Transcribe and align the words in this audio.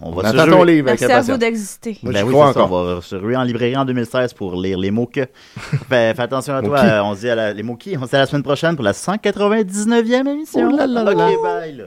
On 0.00 0.10
On 0.10 0.12
va 0.12 0.30
se 0.30 0.36
attend 0.36 0.50
ton 0.50 0.62
livre 0.64 0.88
avec 0.88 1.00
Merci 1.00 1.14
à 1.14 1.20
vous 1.20 1.38
d'exister. 1.38 1.98
Moi, 2.02 2.12
Ben 2.12 2.24
oui, 2.24 2.34
ça, 2.34 2.64
on 2.64 2.66
va 2.66 3.00
se 3.02 3.16
ruer 3.16 3.36
en 3.36 3.42
librairie 3.42 3.76
en 3.76 3.84
2016 3.84 4.34
pour 4.34 4.60
lire 4.60 4.78
les 4.78 4.90
mots 4.90 5.06
que. 5.06 5.20
fais, 5.88 6.14
fais 6.14 6.22
attention 6.22 6.54
à 6.54 6.62
toi, 6.62 6.78
euh, 6.78 7.02
on 7.02 7.14
se 7.14 7.20
dit 7.20 7.30
à 7.30 7.34
la, 7.34 7.52
les 7.52 7.62
mots 7.62 7.76
qui. 7.76 7.96
On 7.96 8.04
se 8.04 8.10
dit 8.10 8.16
à 8.16 8.20
la 8.20 8.26
semaine 8.26 8.42
prochaine 8.42 8.76
pour 8.76 8.84
la 8.84 8.92
199e 8.92 10.28
émission. 10.28 10.70
Oh 10.72 10.76
là 10.76 10.86
là 10.86 11.14
bye 11.14 11.74
là. 11.74 11.84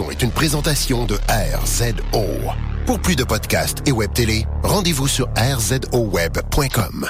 Est 0.00 0.22
une 0.22 0.30
présentation 0.30 1.04
de 1.04 1.16
RZO. 1.28 2.24
Pour 2.86 2.98
plus 2.98 3.14
de 3.14 3.24
podcasts 3.24 3.86
et 3.86 3.92
web 3.92 4.10
télé, 4.12 4.46
rendez-vous 4.62 5.06
sur 5.06 5.28
rzoweb.com. 5.36 7.08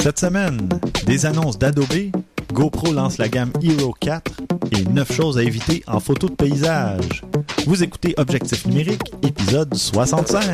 Cette 0.00 0.18
semaine, 0.18 0.68
des 1.06 1.24
annonces 1.24 1.58
d'Adobe, 1.58 2.10
GoPro 2.52 2.92
lance 2.92 3.16
la 3.16 3.28
gamme 3.28 3.52
Hero 3.62 3.94
4 3.98 4.32
et 4.72 4.82
9 4.84 5.12
choses 5.12 5.38
à 5.38 5.42
éviter 5.42 5.82
en 5.86 5.98
photo 5.98 6.28
de 6.28 6.34
paysage. 6.34 7.22
Vous 7.66 7.82
écoutez 7.82 8.14
Objectif 8.18 8.66
numérique, 8.66 9.14
épisode 9.22 9.74
65. 9.74 10.44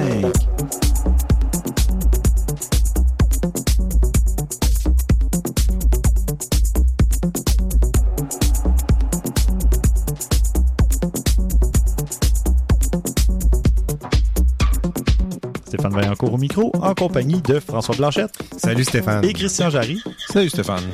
Stéphane 15.91 16.03
Vaillancourt 16.03 16.33
au 16.35 16.39
micro, 16.39 16.71
en 16.77 16.95
compagnie 16.95 17.41
de 17.43 17.59
François 17.59 17.97
Blanchette 17.97 18.33
Salut 18.57 18.85
Stéphane. 18.85 19.25
et 19.25 19.33
Christian 19.33 19.71
Jarry. 19.71 20.01
Salut 20.33 20.49
Stéphane. 20.49 20.85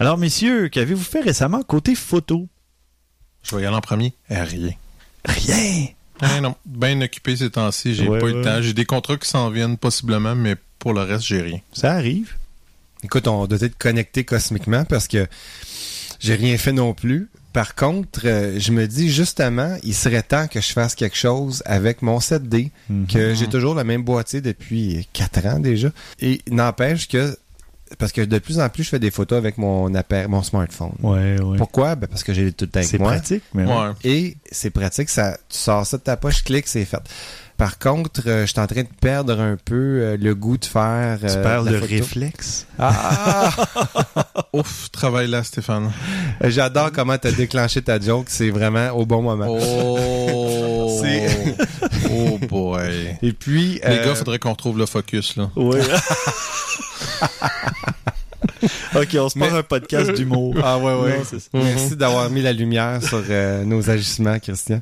Alors, 0.00 0.18
messieurs, 0.18 0.68
qu'avez-vous 0.68 1.02
fait 1.04 1.20
récemment 1.20 1.62
côté 1.62 1.94
photo? 1.94 2.48
Je 3.42 3.54
vais 3.56 3.62
y 3.62 3.66
aller 3.66 3.76
en 3.76 3.80
premier. 3.80 4.12
Eh, 4.28 4.34
rien. 4.36 4.70
Rien! 5.24 5.86
Eh 6.36 6.40
non, 6.40 6.54
bien 6.66 7.00
occupé 7.00 7.36
ces 7.36 7.50
temps-ci, 7.50 7.94
j'ai 7.94 8.08
Ouais, 8.08 8.18
pas 8.18 8.26
eu 8.26 8.30
ouais. 8.32 8.38
le 8.38 8.44
temps. 8.44 8.60
J'ai 8.62 8.72
des 8.74 8.84
contrats 8.84 9.16
qui 9.16 9.28
s'en 9.28 9.48
viennent 9.50 9.76
possiblement, 9.78 10.34
mais 10.34 10.56
pour 10.78 10.92
le 10.92 11.02
reste, 11.02 11.24
j'ai 11.26 11.40
rien. 11.40 11.60
Ça 11.72 11.92
arrive. 11.92 12.34
Écoute, 13.04 13.26
on 13.28 13.46
doit 13.46 13.58
être 13.60 13.78
connecté 13.78 14.24
cosmiquement 14.24 14.84
parce 14.84 15.06
que 15.08 15.26
j'ai 16.20 16.34
rien 16.36 16.56
fait 16.56 16.72
non 16.72 16.94
plus. 16.94 17.28
Par 17.52 17.74
contre, 17.74 18.20
euh, 18.26 18.60
je 18.60 18.70
me 18.70 18.86
dis 18.86 19.10
justement, 19.10 19.76
il 19.82 19.92
serait 19.94 20.22
temps 20.22 20.46
que 20.46 20.60
je 20.60 20.68
fasse 20.72 20.94
quelque 20.94 21.16
chose 21.16 21.64
avec 21.66 22.00
mon 22.00 22.20
7D, 22.20 22.70
Mhm. 22.88 23.06
que 23.08 23.34
j'ai 23.34 23.48
toujours 23.48 23.74
le 23.74 23.82
même 23.82 24.02
boîtier 24.04 24.40
depuis 24.40 25.08
4 25.12 25.44
ans 25.46 25.58
déjà. 25.58 25.88
Et 26.20 26.42
n'empêche 26.48 27.08
que, 27.08 27.36
parce 27.98 28.12
que 28.12 28.20
de 28.20 28.38
plus 28.38 28.60
en 28.60 28.68
plus, 28.68 28.84
je 28.84 28.90
fais 28.90 29.00
des 29.00 29.10
photos 29.10 29.36
avec 29.36 29.58
mon 29.58 29.92
appareil, 29.96 30.28
mon 30.28 30.44
smartphone. 30.44 30.92
Ouais, 31.02 31.40
ouais. 31.42 31.56
Pourquoi? 31.58 31.96
Ben 31.96 32.06
parce 32.06 32.22
que 32.22 32.32
j'ai 32.32 32.52
tout 32.52 32.66
le 32.66 32.70
temps 32.70 32.78
avec 32.78 32.88
C'est 32.90 32.98
moi. 33.00 33.10
pratique, 33.10 33.42
mais 33.52 33.64
ouais. 33.64 33.72
Ouais. 33.74 33.90
Et 34.04 34.36
c'est 34.52 34.70
pratique, 34.70 35.08
ça, 35.08 35.36
tu 35.48 35.58
sors 35.58 35.84
ça 35.84 35.96
de 35.96 36.02
ta 36.04 36.16
poche, 36.16 36.44
clique, 36.44 36.68
c'est 36.68 36.84
fait. 36.84 36.98
Par 37.60 37.78
contre, 37.78 38.22
euh, 38.26 38.46
je 38.46 38.52
suis 38.52 38.58
en 38.58 38.66
train 38.66 38.84
de 38.84 38.88
perdre 39.02 39.38
un 39.38 39.58
peu 39.62 39.74
euh, 39.74 40.16
le 40.18 40.34
goût 40.34 40.56
de 40.56 40.64
faire. 40.64 41.18
Tu 41.20 41.26
euh, 41.26 41.42
perds 41.42 41.64
la 41.64 41.72
le 41.72 41.80
photo. 41.80 41.92
réflexe? 41.92 42.66
Ah! 42.78 43.50
Ouf, 44.54 44.90
travaille 44.90 45.28
là, 45.28 45.44
Stéphane. 45.44 45.92
J'adore 46.42 46.90
comment 46.90 47.18
tu 47.18 47.28
as 47.28 47.32
déclenché 47.32 47.82
ta 47.82 48.00
joke, 48.00 48.28
c'est 48.30 48.48
vraiment 48.48 48.88
au 48.92 49.04
bon 49.04 49.20
moment. 49.20 49.44
Oh! 49.46 51.00
C'est- 51.02 51.54
oh 52.10 52.38
boy. 52.48 53.18
Et 53.20 53.34
puis, 53.34 53.74
Les 53.74 53.98
euh, 53.98 54.06
gars, 54.06 54.14
faudrait 54.14 54.38
qu'on 54.38 54.52
retrouve 54.52 54.78
le 54.78 54.86
focus, 54.86 55.36
là. 55.36 55.50
Ouais. 55.54 55.82
ok, 58.94 59.16
on 59.18 59.28
se 59.28 59.38
part 59.38 59.52
Mais- 59.52 59.58
un 59.58 59.62
podcast 59.62 60.12
d'humour. 60.12 60.54
Ah 60.62 60.78
ouais, 60.78 60.94
ouais. 60.94 61.18
Non, 61.18 61.24
c'est 61.24 61.40
ça. 61.40 61.48
merci 61.54 61.96
d'avoir 61.96 62.28
mis 62.30 62.42
la 62.42 62.52
lumière 62.52 63.02
sur 63.02 63.22
euh, 63.28 63.64
nos 63.64 63.88
agissements, 63.90 64.38
Christian. 64.38 64.80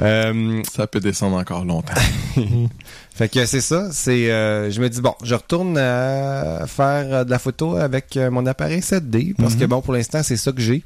Euh, 0.00 0.62
Ça 0.72 0.86
peut 0.86 1.00
descendre 1.00 1.36
encore 1.36 1.64
longtemps. 1.64 1.94
fait 3.14 3.28
que 3.28 3.44
c'est 3.46 3.60
ça, 3.60 3.88
c'est 3.92 4.30
euh, 4.30 4.70
je 4.70 4.80
me 4.80 4.88
dis 4.88 5.00
bon, 5.00 5.14
je 5.22 5.34
retourne 5.34 5.76
à 5.78 6.66
faire 6.66 7.24
de 7.24 7.30
la 7.30 7.38
photo 7.38 7.76
avec 7.76 8.16
mon 8.30 8.46
appareil 8.46 8.80
7D 8.80 9.34
parce 9.36 9.54
Mhm. 9.54 9.60
que 9.60 9.64
bon 9.66 9.80
pour 9.82 9.94
l'instant, 9.94 10.22
c'est 10.22 10.36
ça 10.36 10.52
que 10.52 10.60
j'ai. 10.60 10.82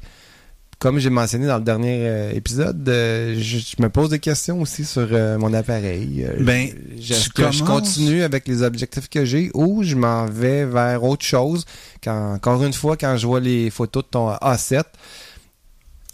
Comme 0.79 0.97
j'ai 0.99 1.09
mentionné 1.09 1.45
dans 1.45 1.57
le 1.57 1.63
dernier 1.63 2.07
euh, 2.07 2.31
épisode, 2.31 2.87
euh, 2.87 3.35
je, 3.37 3.57
je 3.57 3.75
me 3.83 3.89
pose 3.89 4.09
des 4.11 4.19
questions 4.19 4.61
aussi 4.61 4.85
sur 4.85 5.09
euh, 5.11 5.37
mon 5.37 5.53
appareil. 5.53 6.23
Euh, 6.25 6.41
Ben, 6.41 6.69
je- 6.97 7.15
tu 7.15 7.29
que 7.31 7.51
je 7.51 7.63
continue 7.65 8.23
avec 8.23 8.47
les 8.47 8.63
objectifs 8.63 9.09
que 9.09 9.25
j'ai 9.25 9.51
ou 9.53 9.83
je 9.83 9.95
m'en 9.95 10.25
vais 10.27 10.63
vers 10.65 11.03
autre 11.03 11.25
chose? 11.25 11.65
Quand, 12.01 12.33
encore 12.35 12.63
une 12.63 12.71
fois, 12.71 12.95
quand 12.95 13.17
je 13.17 13.27
vois 13.27 13.41
les 13.41 13.69
photos 13.69 14.03
de 14.05 14.09
ton 14.09 14.29
A7, 14.31 14.83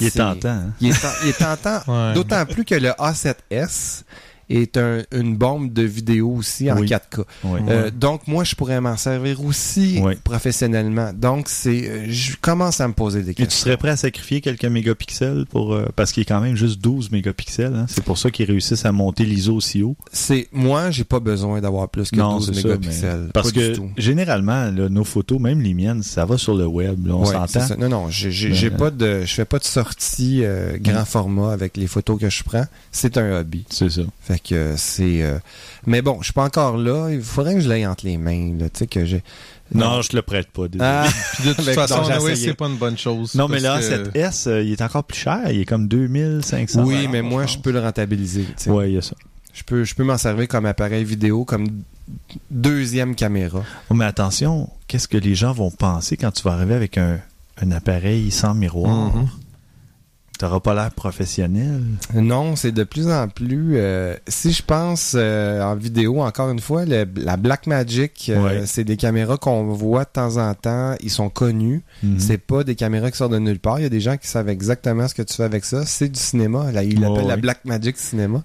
Il 0.01 0.07
est 0.07 0.09
c'est- 0.09 0.17
tentant. 0.17 0.49
hein? 0.49 0.73
Il 0.81 0.89
est, 0.89 0.99
ten- 0.99 1.11
il 1.23 1.29
est 1.29 1.37
tentant, 1.37 1.81
Ouais. 1.87 2.13
d'autant 2.15 2.43
plus 2.47 2.65
que 2.65 2.73
le 2.75 2.89
A7S 2.89 4.01
est 4.49 4.77
un- 4.77 5.01
une 5.11 5.35
bombe 5.35 5.73
de 5.73 5.81
vidéo 5.83 6.31
aussi 6.31 6.71
en 6.71 6.77
Oui. 6.79 6.87
4K. 6.87 7.19
Ouais. 7.43 7.59
Euh, 7.69 7.91
donc 7.91 8.27
moi, 8.27 8.43
je 8.43 8.55
pourrais 8.55 8.79
m'en 8.81 8.97
servir 8.97 9.43
aussi 9.43 9.99
professionnellement. 10.23 11.11
Donc 11.13 11.47
c'est, 11.49 11.89
euh, 11.89 12.05
je 12.09 12.35
commence 12.41 12.81
à 12.81 12.87
me 12.87 12.93
poser 12.93 13.21
des 13.23 13.31
Et 13.31 13.35
tu 13.35 13.43
questions. 13.43 13.63
serais 13.65 13.77
prêt 13.77 13.89
à 13.89 13.95
sacrifier 13.97 14.41
quelques 14.41 14.65
mégapixels 14.65 15.45
pour 15.49 15.73
euh, 15.73 15.87
parce 15.95 16.11
qu'il 16.11 16.21
est 16.21 16.25
quand 16.25 16.41
même 16.41 16.55
juste 16.55 16.79
12 16.81 17.11
mégapixels. 17.11 17.73
hein. 17.75 17.85
C'est 17.87 18.03
pour 18.03 18.17
ça 18.17 18.29
qu'ils 18.31 18.45
réussissent 18.45 18.85
à 18.85 18.91
monter 18.91 19.25
l'ISO 19.25 19.55
aussi 19.55 19.81
haut. 19.81 19.95
C'est 20.11 20.47
moi, 20.51 20.91
j'ai 20.91 21.03
pas 21.03 21.19
besoin 21.19 21.61
d'avoir 21.61 21.89
plus 21.89 22.11
que 22.11 22.15
12 22.17 22.51
c'est 22.53 22.61
ça, 22.61 22.67
mégapixels. 22.67 23.21
mais- 23.25 23.31
Parce 23.33 23.51
Pas 23.51 23.59
du 23.59 23.67
que 23.71 23.75
tout. 23.75 23.89
généralement, 23.97 24.65
là, 24.71 24.89
nos 24.89 25.03
photos, 25.03 25.39
même 25.39 25.61
les 25.61 25.73
miennes, 25.73 26.03
ça 26.03 26.25
va 26.25 26.37
sur 26.37 26.55
le 26.55 26.65
web. 26.65 27.07
là, 27.07 27.15
on 27.15 27.25
s'entend. 27.25 27.77
Non, 27.79 27.89
non, 27.89 28.09
j'ai, 28.09 28.31
j'ai, 28.31 28.69
pas 28.69 28.91
de, 28.91 29.21
je 29.25 29.33
fais 29.33 29.45
pas 29.45 29.59
de 29.59 29.63
sortie 29.63 30.41
euh, 30.43 30.77
grand 30.79 31.01
Mm. 31.01 31.05
format 31.05 31.53
avec 31.53 31.77
les 31.77 31.87
photos 31.87 32.19
que 32.19 32.29
je 32.29 32.43
prends. 32.43 32.65
C'est 32.91 33.17
un 33.17 33.39
hobby. 33.39 33.65
C'est 33.69 33.89
ça. 33.89 34.01
Fait 34.21 34.34
que 34.39 34.75
c'est. 34.77 35.21
euh, 35.23 35.39
Mais 35.85 36.01
bon, 36.01 36.17
je 36.19 36.25
suis 36.25 36.33
pas 36.33 36.43
encore 36.45 36.77
là. 36.77 37.09
Il 37.11 37.21
faudrait 37.21 37.55
que 37.55 37.59
je 37.61 37.69
l'aille 37.69 37.85
entre 37.87 38.05
les 38.05 38.17
mains. 38.17 38.53
Là, 38.59 38.69
tu 38.69 38.79
sais 38.79 38.87
que 38.87 39.05
j'ai. 39.05 39.23
Non, 39.73 40.01
je 40.01 40.09
te 40.09 40.15
le 40.15 40.21
prête 40.21 40.47
pas. 40.51 40.67
désolé. 40.67 40.83
Ah, 40.89 41.07
de 41.45 41.53
toute 41.53 41.65
façon, 41.71 42.01
non, 42.03 42.17
oui, 42.21 42.37
c'est 42.37 42.53
pas 42.53 42.67
une 42.67 42.77
bonne 42.77 42.97
chose. 42.97 43.33
non, 43.35 43.47
mais 43.47 43.59
là, 43.59 43.79
que- 43.79 44.09
7S, 44.11 44.47
euh, 44.47 44.61
il 44.63 44.71
est 44.73 44.81
encore 44.81 45.03
plus 45.03 45.17
cher. 45.19 45.39
Il 45.49 45.61
est 45.61 45.65
comme 45.65 45.87
2500. 45.87 46.83
oui, 46.85 47.07
mais 47.11 47.21
moi, 47.21 47.45
je 47.47 47.57
peux 47.57 47.71
le 47.71 47.79
rentabiliser. 47.79 48.45
Ouais, 48.67 48.91
il 48.91 48.95
y 48.95 48.97
a 48.97 49.01
ça. 49.01 49.15
Je 49.53 49.63
peux, 49.63 49.83
je 49.85 49.95
peux 49.95 50.03
m'en 50.03 50.17
servir 50.17 50.47
comme 50.49 50.65
appareil 50.65 51.03
vidéo, 51.05 51.45
comme 51.45 51.67
deuxième 52.51 53.15
caméra. 53.15 53.63
Oh, 53.89 53.93
mais 53.93 54.05
attention, 54.05 54.69
qu'est-ce 54.87 55.07
que 55.07 55.17
les 55.17 55.35
gens 55.35 55.53
vont 55.53 55.71
penser 55.71 56.17
quand 56.17 56.31
tu 56.31 56.43
vas 56.43 56.51
arriver 56.53 56.75
avec 56.75 56.97
un, 56.97 57.19
un 57.61 57.71
appareil 57.71 58.31
sans 58.31 58.53
miroir? 58.53 59.15
Mhm. 59.15 59.27
T'auras 60.37 60.59
pas 60.59 60.73
l'air 60.73 60.91
professionnel. 60.91 61.81
Non, 62.13 62.57
c'est 62.57 62.73
de 62.73 62.83
plus 62.83 63.09
en 63.09 63.29
plus. 63.29 63.77
euh, 63.77 64.15
si 64.27 64.51
je 64.51 64.61
pense 64.63 65.13
euh, 65.15 65.61
en 65.63 65.75
vidéo, 65.75 66.21
encore 66.21 66.49
une 66.49 66.59
fois, 66.59 66.83
le- 66.83 67.07
la 67.15 67.37
Blackmagic, 67.37 68.29
euh, 68.29 68.43
Ouais. 68.43 68.65
c'est 68.65 68.83
des 68.83 68.97
caméras 68.97 69.37
qu'on 69.37 69.63
voit 69.67 70.03
de 70.03 70.09
temps 70.09 70.35
en 70.37 70.53
temps. 70.53 70.95
Ils 71.01 71.09
sont 71.09 71.29
connus. 71.29 71.83
Mhm. 72.03 72.19
C'est 72.19 72.37
pas 72.37 72.63
des 72.65 72.75
caméras 72.75 73.11
qui 73.11 73.17
sortent 73.17 73.31
de 73.31 73.39
nulle 73.39 73.59
part. 73.59 73.79
Il 73.79 73.83
y 73.83 73.85
a 73.85 73.89
des 73.89 74.01
gens 74.01 74.17
qui 74.17 74.27
savent 74.27 74.49
exactement 74.49 75.07
ce 75.07 75.13
que 75.15 75.21
tu 75.21 75.33
fais 75.35 75.43
avec 75.43 75.63
ça. 75.63 75.85
C'est 75.85 76.09
du 76.09 76.19
cinéma. 76.19 76.69
Là, 76.73 76.83
ils 76.83 76.99
la 76.99 77.11
ouais. 77.11 77.37
Blackmagic 77.37 77.97
Cinéma. 77.97 78.43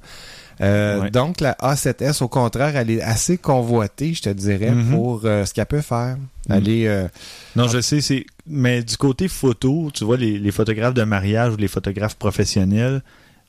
Euh, 0.60 1.00
Ouais. 1.02 1.10
Donc, 1.10 1.40
la 1.40 1.52
A7S, 1.54 2.22
au 2.22 2.28
contraire, 2.28 2.76
elle 2.76 2.90
est 2.90 3.00
assez 3.02 3.38
convoitée, 3.38 4.12
je 4.14 4.22
te 4.22 4.28
dirais, 4.30 4.70
Mhm. 4.72 4.90
pour 4.94 5.22
euh, 5.24 5.44
ce 5.46 5.54
qu'elle 5.54 5.66
peut 5.66 5.80
faire. 5.80 6.16
Mhm. 6.48 6.54
Elle 6.56 6.68
est... 6.68 6.88
euh, 6.88 7.08
Non, 7.56 7.68
je 7.68 7.80
sais, 7.80 8.00
c'est. 8.00 8.26
Mais 8.46 8.82
du 8.82 8.96
côté 8.96 9.28
photo, 9.28 9.90
tu 9.94 10.04
vois, 10.04 10.16
les, 10.16 10.38
les 10.38 10.50
photographes 10.50 10.94
de 10.94 11.04
mariage 11.04 11.54
ou 11.54 11.56
les 11.56 11.68
photographes 11.68 12.16
professionnels 12.16 13.02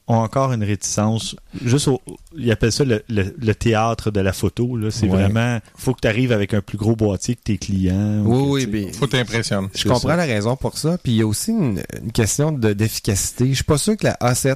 ont 0.08 0.16
encore 0.18 0.52
une 0.54 0.64
réticence. 0.64 1.36
Juste 1.64 1.88
au. 1.88 2.02
Ils 2.38 2.52
appellent 2.52 2.72
ça 2.72 2.84
le, 2.84 3.04
le- 3.10 3.34
le 3.38 3.56
théâtre 3.56 4.10
de 4.12 4.20
la 4.20 4.34
photo. 4.34 4.76
Là. 4.78 4.90
C'est 4.92 5.06
Ouais. 5.08 5.12
vraiment. 5.24 5.60
faut 5.76 5.94
que 5.94 6.02
tu 6.02 6.08
arrives 6.08 6.32
avec 6.32 6.54
un 6.54 6.62
plus 6.62 6.78
gros 6.78 6.96
boîtier 6.96 7.36
que 7.36 7.42
tes 7.44 7.58
clients. 7.58 8.24
ou 8.26 8.54
Oui, 8.54 8.66
que, 8.66 8.70
oui, 8.72 8.86
mais- 8.88 8.94
Faut 8.94 9.08
t'impressionner. 9.08 9.68
Je 9.76 9.84
comprends 9.84 10.10
ça. 10.10 10.16
la 10.16 10.26
raison 10.26 10.56
pour 10.56 10.78
ça. 10.78 10.98
Puis 11.02 11.14
il 11.14 11.18
y 11.18 11.22
a 11.22 11.28
aussi 11.28 11.52
une, 11.52 11.82
une 12.02 12.12
question 12.12 12.52
de- 12.52 12.74
d'efficacité. 12.74 13.48
Je 13.50 13.56
suis 13.56 13.64
pas 13.64 13.78
sûr 13.78 13.96
que 13.98 14.06
la 14.06 14.14
A7 14.22 14.56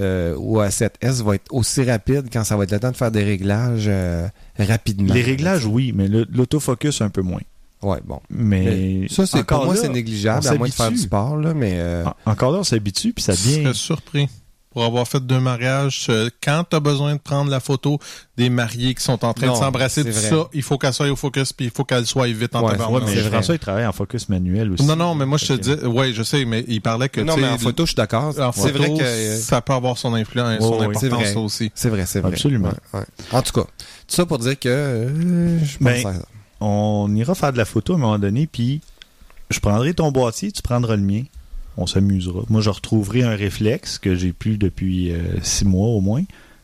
euh, 0.00 0.34
ou 0.36 0.58
A7S 0.60 1.22
va 1.22 1.36
être 1.36 1.52
aussi 1.52 1.82
rapide 1.84 2.26
quand 2.32 2.44
ça 2.44 2.56
va 2.56 2.64
être 2.64 2.72
le 2.72 2.80
temps 2.80 2.90
de 2.90 2.96
faire 2.96 3.10
des 3.10 3.22
réglages 3.24 3.84
euh, 3.86 4.26
rapidement. 4.58 5.14
Les 5.14 5.22
réglages, 5.22 5.66
oui, 5.66 5.92
mais 5.94 6.08
l'autofocus, 6.08 7.00
un 7.00 7.10
peu 7.10 7.22
moins. 7.22 7.40
Ouais, 7.82 7.98
bon. 8.04 8.20
Mais. 8.30 9.06
Ça, 9.10 9.26
c'est 9.26 9.38
encore 9.40 9.58
pour 9.60 9.66
moi, 9.66 9.76
c'est 9.76 9.88
négligeable, 9.90 10.46
à 10.48 10.54
moins 10.54 10.68
de 10.68 10.72
faire 10.72 10.90
du 10.90 10.96
sport, 10.98 11.36
là, 11.36 11.52
mais 11.54 11.74
euh, 11.76 12.04
en- 12.26 12.30
Encore 12.32 12.50
là, 12.52 12.58
on 12.60 12.64
s'habitue, 12.64 13.12
puis 13.12 13.22
ça 13.22 13.34
Je 13.34 13.42
devient. 13.42 13.62
serais 13.62 13.74
surpris. 13.74 14.28
Pour 14.74 14.84
avoir 14.84 15.06
fait 15.08 15.20
deux 15.24 15.38
mariages, 15.40 16.06
euh, 16.10 16.28
quand 16.42 16.64
tu 16.68 16.74
as 16.76 16.80
besoin 16.80 17.14
de 17.14 17.20
prendre 17.20 17.48
la 17.50 17.60
photo 17.60 17.98
des 18.36 18.50
mariés 18.50 18.92
qui 18.94 19.02
sont 19.04 19.24
en 19.24 19.32
train 19.32 19.46
Non, 19.46 19.52
de 19.54 19.58
s'embrasser, 19.58 20.02
tout 20.04 20.10
vrai. 20.10 20.28
ça, 20.30 20.48
il 20.52 20.62
faut 20.62 20.76
qu'elle 20.78 20.92
soit 20.92 21.08
au 21.10 21.14
focus, 21.16 21.52
puis 21.52 21.66
il 21.66 21.70
faut 21.70 21.84
qu'elle 21.84 22.04
soit 22.06 22.26
vite 22.26 22.54
en 22.56 22.62
Ouais. 22.66 22.76
Ouais, 22.76 23.00
mais 23.06 23.14
c'est 23.14 23.20
vrai. 23.20 23.30
François, 23.30 23.54
il 23.54 23.58
travaille 23.60 23.86
en 23.86 23.92
focus 23.92 24.28
manuel 24.28 24.72
aussi. 24.72 24.84
Non, 24.84 24.96
non, 24.96 25.14
mais 25.14 25.26
moi, 25.26 25.38
je 25.38 25.46
te 25.46 25.52
dis, 25.52 25.86
ouais, 25.86 26.12
je 26.12 26.22
sais, 26.24 26.44
mais 26.44 26.64
il 26.66 26.80
parlait 26.82 27.08
que, 27.08 27.20
non, 27.20 27.36
mais 27.36 27.48
en 27.48 27.56
photo, 27.58 27.84
je 27.84 27.90
suis 27.90 27.96
d'accord. 27.96 28.34
en 28.38 28.50
C'est 28.52 28.72
photo, 28.72 28.78
vrai 28.78 28.88
que 28.98 29.02
euh, 29.04 29.36
ça 29.38 29.60
peut 29.62 29.72
avoir 29.74 29.96
son 29.96 30.12
influence, 30.14 30.58
son 30.60 30.80
importance, 30.82 31.08
vrai. 31.22 31.34
aussi. 31.36 31.70
c'est 31.74 31.88
vrai, 31.88 32.04
c'est 32.06 32.20
vrai. 32.20 32.32
Absolument. 32.32 32.70
Ouais, 32.92 33.00
ouais. 33.00 33.06
En 33.30 33.42
tout 33.42 33.52
cas, 33.52 33.62
tout 33.62 33.68
ça 34.08 34.26
pour 34.26 34.38
dire 34.40 34.58
que 34.58 34.68
euh, 34.68 35.58
je 35.64 35.78
pense 35.78 35.80
Ben, 36.02 36.06
à- 36.06 36.64
on 36.64 37.14
ira 37.14 37.34
faire 37.36 37.52
de 37.52 37.58
la 37.58 37.64
photo 37.64 37.92
à 37.92 37.96
un 37.96 37.98
moment 38.00 38.18
donné, 38.18 38.48
puis 38.48 38.80
je 39.50 39.60
prendrai 39.60 39.94
ton 39.94 40.10
boîtier, 40.10 40.50
tu 40.50 40.62
prendras 40.62 40.96
le 40.96 41.02
mien. 41.02 41.22
On 41.76 41.86
s'amusera. 41.86 42.42
Moi, 42.50 42.60
je 42.60 42.70
retrouverai 42.70 43.22
un 43.22 43.34
réflexe 43.34 43.98
que 43.98 44.14
j'ai 44.14 44.32
plus 44.32 44.58
depuis 44.58 45.10
euh, 45.12 45.18
six 45.42 45.64
mois 45.64 45.88
au 45.88 46.00
moins. 46.00 46.22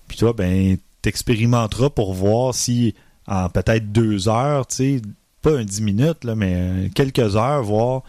Puis 0.09 0.17
toi, 0.19 0.33
ben, 0.33 0.77
t'expérimenteras 1.03 1.91
pour 1.91 2.15
voir 2.15 2.55
si 2.55 2.95
en 3.27 3.49
peut-être 3.49 3.91
deux 3.93 4.29
heures, 4.29 4.67
tu 4.67 4.77
sais, 4.77 5.03
pas 5.43 5.59
un 5.59 5.65
dix 5.65 5.83
minutes, 5.83 6.25
là, 6.25 6.35
mais 6.35 6.53
euh, 6.57 6.89
quelques 6.95 7.37
heures, 7.37 7.62
voir 7.62 8.03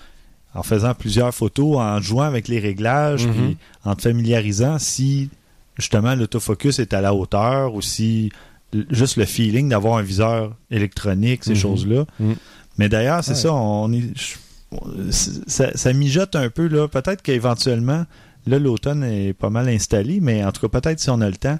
en 0.53 0.63
faisant 0.63 0.93
plusieurs 0.93 1.33
photos, 1.33 1.77
en 1.77 1.99
jouant 2.01 2.23
avec 2.23 2.47
les 2.47 2.59
réglages, 2.59 3.25
Mhm. 3.25 3.33
puis 3.33 3.57
en 3.85 3.95
te 3.95 4.01
familiarisant 4.01 4.77
si 4.79 5.29
justement 5.77 6.13
l'autofocus 6.13 6.79
est 6.79 6.93
à 6.93 7.01
la 7.01 7.13
hauteur 7.13 7.73
ou 7.73 7.81
si 7.81 8.31
juste 8.89 9.15
le 9.17 9.25
feeling 9.25 9.69
d'avoir 9.69 9.97
un 9.97 10.01
viseur 10.01 10.53
électronique, 10.69 11.43
ces 11.45 11.51
Mhm. 11.51 11.55
choses-là. 11.57 12.05
Mhm. 12.19 12.35
Mais 12.77 12.89
d'ailleurs, 12.89 13.23
c'est 13.23 13.31
Ouais. 13.31 13.37
ça, 13.37 13.53
on 13.53 13.91
est, 13.93 14.11
ça, 15.11 15.75
ça 15.75 15.93
mijote 15.93 16.35
un 16.35 16.49
peu 16.49 16.67
là. 16.67 16.87
Peut-être 16.87 17.21
qu'éventuellement, 17.21 18.05
là 18.47 18.59
l'automne 18.59 19.03
est 19.03 19.33
pas 19.33 19.49
mal 19.49 19.69
installé, 19.69 20.19
mais 20.21 20.43
en 20.43 20.51
tout 20.51 20.67
cas 20.67 20.79
peut-être 20.79 20.99
si 20.99 21.09
on 21.09 21.21
a 21.21 21.29
le 21.29 21.37
temps, 21.37 21.59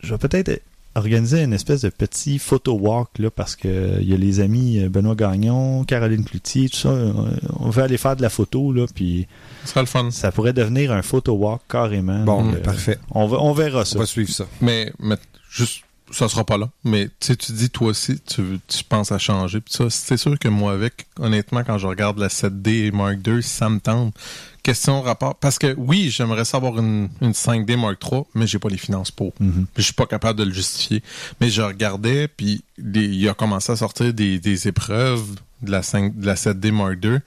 je 0.00 0.14
vais 0.14 0.18
peut-être 0.18 0.62
organiser 0.94 1.42
une 1.42 1.52
espèce 1.52 1.82
de 1.82 1.90
petit 1.90 2.38
photo 2.40 2.72
walk 2.72 3.10
là 3.20 3.30
parce 3.30 3.54
que 3.54 3.98
il 4.00 4.08
y 4.08 4.14
a 4.14 4.16
les 4.16 4.40
amis 4.40 4.80
euh, 4.80 4.88
Benoît 4.88 5.14
Gagnon, 5.14 5.84
Caroline 5.84 6.24
Cloutier, 6.24 6.68
tout 6.68 6.76
ça. 6.78 6.88
euh, 6.88 7.12
On 7.60 7.70
veut 7.70 7.82
aller 7.84 7.98
faire 7.98 8.16
de 8.16 8.22
la 8.22 8.30
photo 8.30 8.72
là, 8.72 8.86
puis 8.92 9.28
sera 9.64 9.80
le 9.82 9.86
fun. 9.86 10.10
ça 10.10 10.32
pourrait 10.32 10.52
devenir 10.54 10.90
un 10.90 11.02
photo 11.02 11.34
walk 11.34 11.60
carrément. 11.68 12.24
Bon, 12.24 12.42
Donc, 12.44 12.54
euh, 12.56 12.60
parfait. 12.60 12.98
on, 13.12 13.26
va- 13.28 13.38
on 13.40 13.52
verra 13.52 13.84
ça. 13.84 13.96
On 13.96 14.00
va 14.00 14.06
suivre 14.06 14.30
ça. 14.30 14.46
Mais, 14.60 14.92
mais 14.98 15.16
juste, 15.50 15.82
ça 16.10 16.28
sera 16.28 16.44
pas 16.44 16.56
là. 16.56 16.68
Mais 16.84 17.06
tu 17.06 17.28
sais, 17.28 17.36
tu 17.36 17.52
dis 17.52 17.70
toi 17.70 17.88
aussi, 17.88 18.20
tu, 18.20 18.60
tu 18.66 18.84
penses 18.84 19.12
à 19.12 19.18
changer. 19.18 19.60
Puis 19.60 19.74
ça, 19.74 19.90
c'est 19.90 20.16
sûr 20.16 20.38
que 20.38 20.48
moi 20.48 20.72
avec, 20.72 21.06
honnêtement, 21.18 21.62
quand 21.64 21.78
je 21.78 21.86
regarde 21.86 22.18
la 22.18 22.28
7D 22.28 22.92
Mark 22.92 23.18
II, 23.26 23.42
ça 23.42 23.68
me 23.68 23.80
tente. 23.80 24.14
Question 24.62 25.00
rapport. 25.00 25.36
Parce 25.36 25.58
que 25.58 25.74
oui, 25.78 26.10
j'aimerais 26.10 26.44
savoir 26.44 26.78
une, 26.78 27.08
une 27.20 27.32
5D 27.32 27.76
Mark 27.76 27.98
III, 28.04 28.22
mais 28.34 28.46
j'ai 28.46 28.58
pas 28.58 28.68
les 28.68 28.78
finances 28.78 29.10
pour. 29.10 29.32
Mhm. 29.40 29.66
Puis 29.72 29.82
je 29.82 29.84
suis 29.84 29.94
pas 29.94 30.06
capable 30.06 30.38
de 30.38 30.44
le 30.44 30.52
justifier. 30.52 31.02
Mais 31.40 31.48
je 31.48 31.62
regardais, 31.62 32.28
puis 32.28 32.62
il 32.78 33.28
a 33.28 33.34
commencé 33.34 33.72
à 33.72 33.76
sortir 33.76 34.12
des, 34.12 34.38
des 34.38 34.68
épreuves 34.68 35.36
de 35.62 35.70
la, 35.70 35.82
5, 35.82 36.18
de 36.18 36.26
la 36.26 36.34
7D 36.34 36.72
Mark 36.72 36.98
II. 37.02 37.18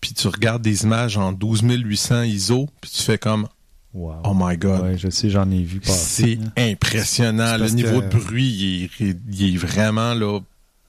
Puis 0.00 0.14
tu 0.14 0.26
regardes 0.26 0.62
des 0.62 0.82
images 0.82 1.16
en 1.16 1.32
12800 1.32 2.22
ISO, 2.22 2.68
puis 2.80 2.90
tu 2.90 3.02
fais 3.02 3.18
comme, 3.18 3.46
Wow. 3.94 4.22
oh 4.24 4.32
my 4.34 4.56
god. 4.56 4.82
Ouais, 4.82 4.96
je 4.98 5.10
sais, 5.10 5.28
j'en 5.28 5.50
ai 5.50 5.62
vu 5.62 5.80
passer. 5.80 6.38
C'est 6.56 6.60
là. 6.62 6.70
impressionnant. 6.70 7.58
Le 7.58 7.68
niveau 7.70 8.00
que- 8.00 8.06
de 8.06 8.18
bruit, 8.18 8.44
il 8.48 8.84
est, 8.84 9.16
il 9.32 9.54
est 9.54 9.58
vraiment 9.58 10.14
là, 10.14 10.40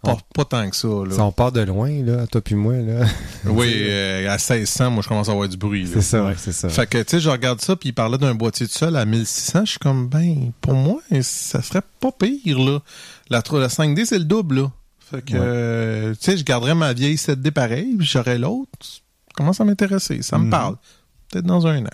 pas, 0.02 0.18
pas 0.34 0.46
tant 0.46 0.70
que 0.70 0.76
ça. 0.76 0.88
Là. 0.88 1.12
Si 1.14 1.20
on 1.20 1.32
part 1.34 1.52
de 1.52 1.62
loin, 1.62 1.90
là, 2.04 2.28
toi 2.28 2.40
puis 2.42 2.56
moi, 2.56 2.76
là. 2.76 3.06
Oui, 3.46 3.74
euh, 3.76 4.28
à 4.30 4.38
1600, 4.38 4.90
moi, 4.92 5.02
je 5.04 5.08
commence 5.10 5.28
à 5.28 5.34
avoir 5.34 5.50
du 5.50 5.58
bruit. 5.58 5.86
c'est 5.92 6.02
ça, 6.02 6.24
Ouais. 6.26 6.36
c'est 6.38 6.54
ça. 6.54 6.70
Fait 6.70 6.88
que, 6.88 6.98
tu 7.00 7.10
sais, 7.12 7.20
je 7.20 7.30
regarde 7.30 7.60
ça, 7.62 7.76
puis 7.76 7.90
il 7.90 7.94
parlait 7.94 8.18
d'un 8.18 8.36
boîtier 8.36 8.66
de 8.68 8.72
sol 8.72 8.96
à 8.96 9.06
1600. 9.06 9.66
Je 9.66 9.70
suis 9.72 9.80
comme, 9.80 10.08
ben, 10.08 10.52
pour 10.62 10.74
moi, 10.74 11.02
ça 11.22 11.62
serait 11.62 11.82
pas 12.00 12.12
pire, 12.14 12.60
là. 12.60 12.80
La, 13.30 13.42
la 13.52 13.68
5D, 13.70 14.06
c'est 14.06 14.20
le 14.20 14.26
double, 14.26 14.56
là. 14.62 14.72
Fait 15.00 15.22
que, 15.22 15.34
Ouais. 15.34 15.40
euh, 15.42 16.14
tu 16.14 16.32
sais, 16.32 16.38
je 16.38 16.44
garderais 16.46 16.76
ma 16.76 16.94
vieille 16.94 17.18
7D 17.18 17.52
pareil, 17.52 17.96
puis 17.98 18.08
j'aurais 18.08 18.38
l'autre. 18.40 18.72
Ça 18.82 19.00
commence 19.36 19.60
à 19.60 19.66
m'intéresser? 19.66 20.22
Ça 20.22 20.38
me 20.38 20.46
Mhm. 20.46 20.50
parle. 20.50 20.76
Peut-être 21.30 21.46
dans 21.46 21.68
un 21.68 21.84
an. 21.86 21.90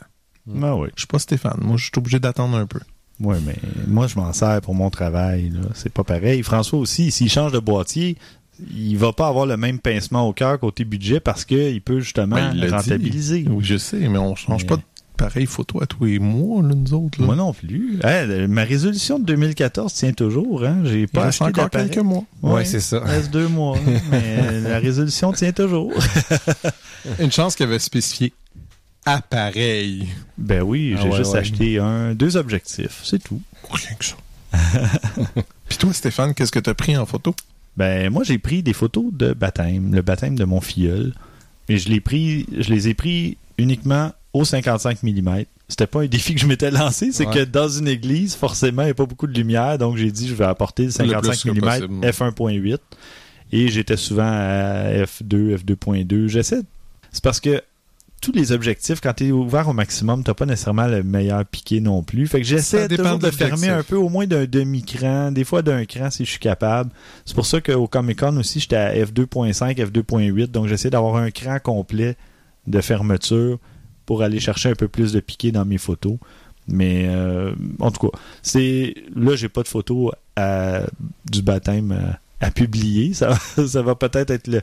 Ah 0.61 0.75
oui. 0.75 0.89
Je 0.95 1.01
suis 1.01 1.07
pas 1.07 1.19
Stéphane. 1.19 1.59
Moi, 1.61 1.77
je 1.77 1.83
suis 1.83 1.91
obligé 1.97 2.19
d'attendre 2.19 2.57
un 2.57 2.65
peu. 2.65 2.79
Oui, 3.21 3.35
mais 3.45 3.55
moi, 3.87 4.07
je 4.07 4.15
m'en 4.15 4.31
sers 4.33 4.61
pour 4.61 4.73
mon 4.75 4.89
travail. 4.89 5.49
là. 5.49 5.61
C'est 5.73 5.91
pas 5.91 6.03
pareil. 6.03 6.41
François 6.43 6.79
aussi, 6.79 7.11
s'il 7.11 7.29
change 7.29 7.51
de 7.51 7.59
boîtier, 7.59 8.17
il 8.73 8.97
va 8.97 9.11
pas 9.13 9.27
avoir 9.27 9.45
le 9.45 9.57
même 9.57 9.79
pincement 9.79 10.27
au 10.27 10.33
cœur 10.33 10.59
côté 10.59 10.85
budget 10.85 11.19
parce 11.19 11.43
qu'il 11.45 11.81
peut 11.81 11.99
justement 11.99 12.35
Ben, 12.37 12.51
il 12.53 12.61
l'a 12.61 12.77
rentabiliser. 12.77 13.45
Oui, 13.49 13.63
je 13.63 13.77
sais, 13.77 13.97
mais 14.07 14.17
on 14.17 14.35
change 14.35 14.61
Mais- 14.63 14.67
pas 14.69 14.75
de 14.77 14.81
pareil 15.17 15.45
photo 15.47 15.81
à 15.83 15.85
tous 15.85 16.05
les 16.05 16.17
mois, 16.17 16.61
là, 16.61 16.69
nous 16.73 16.93
autres. 16.93 17.19
Là. 17.19 17.25
Moi 17.25 17.35
non 17.35 17.51
plus. 17.51 17.99
Hey, 18.03 18.25
le- 18.25 18.47
ma 18.47 18.63
résolution 18.63 19.19
de 19.19 19.25
2014 19.25 19.93
tient 19.93 20.13
toujours. 20.13 20.63
Hein? 20.63 20.77
J'ai 20.85 21.01
Il 21.01 21.07
pas 21.09 21.23
reste 21.23 21.41
acheté 21.41 21.59
encore 21.59 21.69
quelques 21.69 21.97
mois. 21.97 22.23
Ouais, 22.41 22.63
c'est 22.63 22.79
ça. 22.79 23.01
Il 23.05 23.09
reste 23.11 23.31
deux 23.31 23.49
mois. 23.49 23.77
mais 24.11 24.61
la 24.61 24.79
résolution 24.79 25.33
tient 25.33 25.51
toujours. 25.51 25.91
Une 27.19 27.31
chance 27.31 27.55
qu'il 27.57 27.65
avait 27.65 27.79
spécifié 27.79 28.31
appareil. 29.13 30.07
Ben 30.37 30.61
oui, 30.61 30.95
j'ai 30.97 31.07
Ah 31.07 31.09
ouais, 31.11 31.17
juste 31.17 31.33
ouais. 31.33 31.39
acheté 31.39 31.79
un, 31.79 32.13
deux 32.13 32.37
objectifs. 32.37 33.01
C'est 33.03 33.21
tout. 33.23 33.41
Rien 33.71 33.95
que 33.97 34.05
ça. 34.05 34.15
Puis 35.69 35.77
toi, 35.77 35.93
Stéphane, 35.93 36.33
qu'est-ce 36.33 36.51
que 36.51 36.59
t'as 36.59 36.73
pris 36.73 36.97
en 36.97 37.05
photo? 37.05 37.35
Ben 37.77 38.09
moi 38.11 38.23
j'ai 38.25 38.39
pris 38.39 38.61
des 38.63 38.73
photos 38.73 39.05
de 39.13 39.31
baptême, 39.33 39.93
le 39.93 40.01
baptême 40.01 40.35
de 40.35 40.43
mon 40.43 40.59
filleul. 40.59 41.13
Et 41.69 41.77
je 41.77 41.87
l'ai 41.89 42.01
pris, 42.01 42.45
je 42.57 42.69
les 42.73 42.87
ai 42.89 42.93
pris 42.93 43.37
uniquement 43.57 44.11
au 44.33 44.43
55 44.45 45.03
mm 45.03 45.43
c'était 45.67 45.85
pas 45.85 46.01
un 46.01 46.07
défi 46.07 46.33
que 46.33 46.41
je 46.41 46.47
m'étais 46.47 46.71
lancé, 46.71 47.11
c'est 47.11 47.27
Ouais. 47.27 47.33
que 47.33 47.43
dans 47.43 47.69
une 47.69 47.87
église, 47.87 48.33
forcément, 48.33 48.81
il 48.81 48.85
n'y 48.85 48.91
a 48.91 48.95
pas 48.95 49.05
beaucoup 49.05 49.27
de 49.27 49.33
lumière, 49.37 49.77
donc 49.77 49.97
j'ai 49.97 50.11
dit 50.11 50.27
je 50.27 50.33
vais 50.33 50.45
apporter 50.45 50.85
le 50.85 50.89
55 50.89 51.43
que 51.43 51.49
mm 51.51 51.59
possible. 51.61 52.05
f1.8 52.07 52.77
et 53.51 53.67
j'étais 53.67 53.95
souvent 53.97 54.23
à 54.31 54.89
f2, 55.03 55.57
f2.2. 55.57 56.27
J'essaie. 56.27 56.61
C'est 57.11 57.23
parce 57.23 57.39
que 57.39 57.61
tous 58.21 58.31
les 58.31 58.51
objectifs, 58.51 58.99
quand 59.01 59.13
tu 59.13 59.27
es 59.27 59.31
ouvert 59.31 59.67
au 59.69 59.73
maximum, 59.73 60.23
t'as 60.23 60.33
pas 60.33 60.45
nécessairement 60.45 60.87
le 60.87 61.03
meilleur 61.03 61.45
piqué 61.45 61.79
non 61.81 62.03
plus. 62.03 62.27
Fait 62.27 62.39
que 62.41 62.45
j'essaie 62.47 62.87
toujours 62.97 63.19
de 63.19 63.25
fermer 63.37 63.67
un 63.69 63.83
peu, 63.83 63.95
au 63.97 64.09
moins 64.09 64.27
d'un 64.27 64.45
demi-cran, 64.45 65.31
des 65.31 65.43
fois 65.43 65.61
d'un 65.61 65.85
cran 65.85 66.09
si 66.11 66.25
je 66.25 66.29
suis 66.31 66.39
capable. 66.39 66.91
C'est 67.25 67.35
pour 67.35 67.45
ça 67.45 67.61
qu'au 67.61 67.87
Comic 67.87 68.19
Con 68.19 68.35
aussi, 68.37 68.59
j'étais 68.59 68.75
à 68.75 68.93
f2.5, 68.93 69.75
f2.8, 69.75 70.47
donc 70.47 70.67
j'essaie 70.67 70.89
d'avoir 70.89 71.15
un 71.17 71.31
cran 71.31 71.59
complet 71.59 72.15
de 72.67 72.81
fermeture 72.81 73.57
pour 74.05 74.21
aller 74.23 74.39
chercher 74.39 74.69
un 74.69 74.75
peu 74.75 74.87
plus 74.87 75.13
de 75.13 75.19
piqué 75.19 75.51
dans 75.51 75.65
mes 75.65 75.77
photos. 75.77 76.17
Mais 76.67 77.05
euh, 77.09 77.53
en 77.79 77.89
tout 77.91 78.09
cas, 78.09 78.17
c'est 78.43 78.93
là 79.15 79.35
j'ai 79.35 79.49
pas 79.49 79.63
de 79.63 79.67
photos 79.67 80.11
à- 80.35 80.83
du 81.29 81.41
baptême 81.41 81.91
à, 82.41 82.45
à 82.45 82.51
publier. 82.51 83.13
Ça, 83.13 83.35
ça 83.67 83.81
va 83.81 83.95
peut-être 83.95 84.29
être 84.29 84.47
le- 84.47 84.61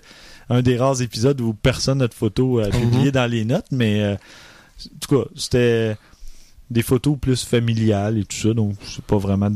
un 0.50 0.62
des 0.62 0.76
rares 0.76 1.03
épisodes 1.03 1.41
où 1.41 1.53
personne 1.55 1.99
n'a 1.99 2.09
de 2.09 2.15
photos 2.15 2.67
à 2.67 2.71
publier 2.71 3.11
dans 3.12 3.31
les 3.31 3.45
notes, 3.45 3.67
mais 3.73 4.03
euh, 4.03 4.15
en 4.15 4.99
tout 5.00 5.17
cas, 5.23 5.29
c'était 5.37 5.97
des 6.71 6.83
photos 6.83 7.17
plus 7.21 7.45
familiales 7.45 8.19
et 8.19 8.25
tout 8.25 8.37
ça, 8.37 8.53
donc 8.55 8.75
c'est 8.85 9.05
pas 9.05 9.19
vraiment 9.19 9.50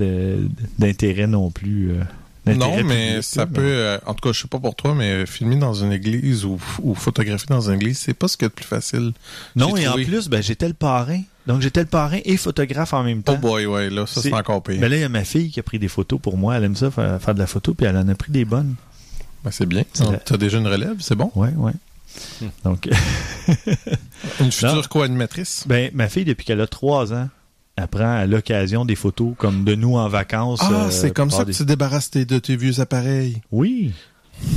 d'intérêt 0.78 1.26
non 1.26 1.50
plus. 1.50 1.90
euh, 1.92 2.54
Non, 2.54 2.76
mais 2.84 3.08
public, 3.10 3.22
ça 3.24 3.46
peut, 3.46 3.60
euh, 3.62 3.98
en 4.06 4.14
tout 4.14 4.28
cas, 4.28 4.32
je 4.32 4.42
sais 4.42 4.48
pas 4.48 4.58
pour 4.58 4.74
toi, 4.74 4.94
mais 4.94 5.26
filmer 5.26 5.56
dans 5.56 5.74
une 5.74 5.92
église 5.92 6.44
ou, 6.44 6.58
ou 6.82 6.94
photographier 6.94 7.46
dans 7.48 7.68
une 7.68 7.76
église, 7.76 7.98
c'est 7.98 8.14
pas 8.14 8.28
ce 8.28 8.36
qu'il 8.36 8.44
y 8.44 8.46
a 8.46 8.48
de 8.48 8.54
plus 8.54 8.64
facile. 8.66 9.12
Non, 9.56 9.76
et 9.76 9.86
en 9.88 9.94
plus, 9.94 10.28
ben, 10.28 10.42
j'étais 10.42 10.68
le 10.68 10.74
parrain. 10.74 11.20
Donc 11.46 11.62
j'étais 11.62 11.80
le 11.80 11.86
parrain 11.86 12.18
et 12.24 12.36
photographe 12.36 12.92
en 12.92 13.02
même 13.02 13.22
temps. 13.22 13.34
Oh 13.34 13.38
boy, 13.38 13.66
ouais, 13.66 13.90
là, 13.90 14.06
ça 14.06 14.20
c'est 14.20 14.32
encore 14.32 14.62
pire. 14.62 14.80
Ben 14.80 14.88
là, 14.88 14.96
il 14.96 15.00
y 15.00 15.04
a 15.04 15.08
ma 15.08 15.24
fille 15.24 15.50
qui 15.50 15.58
a 15.58 15.62
pris 15.64 15.78
des 15.78 15.88
photos 15.88 16.20
pour 16.20 16.36
moi. 16.36 16.56
Elle 16.56 16.64
aime 16.64 16.76
ça, 16.76 16.90
faire, 16.90 17.20
faire 17.20 17.34
de 17.34 17.40
la 17.40 17.46
photo, 17.48 17.74
puis 17.74 17.86
elle 17.86 17.96
en 17.96 18.06
a 18.08 18.14
pris 18.14 18.30
des 18.30 18.44
bonnes. 18.44 18.74
Ben, 19.44 19.50
c'est 19.50 19.66
bien. 19.66 19.84
C'est 19.92 20.04
la- 20.10 20.18
T'as 20.18 20.36
déjà 20.36 20.58
une 20.58 20.66
relève, 20.68 20.96
c'est 21.00 21.14
bon? 21.14 21.30
Ouais, 21.34 21.50
ouais. 21.56 21.72
Hmm. 22.40 22.46
Donc, 22.64 22.88
Une 24.40 24.52
future 24.52 24.88
co-animatrice? 24.88 25.64
ben, 25.66 25.90
ma 25.94 26.08
fille, 26.08 26.24
depuis 26.24 26.44
qu'elle 26.44 26.60
a 26.60 26.66
trois 26.66 27.12
ans, 27.12 27.28
elle 27.76 27.88
prend 27.88 28.12
à 28.16 28.26
l'occasion 28.26 28.84
des 28.84 28.96
photos 28.96 29.32
comme 29.38 29.64
de 29.64 29.74
nous 29.74 29.96
en 29.96 30.08
vacances. 30.08 30.58
Ah, 30.62 30.70
euh, 30.86 30.90
c'est 30.90 31.12
comme 31.12 31.30
ça 31.30 31.44
des- 31.44 31.52
que 31.52 31.56
tu 31.58 31.64
débarrasses 31.64 32.10
tes- 32.10 32.24
de 32.24 32.38
tes 32.38 32.56
vieux 32.56 32.80
appareils. 32.80 33.40
Oui. 33.52 33.92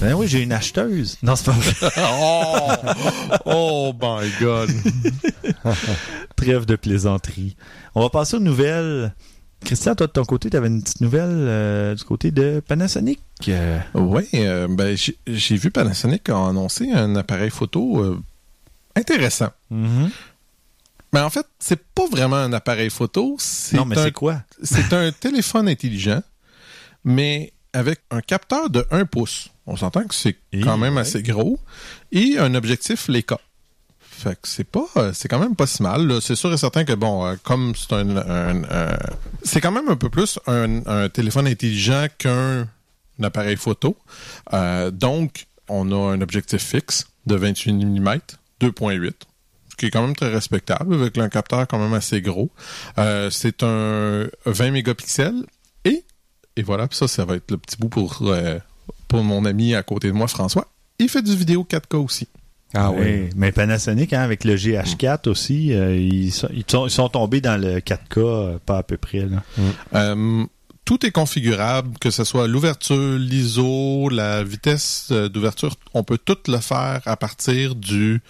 Ben 0.01 0.13
oui, 0.13 0.27
j'ai 0.27 0.41
une 0.41 0.51
acheteuse. 0.53 1.17
Non, 1.23 1.35
c'est 1.35 1.45
pas 1.45 1.51
vrai. 1.51 1.91
oh, 2.01 2.71
oh 3.45 3.93
my 4.01 4.29
God. 4.41 4.69
Trêve 6.35 6.65
de 6.65 6.75
plaisanterie. 6.75 7.55
On 7.95 8.01
va 8.01 8.09
passer 8.09 8.37
aux 8.37 8.41
nouvelles. 8.41 9.13
Christian, 9.63 9.95
toi, 9.95 10.07
de 10.07 10.11
ton 10.11 10.23
côté, 10.25 10.49
tu 10.49 10.57
avais 10.57 10.67
une 10.67 10.81
petite 10.81 11.01
nouvelle 11.01 11.29
euh, 11.31 11.95
du 11.95 12.03
côté 12.03 12.31
de 12.31 12.61
Panasonic? 12.65 13.19
Euh, 13.47 13.79
Oui, 13.93 14.27
euh, 14.35 14.67
ben, 14.69 14.95
j'ai 15.27 15.55
vu 15.57 15.71
Panasonic 15.71 16.29
a 16.29 16.47
annoncé 16.47 16.91
un 16.91 17.15
appareil 17.15 17.49
photo 17.49 17.99
euh, 18.03 18.19
intéressant. 18.95 19.49
mhm. 19.69 20.09
Mais 21.13 21.19
en 21.19 21.29
fait, 21.29 21.45
c'est 21.59 21.79
pas 21.93 22.07
vraiment 22.11 22.37
un 22.37 22.53
appareil 22.53 22.89
photo. 22.89 23.37
Non, 23.73 23.85
mais 23.85 23.95
c'est 23.95 24.11
quoi? 24.11 24.41
C'est 24.63 24.91
un 24.93 25.11
téléphone 25.11 25.67
intelligent, 25.69 26.23
mais 27.03 27.53
avec 27.71 27.99
un 28.09 28.21
capteur 28.21 28.69
de 28.71 28.83
1 28.89 29.05
pouce. 29.05 29.49
On 29.67 29.75
s'entend 29.75 30.05
que 30.05 30.15
c'est 30.15 30.35
quand 30.63 30.77
même 30.77 30.95
ouais. 30.95 31.01
assez 31.01 31.21
gros. 31.21 31.59
Et 32.11 32.37
un 32.39 32.55
objectif 32.55 33.07
Leica. 33.07 33.39
C'est 34.43 34.63
pas, 34.63 34.85
euh, 34.97 35.11
c'est 35.13 35.27
quand 35.27 35.39
même 35.39 35.55
pas 35.55 35.67
si 35.67 35.83
mal. 35.83 36.21
C'est 36.21 36.35
sûr 36.35 36.51
et 36.53 36.57
certain 36.57 36.83
que 36.85 36.93
bon, 36.93 37.25
euh, 37.25 37.35
comme 37.43 37.73
c'est 37.75 37.93
un, 37.93 38.61
c'est 39.43 39.61
quand 39.61 39.71
même 39.71 39.89
un 39.89 39.95
peu 39.95 40.09
plus 40.09 40.39
un, 40.47 41.09
téléphone 41.09 41.47
intelligent 41.47 42.07
qu'un 42.17 42.67
appareil 43.21 43.57
photo. 43.57 43.97
Euh, 44.53 44.91
donc, 44.91 45.47
on 45.67 45.91
a 45.91 46.13
un 46.13 46.21
objectif 46.21 46.61
fixe 46.61 47.07
de 47.25 47.35
28 47.35 47.73
mm, 47.73 48.19
2.8 48.61 49.11
ce 49.69 49.75
qui 49.75 49.87
est 49.87 49.89
quand 49.89 50.03
même 50.03 50.15
très 50.15 50.29
respectable, 50.29 50.93
avec 50.93 51.17
un 51.17 51.29
capteur 51.29 51.67
quand 51.67 51.79
même 51.79 51.95
assez 51.95 52.21
gros. 52.21 52.51
C'est 53.31 53.63
un 53.63 54.27
20 54.45 54.69
mégapixels 54.69 55.47
et, 55.83 56.03
et 56.55 56.61
voilà, 56.61 56.87
ça, 56.91 57.07
ça 57.07 57.25
va 57.25 57.37
être 57.37 57.49
le 57.49 57.57
petit 57.57 57.77
bout 57.77 57.89
pour, 57.89 58.23
pour 59.07 59.23
mon 59.23 59.45
ami 59.45 59.73
à 59.73 59.81
côté 59.81 60.09
de 60.09 60.13
moi, 60.13 60.27
François. 60.27 60.67
Il 60.99 61.09
fait 61.09 61.23
du 61.23 61.35
vidéo 61.35 61.65
4K 61.67 61.97
aussi. 61.97 62.27
Ah 62.73 62.91
Ouais, 62.91 63.29
Mais 63.35 63.51
Panasonic, 63.51 64.13
hein, 64.13 64.21
avec 64.21 64.43
le 64.43 64.55
GH4 64.55 65.29
aussi, 65.29 65.73
euh, 65.73 65.95
ils, 65.95 66.31
sont, 66.31 66.49
ils, 66.53 66.63
sont, 66.67 66.87
ils 66.87 66.91
sont 66.91 67.09
tombés 67.09 67.39
dans 67.41 67.59
le 67.59 67.79
4K, 67.79 67.97
euh, 68.17 68.57
pas 68.65 68.79
à 68.79 68.83
peu 68.83 68.97
près. 68.97 69.19
Là. 69.27 69.43
Euh, 69.93 70.43
tout 70.85 71.05
est 71.05 71.11
configurable, 71.11 71.97
que 71.99 72.09
ce 72.11 72.23
soit 72.25 72.47
l'ouverture, 72.47 73.17
l'ISO, 73.17 74.09
la 74.09 74.43
vitesse 74.43 75.09
euh, 75.11 75.29
d'ouverture, 75.29 75.75
on 75.93 76.03
peut 76.03 76.17
tout 76.17 76.37
le 76.47 76.57
faire 76.57 77.01
à 77.05 77.15
partir 77.15 77.75
du... 77.75 78.21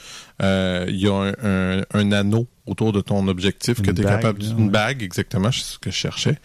euh, 0.41 0.85
Il 0.89 0.97
y 0.97 1.07
a 1.07 1.13
un, 1.13 1.33
un- 1.43 1.83
un 1.93 2.11
anneau 2.11 2.47
autour 2.67 2.91
de 2.93 3.01
ton 3.01 3.27
objectif 3.27 3.81
que 3.81 3.91
tu 3.91 4.01
es 4.01 4.03
bague, 4.03 4.21
capable... 4.21 4.43
là, 4.43 4.49
Une 4.57 4.65
ouais. 4.65 4.69
bague, 4.69 5.01
exactement, 5.03 5.51
c'est 5.51 5.63
ce 5.63 5.79
que 5.79 5.89
je 5.89 5.95
cherchais. 5.95 6.37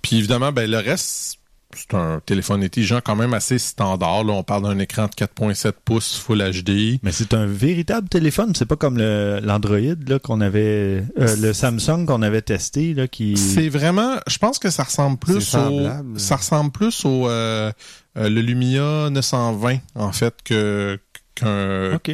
Puis 0.00 0.16
évidemment, 0.16 0.52
ben, 0.52 0.70
le 0.70 0.78
reste, 0.78 1.38
c'est 1.76 1.94
un 1.94 2.20
téléphone 2.24 2.62
intelligent 2.62 3.00
quand 3.04 3.16
même 3.16 3.34
assez 3.34 3.58
standard. 3.58 4.24
Là. 4.24 4.32
On 4.34 4.42
parle 4.42 4.64
d'un 4.64 4.78
écran 4.78 5.06
de 5.06 5.24
4.7 5.24 5.72
pouces 5.84 6.18
Full 6.18 6.38
HD. 6.38 6.98
Mais 7.02 7.12
c'est 7.12 7.34
un 7.34 7.46
véritable 7.46 8.08
téléphone, 8.08 8.54
c'est 8.54 8.66
pas 8.66 8.76
comme 8.76 8.98
l'Android 8.98 9.78
qu'on 10.22 10.40
avait, 10.40 11.04
euh, 11.18 11.36
le 11.36 11.52
Samsung 11.52 12.06
qu'on 12.06 12.22
avait 12.22 12.42
testé 12.42 12.94
là 12.94 13.08
qui. 13.08 13.36
C'est 13.36 13.68
vraiment, 13.68 14.16
je 14.26 14.38
pense 14.38 14.58
que 14.58 14.70
ça 14.70 14.84
ressemble 14.84 15.18
plus 15.18 15.54
au, 15.54 15.88
ça 16.16 16.36
ressemble 16.36 16.70
plus 16.70 17.04
au 17.04 17.28
euh, 17.28 17.72
euh, 18.16 18.28
le 18.28 18.40
Lumia 18.40 19.10
920 19.10 19.78
en 19.94 20.12
fait 20.12 20.34
que 20.44 20.98
qu'un 21.34 21.94
Ok, 21.94 22.10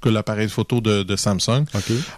que 0.00 0.08
l'appareil 0.08 0.48
photo 0.48 0.80
de, 0.80 1.02
de 1.02 1.16
Samsung. 1.16 1.64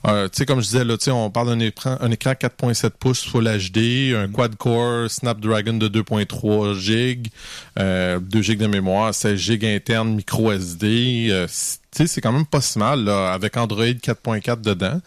Euh, 0.07 0.29
tu 0.29 0.37
sais 0.39 0.47
comme 0.47 0.61
je 0.61 0.67
disais 0.67 0.85
là, 0.85 0.97
tu 0.99 1.05
sais 1.05 1.11
on 1.11 1.31
parle 1.31 1.49
d'un 1.49 1.61
écran 1.61 1.97
un 2.01 2.11
écran 2.11 2.33
4.7 2.33 2.91
pouces 2.91 3.25
Full 3.25 3.45
HD, 3.45 4.15
un 4.15 4.29
quad 4.29 4.55
core 4.57 5.11
Snapdragon 5.11 5.75
de 5.75 5.89
2.3 5.89 6.75
GB, 6.79 7.31
euh, 7.79 8.19
2 8.21 8.43
GB 8.43 8.63
de 8.65 8.67
mémoire, 8.69 9.15
16 9.15 9.39
GB 9.39 9.75
interne 9.75 10.15
micro 10.17 10.53
SD. 10.53 11.29
euh, 11.31 11.47
c- 11.49 11.79
tu 11.91 11.99
sais 12.03 12.07
c'est 12.07 12.21
quand 12.21 12.33
même 12.33 12.47
pas 12.47 12.61
si 12.61 12.79
mal 12.79 13.05
là, 13.05 13.33
avec 13.33 13.57
Android 13.57 13.85
4.4 13.85 14.61
dedans. 14.61 15.01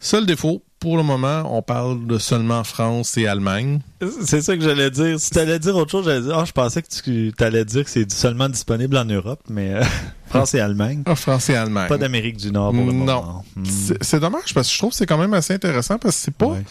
Seul 0.00 0.26
défaut, 0.26 0.62
pour 0.78 0.96
le 0.96 1.02
moment, 1.02 1.56
on 1.56 1.62
parle 1.62 2.06
de 2.06 2.18
seulement 2.18 2.62
France 2.64 3.16
et 3.16 3.26
Allemagne. 3.26 3.80
C'est 4.22 4.42
ça 4.42 4.56
que 4.56 4.62
j'allais 4.62 4.90
dire. 4.90 5.18
Si 5.18 5.30
t'allais 5.30 5.58
dire 5.58 5.74
autre 5.76 5.90
chose, 5.90 6.04
j'allais 6.04 6.20
dire, 6.20 6.38
ah, 6.38 6.44
je 6.44 6.52
pensais 6.52 6.82
que 6.82 6.88
tu 6.88 7.32
allais 7.38 7.64
dire 7.64 7.84
que 7.84 7.90
c'est 7.90 8.10
seulement 8.12 8.48
disponible 8.48 8.96
en 8.98 9.06
Europe, 9.06 9.40
mais 9.48 9.70
euh, 9.74 9.82
France 10.26 10.54
et 10.54 10.60
Allemagne. 10.60 11.02
Ah, 11.06 11.14
France 11.14 11.48
et 11.48 11.56
Allemagne. 11.56 11.88
Pas 11.88 11.96
d'Amérique 11.96 12.36
du 12.36 12.52
Nord 12.52 12.72
pour 12.72 12.84
le 12.84 12.92
Non. 12.92 13.04
moment. 13.04 13.44
Hmm. 13.56 13.64
C'est 13.64 14.04
c'est 14.04 14.20
dommage 14.20 14.52
parce 14.52 14.68
que 14.68 14.74
je 14.74 14.78
trouve 14.78 14.90
que 14.90 14.96
c'est 14.96 15.06
quand 15.06 15.16
même 15.18 15.32
assez 15.34 15.54
intéressant 15.54 15.98
parce 15.98 16.14
que 16.16 16.20
c'est 16.22 16.34
pas. 16.34 16.46
Ouais. 16.48 16.62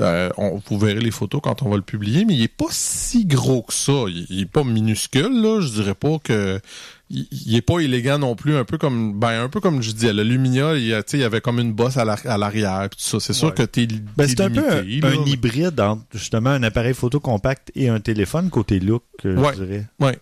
euh, 0.00 0.28
on, 0.36 0.60
vous 0.68 0.78
verrez 0.78 1.00
les 1.00 1.10
photos 1.10 1.40
quand 1.42 1.62
on 1.62 1.70
va 1.70 1.76
le 1.76 1.82
publier, 1.82 2.24
mais 2.26 2.34
il 2.34 2.42
est 2.42 2.48
pas 2.48 2.66
si 2.70 3.24
gros 3.24 3.62
que 3.62 3.72
ça. 3.72 4.04
Il, 4.08 4.26
il 4.28 4.40
est 4.42 4.46
pas 4.46 4.64
minuscule, 4.64 5.40
là. 5.42 5.60
Je 5.62 5.68
dirais 5.70 5.94
pas 5.94 6.18
que. 6.22 6.60
Il, 7.08 7.26
il 7.30 7.54
est 7.54 7.62
pas 7.62 7.78
élégant 7.78 8.18
non 8.18 8.34
plus, 8.34 8.56
un 8.56 8.64
peu 8.64 8.78
comme 8.78 9.18
ben 9.18 9.42
un 9.44 9.48
peu 9.48 9.60
comme 9.60 9.80
je 9.80 9.92
dis, 9.92 10.08
à 10.08 10.12
l'Alumina, 10.12 10.74
il 10.74 10.86
y, 10.88 11.16
il 11.16 11.22
avait 11.22 11.40
comme 11.40 11.60
une 11.60 11.72
bosse 11.72 11.96
à 11.96 12.04
l'ar- 12.04 12.26
à 12.26 12.36
l'arrière 12.36 12.88
tout 12.90 12.96
ça. 12.98 13.20
C'est 13.20 13.32
sûr 13.32 13.48
Ouais. 13.48 13.54
que 13.54 13.62
t'es 13.62 13.86
Ben, 14.16 14.26
c'est 14.26 14.40
un 14.40 14.50
peu 14.50 14.68
un, 14.68 14.82
hybride 15.26 15.78
entre 15.80 16.02
justement 16.14 16.50
un 16.50 16.62
appareil 16.64 16.94
photo 16.94 17.20
compact 17.20 17.70
et 17.76 17.88
un 17.88 18.00
téléphone 18.00 18.50
côté 18.50 18.80
look, 18.80 19.04
euh, 19.24 19.36
Ouais. 19.36 19.52
je 19.56 19.62
dirais. 19.64 19.86
Ouais. 20.00 20.18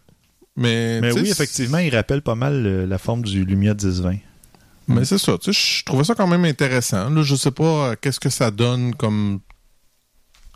Mais, 0.56 1.00
Mais 1.00 1.12
oui, 1.12 1.30
effectivement, 1.30 1.78
il 1.78 1.94
rappelle 1.94 2.20
pas 2.22 2.34
mal 2.34 2.66
euh, 2.66 2.86
la 2.86 2.98
forme 2.98 3.22
du 3.22 3.44
Lumia 3.46 3.72
1020. 3.74 4.16
Mais 4.86 5.06
c'est 5.06 5.16
ça, 5.18 5.38
tu 5.38 5.54
sais, 5.54 5.78
je 5.78 5.84
trouvais 5.86 6.04
ça 6.04 6.14
quand 6.14 6.26
même 6.26 6.44
intéressant. 6.44 7.08
Là, 7.08 7.22
je 7.22 7.34
sais 7.34 7.50
pas 7.50 7.64
euh, 7.92 7.96
qu'est-ce 7.98 8.20
que 8.20 8.28
ça 8.28 8.50
donne 8.50 8.94
comme 8.94 9.40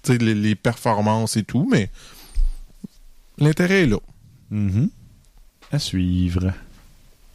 tu 0.02 0.12
sais, 0.12 0.18
les, 0.18 0.34
les 0.34 0.54
performances 0.54 1.38
et 1.38 1.42
tout, 1.42 1.66
mais 1.70 1.90
l'intérêt 3.38 3.82
est 3.84 3.86
là. 3.86 3.96
Mhm. 4.50 4.90
À 5.70 5.78
suivre. 5.78 6.52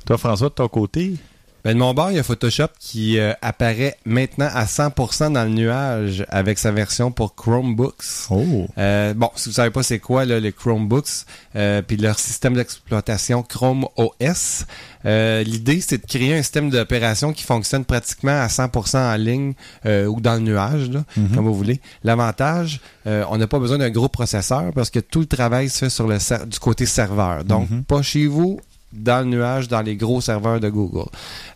Toi, 0.05 0.17
François, 0.17 0.49
de 0.49 0.55
ton 0.55 0.67
côté, 0.67 1.15
Ben, 1.63 1.75
de 1.75 1.79
mon 1.79 1.93
bord, 1.93 2.11
il 2.11 2.17
y 2.17 2.19
a 2.19 2.23
Photoshop 2.23 2.67
qui 2.77 3.17
euh, 3.19 3.31
apparaît 3.41 3.95
maintenant 4.05 4.49
à 4.53 4.65
100% 4.65 5.31
dans 5.31 5.43
le 5.45 5.49
nuage 5.49 6.25
avec 6.27 6.59
sa 6.59 6.71
version 6.71 7.09
pour 7.09 7.35
Chromebooks. 7.35 8.03
oh, 8.31 8.67
Euh, 8.77 9.13
bon, 9.13 9.29
si 9.37 9.47
vous 9.47 9.55
savez 9.55 9.69
pas 9.69 9.81
c'est 9.81 9.99
quoi 9.99 10.25
là, 10.25 10.41
les 10.41 10.51
Chromebooks, 10.51 11.25
euh, 11.55 11.81
puis 11.81 11.95
leur 11.95 12.19
système 12.19 12.53
d'exploitation 12.55 13.43
Chrome 13.43 13.85
OS, 13.95 14.65
euh, 15.05 15.41
l'idée 15.43 15.79
c'est 15.79 15.99
de 15.99 16.05
créer 16.05 16.33
un 16.37 16.41
système 16.41 16.69
d'opération 16.69 17.31
qui 17.31 17.43
fonctionne 17.43 17.85
pratiquement 17.85 18.41
à 18.41 18.47
100% 18.47 18.97
en 18.97 19.15
ligne 19.15 19.53
euh, 19.85 20.05
ou 20.07 20.19
dans 20.19 20.33
le 20.33 20.39
nuage, 20.41 20.89
là, 20.89 21.03
Mhm. 21.15 21.29
comme 21.35 21.45
vous 21.45 21.53
voulez. 21.55 21.79
L'avantage, 22.03 22.81
euh, 23.07 23.23
on 23.29 23.37
n'a 23.37 23.47
pas 23.47 23.59
besoin 23.59 23.77
d'un 23.77 23.89
gros 23.89 24.09
processeur 24.09 24.73
parce 24.75 24.89
que 24.89 24.99
tout 24.99 25.21
le 25.21 25.27
travail 25.27 25.69
se 25.69 25.79
fait 25.79 25.89
sur 25.89 26.07
le 26.07 26.17
du 26.45 26.59
côté 26.59 26.85
serveur. 26.85 27.45
Donc 27.45 27.69
Mhm. 27.69 27.83
pas 27.85 28.01
chez 28.01 28.27
vous, 28.27 28.59
dans 28.93 29.19
le 29.19 29.25
nuage, 29.35 29.67
dans 29.67 29.81
les 29.81 29.95
gros 29.95 30.21
serveurs 30.21 30.59
de 30.59 30.69
Google. 30.69 31.09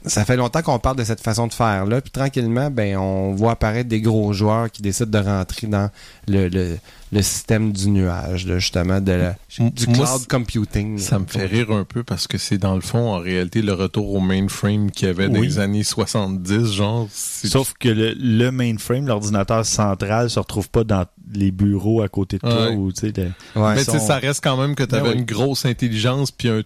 Ça 0.05 0.25
fait 0.25 0.35
longtemps 0.37 0.61
qu'on 0.61 0.79
parle 0.79 0.97
de 0.97 1.03
cette 1.03 1.21
façon 1.21 1.47
de 1.47 1.53
faire 1.53 1.85
là, 1.85 2.01
puis 2.01 2.11
tranquillement, 2.11 2.69
ben 2.71 2.97
on 2.97 3.33
voit 3.35 3.51
apparaître 3.51 3.89
des 3.89 4.01
gros 4.01 4.33
joueurs 4.33 4.71
qui 4.71 4.81
décident 4.81 5.19
de 5.19 5.25
rentrer 5.25 5.67
dans 5.67 5.89
le, 6.27 6.47
le, 6.49 6.77
le 7.11 7.21
système 7.21 7.71
du 7.71 7.89
nuage, 7.89 8.45
là, 8.47 8.59
justement, 8.59 8.99
de 9.01 9.11
la, 9.11 9.35
M- 9.59 9.69
du 9.69 9.87
moi, 9.87 10.05
cloud 10.05 10.27
computing. 10.27 10.97
Ça 10.97 11.19
me 11.19 11.25
fait 11.25 11.45
rire 11.45 11.71
un 11.71 11.83
peu 11.83 12.03
parce 12.03 12.27
que 12.27 12.37
c'est 12.37 12.57
dans 12.57 12.75
le 12.75 12.81
fond, 12.81 13.13
en 13.13 13.19
réalité, 13.19 13.61
le 13.61 13.73
retour 13.73 14.13
au 14.13 14.19
mainframe 14.19 14.91
qu'il 14.91 15.07
y 15.07 15.11
avait 15.11 15.29
dans 15.29 15.39
Oui. 15.39 15.47
les 15.47 15.59
années 15.59 15.83
70, 15.83 16.73
genre. 16.73 17.07
c'est- 17.11 17.47
Sauf 17.47 17.73
que 17.79 17.89
le, 17.89 18.13
le 18.17 18.51
mainframe, 18.51 19.07
l'ordinateur 19.07 19.65
central, 19.65 20.29
se 20.29 20.39
retrouve 20.39 20.69
pas 20.69 20.83
dans 20.83 21.05
les 21.33 21.51
bureaux 21.51 22.01
à 22.01 22.07
côté 22.07 22.37
de 22.37 22.41
toi 22.41 22.69
Ouais. 22.69 22.75
ou 22.75 22.91
tu 22.91 23.01
sais. 23.01 23.13
le- 23.15 23.61
Ouais. 23.61 23.75
Mais 23.75 23.83
sont- 23.83 23.99
ça 23.99 24.17
reste 24.17 24.41
quand 24.43 24.55
même 24.57 24.75
que 24.75 24.83
tu 24.83 24.95
avais 24.95 25.09
Ben 25.09 25.19
une 25.19 25.25
grosse 25.25 25.65
intelligence 25.65 26.31
puis 26.31 26.47
un 26.49 26.61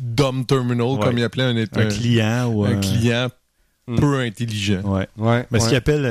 dumb 0.00 0.46
terminal, 0.46 0.86
Ouais. 0.86 0.98
comme 1.04 1.18
il 1.18 1.24
appelait 1.24 1.44
un, 1.44 1.56
un 1.56 1.86
client 1.86 2.46
ou 2.46 2.64
un 2.64 2.72
un, 2.72 2.80
client 2.80 3.28
Mm. 3.88 3.96
peu 4.00 4.18
intelligent. 4.18 4.80
Ouais. 4.82 5.06
Ouais, 5.16 5.46
Mais 5.52 5.60
ce 5.60 5.64
ouais. 5.64 5.68
qu'ils 5.70 5.78
appellent, 5.78 6.04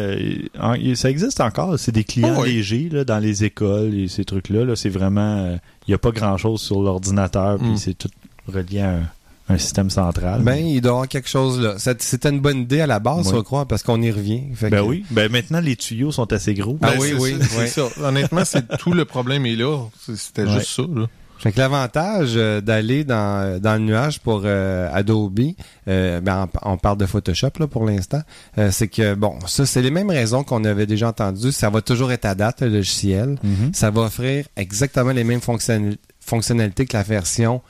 euh, 0.57 0.95
ça 0.95 1.09
existe 1.09 1.41
encore, 1.41 1.77
c'est 1.77 1.91
des 1.91 2.05
clients 2.05 2.35
Oh 2.37 2.43
oui. 2.43 2.53
légers 2.53 2.87
là, 2.89 3.03
dans 3.03 3.19
les 3.19 3.43
écoles 3.43 3.93
et 3.93 4.07
ces 4.07 4.23
trucs-là. 4.23 4.63
Là, 4.63 4.77
c'est 4.77 4.87
vraiment, 4.87 5.39
euh, 5.39 5.57
il 5.85 5.91
n'y 5.91 5.93
a 5.93 5.97
pas 5.97 6.11
grand-chose 6.11 6.61
sur 6.61 6.81
l'ordinateur, 6.81 7.57
puis 7.59 7.71
Mm. 7.71 7.77
c'est 7.77 7.93
tout 7.95 8.07
relié 8.47 8.79
à 8.79 8.91
un, 8.91 9.01
un 9.49 9.57
système 9.57 9.89
central. 9.89 10.41
Ben, 10.41 10.55
il 10.55 10.79
doit 10.79 10.89
y 10.89 10.93
avoir 10.93 11.07
quelque 11.09 11.27
chose 11.27 11.59
là. 11.59 11.75
C'était 11.77 12.29
une 12.29 12.39
bonne 12.39 12.59
idée 12.59 12.79
à 12.79 12.87
la 12.87 12.99
base, 12.99 13.29
je 13.35 13.41
crois, 13.41 13.67
parce 13.67 13.83
qu'on 13.83 14.01
y 14.01 14.09
revient. 14.09 14.43
Fait 14.55 14.69
Ben 14.69 14.81
que- 14.81 14.87
oui. 14.87 15.03
Ben 15.11 15.29
maintenant, 15.29 15.59
les 15.59 15.75
tuyaux 15.75 16.13
sont 16.13 16.31
assez 16.31 16.53
gros. 16.53 16.77
Ah 16.81 16.91
Ben, 16.93 16.99
oui, 17.01 17.13
oui, 17.19 17.35
ça, 17.41 17.45
c'est 17.45 17.57
ouais. 17.59 17.67
ça. 17.67 18.07
Honnêtement, 18.07 18.45
c'est 18.45 18.77
tout 18.77 18.93
le 18.93 19.03
problème 19.03 19.45
est 19.45 19.57
là. 19.57 19.79
C'est- 19.99 20.15
C'était 20.15 20.43
Ouais. 20.45 20.59
juste 20.59 20.69
ça. 20.69 20.83
Là. 20.83 21.07
Fait 21.39 21.51
que 21.51 21.59
l'avantage 21.59 22.33
euh, 22.35 22.61
d'aller 22.61 23.03
dans, 23.03 23.59
dans 23.61 23.73
le 23.73 23.79
nuage 23.79 24.19
pour 24.19 24.41
euh, 24.45 24.89
Adobe, 24.93 25.39
euh, 25.87 26.21
ben, 26.21 26.49
on, 26.63 26.71
on 26.73 26.77
parle 26.77 26.97
de 26.97 27.05
Photoshop 27.05 27.51
là, 27.59 27.67
pour 27.67 27.85
l'instant, 27.85 28.21
euh, 28.57 28.71
c'est 28.71 28.87
que, 28.87 29.13
bon, 29.15 29.37
ça, 29.45 29.65
c'est 29.65 29.81
les 29.81 29.91
mêmes 29.91 30.09
raisons 30.09 30.43
qu'on 30.43 30.63
avait 30.63 30.85
déjà 30.87 31.09
entendues. 31.09 31.51
Ça 31.51 31.69
va 31.69 31.81
toujours 31.81 32.11
être 32.11 32.25
à 32.25 32.35
date, 32.35 32.61
le 32.61 32.69
logiciel. 32.69 33.37
Mhm. 33.43 33.71
Ça 33.73 33.91
va 33.91 34.01
offrir 34.01 34.45
exactement 34.55 35.11
les 35.11 35.23
mêmes 35.23 35.41
fonctionnali- 35.41 35.97
fonctionnalités 36.19 36.85
que 36.85 36.95
la 36.97 37.03
version 37.03 37.61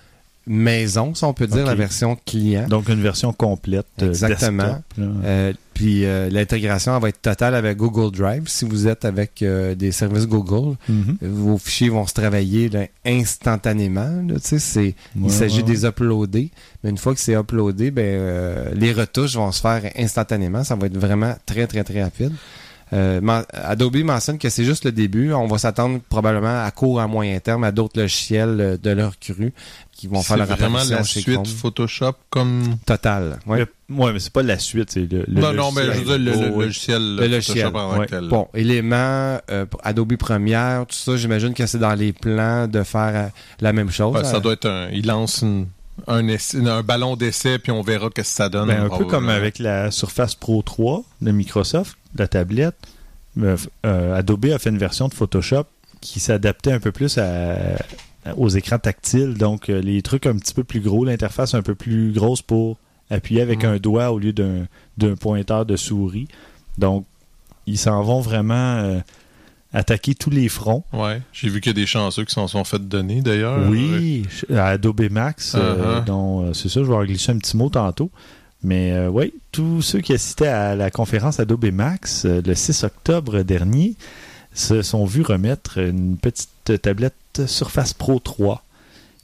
maison, 0.48 1.14
si 1.16 1.24
on 1.24 1.34
peut 1.34 1.48
dire, 1.48 1.66
la 1.66 1.76
version 1.76 2.18
client. 2.26 2.68
Donc 2.68 2.88
une 2.90 3.02
version 3.02 3.34
complète. 3.34 3.86
euh, 4.02 4.08
Exactement. 4.10 4.64
desktop. 4.64 4.84
Euh, 5.26 5.54
puis 5.74 6.06
euh, 6.06 6.30
l'intégration 6.30 6.98
va 7.00 7.10
être 7.10 7.22
totale 7.22 7.54
avec 7.56 7.78
Google 7.78 8.16
Drive. 8.16 8.44
Si 8.48 8.64
vous 8.64 8.88
êtes 8.88 9.04
avec 9.06 9.42
euh, 9.42 9.76
des 9.76 9.92
services 9.92 10.28
Google, 10.28 10.78
Mhm. 10.88 11.18
vos 11.22 11.58
fichiers 11.58 11.90
vont 11.90 12.08
se 12.08 12.14
travailler 12.14 12.70
là, 12.70 12.86
instantanément. 13.06 14.22
là, 14.28 14.36
tu 14.36 14.42
sais, 14.48 14.60
c'est, 14.60 14.80
Ouais, 14.82 14.96
il 15.26 15.32
s'agit 15.32 15.58
ouais, 15.58 15.64
de 15.64 15.72
les 15.72 15.86
uploader. 15.86 16.50
Mais 16.84 16.90
une 16.92 16.98
fois 16.98 17.14
que 17.14 17.20
c'est 17.20 17.34
uploadé, 17.34 17.92
ben, 17.92 18.04
euh, 18.04 18.72
les 18.76 18.94
retouches 18.94 19.36
vont 19.36 19.52
se 19.52 19.62
faire 19.62 19.82
instantanément. 19.98 20.64
Ça 20.64 20.76
va 20.76 20.88
être 20.88 20.98
vraiment 20.98 21.36
très, 21.46 21.68
très, 21.68 21.84
très 21.84 22.04
rapide. 22.04 22.32
Euh, 22.94 23.20
Adobe 23.52 23.98
mentionne 23.98 24.38
que 24.38 24.50
c'est 24.50 24.64
juste 24.64 24.86
le 24.86 24.92
début. 24.92 25.34
On 25.34 25.48
va 25.48 25.58
s'attendre 25.58 26.00
probablement 26.08 26.64
à 26.64 26.70
court 26.72 27.02
à 27.02 27.08
moyen 27.08 27.40
terme 27.40 27.64
à 27.64 27.72
d'autres 27.72 28.00
logiciels 28.00 28.58
euh, 28.62 28.78
de 28.78 28.92
leur 28.92 29.18
cru 29.20 29.54
qui 29.92 30.08
vont 30.08 30.22
faire 30.22 30.38
C'est 30.38 30.46
leur 30.48 30.58
vraiment 30.58 30.84
la 30.90 31.04
chez 31.04 31.22
suite 31.22 31.34
Chrome. 31.36 31.46
Photoshop 31.46 32.14
comme. 32.30 32.76
Total. 32.86 33.40
Le- 33.48 33.68
ouais, 33.96 34.14
mais 34.14 34.20
c'est 34.20 34.32
pas 34.32 34.44
la 34.44 34.60
suite, 34.60 34.92
c'est 34.92 35.12
le, 35.12 35.24
le 35.28 35.42
non, 35.42 35.54
non, 35.54 35.72
mais 35.72 35.84
je 35.86 35.92
veux 36.02 36.04
dire, 36.04 36.18
le, 36.20 36.42
le 36.42 36.52
Oh, 36.52 36.58
oui. 36.58 36.66
logiciel. 36.66 37.02
Le 37.02 37.16
Photoshop 37.24 37.32
logiciel, 37.32 37.68
en 37.68 37.72
tant 37.72 37.98
ouais. 38.00 38.06
que 38.06 38.12
tel. 38.12 38.28
Bon, 38.28 38.48
éléments, 38.54 39.40
euh, 39.50 39.66
Adobe 39.84 40.16
Premiere, 40.18 40.86
tout 40.88 40.96
ça, 40.96 41.18
j'imagine 41.18 41.54
que 41.54 41.66
c'est 41.66 41.80
dans 41.80 41.96
les 41.96 42.14
plans 42.14 42.68
de 42.68 42.84
faire 42.84 43.12
euh, 43.16 43.28
la 43.62 43.74
même 43.74 43.90
chose. 43.90 44.16
Ouais, 44.16 44.24
ça 44.24 44.40
doit 44.40 44.54
être 44.54 44.68
un. 44.70 44.90
Il 44.92 45.08
lance 45.08 45.42
une- 45.42 45.68
un, 46.08 46.28
essai- 46.28 46.66
un 46.68 46.84
ballon 46.84 47.16
d'essai, 47.16 47.60
puis 47.60 47.72
on 47.72 47.82
verra 47.82 48.08
ce 48.08 48.22
que 48.22 48.24
ça 48.24 48.50
donne. 48.50 48.68
Ben, 48.68 48.84
un 48.86 48.90
peu 48.90 49.04
Oh, 49.04 49.06
comme 49.06 49.30
avec 49.30 49.60
la 49.60 49.92
Surface 49.92 50.36
Pro 50.36 50.62
3 50.62 51.04
de 51.22 51.32
Microsoft, 51.32 51.98
la 52.16 52.28
tablette. 52.28 52.76
Euh, 53.42 53.58
euh, 53.86 54.16
Adobe 54.16 54.46
a 54.54 54.60
fait 54.60 54.70
une 54.70 54.78
version 54.78 55.08
de 55.08 55.14
Photoshop 55.14 55.66
qui 56.02 56.20
s'adaptait 56.20 56.72
un 56.72 56.80
peu 56.80 56.92
plus 56.92 57.18
à- 57.18 57.78
aux 58.38 58.50
écrans 58.50 58.80
tactiles. 58.80 59.34
Donc, 59.36 59.70
euh, 59.70 59.82
les 59.82 60.02
trucs 60.02 60.26
un 60.26 60.36
petit 60.38 60.54
peu 60.54 60.64
plus 60.64 60.80
gros, 60.80 61.06
l'interface 61.06 61.54
un 61.54 61.62
peu 61.62 61.76
plus 61.76 62.12
grosse 62.12 62.42
pour 62.42 62.78
appuyer 63.10 63.42
avec 63.42 63.64
Mhm. 63.64 63.70
un 63.72 63.78
doigt 63.78 64.12
au 64.12 64.20
lieu 64.20 64.34
d'un 64.34 64.68
d'un 64.98 65.16
pointeur 65.16 65.66
de 65.66 65.76
souris. 65.76 66.28
Donc, 66.78 67.06
ils 67.68 67.78
s'en 67.78 68.02
vont 68.04 68.22
vraiment 68.22 68.54
euh, 68.78 69.00
attaquer 69.76 70.16
tous 70.16 70.30
les 70.32 70.50
fronts. 70.50 70.84
Ouais. 70.94 71.22
J'ai 71.34 71.50
vu 71.50 71.62
qu'il 71.62 71.70
y 71.70 71.76
a 71.76 71.82
des 71.82 71.86
chanceux 71.86 72.24
qui 72.26 72.34
s'en 72.34 72.48
sont 72.48 72.64
fait 72.64 72.80
donner 72.88 73.22
d'ailleurs. 73.22 73.70
Oui, 73.70 74.24
à 74.54 74.68
Adobe 74.70 75.10
Max, 75.12 75.54
euh, 75.56 76.02
Uh-huh. 76.02 76.06
dont 76.06 76.46
euh, 76.48 76.54
c'est 76.54 76.70
ça, 76.70 76.82
je 76.82 76.86
vais 76.88 76.96
en 76.96 77.04
glisser 77.04 77.32
un 77.32 77.38
petit 77.38 77.56
mot 77.58 77.70
tantôt. 77.70 78.10
Mais 78.64 78.94
euh, 78.94 79.10
oui, 79.10 79.34
tous 79.52 79.82
ceux 79.84 80.00
qui 80.00 80.14
assistaient 80.14 80.48
à 80.48 80.76
la 80.76 80.90
conférence 80.90 81.40
Adobe 81.40 81.66
Max 81.72 82.24
euh, 82.26 82.42
le 82.44 82.56
6 82.56 82.84
octobre 82.86 83.42
dernier 83.44 83.96
se 84.54 84.82
sont 84.82 85.06
vus 85.06 85.22
remettre 85.22 85.78
une 85.78 86.18
petite 86.18 86.82
tablette 86.82 87.14
Surface 87.46 87.94
Pro 87.94 88.20
3 88.20 88.64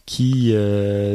qui 0.05 0.51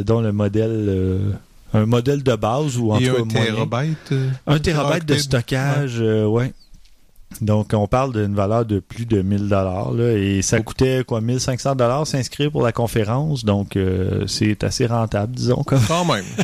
dont 0.06 0.20
le 0.22 0.32
modèle 0.32 1.34
un 1.74 1.84
modèle 1.84 2.22
de 2.22 2.34
base 2.36 2.78
ou 2.78 2.92
en 2.92 2.98
Et 2.98 3.04
tout 3.08 3.14
cas 3.14 3.20
un 3.20 3.24
moyen. 3.24 3.52
terabyte. 3.54 4.12
euh, 4.12 4.30
Un 4.46 4.58
terabyte 4.58 5.04
de 5.04 5.16
stockage, 5.16 5.96
euh, 6.00 6.24
ouais. 6.24 6.52
Donc, 7.40 7.72
on 7.74 7.86
parle 7.86 8.12
d'une 8.12 8.34
valeur 8.34 8.64
de 8.64 8.78
plus 8.78 9.04
de 9.04 9.20
1000 9.20 9.48
dollars 9.48 9.98
et 10.00 10.40
ça 10.42 10.60
coûtait 10.60 11.02
quoi 11.06 11.20
1500 11.20 11.74
dollars 11.74 12.06
s'inscrire 12.06 12.50
pour 12.50 12.62
la 12.62 12.72
conférence? 12.72 13.44
Donc, 13.44 13.76
euh, 13.76 14.26
c'est 14.26 14.64
assez 14.64 14.86
rentable, 14.86 15.34
disons. 15.34 15.62
Comme. 15.64 15.82
Quand 15.86 16.04
même. 16.04 16.24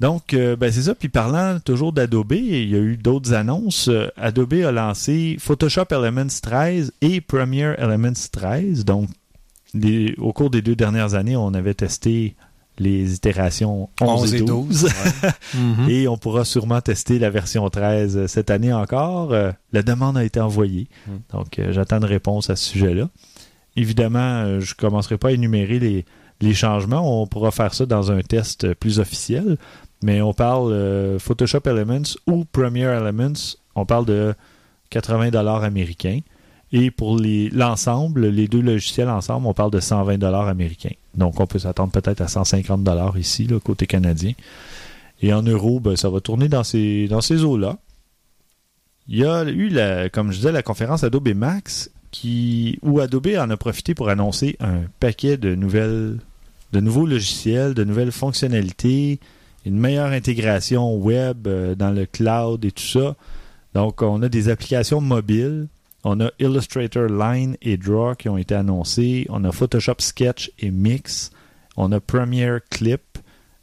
Donc, 0.00 0.32
euh, 0.32 0.56
ben 0.56 0.72
c'est 0.72 0.82
ça. 0.82 0.94
Puis 0.94 1.10
parlant 1.10 1.60
toujours 1.60 1.92
d'Adobe, 1.92 2.32
il 2.32 2.70
y 2.70 2.74
a 2.74 2.78
eu 2.78 2.96
d'autres 2.96 3.34
annonces. 3.34 3.90
Adobe 4.16 4.54
a 4.64 4.72
lancé 4.72 5.36
Photoshop 5.38 5.84
Elements 5.90 6.40
13 6.42 6.92
et 7.02 7.20
Premiere 7.20 7.78
Elements 7.78 8.14
13. 8.32 8.86
Donc, 8.86 9.10
les- 9.74 10.14
au 10.18 10.32
cours 10.32 10.48
des 10.50 10.62
deux 10.62 10.74
dernières 10.74 11.14
années, 11.14 11.36
on 11.36 11.52
avait 11.52 11.74
testé 11.74 12.34
les 12.80 13.14
itérations 13.14 13.88
11, 14.00 14.34
et 14.34 14.40
12. 14.40 14.88
Mhm. 15.54 15.88
Et 15.88 16.08
on 16.08 16.16
pourra 16.16 16.44
sûrement 16.44 16.80
tester 16.80 17.18
la 17.18 17.28
version 17.28 17.68
13 17.68 18.16
euh, 18.16 18.26
cette 18.26 18.50
année 18.50 18.72
encore. 18.72 19.32
Euh, 19.32 19.50
la 19.72 19.82
demande 19.82 20.16
a 20.16 20.24
été 20.24 20.40
envoyée. 20.40 20.88
Mm. 21.06 21.10
Donc, 21.32 21.58
euh, 21.58 21.72
j'attends 21.72 21.98
une 21.98 22.04
réponse 22.04 22.50
à 22.50 22.56
ce 22.56 22.64
sujet-là. 22.70 23.08
Évidemment, 23.76 24.18
euh, 24.18 24.60
je 24.60 24.72
ne 24.72 24.76
commencerai 24.76 25.18
pas 25.18 25.28
à 25.28 25.32
énumérer 25.32 25.78
les, 25.78 26.04
les 26.40 26.54
changements. 26.54 27.22
On 27.22 27.26
pourra 27.26 27.50
faire 27.50 27.74
ça 27.74 27.84
dans 27.84 28.10
un 28.12 28.20
test 28.22 28.74
plus 28.74 28.98
officiel. 28.98 29.58
Mais 30.02 30.22
on 30.22 30.32
parle 30.32 30.72
euh, 30.72 31.18
Photoshop 31.18 31.62
Elements 31.66 32.16
ou 32.26 32.44
Premiere 32.44 32.92
Elements. 32.92 33.56
On 33.74 33.84
parle 33.84 34.06
de 34.06 34.34
80 34.90 35.30
dollars 35.30 35.62
américains. 35.62 36.20
Et 36.72 36.90
pour 36.90 37.18
l'ensemble, 37.20 38.28
les 38.28 38.46
deux 38.46 38.60
logiciels 38.60 39.08
ensemble, 39.08 39.46
on 39.46 39.54
parle 39.54 39.72
de 39.72 39.80
120 39.80 40.18
dollars 40.18 40.46
américains. 40.46 40.94
Donc, 41.16 41.40
on 41.40 41.46
peut 41.46 41.58
s'attendre 41.58 41.90
peut-être 41.90 42.20
à 42.20 42.28
150 42.28 42.84
dollars 42.84 43.18
ici, 43.18 43.48
côté 43.64 43.86
canadien. 43.86 44.32
Et 45.22 45.32
en 45.32 45.42
euros, 45.42 45.80
ben, 45.80 45.96
ça 45.96 46.08
va 46.08 46.20
tourner 46.20 46.48
dans 46.48 46.62
ces, 46.62 47.08
eaux-là. 47.44 47.78
Il 49.08 49.18
y 49.18 49.24
a 49.24 49.44
eu, 49.44 49.72
comme 50.12 50.30
je 50.30 50.36
disais, 50.36 50.52
la 50.52 50.62
conférence 50.62 51.02
Adobe 51.02 51.34
Max, 51.34 51.90
qui, 52.12 52.78
où 52.82 53.00
Adobe 53.00 53.28
en 53.38 53.50
a 53.50 53.56
profité 53.56 53.94
pour 53.94 54.08
annoncer 54.08 54.56
un 54.60 54.82
paquet 55.00 55.36
de 55.36 55.56
nouvelles, 55.56 56.18
de 56.72 56.80
nouveaux 56.80 57.06
logiciels, 57.06 57.74
de 57.74 57.82
nouvelles 57.82 58.12
fonctionnalités, 58.12 59.18
une 59.66 59.78
meilleure 59.78 60.12
intégration 60.12 60.96
web 60.96 61.46
euh, 61.46 61.74
dans 61.74 61.90
le 61.90 62.06
cloud 62.06 62.64
et 62.64 62.70
tout 62.70 62.82
ça. 62.82 63.16
Donc, 63.74 64.02
on 64.02 64.22
a 64.22 64.28
des 64.28 64.48
applications 64.48 65.00
mobiles. 65.00 65.68
On 66.04 66.20
a 66.20 66.30
Illustrator 66.38 67.08
Line 67.08 67.56
et 67.60 67.76
Draw 67.76 68.14
qui 68.14 68.28
ont 68.28 68.38
été 68.38 68.54
annoncés. 68.54 69.26
On 69.28 69.44
a 69.44 69.52
Photoshop 69.52 69.96
Sketch 69.98 70.50
et 70.58 70.70
Mix. 70.70 71.30
On 71.76 71.92
a 71.92 72.00
Premiere 72.00 72.60
Clip 72.70 73.02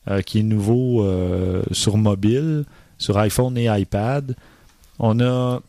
euh, 0.10 0.21
qui 0.21 0.39
est 0.39 0.43
nouveau 0.43 1.04
euh, 1.04 1.63
sur 1.71 1.97
mobile, 1.97 2.63
sur 2.97 3.17
iPhone 3.17 3.58
et 3.58 3.65
iPad. 3.65 4.36
On 5.00 5.19
a 5.19 5.60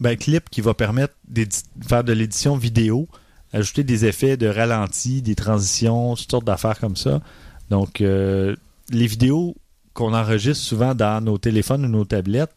ben, 0.00 0.16
Clip 0.16 0.50
qui 0.50 0.60
va 0.60 0.74
permettre 0.74 1.14
de 1.28 1.46
faire 1.86 2.04
de 2.04 2.12
l'édition 2.12 2.56
vidéo, 2.56 3.08
ajouter 3.52 3.84
des 3.84 4.04
effets 4.04 4.36
de 4.36 4.48
ralenti, 4.48 5.22
des 5.22 5.34
transitions, 5.34 6.14
toutes 6.14 6.30
sortes 6.30 6.44
d'affaires 6.44 6.78
comme 6.78 6.96
ça. 6.96 7.22
Donc, 7.70 8.00
euh, 8.00 8.54
les 8.90 9.06
vidéos 9.06 9.56
qu'on 9.94 10.12
enregistre 10.12 10.62
souvent 10.62 10.94
dans 10.94 11.24
nos 11.24 11.38
téléphones 11.38 11.86
ou 11.86 11.88
nos 11.88 12.04
tablettes, 12.04 12.54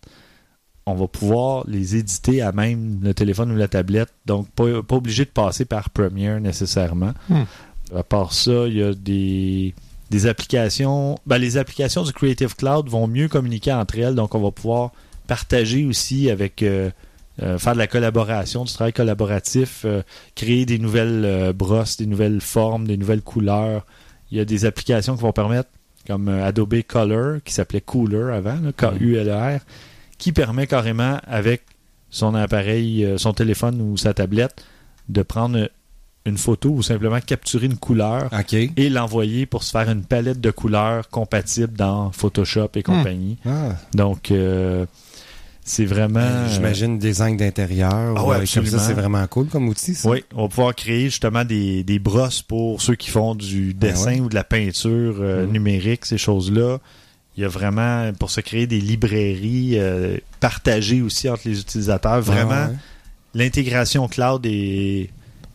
on 0.88 0.95
va 0.95 1.08
pouvoir 1.08 1.65
les 1.67 1.97
éditer 1.97 2.41
à 2.41 2.54
même 2.54 3.00
le 3.04 3.13
téléphone 3.13 3.52
ou 3.52 3.58
la 3.58 3.67
tablette. 3.67 4.10
Donc, 4.26 4.47
pas, 4.52 4.82
pas 4.82 4.95
obligé 4.95 5.26
de 5.26 5.30
passer 5.30 5.65
par 5.65 5.89
Premiere 5.89 6.39
nécessairement. 6.39 7.13
Hmm. 7.30 7.43
À 7.95 8.04
part 8.04 8.32
ça, 8.34 8.67
il 8.67 8.78
y 8.78 8.84
a 8.84 8.93
des, 8.93 9.76
des 10.10 10.28
applications. 10.28 11.19
Ben, 11.26 11.38
les 11.38 11.58
applications 11.58 12.04
du 12.04 12.13
Creative 12.13 12.56
Cloud 12.56 12.88
vont 12.88 13.06
mieux 13.08 13.28
communiquer 13.28 13.73
entre 13.73 14.00
elles. 14.00 14.15
Donc, 14.15 14.34
on 14.34 14.39
va 14.39 14.52
pouvoir 14.52 14.91
partager 15.28 15.86
aussi 15.86 16.30
avec. 16.32 16.63
euh, 16.63 16.89
euh, 17.43 17.60
faire 17.60 17.73
de 17.73 17.78
la 17.78 17.86
collaboration, 17.86 18.63
du 18.63 18.73
travail 18.73 18.93
collaboratif, 18.93 19.84
euh, 19.86 20.02
créer 20.34 20.65
des 20.65 20.80
nouvelles 20.80 21.54
brosses, 21.54 21.97
des 21.97 22.08
nouvelles 22.08 22.41
formes, 22.41 22.88
des 22.88 22.97
nouvelles 22.97 23.21
couleurs 23.21 23.86
Il 24.32 24.39
y 24.39 24.41
a 24.41 24.45
des 24.45 24.65
applications 24.65 25.15
qui 25.15 25.21
vont 25.21 25.34
permettre, 25.34 25.69
comme 26.08 26.30
Adobe 26.30 26.82
Color, 26.82 27.43
qui 27.45 27.54
s'appelait 27.54 27.82
Cooler 27.82 28.34
avant, 28.34 28.56
là, 28.56 28.71
K-U-L-E-R, 28.76 29.60
qui 30.17 30.32
permet 30.32 30.67
carrément, 30.67 31.19
avec 31.27 31.63
son 32.10 32.34
appareil, 32.36 33.03
euh, 33.06 33.17
son 33.17 33.34
téléphone 33.34 33.82
ou 33.82 33.97
sa 33.97 34.13
tablette, 34.13 34.63
de 35.10 35.21
prendre 35.21 35.69
une 36.25 36.38
photo 36.38 36.69
ou 36.71 36.84
simplement 36.84 37.19
capturer 37.21 37.67
une 37.67 37.77
couleur 37.77 38.30
et 38.75 38.89
l'envoyer 38.89 39.45
pour 39.45 39.63
se 39.63 39.71
faire 39.71 39.89
une 39.89 40.03
palette 40.03 40.41
de 40.41 40.51
couleurs 40.51 41.08
compatible 41.10 41.73
dans 41.73 42.12
Photoshop 42.12 42.69
et 42.75 42.84
compagnie. 42.84 43.38
Ah, 43.45 43.75
Donc, 43.93 44.32
euh, 44.32 44.86
c'est 45.63 45.86
vraiment... 45.86 46.19
euh, 46.19 46.49
J'imagine 46.49 46.97
design 46.99 47.38
d'intérieur. 47.38 48.15
Ah 48.17 48.23
ou, 48.25 48.30
ouais, 48.30 48.43
comme 48.53 48.65
ça, 48.65 48.80
c'est 48.80 48.93
vraiment 48.93 49.25
cool 49.27 49.47
comme 49.47 49.69
outil. 49.69 49.95
ça. 49.95 50.10
Oui, 50.10 50.23
on 50.36 50.43
va 50.43 50.47
pouvoir 50.49 50.75
créer 50.75 51.06
justement 51.06 51.45
des, 51.45 51.84
des 51.84 51.99
brosses 51.99 52.41
pour 52.41 52.82
ceux 52.82 52.95
qui 52.95 53.10
font 53.10 53.34
du 53.36 53.73
dessin 53.73 54.06
Ben 54.12 54.13
ouais. 54.15 54.19
ou 54.21 54.30
de 54.30 54.36
la 54.36 54.43
peinture 54.43 55.17
euh, 55.19 55.45
Mhm. 55.45 55.51
numérique, 55.53 56.06
ces 56.06 56.17
choses-là. 56.17 56.80
Il 57.38 57.43
y 57.43 57.45
a 57.45 57.50
vraiment, 57.50 58.12
pour 58.13 58.32
se 58.32 58.41
créer 58.41 58.65
des 58.65 58.82
librairies 58.82 59.73
euh, 59.78 60.17
partagées 60.39 61.04
aussi 61.04 61.30
entre 61.30 61.47
les 61.47 61.60
utilisateurs, 61.60 62.19
vraiment, 62.19 62.65
ouais. 62.65 62.76
l'intégration 63.36 64.08
cloud 64.08 64.43
est, 64.47 65.12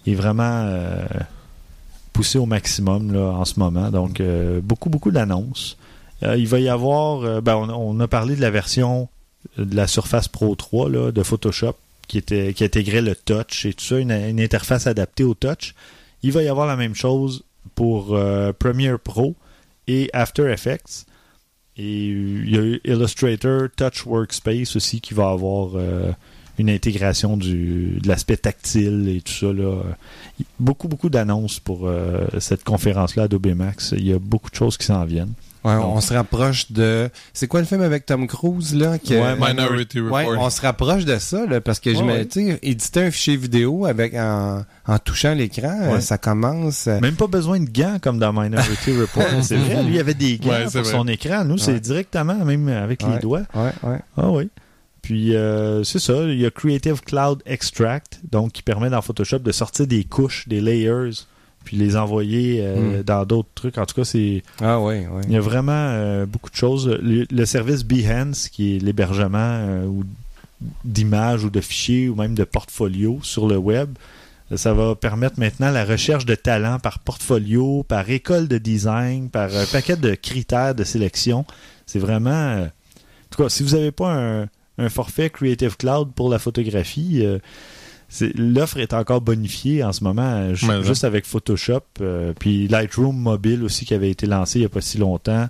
est 0.06 0.14
vraiment 0.14 0.62
euh, 0.64 1.04
poussée 2.12 2.38
au 2.38 2.46
maximum 2.46 3.12
là, 3.12 3.32
en 3.32 3.44
ce 3.44 3.58
moment. 3.58 3.90
Donc, 3.90 4.20
euh, 4.20 4.60
beaucoup, 4.62 4.90
beaucoup 4.90 5.10
d'annonces. 5.10 5.76
Il 6.36 6.46
va 6.46 6.60
y 6.60 6.68
avoir, 6.68 7.42
ben, 7.42 7.56
on, 7.56 7.96
on 7.96 7.98
a 7.98 8.06
parlé 8.06 8.36
de 8.36 8.40
la 8.40 8.50
version 8.50 9.08
de 9.58 9.74
la 9.74 9.88
Surface 9.88 10.28
Pro 10.28 10.54
3 10.54 10.88
là, 10.88 11.10
de 11.10 11.22
Photoshop 11.24 11.74
qui, 12.06 12.16
était, 12.16 12.54
qui 12.54 12.62
intégrait 12.62 13.02
le 13.02 13.16
touch 13.16 13.66
et 13.66 13.74
tout 13.74 13.84
ça, 13.84 13.98
une, 13.98 14.12
une 14.12 14.40
interface 14.40 14.86
adaptée 14.86 15.24
au 15.24 15.34
touch. 15.34 15.74
Il 16.22 16.30
va 16.30 16.44
y 16.44 16.48
avoir 16.48 16.68
la 16.68 16.76
même 16.76 16.94
chose 16.94 17.42
pour 17.74 18.16
Premiere 18.60 19.00
Pro 19.00 19.34
et 19.88 20.10
After 20.12 20.48
Effects. 20.48 21.06
Et 21.76 22.10
euh, 22.10 22.44
il 22.44 22.54
y 22.54 22.58
a 22.58 22.92
Illustrator 22.92 23.68
Touch 23.76 24.06
Workspace 24.06 24.76
aussi 24.76 25.00
qui 25.00 25.14
va 25.14 25.30
avoir 25.30 25.70
euh, 25.74 26.12
une 26.58 26.68
intégration 26.68 27.36
du, 27.36 27.98
de 28.00 28.08
l'aspect 28.08 28.36
tactile 28.36 29.08
et 29.08 29.22
tout 29.22 29.32
ça. 29.32 29.52
Beaucoup, 30.60 30.88
beaucoup 30.88 31.08
d'annonces 31.08 31.60
pour 31.60 31.86
euh, 31.86 32.26
cette 32.40 32.64
conférence-là 32.64 33.24
Adobe 33.24 33.54
Max. 33.54 33.94
Il 33.96 34.06
y 34.06 34.12
a 34.12 34.18
beaucoup 34.18 34.50
de 34.50 34.54
choses 34.54 34.76
qui 34.76 34.86
s'en 34.86 35.04
viennent. 35.04 35.32
Ouais, 35.64 35.74
on 35.74 36.00
se 36.00 36.12
rapproche 36.12 36.72
de. 36.72 37.08
C'est 37.32 37.46
quoi 37.46 37.60
le 37.60 37.66
film 37.66 37.82
avec 37.82 38.04
Tom 38.04 38.26
Cruise, 38.26 38.74
là? 38.74 38.98
que- 38.98 39.14
Ouais, 39.14 39.36
Minority 39.36 40.00
Report. 40.00 40.16
Ouais, 40.16 40.36
on 40.38 40.50
se 40.50 40.60
rapproche 40.60 41.04
de 41.04 41.16
ça, 41.18 41.46
là, 41.46 41.60
parce 41.60 41.78
que 41.78 41.90
Ouais, 41.90 41.96
je 41.96 42.02
me, 42.02 42.12
ouais. 42.12 42.26
tu 42.26 42.46
sais, 42.50 42.58
éditer 42.62 43.02
un 43.04 43.10
fichier 43.12 43.36
vidéo 43.36 43.86
avec 43.86 44.14
en, 44.14 44.64
en 44.86 44.98
touchant 44.98 45.34
l'écran, 45.34 45.92
Ouais. 45.92 46.00
ça 46.00 46.18
commence. 46.18 46.88
euh, 46.88 46.98
Même 47.00 47.14
pas 47.14 47.28
besoin 47.28 47.60
de 47.60 47.70
gants 47.70 47.98
comme 48.02 48.18
dans 48.18 48.32
Minority 48.32 48.92
Report. 49.00 49.24
c'est 49.42 49.56
vrai, 49.56 49.82
lui 49.84 49.94
il 49.94 50.00
avait 50.00 50.14
des 50.14 50.38
gants 50.38 50.66
vrai. 50.66 50.84
son 50.84 51.06
écran. 51.06 51.44
Nous, 51.44 51.58
c'est 51.58 51.78
directement, 51.78 52.34
même 52.44 52.68
avec 52.68 53.02
Ouais. 53.02 53.14
les 53.14 53.18
doigts. 53.20 53.42
Ouais, 53.54 53.72
ouais. 53.84 53.98
Ah 54.16 54.30
oui. 54.30 54.48
Puis 55.00 55.34
euh, 55.34 55.82
c'est 55.84 55.98
ça, 55.98 56.14
il 56.24 56.40
y 56.40 56.46
a 56.46 56.50
Creative 56.50 57.00
Cloud 57.02 57.42
Extract, 57.44 58.20
donc 58.30 58.52
qui 58.52 58.62
permet 58.62 58.88
dans 58.90 59.02
Photoshop 59.02 59.38
de 59.40 59.50
sortir 59.52 59.86
des 59.86 60.04
couches, 60.04 60.46
des 60.48 60.60
layers, 60.60 61.10
puis 61.64 61.76
les 61.76 61.96
envoyer 61.96 62.58
euh, 62.62 63.00
Mm. 63.00 63.02
dans 63.02 63.24
d'autres 63.24 63.48
trucs. 63.54 63.78
En 63.78 63.86
tout 63.86 63.94
cas, 63.94 64.04
c'est 64.04 64.42
Ah, 64.60 64.80
ouais, 64.80 65.06
ouais. 65.06 65.22
il 65.26 65.32
y 65.32 65.36
a 65.36 65.40
vraiment 65.40 65.72
euh, 65.72 66.26
beaucoup 66.26 66.50
de 66.50 66.56
choses. 66.56 66.88
Le, 66.88 67.26
le 67.30 67.44
service 67.46 67.84
Behance, 67.84 68.48
qui 68.48 68.76
est 68.76 68.78
l'hébergement 68.78 69.38
euh, 69.38 69.84
ou 69.86 70.04
d'images 70.84 71.44
ou 71.44 71.50
de 71.50 71.60
fichiers 71.60 72.08
ou 72.08 72.14
même 72.14 72.34
de 72.34 72.44
portfolios 72.44 73.18
sur 73.22 73.46
le 73.48 73.56
web, 73.56 73.90
euh, 74.52 74.56
ça 74.56 74.72
va 74.74 74.94
permettre 74.94 75.38
maintenant 75.40 75.70
la 75.70 75.84
recherche 75.84 76.24
de 76.26 76.34
talents 76.34 76.78
par 76.78 76.98
portfolio, 77.00 77.82
par 77.82 78.08
école 78.10 78.48
de 78.48 78.58
design, 78.58 79.28
par 79.28 79.54
un 79.54 79.64
paquet 79.66 79.96
de 79.96 80.14
critères 80.14 80.74
de 80.74 80.84
sélection. 80.84 81.44
C'est 81.86 81.98
vraiment... 81.98 82.30
euh, 82.30 82.64
en 82.66 83.34
tout 83.34 83.42
cas, 83.42 83.48
si 83.48 83.62
vous 83.62 83.70
n'avez 83.76 83.92
pas 83.92 84.12
un, 84.14 84.42
un 84.78 84.88
forfait 84.88 85.30
Creative 85.30 85.76
Cloud 85.76 86.12
pour 86.14 86.28
la 86.30 86.38
photographie, 86.38 87.20
euh, 87.24 87.38
l'offre 88.36 88.76
est 88.78 88.92
encore 88.92 89.20
bonifiée 89.20 89.82
en 89.84 89.92
ce 89.92 90.04
moment, 90.04 90.22
euh, 90.22 90.54
Mais 90.66 90.82
juste 90.84 91.04
avec 91.04 91.24
Photoshop. 91.26 91.80
euh, 92.00 92.32
puis 92.38 92.68
Lightroom 92.68 93.16
Mobile 93.16 93.62
aussi 93.62 93.84
qui 93.84 93.94
avait 93.94 94.10
été 94.10 94.26
lancé 94.26 94.58
il 94.58 94.62
n'y 94.62 94.66
a 94.66 94.68
pas 94.68 94.80
si 94.80 94.98
longtemps. 94.98 95.48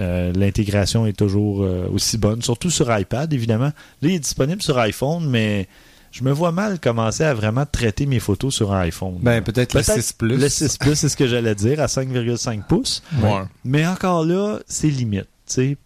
Euh, 0.00 0.32
L'intégration 0.34 1.06
est 1.06 1.12
toujours 1.12 1.62
euh, 1.62 1.86
aussi 1.92 2.16
bonne, 2.18 2.40
surtout 2.42 2.70
sur 2.70 2.96
iPad, 2.96 3.32
évidemment. 3.32 3.66
Là, 3.66 3.72
il 4.02 4.12
est 4.12 4.18
disponible 4.18 4.62
sur 4.62 4.78
iPhone, 4.78 5.28
mais 5.28 5.68
je 6.10 6.24
me 6.24 6.32
vois 6.32 6.50
mal 6.50 6.80
commencer 6.80 7.24
à 7.24 7.34
vraiment 7.34 7.66
traiter 7.66 8.06
mes 8.06 8.18
photos 8.18 8.54
sur 8.54 8.72
iPhone. 8.72 9.18
Ben, 9.20 9.42
peut-être 9.42 9.74
le 9.74 9.82
Peut-être 9.82 10.00
6 10.02 10.12
Plus. 10.14 10.36
Le 10.38 10.48
6 10.48 10.78
Plus, 10.78 10.94
c'est 10.96 11.08
ce 11.10 11.16
que 11.16 11.26
j'allais 11.26 11.54
dire, 11.54 11.78
à 11.80 11.86
5,5 11.86 12.62
pouces. 12.66 13.02
Ouais. 13.22 13.42
Mais 13.64 13.86
encore 13.86 14.24
là, 14.24 14.60
c'est 14.66 14.88
limite. 14.88 15.26
tu 15.46 15.54
sais. 15.54 15.76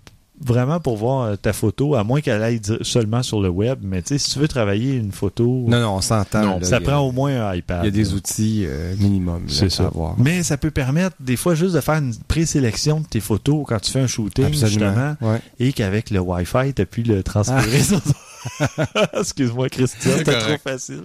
Vraiment 0.44 0.81
pour 0.81 0.96
voir 0.99 1.22
euh, 1.25 1.37
ta 1.37 1.53
photo, 1.55 1.94
à 1.94 2.05
moins 2.05 2.20
qu'elle 2.20 2.42
aille 2.42 2.61
seulement 2.83 3.22
sur 3.22 3.40
le 3.40 3.49
web. 3.49 3.79
Mais 3.83 4.03
tu 4.03 4.09
sais, 4.09 4.18
si 4.18 4.31
tu 4.33 4.38
veux 4.38 4.49
travailler 4.49 4.94
une 4.94 5.11
photo, 5.12 5.64
Non, 5.66 5.81
non, 5.81 5.94
on 5.96 6.01
s'entend. 6.03 6.42
Non, 6.42 6.59
là, 6.59 6.64
ça 6.66 6.77
a- 6.77 6.81
prend 6.81 6.99
au 6.99 7.11
moins 7.11 7.49
un 7.51 7.55
iPad. 7.55 7.81
Il 7.83 7.87
y 7.87 7.88
a 7.88 7.90
des 8.05 8.11
là. 8.11 8.16
outils 8.16 8.64
euh, 8.66 8.94
minimum. 8.99 9.44
C'est 9.49 9.70
ça. 9.70 9.87
avoir. 9.87 10.14
Mais 10.18 10.42
ça 10.42 10.57
peut 10.59 10.70
permettre 10.70 11.16
des 11.20 11.37
fois 11.37 11.55
juste 11.55 11.75
de 11.75 11.81
faire 11.81 11.94
une 11.96 12.14
présélection 12.29 13.01
de 13.01 13.07
tes 13.07 13.20
photos 13.20 13.64
quand 13.66 13.81
tu 13.81 13.90
fais 13.90 14.01
un 14.01 14.07
shooting, 14.07 14.53
justement, 14.53 14.87
Absolument. 14.88 15.16
Ouais. 15.22 15.40
et 15.59 15.72
qu'avec 15.72 16.11
le 16.11 16.20
Wi-Fi, 16.20 16.75
tu 16.75 16.85
pu 16.87 17.03
le 17.03 17.22
transférer 17.22 17.81
sur 17.83 18.01
Excuse-moi, 19.18 19.68
Christian, 19.68 19.99
C'est 20.12 20.18
c'était 20.18 20.38
trop 20.38 20.59
facile. 20.62 21.03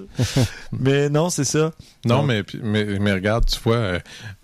Mais 0.72 1.10
non, 1.10 1.30
c'est 1.30 1.44
ça. 1.46 1.72
Non, 2.06 2.17
Donc- 2.17 2.28
mais, 2.28 2.44
puis- 2.44 2.60
mais, 2.62 3.00
mais 3.00 3.13
regarde, 3.13 3.46
tu 3.46 3.60
vois, 3.63 3.76
euh, 3.76 4.00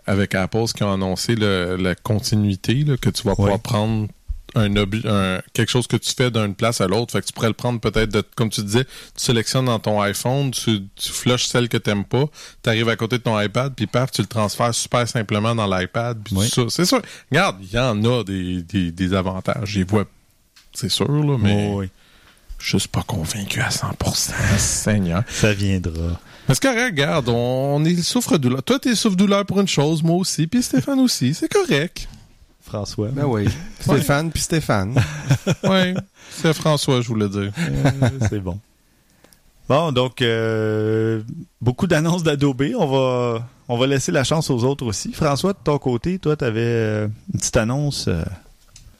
avec 0.06 0.34
Apple, 0.36 0.68
ce 0.68 0.74
qui 0.74 0.84
ont 0.84 0.94
annoncé 0.94 1.36
le- 1.36 1.76
la 1.76 1.96
continuité, 1.96 2.84
là, 2.84 2.98
que 2.98 3.10
tu 3.10 3.24
vas 3.24 3.36
pouvoir 3.36 3.60
prendre 3.60 4.08
un, 4.58 5.42
quelque 5.54 5.70
chose 5.70 5.88
que 5.88 5.98
tu 5.98 6.14
fais 6.14 6.32
d'une 6.32 6.56
place 6.56 6.82
à 6.82 6.88
l'autre. 6.88 7.12
Fait 7.12 7.22
que 7.22 7.26
tu 7.26 7.34
pourrais 7.34 7.48
le 7.48 7.54
prendre 7.54 7.80
peut-être, 7.80 8.12
de, 8.12 8.24
comme 8.36 8.50
tu 8.50 8.62
disais, 8.62 8.86
tu 8.86 8.92
sélectionnes 9.24 9.66
dans 9.66 9.80
ton 9.80 10.02
iPhone, 10.02 10.52
tu, 10.52 10.82
tu 10.96 11.12
flushes 11.12 11.46
celle 11.48 11.70
que 11.70 11.78
t'aimes 11.78 12.06
pas, 12.06 12.26
tu 12.64 12.70
arrives 12.70 12.90
à 12.90 12.96
côté 12.96 13.18
de 13.18 13.24
ton 13.24 13.40
iPad, 13.40 13.74
puis 13.76 13.88
paf, 13.88 14.12
tu 14.12 14.22
le 14.22 14.28
transfères 14.28 14.74
super 14.74 15.08
simplement 15.08 15.54
dans 15.56 15.68
l'iPad, 15.68 16.18
puis 16.24 16.36
Oui. 16.36 16.50
C'est 16.70 16.86
sûr. 16.86 17.02
Regarde, 17.32 17.58
il 17.62 17.72
y 17.72 17.80
en 17.80 18.04
a 18.04 18.24
des, 18.24 18.62
des, 18.64 18.92
des 18.92 19.14
avantages. 19.14 19.70
J'y 19.70 19.84
vois, 19.84 20.06
c'est 20.74 20.90
sûr, 20.90 21.08
là, 21.08 21.38
mais 21.40 21.70
oui. 21.74 21.90
je 22.60 22.78
suis 22.78 22.90
pas 22.90 23.04
convaincu 23.04 23.62
à 23.62 23.70
100%. 23.70 24.34
Seigneur. 24.58 25.24
Ça 25.30 25.54
viendra. 25.54 26.20
C'est 26.50 26.62
correct, 26.62 26.92
regarde, 26.92 27.28
on, 27.30 27.76
on 27.76 27.86
est 27.86 28.02
souffre-douleur. 28.02 28.64
Toi, 28.64 28.80
t'es 28.80 28.96
souffre-douleur 28.96 29.46
pour 29.46 29.60
une 29.60 29.68
chose, 29.68 30.02
moi 30.02 30.16
aussi, 30.16 30.48
puis 30.48 30.64
Stéphane 30.64 31.00
aussi. 31.00 31.34
C'est 31.34 31.52
correct. 31.52 32.08
François. 32.68 33.10
Ben 33.10 33.26
oui. 33.26 33.48
Stéphane, 33.80 34.32
puis 34.32 34.42
Stéphane. 34.42 34.96
Ouais, 35.64 35.94
c'est 36.30 36.54
François, 36.54 37.02
je 37.02 37.08
voulais 37.08 37.30
dire. 37.30 37.52
Euh, 37.58 38.10
c'est 38.30 38.40
bon. 38.40 38.60
Bon, 39.70 39.92
donc, 39.92 40.22
euh, 40.22 41.22
beaucoup 41.62 41.88
d'annonces 41.88 42.24
d'Adobe. 42.24 42.64
On 42.78 42.86
va, 42.86 43.48
on 43.68 43.78
va 43.78 43.88
laisser 43.88 44.12
la 44.12 44.24
chance 44.24 44.50
aux 44.50 44.64
autres 44.64 44.86
aussi. 44.86 45.14
François, 45.14 45.54
de 45.54 45.60
ton 45.64 45.78
côté, 45.78 46.20
toi, 46.20 46.36
tu 46.36 46.46
avais 46.46 47.04
une 47.04 47.40
petite 47.40 47.58
annonce 47.58 48.08
euh, 48.08 48.24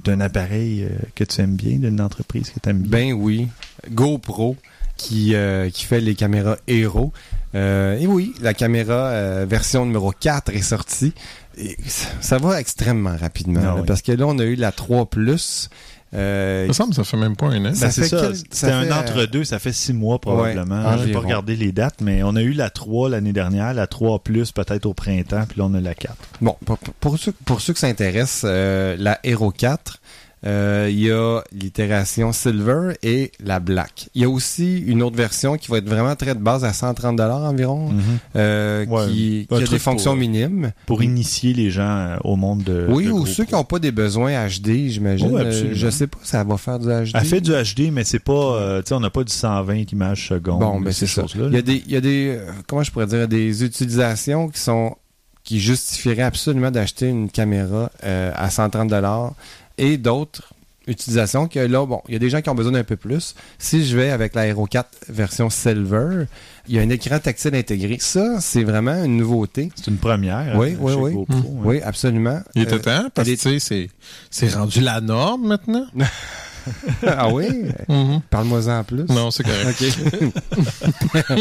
d'un 0.04 0.20
appareil 0.20 0.84
euh, 0.84 0.90
que 1.16 1.24
tu 1.24 1.42
aimes 1.42 1.56
bien, 1.56 1.78
d'une 1.78 2.02
entreprise 2.02 2.50
que 2.50 2.60
tu 2.60 2.70
aimes 2.70 2.82
bien. 2.82 2.90
Ben 2.90 3.14
oui. 3.14 3.48
GoPro, 3.92 4.58
qui, 4.98 5.36
euh, 5.36 5.70
qui 5.70 5.86
fait 5.86 6.02
les 6.02 6.16
caméras 6.16 6.58
Hero. 6.68 7.14
Euh, 7.58 7.98
et 7.98 8.08
oui, 8.08 8.34
la 8.42 8.54
caméra 8.54 9.08
euh, 9.08 9.46
version 9.50 9.86
numéro 9.86 10.12
4 10.12 10.50
est 10.56 10.62
sortie. 10.62 11.14
Et 11.58 11.76
ça, 11.88 12.08
ça 12.22 12.38
va 12.38 12.60
extrêmement 12.60 13.16
rapidement. 13.18 13.60
Ah 13.64 13.66
là, 13.66 13.76
oui. 13.78 13.84
Parce 13.88 14.02
que 14.02 14.12
là, 14.12 14.26
on 14.28 14.38
a 14.40 14.44
eu 14.44 14.56
la 14.56 14.72
3 14.72 15.08
Plus. 15.08 15.70
Euh, 16.14 16.64
Ça 16.64 16.68
me 16.68 16.74
semble 16.74 16.90
que 16.92 16.96
ça 16.96 17.04
fait 17.04 17.18
même 17.18 17.36
pas 17.36 17.48
un 17.48 17.66
an. 17.66 17.72
Ben, 17.72 17.76
c'est 17.76 18.08
ça. 18.08 18.30
C'était 18.34 18.72
un 18.72 18.84
euh, 18.84 19.00
entre-deux. 19.00 19.44
Ça 19.44 19.60
fait 19.60 19.74
six 19.74 19.94
mois 19.94 20.20
probablement. 20.20 20.92
Ouais, 20.92 21.06
J'ai 21.06 21.12
pas 21.12 21.20
regardé 21.20 21.56
les 21.56 21.72
dates, 21.72 22.00
mais 22.02 22.24
on 22.24 22.36
a 22.36 22.42
eu 22.42 22.54
la 22.54 22.70
3 22.70 23.10
l'année 23.10 23.34
dernière, 23.34 23.74
la 23.74 23.88
3 23.88 24.20
plus 24.20 24.52
peut-être 24.52 24.86
au 24.86 24.94
printemps, 24.94 25.44
puis 25.48 25.60
là 25.60 25.66
on 25.66 25.74
a 25.74 25.82
la 25.82 25.96
4. 25.96 26.16
Bon, 26.42 26.56
pour, 26.66 26.78
pour 26.78 27.18
ceux, 27.18 27.34
pour 27.46 27.60
ceux 27.60 27.74
que 27.74 27.80
ça 27.80 27.88
intéresse, 27.88 28.44
euh, 28.46 28.96
la 28.98 29.20
Hero 29.24 29.52
4, 29.52 30.00
euh, 30.46 30.88
il 30.92 31.00
y 31.00 31.12
a 31.12 31.42
l'itération 31.52 32.32
Silver 32.32 32.94
et 33.02 33.32
la 33.44 33.60
Black. 33.60 34.10
Il 34.14 34.22
y 34.22 34.26
a 34.26 34.30
aussi 34.30 34.80
une 34.80 35.02
autre 35.02 35.16
version 35.18 35.58
qui 35.58 35.70
va 35.72 35.80
être 35.80 35.90
vraiment 35.90 36.16
très 36.16 36.36
de 36.36 36.40
base 36.40 36.64
à 36.64 36.74
130 36.74 37.20
environ, 37.20 37.90
euh, 38.36 38.86
Mm. 38.86 38.92
Ouais, 38.92 39.08
qui, 39.08 39.48
a 39.50 39.60
des 39.62 39.80
fonctions 39.80 40.12
pour- 40.12 40.20
minimes. 40.20 40.72
Pour 40.86 41.02
initier 41.04 41.54
les 41.54 41.72
gens 41.72 41.84
euh, 41.90 42.18
au 42.24 42.36
monde 42.36 42.64
de. 42.64 42.86
Oui, 42.90 43.06
de 43.06 43.12
ou 43.12 43.26
ceux 43.26 43.46
qui 43.46 43.54
n'ont 43.54 43.64
pas 43.64 43.80
des 43.80 43.92
besoins 43.92 44.32
HD, 44.48 44.88
j'imagine. 44.90 45.30
Oui, 45.32 45.42
Euh, 45.42 45.48
absolument. 45.48 45.74
je 45.76 45.90
sais 45.90 46.08
pas, 46.08 46.20
ça 46.24 46.44
va 46.44 46.58
faire 46.58 46.80
du 46.80 46.88
HD. 46.88 47.12
Elle 47.16 47.26
fait 47.26 47.42
du 47.42 47.52
HD, 47.52 47.92
mais 47.92 48.04
c'est 48.04 48.20
pas. 48.20 48.34
euh, 48.34 48.82
tu 48.82 48.90
sais, 48.90 48.94
on 48.96 49.00
n'a 49.00 49.10
pas 49.10 49.24
du 49.24 49.34
120 49.34 49.92
images 49.92 50.28
secondes. 50.30 50.60
Bon, 50.60 50.80
ben 50.80 50.92
ces 50.94 51.08
c'est 51.08 51.22
ça. 51.22 51.26
Il 51.36 51.54
y 51.54 51.58
a 51.58 51.62
des, 51.62 51.84
il 51.86 51.92
y 51.92 51.96
a 51.96 52.02
des, 52.02 52.38
euh, 52.40 52.52
comment 52.68 52.84
je 52.84 52.92
pourrais 52.92 53.08
dire, 53.08 53.28
des 53.28 53.64
utilisations 53.64 54.50
qui 54.50 54.60
sont, 54.60 54.96
qui 55.44 55.60
justifieraient 55.60 56.22
absolument 56.24 56.72
d'acheter 56.72 57.08
une 57.08 57.30
caméra 57.30 57.90
euh, 58.04 58.32
à 58.36 58.50
130 58.50 58.90
dollars 58.90 59.34
et 59.78 59.98
d'autres 59.98 60.54
utilisation 60.90 61.50
que 61.50 61.60
là, 61.60 61.86
bon, 61.86 62.02
il 62.08 62.14
y 62.14 62.16
a 62.16 62.20
des 62.20 62.30
gens 62.30 62.42
qui 62.42 62.50
ont 62.50 62.56
besoin 62.56 62.72
d'un 62.72 62.86
peu 62.86 62.96
plus. 62.96 63.36
Si 63.60 63.86
je 63.86 63.98
vais 63.98 64.10
avec 64.10 64.34
l'Aero 64.36 64.66
4 64.68 64.88
version 65.10 65.50
Silver, 65.50 66.28
il 66.70 66.76
y 66.76 66.80
a 66.80 66.82
un 66.82 66.90
écran 66.90 67.20
tactile 67.20 67.56
intégré. 67.56 67.98
Ça, 68.00 68.40
c'est 68.40 68.64
vraiment 68.64 69.04
une 69.04 69.18
nouveauté. 69.18 69.70
C'est 69.76 69.88
une 69.88 69.98
première. 69.98 70.56
Oui, 70.58 70.72
hein, 70.76 70.78
oui, 70.80 70.94
chez 70.94 71.00
oui. 71.00 71.12
GoPro, 71.14 71.36
hein. 71.40 71.62
Oui, 71.66 71.82
absolument. 71.82 72.40
Il 72.56 72.62
était 72.62 72.76
Euh, 72.76 72.80
temps, 72.80 73.10
parce 73.14 73.28
que 73.28 73.34
tu 73.34 73.38
sais, 73.38 73.60
c'est- 73.60 73.90
c'est 74.32 74.54
rendu 74.56 74.80
la 74.80 75.02
norme 75.02 75.46
maintenant. 75.48 75.86
ah 77.08 77.30
oui? 77.30 77.48
Mhm. 77.88 78.22
Parle-moi-en 78.30 78.84
plus. 78.84 79.06
Non, 79.10 79.32
c'est 79.32 79.44
correct. 79.44 79.84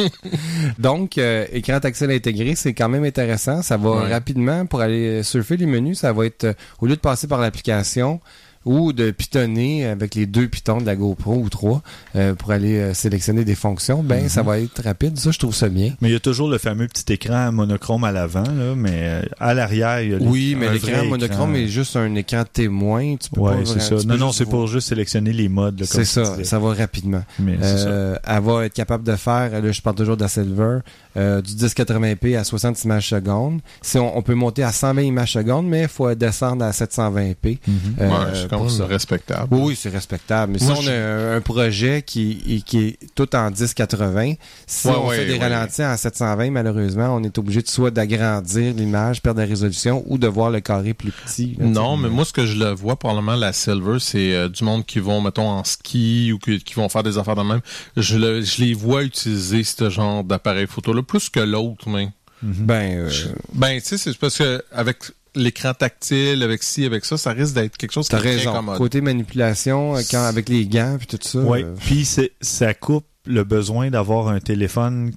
Donc, 0.79 1.19
euh, 1.19 1.47
écran 1.53 1.81
tactile 1.81 2.11
intégré, 2.11 2.55
c'est 2.55 2.75
quand 2.75 2.89
même 2.89 3.05
intéressant. 3.05 3.63
Ça 3.63 3.77
va 3.77 3.91
Ouais. 3.91 4.13
rapidement 4.13 4.67
pour 4.67 4.81
aller 4.81 5.23
surfer 5.23 5.57
les 5.57 5.67
menus. 5.67 6.01
Ça 6.01 6.13
va 6.13 6.27
être, 6.27 6.45
euh, 6.45 6.53
au 6.81 6.87
lieu 6.87 6.97
de 6.97 7.01
passer 7.01 7.27
par 7.27 7.41
l'application 7.41 8.21
ou 8.67 8.93
de 8.93 9.11
pitonner 9.13 9.87
avec 9.87 10.15
les 10.15 10.27
deux 10.27 10.49
pitons 10.49 10.81
de 10.83 10.85
la 10.87 10.95
GoPro 10.97 11.37
ou 11.37 11.49
trois 11.49 11.81
euh, 12.17 12.35
pour 12.35 12.51
aller 12.51 12.77
euh, 12.77 12.93
sélectionner 12.95 13.45
des 13.45 13.55
fonctions, 13.55 14.03
ben 14.03 14.25
Mhm. 14.25 14.29
ça 14.29 14.43
va 14.43 14.59
être 14.61 14.83
rapide. 14.83 15.17
Ça, 15.19 15.31
je 15.31 15.39
trouve 15.39 15.55
ça 15.55 15.69
bien. 15.71 15.93
Mais 16.03 16.09
il 16.11 16.13
y 16.13 16.17
a 16.17 16.21
toujours 16.21 16.49
le 16.51 16.59
fameux 16.59 16.87
petit 16.89 17.11
écran 17.13 17.51
monochrome 17.53 18.05
à 18.05 18.13
l'avant, 18.13 18.43
là, 18.43 18.75
mais 18.77 18.91
euh, 18.93 19.23
à 19.41 19.55
l'arrière, 19.55 20.03
il 20.03 20.11
y 20.11 20.15
a 20.15 20.19
les- 20.19 20.27
Oui, 20.27 20.55
mais 20.59 20.71
l'écran 20.73 21.05
monochrome 21.07 21.55
écran. 21.55 21.65
est 21.65 21.69
juste 21.69 21.97
un 21.97 22.15
écran 22.17 22.43
témoin. 22.53 23.17
Tu 23.17 23.31
peux 23.31 23.41
Ouais, 23.41 23.65
c'est 23.65 23.81
ça. 23.81 23.95
Non, 24.07 24.17
non, 24.19 24.33
c'est 24.33 24.47
pour 24.47 24.67
juste 24.67 24.89
sélectionner 24.89 25.33
les 25.33 25.49
modes. 25.49 25.79
là, 25.81 25.87
comme 25.87 26.01
C'est 26.01 26.05
ça, 26.05 26.23
disais. 26.33 26.45
ça 26.45 26.59
va 26.59 26.75
rapidement. 26.75 27.23
Mais 27.39 27.57
c'est 27.63 27.79
ça. 27.79 27.89
Euh, 27.89 28.17
elle 28.27 28.43
va 28.43 28.67
être 28.67 28.75
capable 28.75 29.05
de 29.05 29.15
faire, 29.17 29.51
là 29.63 29.73
je 29.73 29.81
parle 29.81 29.97
toujours 29.97 30.17
de 30.17 30.23
la 30.23 30.29
Silver, 30.29 30.79
euh, 31.17 31.41
du 31.41 31.55
1080p 31.55 32.37
à 32.37 32.43
60 32.45 32.83
images 32.85 33.09
secondes. 33.09 33.61
Si 33.83 33.99
on, 33.99 34.17
on 34.19 34.23
peut 34.23 34.35
monter 34.35 34.63
à 34.65 34.73
120 34.73 35.03
images 35.03 35.33
secondes, 35.33 35.67
mais 35.67 35.83
il 35.83 35.89
faut 35.89 36.13
descendre 36.15 36.65
à 36.65 36.73
720p. 36.73 37.59
Mhm. 37.67 37.77
euh, 38.01 38.09
ouais, 38.09 38.49
c'est 38.69 38.85
respectable. 38.85 39.49
Oui, 39.55 39.61
oui, 39.69 39.77
c'est 39.77 39.89
respectable. 39.91 40.53
Mais 40.59 40.65
Moi, 40.67 40.75
si 40.75 40.81
on 40.81 40.83
je- 40.83 40.91
a 40.91 41.35
un, 41.35 41.41
projet 41.41 42.03
qui, 42.03 42.63
est 42.75 42.99
tout 43.15 43.35
en 43.37 43.51
1080, 43.51 44.35
si 44.67 44.87
Ouais, 44.89 44.95
on 44.97 45.09
ouais, 45.09 45.17
fait 45.17 45.27
des 45.27 45.33
ouais. 45.35 45.39
ralentis 45.39 45.85
en 45.85 45.97
720, 45.97 46.51
malheureusement, 46.51 47.15
on 47.17 47.23
est 47.23 47.37
obligé 47.39 47.63
de 47.63 47.69
soit 47.69 47.91
d'agrandir 47.91 48.75
l'image, 48.75 49.23
perdre 49.23 49.41
la 49.41 49.47
résolution 49.47 50.03
ou 50.07 50.19
de 50.19 50.27
voir 50.27 50.51
le 50.51 50.61
carré 50.61 50.95
plus 50.95 51.13
petit. 51.13 51.57
là, 51.59 51.67
Non, 51.67 51.97
mais 51.97 52.09
moi, 52.09 52.25
ce 52.25 52.33
que 52.33 52.47
je 52.47 52.57
le 52.59 52.71
vois, 52.73 52.97
probablement, 52.99 53.37
la 53.37 53.53
Silver, 53.53 53.99
c'est 54.01 54.35
euh, 54.35 54.49
du 54.49 54.65
monde 54.65 54.85
qui 54.85 54.99
vont, 54.99 55.21
mettons, 55.21 55.49
en 55.49 55.65
ski 55.65 56.33
ou 56.33 56.39
qui, 56.39 56.59
qui 56.61 56.75
vont 56.75 56.89
faire 56.89 57.03
des 57.03 57.19
affaires 57.19 57.37
de 57.37 57.43
même. 57.43 57.61
Je, 57.97 58.17
le, 58.19 58.43
je 58.43 58.63
les 58.63 58.75
vois 58.75 59.03
utiliser 59.05 59.63
ce 59.65 59.91
genre 59.91 60.25
d'appareil 60.25 60.67
photo-là, 60.67 61.03
plus 61.03 61.29
que 61.29 61.41
l'autre, 61.41 61.89
mais. 61.89 62.09
Ben, 62.43 62.99
euh, 62.99 63.11
Ben, 63.55 63.81
tu 63.81 63.87
sais, 63.89 63.99
c'est 63.99 64.17
parce 64.19 64.37
que 64.39 64.63
avec 64.71 64.99
l'écran 65.37 65.75
tactile, 65.75 66.43
avec 66.43 66.63
ci, 66.63 66.85
avec 66.85 67.05
ça, 67.05 67.17
ça 67.17 67.31
risque 67.33 67.55
d'être 67.55 67.77
quelque 67.77 67.93
chose 67.93 68.09
qui 68.09 68.17
est 68.17 68.19
très 68.19 68.45
commode. 68.45 68.79
Côté 68.79 69.01
manipulation, 69.01 69.97
euh, 69.97 70.01
quand, 70.11 70.25
avec 70.25 70.49
les 70.49 70.67
gants 70.67 70.97
puis 70.99 71.07
tout 71.07 71.19
ça. 71.21 71.39
Oui, 71.39 71.63
euh, 71.63 71.75
puis 71.85 72.05
c'est- 72.05 72.33
ça 72.41 72.75
coupe 72.75 73.05
le 73.27 73.45
besoin 73.45 73.91
d'avoir 73.91 74.29
un 74.29 74.41
téléphone, 74.41 75.13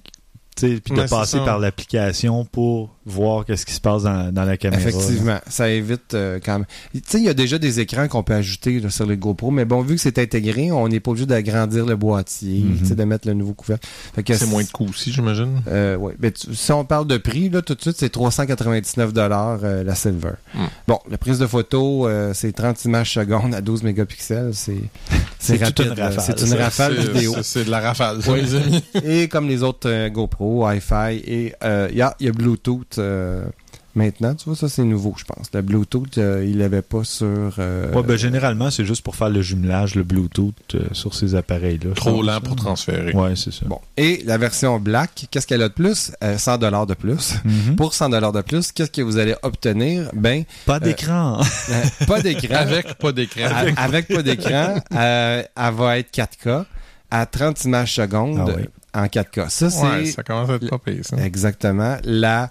puis 0.56 0.80
de 0.90 1.00
Ouais, 1.00 1.06
passer 1.08 1.38
par 1.38 1.58
l'application 1.58 2.44
pour 2.44 2.94
voir 3.06 3.44
qu'est-ce 3.46 3.64
qui 3.66 3.72
se 3.72 3.80
passe 3.80 4.02
dans, 4.02 4.32
dans 4.32 4.44
la 4.44 4.56
caméra. 4.56 4.82
là. 4.82 4.88
Effectivement, 4.88 5.38
ça 5.48 5.68
évite 5.70 6.14
euh, 6.14 6.38
quand 6.44 6.58
même. 6.58 6.66
Tu 6.92 7.00
sais, 7.06 7.18
il 7.18 7.24
y 7.24 7.28
a 7.28 7.34
déjà 7.34 7.58
des 7.58 7.80
écrans 7.80 8.06
qu'on 8.08 8.22
peut 8.22 8.34
ajouter 8.34 8.78
là, 8.80 8.90
sur 8.90 9.06
les 9.06 9.16
GoPro, 9.16 9.50
mais 9.50 9.64
bon, 9.64 9.80
vu 9.82 9.94
que 9.96 10.00
c'est 10.00 10.18
intégré, 10.18 10.70
on 10.70 10.86
n'est 10.88 11.00
pas 11.00 11.10
obligé 11.12 11.26
d'agrandir 11.26 11.86
le 11.86 11.96
boîtier, 11.96 12.60
Mhm. 12.62 12.78
tu 12.78 12.86
sais, 12.86 12.94
de 12.94 13.04
mettre 13.04 13.26
le 13.26 13.34
nouveau 13.34 13.54
couvercle. 13.54 13.86
C'est 14.26 14.46
moins 14.46 14.62
de 14.62 14.68
coûts 14.70 14.86
aussi, 14.88 15.12
j'imagine. 15.12 15.62
Euh, 15.68 15.96
ouais. 15.96 16.14
Mais 16.20 16.30
tu- 16.30 16.54
si 16.54 16.72
on 16.72 16.84
parle 16.84 17.06
de 17.06 17.16
prix, 17.16 17.48
là, 17.48 17.62
tout 17.62 17.74
de 17.74 17.80
suite, 17.80 17.96
c'est 17.98 18.10
399 18.10 19.12
euh, 19.16 19.82
la 19.84 19.94
Silver. 19.94 20.32
Hmm. 20.54 20.64
Bon, 20.86 20.98
la 21.10 21.18
prise 21.18 21.38
de 21.38 21.46
photo, 21.46 22.06
euh, 22.06 22.32
c'est 22.34 22.52
30 22.52 22.84
images 22.84 23.12
secondes 23.14 23.54
à 23.54 23.60
12 23.60 23.82
mégapixels. 23.82 24.50
C'est 24.54 24.76
C'est 25.38 25.56
rapide, 25.62 25.86
une 25.86 25.94
là. 25.94 26.08
rafale. 26.10 26.36
C'est 26.38 26.46
une 26.46 26.54
rafale 26.54 26.94
vidéo. 27.00 27.34
c'est- 27.42 27.64
de 27.64 27.70
la 27.70 27.80
rafale, 27.80 28.22
ça, 28.22 28.30
Ouais. 28.32 28.42
les 28.42 28.54
amis. 28.54 28.84
Et 29.04 29.28
comme 29.28 29.48
les 29.48 29.62
autres 29.62 29.88
euh, 29.88 30.08
GoPro, 30.10 30.66
Wi-Fi, 30.66 31.16
et 31.24 31.54
euh, 31.64 31.88
il 31.90 31.96
y, 31.98 32.02
a, 32.02 32.14
il 32.20 32.26
y 32.26 32.28
a 32.28 32.32
Bluetooth 32.32 32.98
euh, 33.00 33.44
maintenant. 33.94 34.34
Tu 34.34 34.44
vois, 34.44 34.54
ça, 34.56 34.68
c'est 34.68 34.84
nouveau, 34.84 35.14
je 35.16 35.24
pense. 35.24 35.48
Le 35.52 35.62
Bluetooth, 35.62 36.16
euh, 36.18 36.44
il 36.46 36.58
l'avait 36.58 36.82
pas 36.82 37.02
sur... 37.02 37.26
euh, 37.58 37.92
Ouais, 37.92 38.02
ben, 38.04 38.16
généralement, 38.16 38.70
c'est 38.70 38.84
juste 38.84 39.02
pour 39.02 39.16
faire 39.16 39.30
le 39.30 39.42
jumelage, 39.42 39.96
le 39.96 40.04
Bluetooth 40.04 40.54
euh, 40.74 40.80
sur 40.92 41.14
ces 41.14 41.34
appareils-là. 41.34 41.94
Trop 41.96 42.22
lent 42.22 42.40
pour 42.40 42.54
transférer. 42.56 43.12
Ouais, 43.12 43.34
c'est 43.34 43.52
ça. 43.52 43.66
Bon. 43.66 43.80
Et 43.96 44.22
la 44.24 44.38
version 44.38 44.78
Black, 44.78 45.26
qu'est-ce 45.30 45.46
qu'elle 45.46 45.62
a 45.62 45.68
de 45.68 45.74
plus? 45.74 46.12
Euh, 46.22 46.38
100 46.38 46.58
dollars 46.58 46.86
de 46.86 46.94
plus. 46.94 47.34
Mhm. 47.44 47.74
Pour 47.76 47.94
100 47.94 48.10
dollars 48.10 48.32
de 48.32 48.42
plus, 48.42 48.70
qu'est-ce 48.72 48.90
que 48.92 49.02
vous 49.02 49.18
allez 49.18 49.34
obtenir? 49.42 50.10
Ben, 50.14 50.44
Pas 50.66 50.78
d'écran. 50.78 51.40
euh, 51.70 52.04
pas 52.06 52.20
d'écran. 52.22 52.54
Avec 52.58 52.94
pas 52.94 53.10
d'écran. 53.12 53.48
Avec 53.76 54.06
pas 54.08 54.22
d'écran, 54.22 54.74
euh, 54.94 55.42
elle 55.56 55.74
va 55.74 55.98
être 55.98 56.12
4K 56.14 56.64
à 57.10 57.26
30 57.26 57.64
images 57.64 57.94
secondes 57.94 58.38
Ah 58.40 58.52
oui. 58.56 58.62
en 58.94 59.06
4K. 59.06 59.48
Ça, 59.50 59.68
c'est 59.68 59.82
Ouais, 59.82 60.04
ça 60.06 60.22
commence 60.22 60.48
à 60.48 60.54
être 60.54 60.70
pas 60.70 60.78
pire, 60.78 61.04
ça. 61.04 61.16
exactement 61.16 61.96
la. 62.04 62.50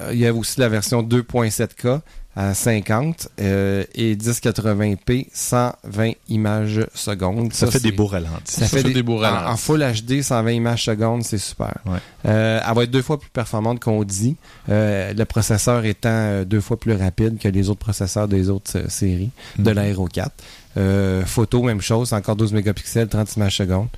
Euh, 0.00 0.10
il 0.12 0.18
y 0.18 0.26
a 0.26 0.32
aussi 0.34 0.60
la 0.60 0.68
version 0.68 1.02
2.7K 1.02 2.00
à 2.36 2.54
50 2.54 3.28
euh, 3.40 3.82
et 3.96 4.14
1080p 4.14 5.26
120 5.32 6.12
images 6.28 6.86
secondes. 6.94 7.52
Ça, 7.52 7.68
fait 7.68 7.80
des 7.80 7.90
beaux 7.90 8.06
ralentis. 8.06 8.42
ça, 8.46 8.66
fait, 8.66 8.84
des, 8.84 9.02
beaux 9.02 9.16
en, 9.16 9.22
ralentis. 9.22 9.52
en 9.52 9.56
Full 9.56 9.80
HD, 10.06 10.22
120 10.22 10.50
images 10.52 10.84
secondes, 10.84 11.24
c'est 11.24 11.38
super. 11.38 11.74
Ouais. 11.86 11.98
Euh, 12.26 12.60
elle 12.64 12.74
va 12.76 12.84
être 12.84 12.90
deux 12.92 13.02
fois 13.02 13.18
plus 13.18 13.30
performante 13.30 13.80
qu'on 13.80 14.04
dit. 14.04 14.36
Euh, 14.68 15.12
le 15.14 15.24
processeur 15.24 15.84
étant 15.84 16.08
euh, 16.10 16.44
deux 16.44 16.60
fois 16.60 16.78
plus 16.78 16.92
rapide 16.94 17.38
que 17.38 17.48
les 17.48 17.68
autres 17.70 17.80
processeurs 17.80 18.28
des 18.28 18.50
autres 18.50 18.76
euh, 18.78 18.88
séries 18.88 19.30
de 19.58 19.70
Mhm. 19.70 19.76
l'Aero 19.76 20.06
4. 20.06 20.30
Euh, 20.76 21.24
photo, 21.24 21.62
même 21.64 21.80
chose, 21.80 22.12
encore 22.12 22.36
12 22.36 22.52
mégapixels, 22.52 23.08
30 23.08 23.34
images 23.36 23.56
secondes. 23.56 23.88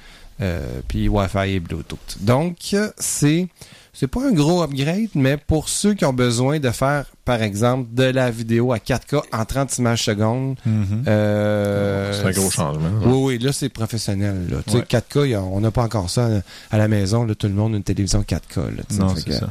Euh, 0.41 0.81
puis 0.89 1.09
Wi-Fi 1.11 1.51
et 1.51 1.61
Bluetooth. 1.61 2.17
Donc, 2.21 2.57
euh, 2.73 2.89
c'est 2.97 3.49
c'est 3.93 4.07
pas 4.07 4.27
un 4.29 4.33
gros 4.33 4.63
upgrade, 4.63 5.09
mais 5.15 5.37
pour 5.37 5.69
ceux 5.69 5.95
qui 5.95 6.05
ont 6.05 6.13
besoin 6.13 6.59
de 6.61 6.71
faire, 6.71 7.07
par 7.25 7.43
exemple, 7.43 7.89
de 7.93 8.05
la 8.05 8.31
vidéo 8.31 8.73
à 8.73 8.79
4K 8.79 9.23
en 9.33 9.45
30 9.45 9.79
images 9.79 10.05
secondes, 10.05 10.57
Mhm. 10.65 11.05
euh, 11.09 12.13
C'est 12.13 12.27
un 12.29 12.31
gros 12.31 12.51
changement. 12.51 12.91
oui, 13.05 13.35
oui, 13.37 13.39
là, 13.39 13.53
c'est 13.53 13.69
professionnel. 13.69 14.47
Là. 14.51 14.59
Tu 14.65 14.73
sais, 14.73 14.77
Ouais. 14.79 14.85
4K, 14.87 15.27
y 15.29 15.35
a- 15.35 15.43
on 15.43 15.61
n'a 15.61 15.71
pas 15.71 15.83
encore 15.83 16.09
ça 16.11 16.29
à, 16.71 16.79
la 16.79 16.89
maison. 16.89 17.25
Là, 17.25 17.35
tout 17.35 17.49
le 17.49 17.55
monde 17.55 17.75
a 17.75 17.77
une 17.77 17.83
télévision 17.83 18.23
4K. 18.23 18.57
Là, 18.77 18.83
tu 18.89 18.95
sais. 18.97 19.01
Non, 19.01 19.15
c'est 19.17 19.33
ça. 19.33 19.49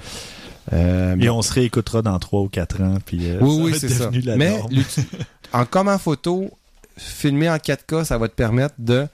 euh, 0.74 1.16
Et 1.20 1.30
on 1.30 1.42
se 1.42 1.52
réécoutera 1.54 2.02
dans 2.02 2.18
3 2.20 2.42
ou 2.42 2.48
4 2.50 2.82
ans. 2.82 2.98
Puis, 3.06 3.30
euh, 3.30 3.40
oui, 3.42 3.58
ça 3.58 3.64
oui, 3.64 3.74
c'est 3.80 3.90
ça. 3.90 4.10
la 4.24 4.36
Mais 4.38 4.60
en 5.54 5.66
comme 5.66 5.88
en 5.90 5.98
photo, 5.98 6.50
filmer 6.98 7.50
en 7.50 7.58
4K, 7.58 8.04
ça 8.06 8.18
va 8.18 8.28
te 8.28 8.36
permettre 8.36 8.76
de 8.78 9.08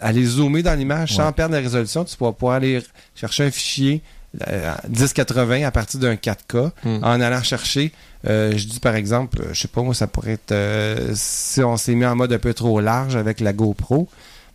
aller 0.00 0.24
zoomer 0.24 0.62
dans 0.62 0.72
l'image 0.78 1.14
sans 1.16 1.30
perdre 1.32 1.54
la 1.54 1.60
résolution. 1.60 2.02
Tu 2.04 2.16
vas 2.18 2.32
pouvoir 2.32 2.56
aller 2.56 2.82
chercher 3.14 3.44
un 3.44 3.50
fichier 3.50 4.02
1080 4.88 5.64
à 5.66 5.70
partir 5.70 6.00
d'un 6.00 6.14
4K 6.16 6.70
Hmm. 6.84 6.98
en 7.02 7.20
allant 7.20 7.42
chercher, 7.42 7.92
euh, 8.26 8.52
je 8.56 8.66
dis 8.66 8.80
par 8.80 8.94
exemple, 8.96 9.40
euh, 9.42 9.48
je 9.52 9.60
sais 9.62 9.68
pas 9.68 9.82
moi, 9.82 9.94
ça 9.94 10.06
pourrait 10.06 10.32
être 10.32 10.52
euh, 10.52 11.12
si 11.14 11.62
on 11.62 11.76
s'est 11.76 11.94
mis 11.94 12.04
en 12.06 12.16
mode 12.16 12.32
un 12.32 12.38
peu 12.38 12.54
trop 12.54 12.80
large 12.80 13.16
avec 13.16 13.40
la 13.40 13.52
GoPro, 13.52 14.08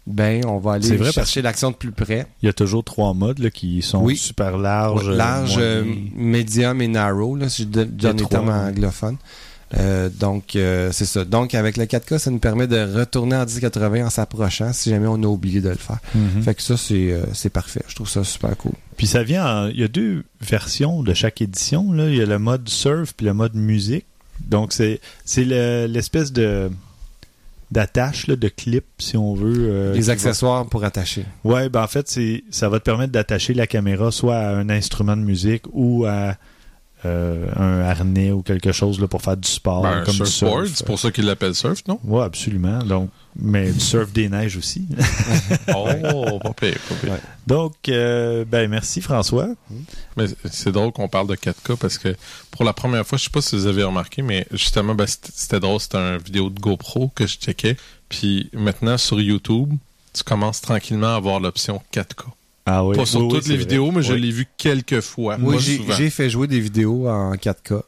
ben 0.08 0.44
on 0.46 0.58
va 0.58 0.74
aller 0.74 0.96
vrai, 0.98 1.12
chercher 1.12 1.42
l'action 1.42 1.70
de 1.72 1.76
plus 1.76 1.92
près. 1.92 2.26
Il 2.42 2.48
y 2.48 2.50
a 2.50 2.54
toujours 2.54 2.84
trois 2.84 3.14
modes 3.14 3.40
là, 3.40 3.50
qui 3.52 3.82
sont 3.82 4.00
Oui. 4.04 4.18
super 4.18 4.58
larges. 4.58 5.08
Ouais, 5.10 5.16
large, 5.16 5.56
euh, 5.60 5.84
médium 6.16 6.82
et 6.82 6.88
narrow, 6.88 7.36
là, 7.36 7.50
si 7.50 7.64
je 7.64 7.68
donne 7.86 8.18
les 8.18 8.26
termes 8.26 8.50
anglophones. 8.50 9.18
Euh, 9.78 10.10
donc, 10.10 10.56
euh, 10.56 10.92
c'est 10.92 11.06
ça. 11.06 11.24
Donc, 11.24 11.56
avec 11.56 11.78
le 11.78 11.86
4K, 11.86 12.18
ça 12.18 12.30
nous 12.32 12.40
permet 12.40 12.68
de 12.68 12.78
retourner 12.98 13.36
en 13.38 13.46
1080 13.46 14.06
en 14.06 14.10
s'approchant 14.10 14.74
si 14.74 14.90
jamais 14.90 15.08
on 15.08 15.22
a 15.24 15.28
oublié 15.28 15.62
de 15.62 15.70
le 15.70 15.76
faire. 15.76 16.00
Mhm. 16.14 16.42
Fait 16.44 16.56
que 16.56 16.62
ça, 16.62 16.76
c'est 16.78 17.12
euh, 17.12 17.24
c'est 17.34 17.50
parfait. 17.50 17.84
Je 17.88 17.96
trouve 17.96 18.10
ça 18.10 18.24
super 18.24 18.56
cool. 18.58 18.74
Puis 18.98 19.08
ça 19.08 19.24
vient, 19.24 19.46
en- 19.46 19.68
il 19.68 19.80
y 19.80 19.84
a 19.84 19.88
deux 19.88 20.24
versions 20.42 21.04
de 21.04 21.14
chaque 21.14 21.42
édition. 21.42 21.92
Là. 21.94 22.10
Il 22.10 22.16
y 22.16 22.22
a 22.22 22.26
le 22.26 22.38
mode 22.40 22.68
surf 22.68 23.14
puis 23.16 23.26
le 23.26 23.34
mode 23.34 23.56
musique. 23.56 24.06
Donc 24.42 24.74
c'est 24.74 25.00
c'est 25.24 25.46
le- 25.46 25.86
l'espèce 25.88 26.32
de 26.34 26.70
d'attache 27.72 28.28
de 28.28 28.48
clip 28.50 28.84
si 28.98 29.16
on 29.16 29.34
veut. 29.34 29.94
Les 29.94 30.02
va- 30.02 30.14
accessoires 30.14 30.66
pour 30.66 30.84
attacher. 30.84 31.26
Ouais, 31.46 31.70
ben 31.70 31.84
en 31.84 31.88
fait 31.88 32.10
c'est 32.10 32.44
ça 32.52 32.68
va 32.68 32.80
te 32.80 32.84
permettre 32.84 33.14
d'attacher 33.14 33.54
la 33.54 33.68
caméra 33.68 34.12
soit 34.12 34.36
à 34.38 34.56
un 34.56 34.70
instrument 34.70 35.16
de 35.16 35.22
musique 35.22 35.64
ou 35.72 36.06
à 36.06 36.36
euh, 37.06 37.48
un 37.56 37.82
harnais 37.82 38.32
ou 38.32 38.42
quelque 38.44 38.72
chose 38.72 39.00
là, 39.00 39.08
pour 39.08 39.22
faire 39.22 39.38
du 39.38 39.50
sport 39.50 39.82
Ben, 39.82 39.90
un 39.90 40.04
comme 40.04 40.18
du 40.18 40.26
surfboard, 40.26 40.66
surf. 40.68 40.78
c'est 40.78 40.86
pour 40.86 41.00
ça 41.00 41.12
qu'ils 41.12 41.26
l'appellent 41.26 41.56
surf, 41.56 41.80
non? 41.88 42.00
Ouais, 42.04 42.24
absolument. 42.24 42.80
Donc, 42.84 43.10
mais 43.36 43.72
du 43.72 43.80
surf 43.80 44.12
des 44.12 44.30
neiges 44.30 44.58
aussi. 44.58 44.86
Oh, 45.76 46.40
pas 46.44 46.54
pire, 46.54 46.78
pas 46.90 46.96
pire. 47.02 47.12
Ouais. 47.14 47.20
Donc, 47.48 47.74
euh, 47.90 48.46
ben 48.46 48.70
merci 48.70 49.02
François. 49.02 49.48
Mais 50.18 50.26
c'est 50.52 50.72
drôle 50.72 50.92
qu'on 50.92 51.08
parle 51.08 51.28
de 51.28 51.36
4K 51.36 51.78
parce 51.78 51.98
que 51.98 52.16
pour 52.52 52.64
la 52.66 52.74
première 52.74 53.06
fois, 53.06 53.18
je 53.18 53.24
sais 53.24 53.30
pas 53.30 53.42
si 53.42 53.56
vous 53.56 53.68
avez 53.68 53.84
remarqué, 53.84 54.22
mais 54.22 54.46
justement, 54.52 54.94
ben, 54.96 55.08
c'était 55.08 55.30
c'était 55.34 55.60
drôle, 55.60 55.80
c'était 55.80 55.98
une 55.98 56.18
vidéo 56.18 56.50
de 56.50 56.60
GoPro 56.60 57.12
que 57.16 57.26
je 57.26 57.38
checkais. 57.38 57.78
Puis 58.10 58.50
maintenant, 58.54 58.98
sur 58.98 59.20
YouTube, 59.22 59.74
tu 60.14 60.24
commences 60.24 60.62
tranquillement 60.62 61.14
à 61.14 61.16
avoir 61.16 61.40
l'option 61.40 61.82
4K. 61.94 62.26
Ah 62.66 62.86
oui. 62.86 62.96
pas 62.96 63.06
sur 63.06 63.22
Oui, 63.22 63.30
toutes 63.30 63.48
les 63.48 63.56
vrai. 63.56 63.64
vidéos, 63.66 63.92
mais 63.92 64.04
je 64.04 64.14
Oui. 64.14 64.22
l'ai 64.22 64.32
vu 64.32 64.48
quelques 64.58 65.02
fois. 65.02 65.38
Oui, 65.42 65.58
j'ai 65.60 66.10
fait 66.10 66.30
jouer 66.30 66.48
des 66.48 66.60
vidéos 66.60 67.08
en 67.10 67.34
4K. 67.36 67.82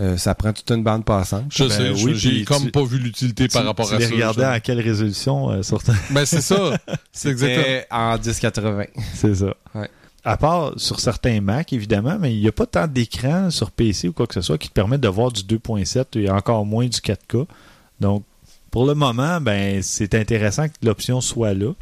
euh, 0.00 0.16
ça 0.16 0.34
prend 0.34 0.52
toute 0.52 0.68
une 0.72 0.82
bande 0.82 1.04
passante. 1.04 1.44
Je 1.50 1.64
Ben 1.64 1.70
sais, 1.70 1.90
oui, 1.90 2.14
je- 2.14 2.28
j'ai 2.30 2.44
comme 2.44 2.64
tu- 2.64 2.70
pas 2.72 2.82
vu 2.84 2.98
l'utilité 2.98 3.46
par 3.46 3.64
rapport 3.64 3.88
tu 3.88 3.94
à 3.94 3.98
les 3.98 4.06
ça. 4.06 4.10
regardais 4.12 4.44
à 4.44 4.58
quelle 4.58 4.80
résolution 4.80 5.50
euh, 5.50 5.62
sur 5.62 5.80
Ben 6.10 6.26
c'est 6.26 6.40
ça. 6.40 6.76
C'est 7.12 7.28
exactement. 7.30 7.76
En 7.92 8.18
1080. 8.18 8.84
C'est 9.14 9.34
ça. 9.36 9.54
Ouais. 9.74 9.88
À 10.24 10.36
part 10.36 10.72
sur 10.78 10.98
certains 11.00 11.40
Mac, 11.40 11.72
évidemment, 11.72 12.16
mais 12.18 12.34
il 12.34 12.40
n'y 12.40 12.48
a 12.48 12.52
pas 12.52 12.66
tant 12.66 12.86
d'écran 12.88 13.50
sur 13.50 13.70
PC 13.70 14.08
ou 14.08 14.12
quoi 14.12 14.26
que 14.26 14.34
ce 14.34 14.40
soit 14.40 14.58
qui 14.58 14.68
te 14.68 14.72
permettent 14.74 15.02
de 15.02 15.08
voir 15.08 15.30
du 15.30 15.42
2.7 15.44 16.16
et 16.18 16.28
encore 16.30 16.66
moins 16.66 16.86
du 16.86 16.98
4K. 17.00 17.46
Donc, 18.00 18.24
pour 18.74 18.86
le 18.86 18.94
moment, 18.96 19.40
ben 19.40 19.80
c'est 19.84 20.16
intéressant 20.16 20.66
que 20.68 20.74
l'option 20.82 21.20
soit 21.20 21.54
là. 21.54 21.74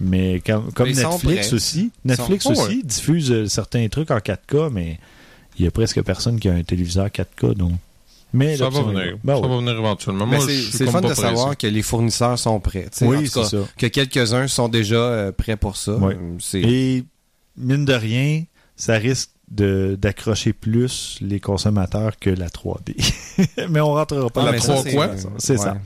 Mais 0.00 0.40
comme, 0.46 0.70
comme 0.72 0.86
Mais 0.86 0.94
sont 0.94 1.10
Netflix 1.10 1.52
aussi, 1.52 1.90
Netflix 2.04 2.44
sont- 2.44 2.52
aussi 2.52 2.84
diffuse 2.84 3.32
euh, 3.32 3.46
certains 3.48 3.88
trucs 3.88 4.12
en 4.12 4.18
4K, 4.18 4.70
mais 4.70 5.00
il 5.58 5.64
y 5.64 5.66
a 5.68 5.72
presque 5.72 6.00
personne 6.02 6.38
qui 6.38 6.48
a 6.48 6.52
un 6.52 6.62
téléviseur 6.62 7.08
4K. 7.08 7.54
Donc. 7.54 7.72
Mais 8.32 8.56
Ça 8.56 8.68
va 8.68 8.82
venir. 8.82 9.18
Ben 9.24 9.34
ça 9.42 9.48
va 9.48 9.56
venir 9.56 9.72
éventuellement. 9.72 10.28
C'est 10.38 10.84
comme 10.84 10.92
fun 10.92 11.00
de 11.00 11.14
savoir 11.14 11.56
que 11.56 11.66
les 11.66 11.82
fournisseurs 11.82 12.38
sont 12.38 12.60
prêts. 12.60 12.88
Oui, 13.00 13.28
c'est 13.28 13.42
ça. 13.42 13.58
que 13.76 13.86
quelques-uns 13.86 14.46
sont 14.46 14.68
déjà 14.68 14.94
euh, 14.94 15.32
prêts 15.32 15.56
pour 15.56 15.76
ça. 15.76 15.98
Et 16.54 17.02
mine 17.56 17.84
de 17.84 17.94
rien, 17.94 18.44
ça 18.76 18.94
risque 18.94 19.30
d'accrocher 19.50 20.52
plus 20.52 21.18
les 21.20 21.40
consommateurs 21.40 22.18
que 22.18 22.30
la 22.30 22.48
3D. 22.48 22.94
Mais 23.70 23.80
on 23.80 23.94
rentrera 23.94 24.28
pas 24.30 24.44
La 24.44 24.50
Ah, 24.56 24.60
ça, 24.60 24.72
3 24.74 24.82
c'est- 24.84 24.92
quoi? 24.94 25.10
C'est 25.38 25.52
ouais. 25.54 25.58
ça. 25.58 25.76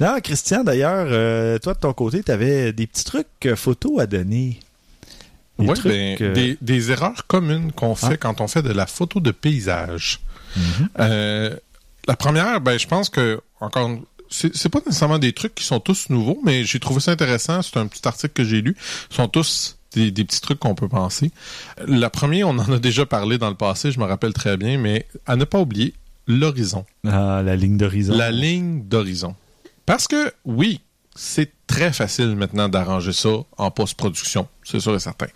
Non, 0.00 0.18
Christian, 0.22 0.64
d'ailleurs, 0.64 1.06
euh, 1.10 1.58
toi 1.58 1.74
de 1.74 1.78
ton 1.78 1.92
côté, 1.92 2.22
tu 2.22 2.32
avais 2.32 2.72
des 2.72 2.86
petits 2.86 3.04
trucs 3.04 3.26
euh, 3.46 3.54
photos 3.56 4.00
à 4.00 4.06
donner. 4.06 4.58
Des 5.58 5.66
trucs, 5.74 5.84
ben, 5.92 6.16
euh, 6.20 6.32
des, 6.32 6.56
des 6.60 6.90
erreurs 6.90 7.26
communes 7.26 7.70
qu'on 7.72 7.94
fait 7.94 8.06
Ah. 8.12 8.16
quand 8.16 8.40
on 8.40 8.48
fait 8.48 8.62
de 8.62 8.72
la 8.72 8.86
photo 8.86 9.20
de 9.20 9.30
paysage. 9.30 10.20
Mhm. 10.56 10.88
La 12.08 12.16
première, 12.16 12.60
ben, 12.60 12.78
je 12.78 12.86
pense 12.88 13.08
que, 13.10 13.40
encore, 13.60 13.90
c'est 14.28 14.68
pas 14.70 14.80
nécessairement 14.84 15.18
des 15.20 15.32
trucs 15.34 15.54
qui 15.54 15.62
sont 15.62 15.78
tous 15.78 16.08
nouveaux, 16.08 16.40
mais 16.42 16.64
j'ai 16.64 16.80
trouvé 16.80 16.98
ça 17.00 17.12
intéressant. 17.12 17.62
C'est 17.62 17.76
un 17.76 17.86
petit 17.86 18.00
article 18.08 18.32
que 18.32 18.44
j'ai 18.44 18.60
lu. 18.62 18.74
Ils 19.10 19.14
sont 19.14 19.28
tous 19.28 19.78
des, 19.94 20.10
des 20.10 20.24
petits 20.24 20.40
trucs 20.40 20.58
qu'on 20.58 20.74
peut 20.74 20.88
penser. 20.88 21.30
La 21.86 22.10
première, 22.10 22.48
on 22.48 22.58
en 22.58 22.72
a 22.72 22.78
déjà 22.78 23.06
parlé 23.06 23.38
dans 23.38 23.50
le 23.50 23.56
passé, 23.56 23.90
je 23.92 23.98
me 24.00 24.04
rappelle 24.04 24.32
très 24.32 24.56
bien, 24.56 24.78
mais 24.78 25.06
à 25.26 25.36
ne 25.36 25.44
pas 25.44 25.60
oublier, 25.60 25.94
l'horizon. 26.26 26.84
Ah, 27.06 27.42
la 27.44 27.56
ligne 27.56 27.76
d'horizon. 27.76 28.16
La 28.16 28.30
ligne 28.30 28.82
d'horizon. 28.84 29.34
Parce 29.86 30.06
que, 30.08 30.32
oui, 30.44 30.80
c'est 31.14 31.50
très 31.66 31.92
facile 31.92 32.36
maintenant 32.36 32.68
d'arranger 32.68 33.12
ça 33.12 33.30
en 33.58 33.70
post-production, 33.70 34.48
c'est 34.62 34.80
sûr 34.80 34.94
et 34.94 35.00
certain. 35.00 35.26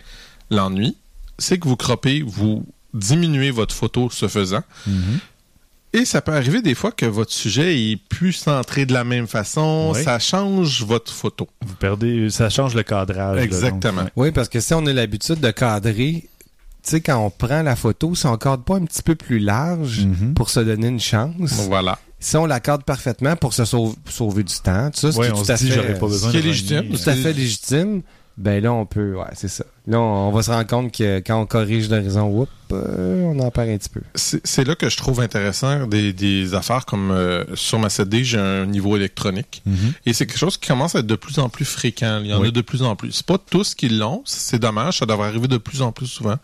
L'ennui, 0.51 0.97
c'est 1.39 1.59
que 1.59 1.69
vous 1.69 1.77
croppez, 1.77 2.23
vous 2.23 2.65
diminuez 2.95 3.51
votre 3.51 3.75
photo 3.75 4.09
ce 4.11 4.29
faisant, 4.29 4.63
Mhm. 4.87 5.19
Et 5.97 6.05
ça 6.05 6.21
peut 6.21 6.33
arriver 6.33 6.63
des 6.63 6.75
fois 6.75 6.93
que 6.93 7.07
votre 7.07 7.33
sujet 7.33 7.79
est 7.91 7.97
plus 7.97 8.33
centré 8.33 8.87
de 8.87 8.93
la 8.93 9.05
même 9.05 9.27
façon, 9.27 9.93
Oui. 9.95 10.03
ça 10.03 10.19
change 10.19 10.85
votre 10.85 11.13
photo. 11.13 11.49
Vous 11.65 11.75
perdez, 11.75 12.31
ça 12.31 12.51
change 12.51 12.75
le 12.75 12.83
cadrage. 12.83 13.37
là, 13.37 13.43
Exactement. 13.43 14.03
donc, 14.03 14.11
Oui, 14.17 14.31
parce 14.33 14.49
que 14.49 14.61
si 14.61 14.75
on 14.75 14.85
a 14.87 14.93
l'habitude 14.93 15.41
de 15.41 15.51
cadrer, 15.51 16.25
tu 16.83 16.91
sais, 16.91 17.01
quand 17.01 17.19
on 17.19 17.31
prend 17.31 17.63
la 17.63 17.75
photo, 17.77 18.15
si 18.15 18.27
on 18.27 18.37
cadre 18.37 18.63
pas 18.63 18.77
un 18.77 18.85
petit 18.85 19.03
peu 19.03 19.15
plus 19.15 19.39
large 19.39 20.05
Mhm. 20.07 20.35
pour 20.35 20.51
se 20.51 20.61
donner 20.61 20.89
une 20.89 21.01
chance, 21.01 21.53
Voilà. 21.69 21.99
si 22.21 22.37
on 22.37 22.47
la 22.47 22.61
cadre 22.61 22.85
parfaitement 22.85 23.35
pour 23.37 23.55
se 23.55 23.65
sauve- 23.65 23.97
sauver 24.09 24.43
du 24.45 24.55
temps, 24.63 24.91
tout 24.91 25.01
ça, 25.01 25.13
ce 25.13 25.19
Ouais, 25.19 25.27
qui 25.27 25.31
est 25.33 25.35
on 25.35 25.39
tout 25.41 25.45
se 25.47 25.53
à 25.53 25.57
dit, 25.57 25.69
fait, 25.69 25.75
j'aurais 25.75 25.99
pas 25.99 26.07
besoin 26.07 26.31
ce 26.31 26.37
qui 26.37 26.43
de 26.43 26.47
est 26.47 26.51
légitime, 26.53 26.77
renier, 26.79 26.91
tout 26.99 27.11
à 27.11 27.15
fait 27.15 27.33
légitime, 27.33 28.03
ben 28.39 28.63
là, 28.63 28.73
on 28.73 28.85
peut, 28.85 29.15
ouais, 29.17 29.25
c'est 29.35 29.49
ça. 29.49 29.65
Là, 29.87 29.99
on, 30.01 30.29
on 30.29 30.31
va 30.33 30.43
se 30.43 30.51
rendre 30.51 30.67
compte 30.67 30.93
que 30.93 31.21
quand 31.21 31.41
on 31.41 31.47
corrige 31.47 31.89
l'horizon, 31.89 32.25
whoop, 32.27 32.49
euh, 32.73 33.23
on 33.23 33.39
en 33.39 33.51
perd 33.51 33.69
un 33.71 33.79
petit 33.79 33.89
peu. 33.89 34.01
C'est 34.15 34.67
là 34.67 34.75
que 34.75 34.89
je 34.91 34.97
trouve 34.97 35.21
intéressant 35.21 35.87
des, 35.87 36.13
des 36.13 36.53
affaires 36.55 36.85
comme 36.85 37.11
euh, 37.13 37.45
sur 37.55 37.79
ma 37.79 37.89
7D, 37.89 38.25
j'ai 38.25 38.39
un 38.39 38.67
niveau 38.67 38.97
électronique. 38.97 39.63
Mhm. 39.65 39.93
Et 40.05 40.13
c'est 40.13 40.27
quelque 40.27 40.39
chose 40.39 40.59
qui 40.59 40.69
commence 40.69 40.95
à 40.97 40.99
être 40.99 41.07
de 41.07 41.15
plus 41.15 41.39
en 41.39 41.49
plus 41.49 41.65
fréquent. 41.65 42.21
Il 42.23 42.27
y 42.31 42.35
en 42.35 42.41
Oui. 42.41 42.49
a 42.49 42.51
de 42.51 42.61
plus 42.61 42.83
en 42.83 42.95
plus. 42.97 43.13
C'est 43.13 43.27
pas 43.27 43.39
tous 43.39 43.75
qui 43.75 43.89
l'ont. 43.89 44.23
C'est 44.27 44.59
dommage. 44.59 44.99
Ça 44.99 45.07
devrait 45.07 45.29
arriver 45.29 45.49
de 45.49 45.59
plus 45.59 45.81
en 45.81 45.93
plus 45.93 46.07
souvent. 46.07 46.37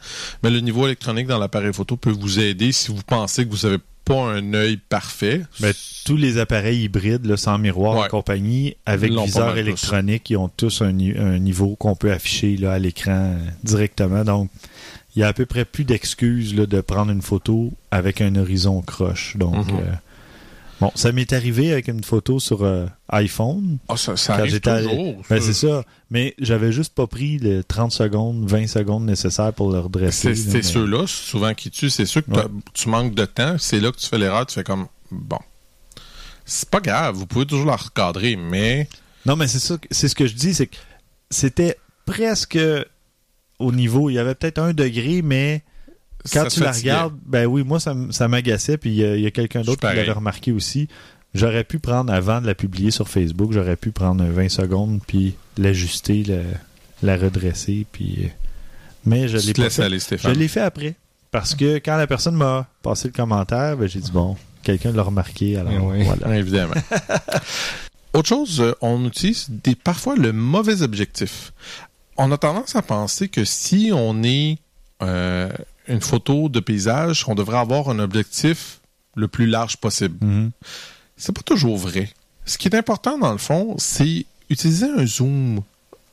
Mais 0.42 0.50
le 0.50 0.60
niveau 0.60 0.86
électronique 0.86 1.26
dans 1.26 1.38
l'appareil 1.38 1.72
photo 1.72 1.96
peut 1.96 2.10
vous 2.12 2.38
aider 2.40 2.72
si 2.72 2.90
vous 2.92 3.02
pensez 3.06 3.44
que 3.44 3.50
vous 3.50 3.66
avez 3.66 3.78
pas 3.78 3.84
un 4.10 4.52
œil 4.54 4.76
parfait. 4.76 5.42
Ben, 5.60 5.72
tous 6.04 6.16
les 6.16 6.38
appareils 6.38 6.82
hybrides, 6.82 7.24
là, 7.26 7.36
sans 7.36 7.58
miroir 7.58 7.96
Ouais. 7.98 8.06
et 8.06 8.08
compagnie, 8.08 8.76
avec 8.84 9.14
pas 9.14 9.24
viseur 9.24 9.56
électronique, 9.56 10.28
ils 10.30 10.36
ont 10.36 10.48
tous 10.48 10.82
un, 10.82 10.92
ni- 10.92 11.16
un 11.16 11.38
niveau 11.38 11.76
qu'on 11.76 11.94
peut 11.96 12.12
afficher 12.12 12.56
là, 12.56 12.72
à 12.72 12.78
l'écran 12.78 13.36
directement. 13.64 14.24
Donc, 14.24 14.50
il 15.14 15.20
y 15.20 15.22
a 15.22 15.28
à 15.28 15.32
peu 15.32 15.46
près 15.46 15.64
plus 15.64 15.84
d'excuses 15.84 16.54
là, 16.54 16.66
de 16.66 16.80
prendre 16.80 17.10
une 17.12 17.22
photo 17.22 17.72
avec 17.90 18.20
un 18.20 18.34
horizon 18.36 18.82
croche. 18.82 19.36
Donc, 19.36 19.68
Mhm. 19.68 19.78
euh, 19.78 19.92
bon, 20.82 20.92
ça 20.94 21.12
m'est 21.12 21.32
arrivé 21.32 21.72
avec 21.72 21.88
une 21.88 22.04
photo 22.04 22.40
sur 22.40 22.64
euh, 22.64 22.86
iPhone. 23.08 23.78
Ah, 23.88 23.96
ça, 23.96 24.16
ça 24.16 24.34
arrive 24.34 24.60
toujours. 24.60 25.22
Ben, 25.30 25.40
c'est 25.40 25.52
ça. 25.52 25.84
Mais 26.10 26.34
j'avais 26.38 26.72
juste 26.72 26.94
pas 26.94 27.06
pris 27.06 27.38
les 27.38 27.62
30 27.64 27.92
secondes, 27.92 28.48
20 28.48 28.66
secondes 28.66 29.04
nécessaires 29.04 29.52
pour 29.52 29.70
le 29.70 29.78
redresser. 29.78 30.34
C'est 30.34 30.52
mais- 30.52 30.62
ceux-là, 30.62 31.06
souvent, 31.06 31.54
qui 31.54 31.70
tuent. 31.70 31.90
C'est 31.90 32.06
sûr 32.06 32.22
que 32.24 32.30
tu 32.74 32.88
manques 32.88 33.14
de 33.14 33.24
temps. 33.24 33.56
C'est 33.58 33.80
là 33.80 33.90
que 33.92 33.96
tu 33.96 34.06
fais 34.06 34.18
l'erreur. 34.18 34.44
Tu 34.46 34.54
fais 34.54 34.64
comme, 34.64 34.86
bon. 35.10 35.38
C'est 36.44 36.68
pas 36.68 36.80
grave. 36.80 37.14
Vous 37.14 37.26
pouvez 37.26 37.46
toujours 37.46 37.66
la 37.66 37.76
recadrer, 37.76 38.36
mais 38.36 38.88
Non, 39.24 39.36
mais 39.36 39.46
c'est 39.46 39.60
ça, 39.60 39.76
c'est 39.90 40.08
ce 40.08 40.14
que 40.14 40.26
je 40.26 40.34
dis, 40.34 40.52
c'est 40.52 40.66
que 40.66 40.76
c'était 41.30 41.76
presque 42.04 42.58
au 43.60 43.70
niveau, 43.72 44.10
il 44.10 44.14
y 44.14 44.18
avait 44.18 44.34
peut-être 44.34 44.58
un 44.58 44.72
degré, 44.72 45.22
mais 45.22 45.62
quand 46.32 46.44
ça 46.44 46.50
tu 46.50 46.60
la 46.60 46.72
regardes, 46.72 47.14
ben 47.26 47.46
oui, 47.46 47.64
moi 47.64 47.80
ça, 47.80 48.28
m'agaçait, 48.28 48.76
puis 48.76 48.90
il 48.90 48.96
y 48.96 49.04
a, 49.04 49.16
il 49.16 49.22
y 49.22 49.26
a 49.26 49.30
quelqu'un 49.30 49.62
d'autre 49.62 49.80
qui 49.88 49.96
l'avait 49.96 50.12
remarqué 50.12 50.52
aussi. 50.52 50.88
J'aurais 51.34 51.64
pu 51.64 51.78
prendre, 51.78 52.12
avant 52.12 52.40
de 52.40 52.46
la 52.46 52.54
publier 52.54 52.90
sur 52.90 53.08
Facebook, 53.08 53.52
j'aurais 53.52 53.76
pu 53.76 53.90
prendre 53.90 54.24
20 54.24 54.50
secondes, 54.50 55.00
puis 55.06 55.34
l'ajuster, 55.56 56.24
la 57.02 57.16
redresser, 57.16 57.86
puis... 57.90 58.28
Mais 59.04 59.26
je 59.26 59.38
l'ai 59.38 59.52
pas 59.54 59.82
aller, 59.82 59.98
Je 59.98 60.28
l'ai 60.30 60.48
fait 60.48 60.60
après. 60.60 60.94
Parce 61.32 61.54
que 61.54 61.78
quand 61.78 61.96
la 61.96 62.06
personne 62.06 62.36
m'a 62.36 62.68
passé 62.82 63.08
le 63.08 63.14
commentaire, 63.14 63.76
ben, 63.76 63.88
j'ai 63.88 64.00
dit, 64.00 64.12
bon, 64.12 64.36
quelqu'un 64.62 64.92
l'a 64.92 65.02
remarqué, 65.02 65.56
alors 65.56 65.86
oui. 65.86 66.04
voilà. 66.04 66.38
Évidemment. 66.38 66.74
Autre 68.12 68.28
chose, 68.28 68.60
euh, 68.60 68.74
on 68.82 69.06
utilise 69.06 69.46
des, 69.48 69.74
parfois 69.74 70.14
le 70.14 70.32
mauvais 70.32 70.82
objectif. 70.82 71.52
On 72.18 72.30
a 72.30 72.36
tendance 72.36 72.76
à 72.76 72.82
penser 72.82 73.28
que 73.28 73.46
si 73.46 73.90
on 73.94 74.22
est 74.22 74.58
euh, 75.02 75.48
une 75.88 76.00
photo 76.00 76.48
de 76.48 76.60
paysage, 76.60 77.24
on 77.28 77.34
devrait 77.34 77.58
avoir 77.58 77.88
un 77.90 77.98
objectif 77.98 78.80
le 79.16 79.28
plus 79.28 79.46
large 79.46 79.76
possible. 79.76 80.24
Mhm. 80.24 80.50
C'est 81.16 81.32
pas 81.32 81.42
toujours 81.42 81.76
vrai. 81.76 82.10
Ce 82.46 82.58
qui 82.58 82.68
est 82.68 82.74
important 82.74 83.18
dans 83.18 83.32
le 83.32 83.38
fond, 83.38 83.76
c'est 83.78 84.26
utiliser 84.50 84.86
un 84.86 85.06
zoom 85.06 85.60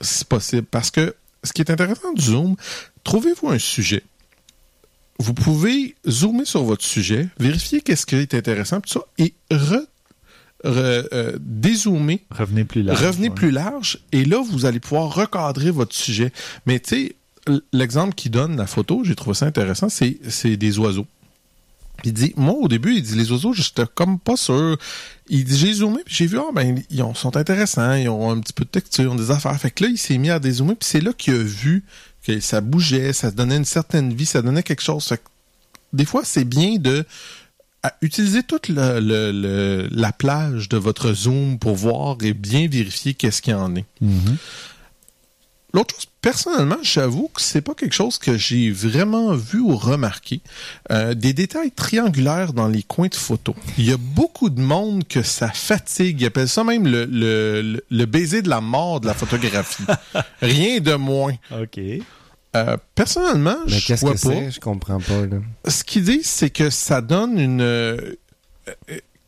si 0.01 0.25
possible. 0.25 0.67
Parce 0.69 0.91
que 0.91 1.15
ce 1.43 1.53
qui 1.53 1.62
est 1.62 1.71
intéressant 1.71 2.13
du 2.13 2.21
zoom, 2.21 2.55
trouvez-vous 3.03 3.49
un 3.49 3.60
sujet. 3.60 4.03
Vous 5.19 5.34
pouvez 5.34 5.95
zoomer 6.08 6.45
sur 6.45 6.63
votre 6.63 6.84
sujet, 6.86 7.27
vérifier 7.39 7.82
qu'est-ce 7.82 8.05
qui 8.05 8.15
est 8.15 8.34
intéressant, 8.34 8.79
tout 8.79 8.89
ça, 8.93 9.01
et 9.17 9.34
re, 9.51 9.82
re- 10.63 11.08
euh, 11.12 11.38
dézoomer 11.41 12.21
Revenez 12.32 12.63
plus 12.63 12.84
large. 12.84 13.03
Revenez 13.03 13.27
ouais. 13.29 13.36
plus 13.36 13.51
large 13.51 13.99
et 14.13 14.23
là, 14.23 14.41
vous 14.41 14.65
allez 14.65 14.79
pouvoir 14.79 15.13
recadrer 15.13 15.71
votre 15.71 15.93
sujet. 15.95 16.32
Mais 16.65 16.79
tu 16.79 16.89
sais, 16.89 17.15
l'exemple 17.73 18.13
qui 18.15 18.29
donne 18.29 18.57
la 18.57 18.67
photo, 18.67 19.03
j'ai 19.03 19.15
trouvé 19.15 19.35
ça 19.35 19.45
intéressant, 19.45 19.88
c'est 19.89 20.57
des 20.57 20.79
oiseaux. 20.79 21.07
Il 22.05 22.13
dit, 22.13 22.33
moi 22.38 22.53
au 22.53 22.67
début, 22.69 22.95
il 22.95 23.03
dit 23.03 23.15
les 23.15 23.29
oiseaux, 23.31 23.51
j'étais 23.53 23.83
comme 23.93 24.19
pas 24.19 24.38
sûr. 24.38 24.77
Il 25.27 25.43
dit, 25.43 25.57
j'ai 25.57 25.73
zoomé, 25.73 25.99
puis 26.05 26.15
j'ai 26.15 26.27
vu, 26.27 26.39
ah 26.39 26.49
ben, 26.53 26.81
ils 26.89 27.03
ont- 27.03 27.13
sont 27.13 27.35
intéressants, 27.35 27.93
ils 27.95 28.07
ont 28.07 28.31
un 28.31 28.39
petit 28.39 28.53
peu 28.53 28.63
de 28.63 28.69
texture, 28.69 29.03
ils 29.03 29.07
ont 29.09 29.15
des 29.15 29.31
affaires. 29.31 29.59
Fait 29.59 29.69
que 29.69 29.83
là, 29.83 29.89
il 29.89 29.97
s'est 29.97 30.17
mis 30.17 30.29
à 30.29 30.39
dézoomer, 30.39 30.75
puis 30.75 30.88
c'est 30.89 31.01
là 31.01 31.12
qu'il 31.12 31.33
a 31.33 31.43
vu 31.43 31.83
que 32.25 32.39
ça 32.39 32.62
bougeait, 32.62 33.12
ça 33.12 33.31
donnait 33.31 33.57
une 33.57 33.65
certaine 33.65 34.13
vie, 34.13 34.25
ça 34.25 34.41
donnait 34.41 34.63
quelque 34.63 34.81
chose. 34.81 35.03
Fait 35.05 35.17
que 35.17 35.23
des 35.91 36.05
fois, 36.05 36.21
c'est 36.23 36.45
bien 36.45 36.77
de 36.77 37.05
utiliser 38.01 38.43
toute 38.43 38.67
la 38.69 40.12
plage 40.13 40.69
de 40.69 40.77
votre 40.77 41.13
zoom 41.13 41.59
pour 41.59 41.75
voir 41.75 42.17
et 42.21 42.33
bien 42.33 42.67
vérifier 42.69 43.13
qu'est-ce 43.13 43.41
qu'il 43.41 43.51
y 43.51 43.55
en 43.55 43.75
est. 43.75 43.85
Mhm. 44.01 44.38
L'autre 45.73 45.93
chose, 45.95 46.05
personnellement, 46.21 46.77
j'avoue 46.82 47.29
que 47.34 47.41
c'est 47.41 47.62
pas 47.62 47.75
quelque 47.75 47.93
chose 47.93 48.17
que 48.17 48.38
j'ai 48.38 48.71
vraiment 48.71 49.34
vu 49.36 49.60
ou 49.60 49.75
remarqué. 49.77 50.41
Euh, 50.91 51.13
des 51.13 51.34
détails 51.34 51.71
triangulaires 51.71 52.53
dans 52.53 52.67
les 52.67 52.82
coins 52.84 53.08
de 53.08 53.15
photo. 53.15 53.53
Il 53.77 53.86
y 53.86 53.91
a 53.93 53.97
beaucoup 53.97 54.49
de 54.49 54.60
monde 54.62 55.08
que 55.08 55.21
ça 55.21 55.49
fatigue. 55.49 56.21
Ils 56.21 56.25
appellent 56.25 56.49
ça 56.49 56.63
même 56.63 56.88
le, 56.88 57.05
le, 57.05 57.62
le- 57.62 57.86
le 57.89 58.05
baiser 58.05 58.41
de 58.41 58.49
la 58.49 58.62
mort 58.62 58.99
de 58.99 59.05
la 59.08 59.13
photographie. 59.13 59.84
Rien 60.41 60.79
de 60.79 60.95
moins. 60.95 61.36
OK. 61.51 61.79
Euh, 62.55 62.77
personnellement, 62.95 63.58
Mais 63.67 63.77
je 63.79 63.93
vois 63.93 64.15
que 64.15 64.21
pas. 64.21 64.29
c'est? 64.29 64.51
Je 64.51 64.60
comprends 64.60 64.99
pas, 64.99 65.27
là. 65.27 65.38
Ce 65.67 65.84
qu'ils 65.84 66.03
disent, 66.05 66.25
c'est 66.25 66.49
que 66.49 66.71
ça 66.71 67.01
donne 67.01 67.39
une... 67.39 67.62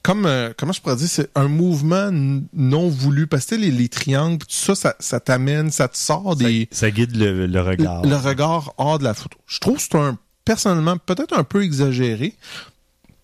comme, 0.03 0.25
euh, 0.25 0.51
comment 0.57 0.73
je 0.73 0.81
pourrais 0.81 0.95
dire, 0.95 1.07
c'est 1.07 1.29
un 1.35 1.47
mouvement 1.47 2.09
non 2.53 2.89
voulu. 2.89 3.27
Parce 3.27 3.45
que 3.45 3.55
les, 3.55 3.71
les 3.71 3.89
triangles, 3.89 4.39
tout 4.39 4.45
ça, 4.49 4.75
ça, 4.75 4.95
ça 4.99 5.19
t'amène, 5.19 5.71
ça 5.71 5.87
te 5.87 5.97
sort 5.97 6.35
des... 6.35 6.67
Ça 6.71 6.89
guide 6.91 7.15
le, 7.15 7.45
le 7.47 7.61
regard. 7.61 8.03
Le 8.03 8.15
regard 8.15 8.73
hors 8.77 8.99
de 8.99 9.03
la 9.03 9.13
photo. 9.13 9.37
Je 9.47 9.59
trouve 9.59 9.77
que 9.77 9.83
c'est 9.83 9.95
un, 9.95 10.17
personnellement, 10.45 10.97
peut-être 10.97 11.37
un 11.37 11.43
peu 11.43 11.63
exagéré. 11.63 12.35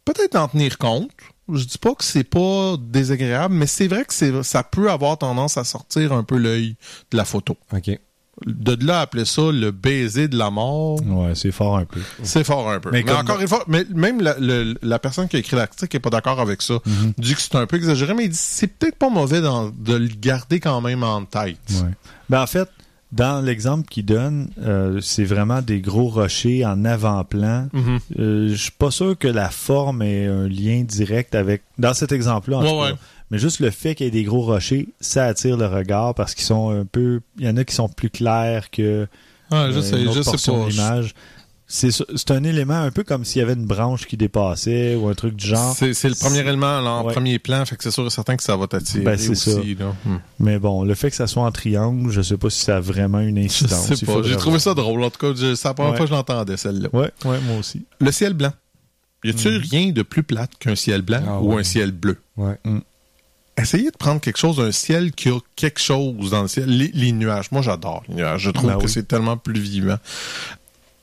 peut-être 0.06 0.36
en 0.36 0.48
tenir 0.48 0.78
compte. 0.78 1.12
Je 1.52 1.64
dis 1.64 1.78
pas 1.78 1.96
que 1.96 2.04
c'est 2.04 2.26
pas 2.26 2.76
désagréable, 2.78 3.54
mais 3.56 3.68
c'est 3.68 3.88
vrai 3.88 4.04
que 4.04 4.14
c'est, 4.14 4.44
ça 4.44 4.64
peut 4.64 4.92
avoir 4.92 5.18
tendance 5.18 5.58
à 5.58 5.64
sortir 5.64 6.12
un 6.12 6.24
peu 6.24 6.38
l'œil 6.38 6.76
de 7.12 7.18
la 7.18 7.24
photo. 7.24 7.56
OK. 7.74 7.90
De 8.46 8.78
là 8.86 9.00
à 9.00 9.02
appeler 9.02 9.26
ça 9.26 9.52
le 9.52 9.72
baiser 9.72 10.28
de 10.28 10.38
la 10.38 10.52
mort, 10.52 11.00
Ouais, 11.08 11.34
c'est 11.34 11.52
fort 11.52 11.78
un 11.78 11.86
peu. 11.86 12.00
c'est 12.22 12.44
fort 12.44 12.70
un 12.70 12.80
peu. 12.80 12.92
Mais 12.92 13.04
encore 13.12 13.42
une 13.42 13.48
fois, 13.48 13.64
mais 13.68 13.84
même 13.96 14.22
la, 14.22 14.38
le- 14.40 14.76
la 14.84 15.00
personne 15.00 15.28
qui 15.28 15.38
a 15.38 15.40
écrit 15.40 15.56
l'article 15.56 15.96
est 15.96 16.00
pas 16.00 16.12
d'accord 16.12 16.40
avec 16.40 16.62
ça. 16.62 16.76
Mhm. 16.86 17.14
Dit 17.18 17.34
que 17.34 17.42
c'est 17.42 17.56
un 17.56 17.66
peu 17.66 17.78
exagéré, 17.78 18.14
mais 18.14 18.26
il 18.26 18.30
dit 18.30 18.38
c'est 18.40 18.68
peut-être 18.68 18.96
pas 18.98 19.10
mauvais 19.10 19.42
de 19.42 19.94
le 19.96 20.08
garder 20.22 20.60
quand 20.60 20.82
même 20.82 21.02
en 21.04 21.26
tête. 21.26 21.58
Ouais. 21.72 21.90
Ben, 22.30 22.44
en 22.44 22.48
fait, 22.48 22.70
dans 23.12 23.44
l'exemple 23.44 23.88
qu'il 23.90 24.06
donne, 24.06 24.50
euh, 24.62 25.00
c'est 25.02 25.24
vraiment 25.24 25.62
des 25.64 25.80
gros 25.82 26.10
rochers 26.10 26.64
en 26.66 26.86
avant-plan. 26.86 27.70
Mhm. 27.74 28.00
Euh, 28.20 28.50
je 28.50 28.56
suis 28.56 28.72
pas 28.72 28.92
sûr 28.92 29.18
que 29.18 29.28
la 29.30 29.50
forme 29.50 30.02
ait 30.04 30.28
un 30.28 30.48
lien 30.48 30.84
direct 30.84 31.34
avec. 31.34 31.64
Dans 31.80 31.94
cet 31.96 32.12
exemple-là, 32.12 32.58
en 32.58 32.62
Ouais, 32.62 32.70
tout 32.70 32.76
cas. 32.76 32.92
ouais. 32.92 32.98
Mais 33.32 33.38
juste 33.40 33.60
le 33.60 33.72
fait 33.72 33.94
qu'il 33.96 34.06
y 34.06 34.08
ait 34.08 34.12
des 34.12 34.24
gros 34.24 34.42
rochers, 34.42 34.88
ça 35.02 35.26
attire 35.26 35.58
le 35.58 35.66
regard 35.68 36.16
parce 36.16 36.34
qu'ils 36.34 36.46
sont 36.46 36.70
un 36.70 36.86
peu. 36.86 37.20
Il 37.38 37.46
y 37.46 37.50
en 37.50 37.58
a 37.58 37.64
qui 37.66 37.76
sont 37.76 37.90
plus 37.90 38.10
clairs 38.10 38.70
que 38.72 39.08
Ouais, 39.52 39.72
je 39.72 39.78
euh, 39.78 39.82
sais, 39.82 40.02
une 40.02 40.08
autre 40.08 40.18
je 40.18 40.38
sais 40.38 40.52
pas. 40.52 41.02
C'est 41.70 42.32
un 42.32 42.46
élément 42.46 42.80
un 42.80 42.92
peu 42.92 43.04
comme 43.04 43.26
s'il 43.26 43.40
y 43.40 43.44
avait 43.44 43.52
une 43.54 43.66
branche 43.66 44.06
qui 44.08 44.16
dépassait 44.16 44.96
ou 44.96 45.10
un 45.10 45.14
truc 45.14 45.36
du 45.36 45.46
genre. 45.48 45.76
C'est 45.76 45.94
c'est 45.94 46.08
le 46.08 46.16
premier 46.16 46.40
élément 46.40 46.78
en 46.78 47.06
Ouais. 47.06 47.12
premier 47.14 47.40
plan, 47.40 47.66
fait 47.66 47.76
que 47.76 47.84
c'est 47.84 47.92
sûr 47.92 48.06
et 48.08 48.10
certain 48.10 48.38
que 48.38 48.44
ça 48.44 48.56
va 48.56 48.68
t'attirer 48.68 49.04
Ben, 49.04 49.18
c'est 49.18 49.32
aussi. 49.32 49.76
Là. 49.76 49.94
Hmm. 50.06 50.20
Mais 50.40 50.60
bon, 50.60 50.84
le 50.84 50.96
fait 50.96 51.10
que 51.10 51.16
ça 51.18 51.28
soit 51.28 51.44
en 51.44 51.52
triangle, 51.52 52.10
je 52.10 52.22
sais 52.22 52.38
pas 52.38 52.50
si 52.50 52.62
ça 52.62 52.78
a 52.78 52.80
vraiment 52.80 53.20
une 53.20 53.38
Je 53.38 53.46
incidence. 53.46 53.86
sais 53.88 53.96
Il 53.96 54.06
pas. 54.08 54.22
J'ai 54.24 54.38
trouvé 54.38 54.60
ça 54.60 54.74
drôle. 54.74 55.04
En 55.04 55.10
tout 55.10 55.20
cas, 55.20 55.34
je- 55.38 55.56
c'est 55.56 55.68
la 55.68 55.74
première 55.74 55.92
Ouais. 55.92 55.98
fois 55.98 56.06
que 56.06 56.10
je 56.10 56.16
l'entendais, 56.16 56.56
celle-là. 56.56 56.88
Ouais, 56.94 57.12
ouais, 57.26 57.40
moi 57.42 57.58
aussi. 57.60 57.84
Le 58.00 58.12
ciel 58.14 58.32
blanc. 58.34 58.54
Y 59.26 59.32
a-t-il 59.32 59.56
Mhm. 59.58 59.64
rien 59.70 59.92
de 59.92 60.04
plus 60.04 60.24
plate 60.24 60.52
qu'un 60.58 60.76
ciel 60.76 61.02
blanc 61.02 61.22
Ah 61.28 61.42
ou 61.42 61.58
un 61.58 61.64
ciel 61.64 61.92
bleu? 61.92 62.18
Ouais. 62.38 62.58
Essayez 63.58 63.90
de 63.92 63.98
prendre 63.98 64.22
quelque 64.22 64.38
chose 64.38 64.58
d'un 64.58 64.72
ciel 64.72 65.12
qui 65.12 65.30
a 65.30 65.40
quelque 65.56 65.80
chose 65.80 66.30
dans 66.30 66.44
le 66.44 66.48
ciel. 66.48 66.66
Les, 66.70 66.90
les 66.94 67.12
nuages. 67.12 67.52
Moi, 67.52 67.62
j'adore 67.64 68.04
les 68.08 68.16
nuages. 68.16 68.42
Je 68.42 68.52
trouve 68.52 68.70
Ben 68.70 68.78
que 68.78 68.86
oui. 68.86 68.92
c'est 68.92 69.08
tellement 69.08 69.36
plus 69.38 69.60
vivant. 69.60 69.98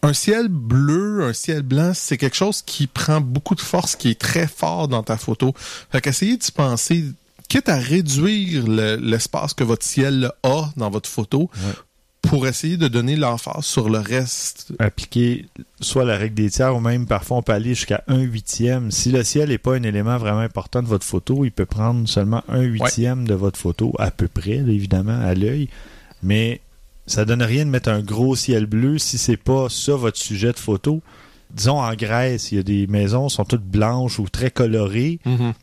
Un 0.03 0.13
ciel 0.13 0.49
bleu, 0.49 1.25
un 1.25 1.33
ciel 1.33 1.63
blanc, 1.63 1.93
c'est 1.95 2.19
quelque 2.19 2.37
chose 2.37 2.63
qui 2.63 2.87
prend 2.87 3.21
beaucoup 3.21 3.55
de 3.55 3.61
force, 3.63 3.97
qui 3.97 4.11
est 4.11 4.21
très 4.21 4.47
fort 4.47 4.87
dans 4.87 5.03
ta 5.03 5.17
photo. 5.17 5.55
Fait 5.91 6.01
qu'essayez 6.01 6.37
de 6.37 6.43
se 6.43 6.53
penser, 6.53 7.05
quitte 7.49 7.69
à 7.71 7.77
réduire 7.77 8.67
le- 8.67 8.97
l'espace 8.97 9.55
que 9.55 9.65
votre 9.65 9.85
ciel 9.85 10.31
a 10.43 10.71
dans 10.77 10.91
votre 10.91 11.09
photo, 11.09 11.51
pour 12.29 12.47
essayer 12.47 12.77
de 12.77 12.89
donner 12.89 13.17
l'emphase 13.17 13.65
sur 13.65 13.89
le 13.89 13.99
reste. 13.99 14.73
appliquer 14.79 15.47
soit 15.81 16.05
la 16.05 16.17
règle 16.17 16.35
des 16.35 16.51
tiers 16.51 16.75
ou 16.75 16.81
même 16.81 17.07
parfois 17.07 17.39
on 17.39 17.43
peut 17.43 17.53
aller 17.53 17.75
jusqu'à 17.75 18.03
un 18.09 18.21
huitième. 18.21 18.91
Si 18.91 19.11
le 19.11 19.23
ciel 19.25 19.51
n'est 19.51 19.59
pas 19.59 19.75
un 19.75 19.83
élément 19.83 20.17
vraiment 20.17 20.41
important 20.41 20.83
de 20.83 20.89
votre 20.89 21.05
photo, 21.05 21.45
il 21.45 21.53
peut 21.53 21.67
prendre 21.67 22.09
seulement 22.09 22.43
un 22.49 22.63
huitième 22.63 23.27
de 23.27 23.35
votre 23.35 23.59
photo, 23.59 23.93
à 23.99 24.11
peu 24.11 24.29
près, 24.29 24.57
évidemment, 24.57 25.21
à 25.21 25.35
l'œil. 25.35 25.69
Mais 26.23 26.61
ça 27.07 27.25
donne 27.25 27.43
rien 27.43 27.67
de 27.67 27.71
mettre 27.71 27.91
un 27.91 28.01
gros 28.01 28.35
ciel 28.37 28.67
bleu 28.67 28.99
si 28.99 29.19
c'est 29.19 29.37
pas 29.37 29.69
ça 29.69 29.95
votre 29.95 30.19
sujet 30.19 30.53
de 30.53 30.59
photo. 30.59 31.03
Disons 31.51 31.81
en 31.81 31.95
Grèce, 31.95 32.51
il 32.51 32.57
y 32.57 32.59
a 32.59 32.63
des 32.63 32.87
maisons 32.87 33.29
qui 33.29 33.35
sont 33.35 33.45
toutes 33.45 33.65
blanches 33.65 34.19
ou 34.19 34.29
très 34.29 34.51
colorées. 34.51 35.21
Ben, 35.25 35.55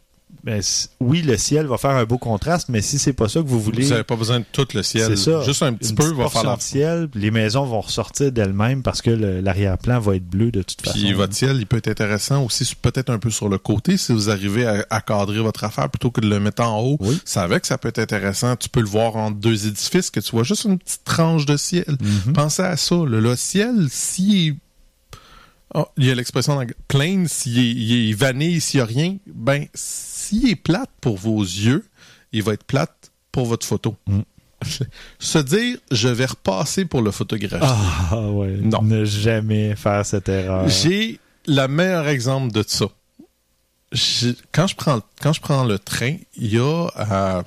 oui, 1.00 1.22
le 1.22 1.38
ciel 1.38 1.68
va 1.68 1.78
faire 1.78 1.92
un 1.92 2.06
beau 2.06 2.18
contraste, 2.18 2.70
mais 2.70 2.82
si 2.82 2.98
c'est 3.00 3.14
pas 3.14 3.30
ça 3.30 3.42
que 3.42 3.48
vous 3.48 3.60
voulez, 3.60 3.84
Vous 3.84 3.90
n'avez 3.92 4.04
pas 4.04 4.16
besoin 4.16 4.40
de 4.40 4.46
tout 4.52 4.68
le 4.74 4.82
ciel. 4.84 5.18
ça. 5.18 5.44
Juste 5.44 5.62
un 5.64 5.74
petit 5.74 5.90
Une 5.92 5.96
peu 5.96 6.12
va 6.14 6.30
faire 6.30 6.58
de 6.58 6.62
ciel, 6.62 7.10
les 7.14 7.32
maisons 7.32 7.66
vont 7.66 7.82
ressortir 7.82 8.32
d'elles-mêmes 8.32 8.82
parce 8.84 9.02
que 9.02 9.10
l'arrière-plan 9.12 10.00
va 10.00 10.16
être 10.16 10.26
bleu 10.28 10.52
de 10.52 10.62
toute 10.64 10.82
Puis 10.82 11.02
façon. 11.04 11.16
votre 11.16 11.34
ciel, 11.34 11.58
il 11.58 11.66
peut 11.68 11.78
être 11.78 11.88
intéressant 11.90 12.44
aussi, 12.44 12.74
peut-être 12.82 13.10
un 13.10 13.20
peu 13.20 13.30
sur 13.30 13.50
le 13.50 13.58
côté, 13.58 13.98
si 13.98 14.12
vous 14.14 14.30
arrivez 14.30 14.66
à, 14.66 14.86
à 14.90 15.02
cadrer 15.02 15.40
votre 15.40 15.64
affaire 15.64 15.90
plutôt 15.90 16.12
que 16.12 16.22
de 16.22 16.28
le 16.30 16.40
mettre 16.40 16.64
en 16.64 16.80
haut. 16.82 16.98
Oui. 17.02 17.20
C'est 17.26 17.40
avec 17.40 17.62
que 17.62 17.68
ça 17.68 17.78
peut 17.78 17.90
être 17.90 18.00
intéressant. 18.00 18.56
Tu 18.56 18.70
peux 18.70 18.82
le 18.82 18.88
voir 18.88 19.16
entre 19.16 19.38
deux 19.38 19.68
édifices, 19.68 20.10
que 20.10 20.20
tu 20.20 20.32
vois 20.32 20.44
juste 20.44 20.64
une 20.66 20.78
petite 20.80 21.04
tranche 21.04 21.46
de 21.46 21.58
ciel. 21.58 21.86
Mhm. 22.26 22.34
Pensez 22.34 22.64
à 22.64 22.78
ça. 22.78 22.96
Le, 22.96 23.20
le 23.20 23.36
ciel, 23.36 23.88
si 23.90 24.56
oh, 25.76 25.86
il 25.98 26.06
y 26.06 26.12
a 26.12 26.16
l'expression 26.16 26.60
plain, 26.88 27.26
s'il 27.28 27.60
est, 27.60 27.72
il 27.72 28.10
est 28.10 28.14
vanille, 28.14 28.60
s'il 28.62 28.80
n'y 28.80 28.82
a 28.82 28.86
rien, 28.86 29.18
ben, 29.28 29.66
s'il 30.32 30.50
est 30.50 30.56
plate 30.56 30.90
pour 31.02 31.18
vos 31.18 31.42
yeux, 31.42 31.84
il 32.32 32.44
va 32.44 32.54
être 32.54 32.64
plate 32.64 33.12
pour 33.32 33.46
votre 33.46 33.66
photo. 33.66 33.96
Mm. 34.08 34.22
Se 35.20 35.40
dire, 35.40 35.78
je 35.92 36.08
vais 36.08 36.26
repasser 36.26 36.86
pour 36.86 37.02
le 37.02 37.12
photographe. 37.12 37.62
Ah 37.64 38.30
ouais. 38.30 38.58
Non. 38.62 38.82
Ne 38.82 39.06
jamais 39.06 39.76
faire 39.76 40.06
cette 40.06 40.30
erreur. 40.30 40.70
J'ai 40.70 41.20
le 41.48 41.68
meilleur 41.68 42.08
exemple 42.08 42.52
de 42.52 42.64
ça. 42.66 42.86
Quand 44.54 44.68
je 44.68 44.76
prends 44.76 45.02
quand 45.22 45.34
je 45.34 45.42
prends 45.42 45.66
le 45.66 45.78
train, 45.78 46.16
il 46.38 46.54
y 46.54 46.60
a 46.60 46.88
à, 46.96 47.44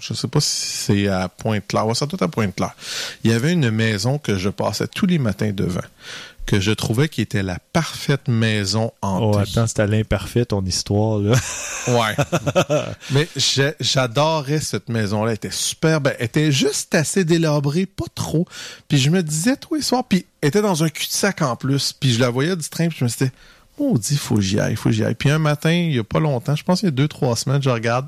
je 0.00 0.12
sais 0.12 0.28
pas 0.28 0.40
si 0.40 0.50
c'est 0.50 1.08
à 1.08 1.30
Pointe-Claire, 1.30 1.86
ouais, 1.86 1.94
ça 1.94 2.04
doit 2.04 2.16
être 2.16 2.22
à 2.22 2.28
Pointe-Claire. 2.28 2.74
Il 3.22 3.30
y 3.30 3.34
avait 3.34 3.52
une 3.52 3.70
maison 3.70 4.18
que 4.18 4.36
je 4.36 4.50
passais 4.50 4.86
tous 4.88 5.06
les 5.06 5.18
matins 5.18 5.52
devant, 5.52 5.80
que 6.46 6.60
je 6.60 6.70
trouvais 6.72 7.08
qui 7.08 7.20
était 7.22 7.42
la 7.42 7.58
parfaite 7.72 8.28
maison 8.28 8.92
Oh, 9.02 9.06
hantée. 9.06 9.50
attends, 9.58 9.82
à 9.82 9.86
l'imparfait 9.86 10.44
ton 10.44 10.64
histoire, 10.64 11.18
là. 11.18 11.36
Ouais. 11.88 12.16
Mais 13.10 13.28
j'adorais 13.80 14.60
cette 14.60 14.88
maison-là. 14.88 15.30
Elle 15.30 15.36
était 15.36 15.50
superbe. 15.50 16.10
Elle 16.18 16.26
était 16.26 16.52
juste 16.52 16.94
assez 16.94 17.24
délabrée, 17.24 17.86
pas 17.86 18.04
trop. 18.14 18.46
Puis 18.88 18.98
je 18.98 19.10
me 19.10 19.22
disais 19.22 19.56
tous 19.56 19.74
les 19.76 19.82
soirs, 19.82 20.04
puis 20.04 20.26
elle 20.40 20.48
était 20.48 20.62
dans 20.62 20.84
un 20.84 20.88
cul-de-sac 20.88 21.42
en 21.42 21.56
plus. 21.56 21.92
Puis 21.92 22.12
je 22.12 22.20
la 22.20 22.30
voyais 22.30 22.56
du 22.56 22.68
train, 22.68 22.88
puis 22.88 22.98
je 22.98 23.04
me 23.04 23.08
disais, 23.10 23.32
maudit, 23.78 24.16
faut 24.16 24.36
que 24.36 24.40
j'y 24.40 24.60
aille, 24.60 24.76
faut 24.76 24.88
que 24.90 24.94
j'y 24.94 25.04
aille. 25.04 25.14
Puis 25.14 25.30
un 25.30 25.38
matin, 25.38 25.72
il 25.72 25.94
y 25.94 25.98
a 25.98 26.04
pas 26.04 26.20
longtemps, 26.20 26.54
je 26.56 26.62
pense 26.64 26.80
qu'il 26.80 26.88
y 26.88 26.92
a 26.92 26.94
deux, 26.94 27.08
trois 27.08 27.36
semaines, 27.36 27.62
je 27.62 27.70
regarde, 27.70 28.06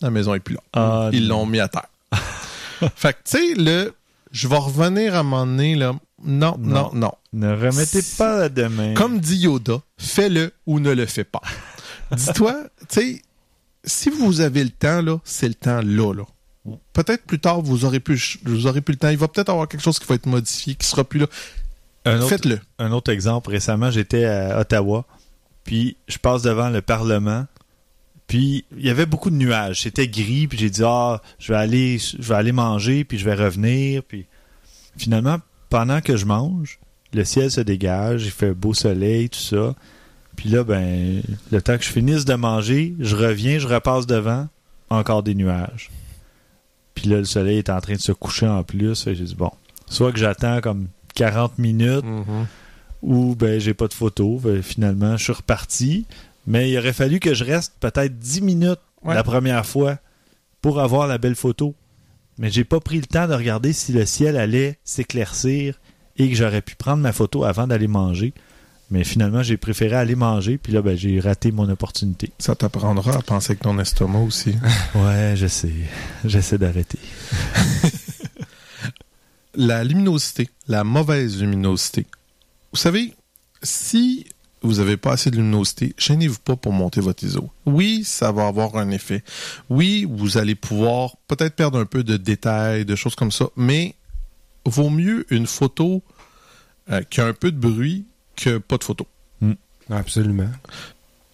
la 0.00 0.10
maison 0.10 0.34
est 0.34 0.40
plus 0.40 0.54
là. 0.54 0.60
Ah, 0.72 1.10
Ils 1.12 1.28
l'ont 1.28 1.46
mis 1.46 1.60
à 1.60 1.68
terre. 1.68 1.86
fait 2.96 3.12
que, 3.12 3.18
tu 3.24 3.38
sais, 3.38 3.54
le, 3.56 3.94
je 4.32 4.48
vais 4.48 4.56
revenir 4.56 5.14
à 5.14 5.18
un 5.18 5.22
moment 5.22 5.46
donné, 5.46 5.76
là. 5.76 5.94
Non, 6.24 6.56
non, 6.58 6.90
Non. 6.90 6.90
non. 6.94 7.12
Ne 7.32 7.52
remettez 7.54 8.00
pas 8.18 8.38
la 8.38 8.48
demain. 8.48 8.94
Comme 8.94 9.18
dit 9.18 9.36
Yoda, 9.38 9.80
fais-le 9.98 10.52
ou 10.66 10.80
ne 10.80 10.92
le 10.92 11.06
fais 11.06 11.24
pas. 11.24 11.40
Dis-toi, 12.16 12.54
tu 12.88 13.00
sais, 13.00 13.22
si 13.84 14.10
vous 14.10 14.40
avez 14.40 14.62
le 14.64 14.70
temps, 14.70 15.00
là, 15.02 15.18
c'est 15.24 15.48
le 15.48 15.54
temps 15.54 15.80
là, 15.82 16.12
là. 16.14 16.24
Peut-être 16.92 17.24
plus 17.24 17.40
tard, 17.40 17.60
vous 17.62 17.84
aurez 17.84 17.98
plus, 17.98 18.38
vous 18.44 18.66
aurez 18.68 18.80
plus 18.82 18.92
le 18.92 18.98
temps. 18.98 19.08
Il 19.08 19.18
va 19.18 19.26
peut-être 19.26 19.48
avoir 19.48 19.66
quelque 19.66 19.80
chose 19.82 19.98
qui 19.98 20.06
va 20.06 20.14
être 20.14 20.26
modifié, 20.26 20.74
qui 20.76 20.86
sera 20.86 21.02
plus 21.04 21.18
là. 21.20 21.26
Faites-le. 22.28 22.60
un 22.78 22.92
autre 22.92 23.10
exemple, 23.12 23.50
récemment, 23.50 23.90
j'étais 23.90 24.24
à 24.26 24.60
Ottawa, 24.60 25.04
puis 25.64 25.96
je 26.08 26.18
passe 26.18 26.42
devant 26.42 26.68
le 26.68 26.82
Parlement, 26.82 27.46
puis 28.26 28.64
il 28.76 28.84
y 28.84 28.90
avait 28.90 29.06
beaucoup 29.06 29.30
de 29.30 29.36
nuages. 29.36 29.82
C'était 29.82 30.06
gris, 30.08 30.46
puis 30.48 30.58
j'ai 30.58 30.70
dit, 30.70 30.82
ah, 30.84 31.20
je 31.38 31.52
vais 31.52 31.58
aller, 31.58 31.98
je 31.98 32.16
vais 32.20 32.34
aller 32.34 32.52
manger, 32.52 33.04
puis 33.04 33.18
je 33.18 33.24
vais 33.24 33.34
revenir, 33.34 34.02
puis 34.04 34.26
finalement, 34.96 35.38
pendant 35.72 36.00
que 36.00 36.16
je 36.16 36.26
mange, 36.26 36.78
le 37.14 37.24
ciel 37.24 37.50
se 37.50 37.60
dégage, 37.60 38.24
il 38.26 38.30
fait 38.30 38.52
beau 38.54 38.74
soleil, 38.74 39.28
tout 39.30 39.38
ça. 39.40 39.74
Puis 40.36 40.48
là, 40.48 40.64
ben, 40.64 41.22
le 41.50 41.62
temps 41.62 41.76
que 41.78 41.84
je 41.84 41.90
finisse 41.90 42.24
de 42.24 42.34
manger, 42.34 42.94
je 43.00 43.16
reviens, 43.16 43.58
je 43.58 43.66
repasse 43.66 44.06
devant, 44.06 44.48
encore 44.90 45.22
des 45.22 45.34
nuages. 45.34 45.90
Puis 46.94 47.08
là, 47.08 47.18
le 47.18 47.24
soleil 47.24 47.58
est 47.58 47.70
en 47.70 47.80
train 47.80 47.94
de 47.94 48.00
se 48.00 48.12
coucher 48.12 48.46
en 48.46 48.62
plus. 48.64 49.04
J'ai 49.04 49.14
dit, 49.24 49.34
bon, 49.34 49.50
soit 49.88 50.12
que 50.12 50.18
j'attends 50.18 50.60
comme 50.60 50.88
40 51.14 51.58
minutes, 51.58 52.04
ou 53.02 53.34
ben 53.34 53.58
j'ai 53.60 53.74
pas 53.74 53.88
de 53.88 53.94
photo. 53.94 54.38
Ben, 54.42 54.62
finalement, 54.62 55.16
je 55.16 55.24
suis 55.24 55.32
reparti. 55.32 56.06
Mais 56.46 56.70
il 56.70 56.78
aurait 56.78 56.92
fallu 56.92 57.18
que 57.20 57.34
je 57.34 57.44
reste 57.44 57.74
peut-être 57.80 58.18
10 58.18 58.42
minutes 58.42 58.80
Ouais. 59.04 59.14
la 59.16 59.24
première 59.24 59.66
fois 59.66 59.98
pour 60.60 60.78
avoir 60.80 61.08
la 61.08 61.18
belle 61.18 61.34
photo. 61.34 61.74
Mais 62.42 62.50
j'ai 62.50 62.64
pas 62.64 62.80
pris 62.80 62.98
le 62.98 63.06
temps 63.06 63.28
de 63.28 63.34
regarder 63.34 63.72
si 63.72 63.92
le 63.92 64.04
ciel 64.04 64.36
allait 64.36 64.76
s'éclaircir 64.82 65.78
et 66.16 66.28
que 66.28 66.34
j'aurais 66.34 66.60
pu 66.60 66.74
prendre 66.74 67.00
ma 67.00 67.12
photo 67.12 67.44
avant 67.44 67.68
d'aller 67.68 67.86
manger. 67.86 68.34
Mais 68.90 69.04
finalement, 69.04 69.44
j'ai 69.44 69.56
préféré 69.56 69.94
aller 69.94 70.16
manger, 70.16 70.58
puis 70.58 70.72
là, 70.72 70.82
ben, 70.82 70.96
j'ai 70.96 71.20
raté 71.20 71.52
mon 71.52 71.70
opportunité. 71.70 72.32
Ça 72.40 72.56
t'apprendra 72.56 73.14
à 73.14 73.22
penser 73.22 73.52
avec 73.52 73.60
ton 73.60 73.78
estomac 73.78 74.18
aussi. 74.18 74.56
Ouais, 74.96 75.34
je 75.36 75.46
sais. 75.46 75.72
J'essaie 76.24 76.58
d'arrêter. 76.58 76.98
La 79.54 79.84
luminosité, 79.84 80.48
la 80.66 80.82
mauvaise 80.82 81.38
luminosité. 81.38 82.06
Vous 82.72 82.78
savez, 82.78 83.12
si 83.62 84.24
vous 84.62 84.74
n'avez 84.74 84.96
pas 84.96 85.12
assez 85.12 85.30
de 85.30 85.36
luminosité, 85.36 85.94
gênez-vous 85.98 86.38
pas 86.40 86.56
pour 86.56 86.72
monter 86.72 87.00
votre 87.00 87.22
ISO. 87.24 87.50
Oui, 87.66 88.02
ça 88.04 88.32
va 88.32 88.46
avoir 88.46 88.76
un 88.76 88.90
effet. 88.90 89.22
Oui, 89.70 90.06
vous 90.08 90.38
allez 90.38 90.54
pouvoir 90.54 91.16
peut-être 91.28 91.54
perdre 91.54 91.78
un 91.78 91.86
peu 91.86 92.02
de 92.04 92.16
détails, 92.16 92.84
de 92.84 92.94
choses 92.96 93.14
comme 93.14 93.32
ça, 93.32 93.46
mais 93.56 93.94
vaut 94.64 94.90
mieux 94.90 95.26
une 95.30 95.46
photo 95.46 96.02
euh, 96.90 97.02
qui 97.10 97.20
a 97.20 97.26
un 97.26 97.32
peu 97.34 97.50
de 97.52 97.58
bruit 97.58 98.04
que 98.36 98.58
pas 98.58 98.76
de 98.78 98.84
photo. 98.84 99.06
Absolument. 99.90 100.48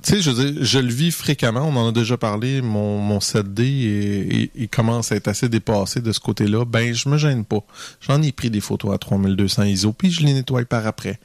Tu 0.03 0.15
sais, 0.15 0.21
je 0.23 0.31
veux 0.31 0.53
dire, 0.53 0.65
je 0.65 0.79
le 0.79 0.93
vis 0.93 1.11
fréquemment, 1.11 1.63
on 1.69 1.77
en 1.77 1.89
a 1.89 1.93
déjà 1.93 2.17
parlé, 2.17 2.63
mon, 2.63 2.99
mon 2.99 3.19
7D 3.21 3.61
est- 3.63 4.43
est- 4.43 4.51
il 4.55 4.69
commence 4.69 5.11
à 5.13 5.17
être 5.17 5.29
assez 5.29 5.49
dépassé 5.49 6.01
de 6.01 6.13
ce 6.13 6.21
côté-là. 6.21 6.65
Ben, 6.65 6.95
je 6.95 7.09
me 7.09 7.19
gêne 7.19 7.45
pas. 7.45 7.61
J'en 8.01 8.23
ai 8.23 8.33
pris 8.33 8.49
des 8.51 8.61
photos 8.61 8.95
à 8.95 8.99
3200 8.99 9.65
ISO, 9.65 9.93
puis 9.93 10.11
je 10.11 10.23
les 10.25 10.33
nettoie 10.35 10.65
par 10.65 10.87
après. 10.87 11.19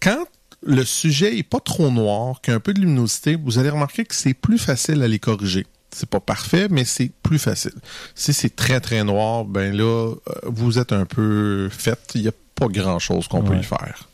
Quand 0.00 0.26
le 0.62 0.84
sujet 0.84 1.38
est 1.38 1.42
pas 1.42 1.60
trop 1.60 1.90
noir, 1.90 2.40
qu'il 2.40 2.52
y 2.52 2.54
a 2.54 2.56
un 2.56 2.60
peu 2.60 2.74
de 2.74 2.80
luminosité, 2.80 3.36
vous 3.36 3.58
allez 3.58 3.70
remarquer 3.70 4.04
que 4.04 4.14
c'est 4.14 4.34
plus 4.34 4.58
facile 4.58 5.02
à 5.02 5.08
les 5.08 5.18
corriger. 5.18 5.66
C'est 5.90 6.08
pas 6.08 6.20
parfait, 6.20 6.68
mais 6.70 6.84
c'est 6.84 7.10
plus 7.22 7.38
facile. 7.38 7.74
Si 8.14 8.32
c'est 8.32 8.54
très 8.54 8.80
très 8.80 9.02
noir, 9.04 9.44
ben 9.44 9.74
là, 9.74 9.84
euh, 9.84 10.14
vous 10.44 10.78
êtes 10.78 10.92
un 10.92 11.06
peu 11.06 11.68
fait. 11.70 11.98
Il 12.14 12.22
n'y 12.22 12.28
a 12.28 12.32
pas 12.54 12.66
grand 12.66 12.98
chose 12.98 13.28
qu'on 13.28 13.42
peut 13.42 13.56
y 13.56 13.62
faire. 13.62 14.08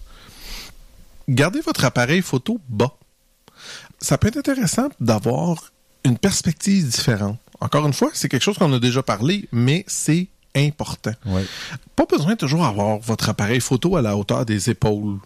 Gardez 1.28 1.60
votre 1.60 1.84
appareil 1.84 2.22
photo 2.22 2.60
bas. 2.68 2.94
Ça 4.00 4.18
peut 4.18 4.28
être 4.28 4.36
intéressant 4.36 4.88
d'avoir 5.00 5.72
une 6.04 6.18
perspective 6.18 6.88
différente. 6.88 7.38
Encore 7.60 7.86
une 7.86 7.92
fois, 7.92 8.10
c'est 8.12 8.28
quelque 8.28 8.42
chose 8.42 8.58
qu'on 8.58 8.72
a 8.72 8.80
déjà 8.80 9.02
parlé, 9.02 9.48
mais 9.52 9.84
c'est 9.86 10.28
important. 10.56 11.12
Ouais. 11.26 11.44
Pas 11.96 12.06
besoin 12.06 12.32
de 12.32 12.38
toujours 12.38 12.64
avoir 12.64 12.98
votre 12.98 13.28
appareil 13.28 13.60
photo 13.60 13.96
à 13.96 14.02
la 14.02 14.16
hauteur 14.16 14.44
des 14.44 14.70
épaules. 14.70 15.18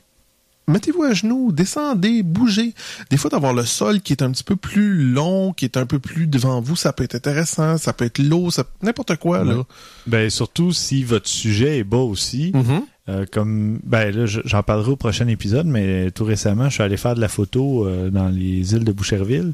Mettez-vous 0.68 1.04
à 1.04 1.12
genoux, 1.12 1.52
descendez, 1.52 2.22
bougez. 2.24 2.74
Des 3.10 3.16
fois, 3.16 3.30
d'avoir 3.30 3.54
le 3.54 3.64
sol 3.64 4.00
qui 4.00 4.12
est 4.12 4.22
un 4.22 4.32
petit 4.32 4.42
peu 4.42 4.56
plus 4.56 4.94
long, 5.12 5.52
qui 5.52 5.64
est 5.64 5.76
un 5.76 5.86
peu 5.86 5.98
plus 6.00 6.26
devant 6.26 6.60
vous, 6.60 6.74
ça 6.74 6.92
peut 6.92 7.04
être 7.04 7.14
intéressant, 7.14 7.78
ça 7.78 7.92
peut 7.92 8.04
être 8.04 8.18
l'eau, 8.18 8.50
ça... 8.50 8.64
n'importe 8.82 9.14
quoi, 9.16 9.44
là. 9.44 9.62
Ben, 10.08 10.28
surtout 10.28 10.72
si 10.72 11.04
votre 11.04 11.28
sujet 11.28 11.78
est 11.78 11.84
bas 11.84 11.98
aussi. 11.98 12.50
Mhm. 12.52 12.82
Euh, 13.08 13.24
comme 13.30 13.78
ben 13.84 14.10
là, 14.12 14.26
je- 14.26 14.40
j'en 14.44 14.64
parlerai 14.64 14.90
au 14.90 14.96
prochain 14.96 15.28
épisode, 15.28 15.66
mais 15.66 16.10
tout 16.10 16.24
récemment, 16.24 16.68
je 16.68 16.74
suis 16.74 16.82
allé 16.82 16.96
faire 16.96 17.14
de 17.14 17.20
la 17.20 17.28
photo 17.28 17.86
euh, 17.86 18.10
dans 18.10 18.28
les 18.28 18.74
îles 18.74 18.82
de 18.82 18.90
Boucherville. 18.90 19.52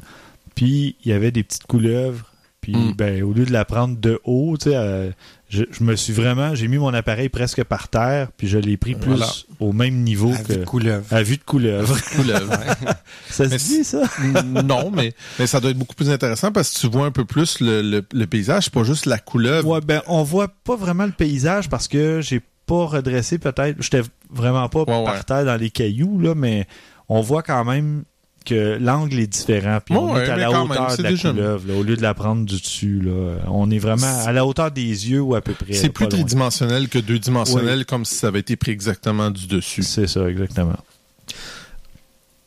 Puis 0.55 0.95
il 1.05 1.09
y 1.11 1.13
avait 1.13 1.29
des 1.31 1.43
petites 1.43 1.67
couleuvres. 1.67 2.25
Puis 2.61 2.73
Mm. 2.75 2.93
ben 2.97 3.21
au 3.23 3.33
lieu 3.33 3.45
de 3.45 3.51
la 3.51 3.65
prendre 3.65 3.95
de 3.99 4.19
haut, 4.23 4.55
tu 4.57 4.69
sais, 4.71 4.75
euh, 4.75 5.11
je, 5.53 5.63
je 5.71 5.83
me 5.83 5.95
suis 5.95 6.13
vraiment, 6.13 6.55
j'ai 6.55 6.67
mis 6.67 6.77
mon 6.77 6.93
appareil 6.93 7.29
presque 7.29 7.63
par 7.63 7.87
terre, 7.87 8.29
puis 8.35 8.47
je 8.47 8.57
l'ai 8.57 8.75
pris 8.77 8.95
plus 8.95 9.11
Voilà. 9.11 9.27
au 9.59 9.71
même 9.71 10.01
niveau 10.03 10.31
À 10.33 10.41
vue 10.41 10.57
de 10.57 10.65
couleuvre. 10.65 11.05
à 11.11 11.21
vue 11.23 11.37
de 11.37 11.43
couleuvre. 11.43 11.95
Couleuvre. 12.15 12.53
ça 13.29 13.47
se 13.49 13.55
dit 13.55 13.83
ça? 13.83 14.01
Non, 14.63 14.89
mais, 14.91 15.13
mais 15.39 15.47
ça 15.47 15.59
doit 15.59 15.71
être 15.71 15.77
beaucoup 15.77 15.95
plus 15.95 16.09
intéressant 16.09 16.51
parce 16.51 16.71
que 16.73 16.79
tu 16.79 16.87
vois 16.87 17.05
un 17.05 17.11
peu 17.11 17.25
plus 17.25 17.59
le, 17.59 17.81
le- 17.81 18.05
le 18.11 18.27
paysage, 18.27 18.63
c'est 18.65 18.73
pas 18.73 18.83
juste 18.83 19.05
la 19.05 19.19
couleuvre. 19.19 19.67
Ouais, 19.67 19.81
ben 19.81 20.01
on 20.07 20.23
voit 20.23 20.47
pas 20.47 20.75
vraiment 20.75 21.05
le 21.05 21.11
paysage 21.11 21.69
parce 21.69 21.87
que 21.87 22.19
j'ai 22.21 22.41
pas 22.65 22.85
redressé 22.85 23.37
peut-être, 23.37 23.81
j'étais 23.81 24.01
vraiment 24.29 24.69
pas 24.69 24.79
Ouais, 24.79 24.85
par 24.85 25.03
ouais. 25.03 25.23
terre 25.25 25.45
dans 25.45 25.55
les 25.59 25.69
cailloux 25.69 26.19
là, 26.19 26.33
mais 26.35 26.65
on 27.09 27.21
voit 27.21 27.43
quand 27.43 27.63
même 27.65 28.03
que 28.43 28.77
l'angle 28.79 29.19
est 29.19 29.27
différent 29.27 29.79
puis 29.85 29.95
on 29.95 30.13
Ouais, 30.13 30.25
est 30.25 30.29
à 30.29 30.35
la 30.37 30.49
même, 30.51 30.61
hauteur 30.71 30.97
de 30.97 31.03
la 31.03 31.13
couleuvre 31.15 31.67
là, 31.67 31.73
au 31.75 31.83
lieu 31.83 31.95
de 31.97 32.01
la 32.01 32.13
prendre 32.13 32.45
du 32.45 32.59
dessus 32.59 32.99
là, 33.01 33.37
on 33.47 33.69
est 33.71 33.79
vraiment 33.79 34.07
à 34.25 34.31
la 34.31 34.45
hauteur 34.45 34.71
des 34.71 34.81
yeux 35.09 35.21
ou 35.21 35.35
à 35.35 35.41
peu 35.41 35.53
près. 35.53 35.73
C'est 35.73 35.89
plus 35.89 36.07
tridimensionnel 36.07 36.89
que 36.89 36.99
deux-dimensionnel, 36.99 37.85
comme 37.85 38.05
si 38.05 38.15
ça 38.15 38.27
avait 38.27 38.39
été 38.41 38.55
pris 38.55 38.71
exactement 38.71 39.31
du 39.31 39.47
dessus. 39.47 39.83
C'est 39.83 40.07
ça 40.07 40.29
exactement. 40.29 40.77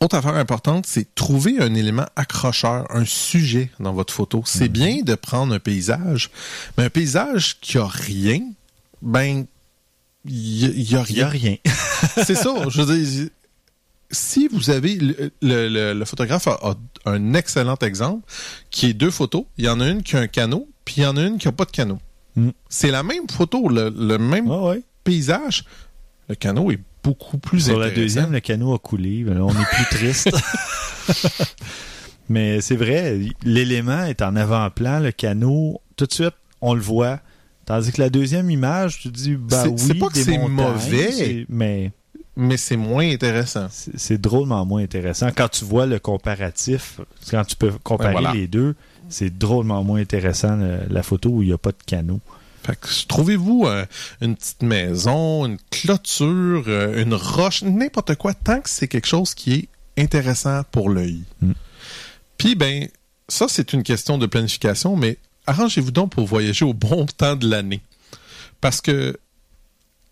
Autre 0.00 0.16
affaire 0.16 0.34
importante, 0.34 0.84
c'est 0.86 1.14
trouver 1.14 1.56
un 1.58 1.74
élément 1.74 2.04
accrocheur, 2.16 2.86
un 2.94 3.06
sujet 3.06 3.70
dans 3.80 3.94
votre 3.94 4.12
photo. 4.12 4.42
C'est 4.44 4.68
bien 4.68 5.00
de 5.02 5.14
prendre 5.14 5.54
un 5.54 5.58
paysage, 5.58 6.30
mais 6.76 6.84
un 6.84 6.90
paysage 6.90 7.56
qui 7.62 7.78
a 7.78 7.86
rien, 7.86 8.42
ben, 9.00 9.46
il 10.26 10.58
y, 10.58 10.64
a- 10.66 10.68
il 10.68 10.92
y 10.92 10.96
a 10.96 11.04
Il 11.08 11.16
y 11.16 11.22
a 11.22 11.28
rien. 11.28 11.56
rien. 11.64 11.72
c'est 12.24 12.34
ça. 12.34 12.52
Je 12.68 12.82
veux 12.82 12.98
dire, 12.98 13.28
si 14.10 14.48
vous 14.48 14.70
avez 14.70 14.94
le, 14.96 15.30
le- 15.42 15.68
le- 15.68 15.92
le 15.94 16.04
photographe 16.04 16.46
a, 16.48 16.58
a 16.62 16.74
un 17.10 17.34
excellent 17.34 17.76
exemple 17.82 18.26
qui 18.70 18.86
est 18.86 18.94
deux 18.94 19.10
photos. 19.10 19.44
Il 19.58 19.64
y 19.64 19.68
en 19.68 19.80
a 19.80 19.88
une 19.88 20.02
qui 20.02 20.16
a 20.16 20.20
un 20.20 20.26
canot, 20.26 20.68
puis 20.84 20.96
il 20.98 21.02
y 21.02 21.06
en 21.06 21.16
a 21.16 21.22
une 21.22 21.38
qui 21.38 21.48
a 21.48 21.52
pas 21.52 21.64
de 21.64 21.70
canot. 21.70 21.98
Mm. 22.36 22.50
C'est 22.68 22.90
la 22.90 23.02
même 23.02 23.28
photo, 23.30 23.68
le, 23.68 23.92
le 23.96 24.18
même 24.18 24.48
ouais. 24.50 24.82
paysage. 25.04 25.64
Le 26.28 26.34
canot 26.34 26.70
est 26.72 26.80
beaucoup 27.02 27.38
plus 27.38 27.60
Sur 27.66 27.78
la 27.78 27.90
deuxième, 27.90 28.32
le 28.32 28.40
canot 28.40 28.74
a 28.74 28.78
coulé. 28.78 29.24
On 29.28 29.50
est 29.50 29.64
plus 29.74 29.84
triste. 29.90 30.30
Mais 32.28 32.60
c'est 32.60 32.76
vrai, 32.76 33.20
l'élément 33.44 34.04
est 34.04 34.20
en 34.22 34.34
avant-plan, 34.34 34.98
le 35.00 35.12
canot, 35.12 35.80
tout 35.96 36.06
de 36.06 36.12
suite, 36.12 36.34
on 36.60 36.74
le 36.74 36.80
voit. 36.80 37.20
Tandis 37.66 37.92
que 37.92 38.00
la 38.00 38.10
deuxième 38.10 38.50
image, 38.50 38.98
tu 39.00 39.10
te 39.10 39.16
dis, 39.16 39.36
bah 39.36 39.62
C'est- 39.62 39.68
oui, 39.68 39.78
c'est 39.78 39.94
pas 39.94 40.08
que 40.08 40.18
c'est 40.18 40.38
mauvais. 40.38 41.46
mais 41.48 41.92
mais 42.36 42.56
c'est 42.56 42.76
moins 42.76 43.08
intéressant. 43.10 43.68
c'est 43.70 44.20
drôlement 44.20 44.64
moins 44.66 44.82
intéressant. 44.82 45.28
Quand 45.34 45.48
tu 45.48 45.64
vois 45.64 45.86
le 45.86 45.98
comparatif, 45.98 47.00
quand 47.30 47.44
tu 47.44 47.56
peux 47.56 47.72
comparer 47.82 48.12
voilà. 48.12 48.32
les 48.32 48.46
deux, 48.46 48.74
c'est 49.08 49.36
drôlement 49.36 49.82
moins 49.84 50.00
intéressant 50.00 50.56
le- 50.56 50.80
la 50.88 51.02
photo 51.02 51.30
où 51.30 51.42
il 51.42 51.48
n'y 51.48 51.54
a 51.54 51.58
pas 51.58 51.70
de 51.72 51.76
canot. 51.86 52.20
Trouvez-vous 53.08 53.64
euh, 53.66 53.86
une 54.20 54.34
petite 54.34 54.62
maison, 54.62 55.46
une 55.46 55.58
clôture, 55.70 56.64
euh, 56.66 57.02
une 57.02 57.14
roche, 57.14 57.62
n'importe 57.62 58.16
quoi, 58.16 58.34
tant 58.34 58.60
que 58.60 58.68
c'est 58.68 58.88
quelque 58.88 59.06
chose 59.06 59.34
qui 59.34 59.54
est 59.54 59.68
intéressant 60.02 60.62
pour 60.72 60.90
l'œil. 60.90 61.22
Mm. 61.40 61.52
Puis, 62.38 62.54
ben, 62.56 62.88
ça, 63.28 63.46
c'est 63.48 63.72
une 63.72 63.82
question 63.84 64.18
de 64.18 64.26
planification, 64.26 64.96
mais 64.96 65.16
arrangez-vous 65.46 65.92
donc 65.92 66.10
pour 66.10 66.26
voyager 66.26 66.64
au 66.64 66.74
bon 66.74 67.06
temps 67.16 67.36
de 67.36 67.48
l'année. 67.48 67.80
Parce 68.60 68.80
que 68.80 69.16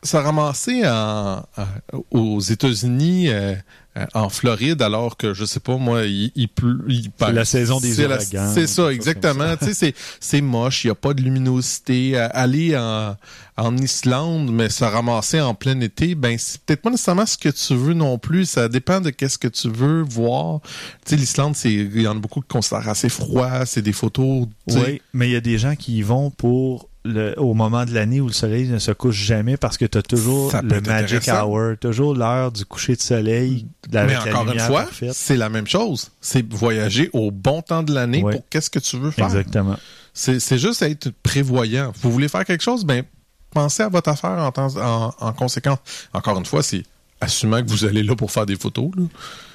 ça 0.04 0.20
ramassé 0.20 0.86
en, 0.86 1.42
en- 1.56 2.04
aux 2.10 2.40
États-Unis, 2.40 3.28
euh, 3.30 3.54
euh, 3.96 4.04
en 4.14 4.28
Floride, 4.28 4.82
alors 4.82 5.16
que, 5.16 5.34
je 5.34 5.44
sais 5.44 5.60
pas, 5.60 5.76
moi, 5.76 6.02
il, 6.04 6.32
il 6.34 6.48
pleut. 6.48 6.84
il- 6.88 7.10
C'est 7.28 7.32
la 7.32 7.44
saison 7.44 7.80
des 7.80 7.94
ouragans, 8.34 8.52
C'est 8.54 8.66
ça, 8.66 8.92
exactement. 8.92 9.56
Tu 9.56 9.66
sais, 9.66 9.74
c'est- 9.74 9.94
c'est 10.20 10.40
moche, 10.40 10.84
il 10.84 10.88
n'y 10.88 10.90
a 10.92 10.94
pas 10.96 11.14
de 11.14 11.22
luminosité. 11.22 12.18
Euh, 12.18 12.28
Aller 12.32 12.76
en, 12.76 13.16
en 13.56 13.76
Islande, 13.78 14.50
mais 14.52 14.68
se 14.68 14.84
ramasser 14.84 15.40
en 15.40 15.54
plein 15.54 15.80
été, 15.80 16.14
ben, 16.16 16.36
c'est 16.38 16.60
peut-être 16.62 16.82
pas 16.82 16.90
nécessairement 16.90 17.24
ce 17.26 17.38
que 17.38 17.48
tu 17.50 17.74
veux 17.76 17.94
non 17.94 18.18
plus. 18.18 18.46
Ça 18.46 18.68
dépend 18.68 19.00
de 19.00 19.10
qu'est-ce 19.10 19.38
que 19.38 19.48
tu 19.48 19.70
veux 19.70 20.02
voir. 20.02 20.60
Tu 21.06 21.10
sais, 21.10 21.16
l'Islande, 21.16 21.54
c'est, 21.54 21.72
il 21.72 22.02
y 22.02 22.08
en 22.08 22.16
a 22.16 22.20
beaucoup 22.20 22.40
qui 22.40 22.48
considèrent 22.48 22.88
assez 22.88 23.08
froid, 23.08 23.64
c'est 23.64 23.82
des 23.82 23.92
photos. 23.92 24.48
Oui, 24.70 25.00
mais 25.12 25.28
il 25.28 25.32
y 25.32 25.36
a 25.36 25.40
des 25.40 25.56
gens 25.56 25.76
qui 25.76 25.98
y 25.98 26.02
vont 26.02 26.30
pour 26.30 26.88
le, 27.04 27.34
au 27.38 27.52
moment 27.54 27.84
de 27.84 27.92
l'année 27.92 28.20
où 28.20 28.26
le 28.28 28.32
soleil 28.32 28.68
ne 28.68 28.78
se 28.78 28.90
couche 28.92 29.16
jamais 29.16 29.56
parce 29.56 29.76
que 29.76 29.84
tu 29.84 29.98
as 29.98 30.02
toujours 30.02 30.50
Ça 30.50 30.62
le 30.62 30.80
magic 30.80 31.28
hour, 31.28 31.76
toujours 31.78 32.14
l'heure 32.14 32.50
du 32.50 32.64
coucher 32.64 32.96
de 32.96 33.00
soleil. 33.02 33.66
avec 33.92 34.06
Mais 34.08 34.14
la 34.14 34.20
encore 34.30 34.42
une 34.44 34.48
lumière 34.52 34.66
fois, 34.66 34.86
c'est 35.12 35.36
la 35.36 35.48
même 35.48 35.66
chose. 35.66 36.10
C'est 36.20 36.50
voyager 36.52 37.10
au 37.12 37.30
bon 37.30 37.60
temps 37.62 37.82
de 37.82 37.92
l'année 37.94 38.22
pour 38.22 38.42
qu'est-ce 38.48 38.70
que 38.70 38.78
tu 38.78 38.96
veux 38.98 39.10
faire. 39.10 39.26
Exactement. 39.26 39.76
C'est 40.14 40.40
c'est 40.40 40.58
juste 40.58 40.80
être 40.82 41.10
prévoyant. 41.22 41.92
Vous 42.00 42.10
voulez 42.10 42.28
faire 42.28 42.44
quelque 42.44 42.62
chose, 42.62 42.84
ben 42.84 43.04
pensez 43.50 43.82
à 43.82 43.88
votre 43.88 44.08
affaire 44.08 44.30
en, 44.30 44.50
temps- 44.52 44.76
en, 44.76 45.14
en 45.20 45.32
conséquence. 45.32 45.78
Encore 46.12 46.38
une 46.38 46.46
fois, 46.46 46.62
c'est 46.62 46.82
assumant 47.20 47.62
que 47.62 47.68
vous 47.70 47.84
allez 47.84 48.02
là 48.02 48.14
pour 48.16 48.30
faire 48.30 48.46
des 48.46 48.56
photos. 48.56 48.90
là? 48.96 49.02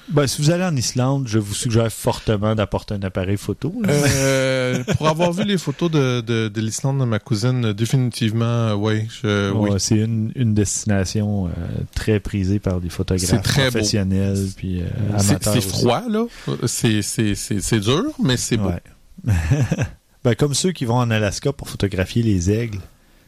Ben, 0.08 0.26
si 0.26 0.42
vous 0.42 0.50
allez 0.50 0.64
en 0.64 0.74
Islande, 0.74 1.28
je 1.28 1.38
vous 1.38 1.54
suggère 1.54 1.88
fortement 1.92 2.56
d'apporter 2.56 2.94
un 2.94 3.02
appareil 3.04 3.36
photo. 3.36 3.72
Euh, 3.88 4.82
pour 4.96 5.06
avoir 5.06 5.32
vu 5.32 5.44
les 5.44 5.56
photos 5.56 5.88
de, 5.88 6.20
de, 6.20 6.48
de 6.48 6.60
l'Islande 6.60 6.98
de 6.98 7.04
ma 7.04 7.20
cousine, 7.20 7.72
définitivement, 7.72 8.74
oui. 8.74 9.06
Je, 9.22 9.52
oui. 9.52 9.70
C'est 9.78 9.98
une, 9.98 10.32
une 10.34 10.52
destination 10.52 11.46
euh, 11.46 11.50
très 11.94 12.18
prisée 12.18 12.58
par 12.58 12.80
des 12.80 12.88
photographes 12.88 13.40
très 13.42 13.66
beau. 13.66 13.70
professionnels 13.70 14.48
puis 14.56 14.80
euh, 14.82 14.86
C'est 15.18 15.30
amateurs. 15.30 15.54
c'est 15.54 15.60
froid, 15.60 16.02
là. 16.08 16.24
C'est- 16.66 17.02
C'est 17.02 17.36
c'est- 17.36 17.60
c'est 17.60 17.78
dur, 17.80 18.06
mais 18.20 18.36
c'est 18.36 18.56
beau. 18.56 18.70
Ouais. 18.70 19.32
ben, 20.24 20.34
comme 20.34 20.54
ceux 20.54 20.72
qui 20.72 20.86
vont 20.86 20.96
en 20.98 21.10
Alaska 21.10 21.52
pour 21.52 21.68
photographier 21.68 22.22
les 22.24 22.50
aigles. 22.50 22.80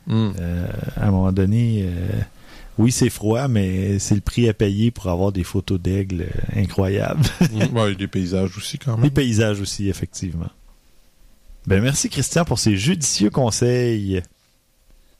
Mm. 0.09 0.31
Euh, 0.41 0.67
à 0.97 1.07
un 1.07 1.11
moment 1.13 1.31
donné, 1.31 1.85
euh, 1.87 2.09
oui, 2.79 2.91
c'est 2.93 3.11
froid, 3.11 3.49
mais 3.49 3.99
c'est 3.99 4.15
le 4.15 4.21
prix 4.21 4.49
à 4.49 4.55
payer 4.55 4.91
pour 4.91 5.09
avoir 5.09 5.33
des 5.33 5.45
photos 5.45 5.81
d'aigles 5.81 6.23
euh, 6.23 6.61
incroyables. 6.61 7.25
Ouais, 7.73 7.95
des 7.95 8.09
paysages 8.09 8.57
aussi, 8.57 8.79
quand 8.79 8.97
Les 8.97 9.03
même. 9.03 9.11
paysages 9.11 9.61
aussi, 9.61 9.89
effectivement. 9.89 10.49
Ben, 11.67 11.81
merci 11.83 12.09
Christian 12.09 12.45
pour 12.45 12.59
ces 12.59 12.77
judicieux 12.77 13.31
conseils. 13.31 14.23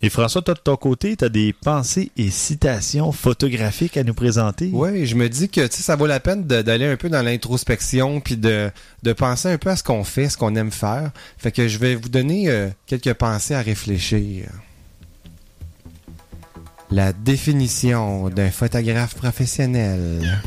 Et 0.05 0.11
François, 0.11 0.43
toi 0.43 0.55
de 0.55 0.59
ton 0.59 0.75
côté, 0.77 1.17
tu 1.17 1.25
as 1.25 1.29
des 1.29 1.53
pensées 1.53 2.11
et 2.17 2.31
citations 2.31 3.13
photographiques 3.13 3.97
à 3.97 4.03
nous 4.03 4.15
présenter? 4.15 4.69
Oui, 4.73 5.07
je 5.07 5.15
me 5.15 5.29
dis 5.29 5.49
que 5.49 5.65
tu 5.69 5.77
sais, 5.77 5.83
ça 5.85 5.95
vaut 5.95 6.09
la 6.09 6.19
peine 6.19 6.43
d'aller 6.45 6.87
un 6.87 6.97
peu 6.97 7.09
dans 7.09 7.23
l'introspection 7.23 8.21
puis 8.21 8.37
de, 8.37 8.69
de 9.05 9.13
penser 9.13 9.49
un 9.49 9.59
peu 9.59 9.71
à 9.71 9.77
ce 9.77 9.85
qu'on 9.85 10.03
fait, 10.03 10.29
ce 10.29 10.37
qu'on 10.37 10.57
aime 10.57 10.73
faire. 10.73 11.13
Fait 11.39 11.53
que 11.53 11.69
je 11.69 11.79
vais 11.79 11.95
vous 11.95 12.09
donner 12.09 12.49
euh, 12.51 12.69
quelques 12.87 13.15
pensées 13.15 13.55
à 13.55 13.63
réfléchir. 13.63 14.49
La 16.93 17.15
définition 17.15 18.29
d'un 18.29 18.51
photographe 18.51 19.15
professionnel. 19.15 20.43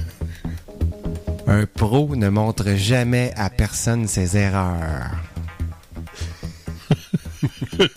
Un 1.48 1.66
pro 1.66 2.16
ne 2.16 2.30
montre 2.30 2.76
jamais 2.76 3.34
à 3.36 3.50
personne 3.50 4.08
ses 4.08 4.38
erreurs. 4.38 5.10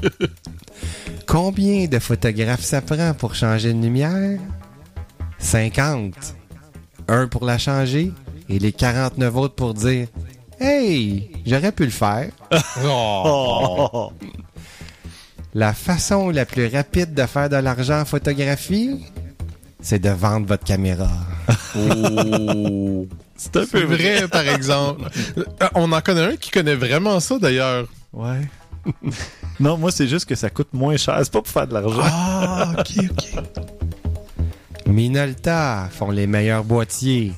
Combien 1.26 1.88
de 1.88 1.98
photographes 1.98 2.64
ça 2.64 2.80
prend 2.80 3.12
pour 3.12 3.34
changer 3.34 3.68
une 3.68 3.82
lumière? 3.82 4.40
50. 5.38 6.14
Un 7.08 7.28
pour 7.28 7.44
la 7.44 7.58
changer 7.58 8.14
et 8.48 8.58
les 8.58 8.72
49 8.72 9.36
autres 9.36 9.56
pour 9.56 9.74
dire 9.74 10.08
Hey, 10.58 11.30
j'aurais 11.44 11.72
pu 11.72 11.84
le 11.84 11.90
faire. 11.90 12.30
Oh! 12.82 14.10
La 15.54 15.72
façon 15.72 16.30
la 16.30 16.44
plus 16.44 16.66
rapide 16.66 17.14
de 17.14 17.26
faire 17.26 17.48
de 17.48 17.56
l'argent 17.56 18.00
en 18.00 18.04
photographie, 18.04 19.04
c'est 19.80 19.98
de 19.98 20.10
vendre 20.10 20.46
votre 20.46 20.64
caméra. 20.64 21.10
Oh. 21.76 23.06
C'est 23.36 23.56
un 23.56 23.64
C'est 23.64 23.84
vrai, 23.84 24.28
par 24.28 24.46
exemple. 24.48 25.08
Euh, 25.38 25.68
On 25.74 25.90
en 25.92 26.00
connaît 26.00 26.32
un 26.32 26.36
qui 26.36 26.50
connaît 26.50 26.74
vraiment 26.74 27.20
ça, 27.20 27.38
d'ailleurs. 27.38 27.86
Ouais. 28.12 28.40
non, 29.60 29.78
moi, 29.78 29.90
c'est 29.90 30.08
juste 30.08 30.26
que 30.26 30.34
ça 30.34 30.50
coûte 30.50 30.68
moins 30.72 30.96
cher. 30.96 31.18
C'est 31.22 31.32
pas 31.32 31.40
pour 31.42 31.48
faire 31.52 31.66
de 31.66 31.74
l'argent. 31.74 32.02
Ah, 32.02 32.72
ok, 32.78 33.04
ok. 33.10 33.44
Minolta 34.86 35.88
font 35.92 36.10
les 36.10 36.26
meilleurs 36.26 36.64
boîtiers. 36.64 37.32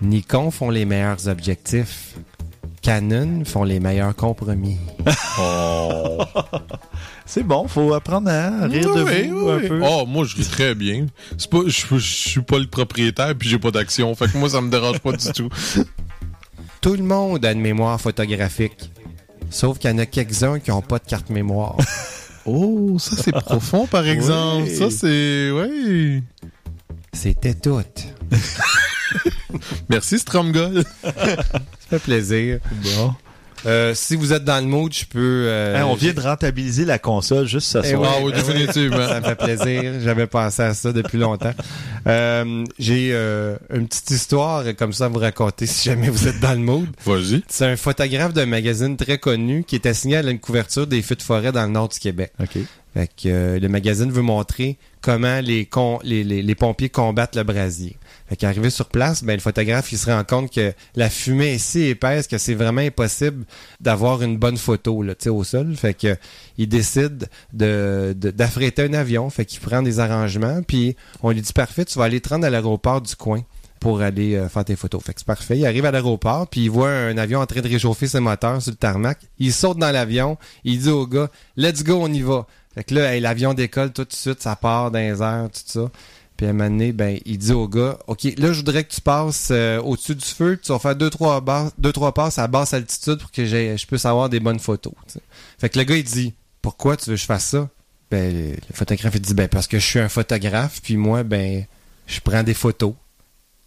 Nikon 0.00 0.50
font 0.50 0.70
les 0.70 0.84
meilleurs 0.84 1.28
objectifs. 1.28 2.14
Canon 2.82 3.44
font 3.44 3.62
les 3.64 3.78
meilleurs 3.80 4.14
compromis. 4.16 4.76
C'est 7.24 7.44
bon, 7.44 7.68
faut 7.68 7.94
apprendre 7.94 8.28
à 8.28 8.66
rire 8.66 8.94
de 8.94 9.02
Oui, 9.04 9.28
vous 9.28 9.48
oui. 9.48 9.52
un 9.64 9.68
peu. 9.68 9.80
Oh, 9.84 10.04
moi, 10.06 10.24
je 10.24 10.36
ris 10.36 10.44
très 10.44 10.74
bien. 10.74 11.06
C'est 11.38 11.48
pas, 11.48 11.60
je, 11.66 11.86
je 11.90 11.98
suis 11.98 12.42
pas 12.42 12.58
le 12.58 12.66
propriétaire 12.66 13.34
puis 13.38 13.48
j'ai 13.48 13.58
pas 13.58 13.70
d'action. 13.70 14.14
Fait 14.14 14.30
que 14.30 14.36
moi, 14.36 14.50
ça 14.50 14.60
me 14.60 14.70
dérange 14.70 14.98
pas 14.98 15.12
du 15.12 15.32
tout. 15.32 15.48
Tout 16.80 16.94
le 16.94 17.04
monde 17.04 17.44
a 17.44 17.52
une 17.52 17.60
mémoire 17.60 18.00
photographique. 18.00 18.90
Sauf 19.50 19.78
qu'il 19.78 19.88
y 19.90 19.94
en 19.94 19.98
a 19.98 20.06
quelques-uns 20.06 20.58
qui 20.58 20.70
n'ont 20.70 20.82
pas 20.82 20.98
de 20.98 21.04
carte 21.06 21.30
mémoire. 21.30 21.76
Oh, 22.44 22.96
ça, 22.98 23.14
c'est 23.22 23.30
profond, 23.30 23.86
par 23.86 24.04
exemple. 24.04 24.64
Oui. 24.68 24.74
Ça, 24.74 24.90
c'est... 24.90 25.52
Oui. 25.52 26.24
C'était 27.12 27.54
tout. 27.54 27.80
Merci, 29.88 30.18
Stromgol. 30.18 30.82
Ça 31.92 31.98
fait 31.98 32.04
plaisir. 32.04 32.58
Bon. 32.96 33.14
Euh, 33.64 33.94
si 33.94 34.16
vous 34.16 34.32
êtes 34.32 34.42
dans 34.44 34.58
le 34.58 34.66
mood, 34.66 34.92
je 34.92 35.04
peux... 35.04 35.18
euh, 35.46 35.76
Hein, 35.80 35.84
on 35.84 35.94
vient 35.94 36.12
de 36.12 36.20
rentabiliser 36.20 36.84
la 36.84 36.98
console 36.98 37.46
juste 37.46 37.68
ce 37.68 37.78
Eh 37.84 37.90
soir. 37.92 38.14
Ah 38.16 38.20
oui, 38.22 38.32
définitivement. 38.32 39.06
Ça 39.06 39.20
me 39.20 39.24
fait 39.26 39.34
plaisir. 39.36 39.92
J'avais 40.02 40.26
pensé 40.26 40.62
à 40.62 40.74
ça 40.74 40.92
depuis 40.92 41.18
longtemps. 41.18 41.52
Euh, 42.08 42.64
J'ai 42.78 43.12
une 43.12 43.86
petite 43.86 44.10
histoire 44.10 44.64
comme 44.76 44.92
ça 44.92 45.04
à 45.04 45.08
vous 45.08 45.18
raconter 45.20 45.66
si 45.66 45.84
jamais 45.90 46.08
vous 46.08 46.26
êtes 46.26 46.40
dans 46.40 46.52
le 46.54 46.58
mood. 46.58 46.88
Vas-y. 47.04 47.44
C'est 47.48 47.66
un 47.66 47.76
photographe 47.76 48.32
d'un 48.32 48.46
magazine 48.46 48.96
très 48.96 49.18
connu 49.18 49.62
qui 49.64 49.76
est 49.76 49.86
assigné 49.86 50.16
à 50.16 50.22
une 50.22 50.40
couverture 50.40 50.86
des 50.86 51.02
feux 51.02 51.14
de 51.14 51.22
forêt 51.22 51.52
dans 51.52 51.62
le 51.66 51.72
nord 51.72 51.88
du 51.88 51.98
Québec. 51.98 52.32
OK. 52.40 52.58
Fait 52.94 53.10
que, 53.22 53.58
le 53.60 53.68
magazine 53.68 54.10
veut 54.10 54.22
montrer 54.22 54.76
comment 55.02 55.40
les, 55.40 56.54
pompiers 56.54 56.88
combattent 56.88 57.36
le 57.36 57.42
brasier. 57.42 57.96
Fait 58.28 58.36
qu'arrivé 58.36 58.70
sur 58.70 58.88
place, 58.88 59.22
ben, 59.24 59.34
le 59.34 59.40
photographe 59.40 59.92
il 59.92 59.98
se 59.98 60.10
rend 60.10 60.24
compte 60.24 60.50
que 60.50 60.72
la 60.96 61.10
fumée 61.10 61.54
est 61.54 61.58
si 61.58 61.82
épaisse 61.82 62.26
que 62.28 62.38
c'est 62.38 62.54
vraiment 62.54 62.80
impossible 62.80 63.44
d'avoir 63.80 64.22
une 64.22 64.38
bonne 64.38 64.56
photo 64.56 65.02
là, 65.02 65.14
au 65.26 65.44
sol. 65.44 65.74
Fait 65.76 65.92
que 65.92 66.16
il 66.56 66.68
décide 66.68 67.28
de, 67.52 68.14
de- 68.16 68.30
d'affréter 68.30 68.84
un 68.84 68.94
avion. 68.94 69.28
Fait 69.28 69.44
qu'il 69.44 69.60
prend 69.60 69.82
des 69.82 69.98
arrangements. 69.98 70.62
Puis 70.62 70.96
on 71.22 71.30
lui 71.30 71.42
dit 71.42 71.52
parfait, 71.52 71.84
tu 71.84 71.98
vas 71.98 72.04
aller 72.04 72.20
te 72.20 72.30
rendre 72.30 72.46
à 72.46 72.50
l'aéroport 72.50 73.02
du 73.02 73.14
coin 73.16 73.42
pour 73.82 74.00
aller 74.00 74.36
euh, 74.36 74.48
faire 74.48 74.64
tes 74.64 74.76
photos. 74.76 75.02
Fait 75.02 75.12
que 75.12 75.20
c'est 75.20 75.26
parfait. 75.26 75.58
Il 75.58 75.66
arrive 75.66 75.84
à 75.84 75.90
l'aéroport, 75.90 76.46
puis 76.46 76.62
il 76.62 76.70
voit 76.70 76.90
un 76.90 77.18
avion 77.18 77.40
en 77.40 77.46
train 77.46 77.60
de 77.60 77.68
réchauffer 77.68 78.06
ses 78.06 78.20
moteurs 78.20 78.62
sur 78.62 78.70
le 78.70 78.76
tarmac. 78.76 79.18
Il 79.40 79.52
saute 79.52 79.76
dans 79.76 79.90
l'avion, 79.90 80.38
il 80.62 80.78
dit 80.78 80.88
au 80.88 81.04
gars, 81.04 81.28
let's 81.56 81.82
go, 81.82 81.98
on 82.00 82.12
y 82.12 82.20
va. 82.20 82.46
Fait 82.74 82.84
que 82.84 82.94
là, 82.94 83.14
hey, 83.14 83.20
l'avion 83.20 83.54
décolle 83.54 83.92
tout 83.92 84.04
de 84.04 84.12
suite, 84.12 84.42
ça 84.42 84.56
part 84.56 84.90
dans 84.90 84.98
les 84.98 85.20
airs, 85.22 85.48
tout 85.52 85.60
ça. 85.64 85.90
Puis 86.36 86.46
à 86.46 86.50
un 86.50 86.52
moment 86.54 86.70
donné, 86.70 86.92
ben, 86.92 87.18
il 87.26 87.36
dit 87.38 87.52
au 87.52 87.68
gars, 87.68 87.98
OK, 88.06 88.24
là, 88.24 88.52
je 88.52 88.58
voudrais 88.58 88.82
que 88.84 88.92
tu 88.92 89.00
passes 89.02 89.48
euh, 89.50 89.80
au-dessus 89.82 90.14
du 90.14 90.24
feu, 90.24 90.56
puis 90.56 90.66
tu 90.66 90.72
vas 90.72 90.78
faire 90.78 90.96
deux, 90.96 91.10
trois, 91.10 91.40
bas- 91.40 91.70
deux, 91.78 91.92
trois 91.92 92.12
passes 92.14 92.38
à 92.38 92.46
basse 92.48 92.72
altitude 92.72 93.18
pour 93.18 93.30
que 93.30 93.44
je 93.44 93.86
puisse 93.86 94.06
avoir 94.06 94.28
des 94.28 94.40
bonnes 94.40 94.58
photos. 94.58 94.92
Fait 95.58 95.68
que 95.68 95.78
le 95.78 95.84
gars, 95.84 95.96
il 95.96 96.04
dit, 96.04 96.32
pourquoi 96.62 96.96
tu 96.96 97.10
veux 97.10 97.16
que 97.16 97.20
je 97.20 97.26
fasse 97.26 97.44
ça? 97.44 97.68
Ben, 98.10 98.52
le 98.52 98.74
photographe, 98.74 99.12
il 99.14 99.20
dit, 99.20 99.34
ben, 99.34 99.48
parce 99.48 99.66
que 99.66 99.78
je 99.78 99.86
suis 99.86 99.98
un 99.98 100.08
photographe, 100.08 100.80
puis 100.82 100.96
moi, 100.96 101.22
ben, 101.22 101.64
je 102.06 102.20
prends 102.20 102.42
des 102.42 102.54
photos. 102.54 102.94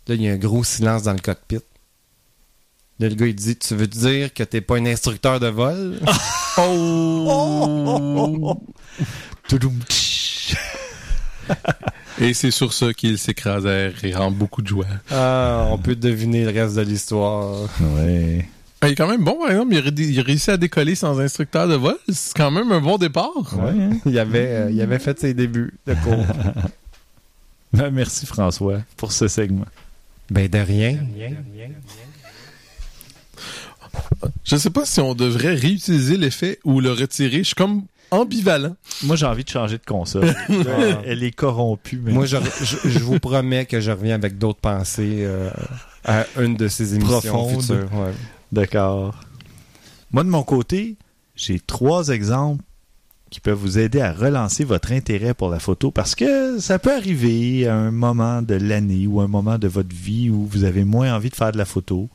Là, 0.08 0.16
il 0.16 0.22
y 0.24 0.30
a 0.30 0.34
un 0.34 0.38
gros 0.38 0.64
silence 0.64 1.04
dans 1.04 1.14
le 1.14 1.20
cockpit. 1.20 1.60
Là, 3.00 3.10
le 3.10 3.16
gars, 3.16 3.28
il 3.28 3.36
dit, 3.36 3.56
tu 3.56 3.76
veux 3.76 3.88
dire 3.88 4.34
que 4.34 4.44
t'es 4.44 4.62
pas 4.62 4.78
un 4.78 4.86
instructeur 4.86 5.40
de 5.40 5.48
vol? 5.48 6.00
Oh! 6.58 8.56
Toudoum, 8.56 8.56
tch. 8.56 8.85
Et 12.22 12.34
c'est 12.34 12.52
sur 12.52 12.72
ça 12.74 12.94
qu'ils 12.94 13.18
s'écrasèrent 13.18 14.04
et 14.06 14.16
en 14.16 14.32
beaucoup 14.32 14.62
de 14.62 14.68
joie. 14.68 14.86
ah, 15.12 15.68
on 15.70 15.78
peut 15.78 15.96
deviner 15.98 16.46
le 16.46 16.52
reste 16.52 16.76
de 16.78 16.82
l'histoire. 16.82 17.68
Ouais. 17.82 18.48
Il 18.84 18.90
est 18.90 18.96
quand 18.96 19.08
même 19.08 19.24
bon, 19.24 19.38
par 19.40 19.52
exemple. 19.52 19.74
Il 19.74 19.78
a, 19.80 19.82
ré- 19.82 19.92
il 19.98 20.20
a 20.20 20.24
réussi 20.24 20.50
à 20.52 20.58
décoller 20.58 20.96
sans 20.96 21.20
instructeur 21.20 21.68
de 21.68 21.76
vol. 21.76 21.98
C'est 22.08 22.34
quand 22.36 22.52
même 22.52 22.72
un 22.72 22.80
bon 22.82 22.98
départ. 22.98 23.32
Ouais, 23.54 23.70
hein? 23.72 23.90
Il 24.06 24.18
avait, 24.18 24.48
euh, 24.48 24.72
il 24.72 24.80
avait 24.82 25.00
fait 25.00 25.20
ses 25.20 25.34
débuts 25.34 25.74
de 25.88 25.94
cours. 25.96 26.26
Ben, 27.74 27.90
merci 27.92 28.26
François 28.26 28.80
pour 28.96 29.12
ce 29.12 29.28
segment. 29.28 29.66
ben, 30.32 30.48
de 30.48 30.60
rien. 30.60 30.98
Je 34.46 34.56
sais 34.56 34.70
pas 34.70 34.86
si 34.86 35.02
on 35.02 35.14
devrait 35.14 35.56
réutiliser 35.56 36.16
l'effet 36.16 36.60
ou 36.64 36.80
le 36.80 36.92
retirer. 36.94 37.40
Je 37.40 37.44
suis 37.44 37.56
comme 37.56 37.84
ambivalent. 38.22 38.76
Moi, 39.04 39.16
j'ai 39.16 39.26
envie 39.26 39.44
de 39.44 39.50
changer 39.50 39.78
de 39.78 39.86
console. 39.86 40.34
Elle- 41.06 41.24
est 41.24 41.32
corrompue. 41.32 41.98
Moi, 42.06 42.26
je, 42.26 42.38
je- 42.64 42.90
je 42.90 43.00
vous 43.00 43.20
promets 43.20 43.66
que 43.66 43.80
je 43.82 43.92
reviens 43.92 44.16
avec 44.16 44.38
d'autres 44.38 44.60
pensées 44.60 45.20
euh, 45.26 45.50
à 46.04 46.26
une 46.40 46.56
de 46.56 46.68
ces 46.68 46.96
émissions 46.96 47.50
futures. 47.50 47.94
ouais. 47.94 48.14
D'accord. 48.52 49.16
Moi, 50.12 50.24
de 50.24 50.30
mon 50.30 50.44
côté, 50.44 50.96
j'ai 51.36 51.60
trois 51.60 52.10
exemples 52.10 52.64
qui 53.32 53.40
peuvent 53.42 53.58
vous 53.58 53.80
aider 53.80 54.00
à 54.00 54.14
relancer 54.14 54.64
votre 54.64 54.92
intérêt 54.94 55.34
pour 55.34 55.50
la 55.50 55.60
photo 55.60 55.92
parce 55.92 56.16
que 56.16 56.60
ça 56.60 56.80
peut 56.80 56.96
arriver 56.96 57.68
à 57.68 57.76
un 57.76 57.92
moment 57.92 58.42
de 58.42 58.56
l'année 58.56 59.08
ou 59.08 59.20
un 59.20 59.28
moment 59.28 59.58
de 59.58 59.68
votre 59.68 59.94
vie 59.94 60.30
où 60.30 60.46
vous 60.46 60.64
avez 60.64 60.86
moins 60.86 61.14
envie 61.14 61.30
de 61.32 61.36
faire 61.36 61.52
de 61.52 61.58
la 61.58 61.66
photo. 61.66 62.08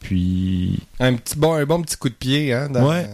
Puis, 0.00 0.80
Un 1.00 1.14
petit 1.14 1.36
bon, 1.36 1.54
un 1.54 1.64
bon 1.64 1.80
petit 1.82 1.96
coup 1.96 2.08
de 2.08 2.14
pied, 2.14 2.52
hein, 2.52 2.68
dans, 2.68 2.88
Ouais. 2.88 3.08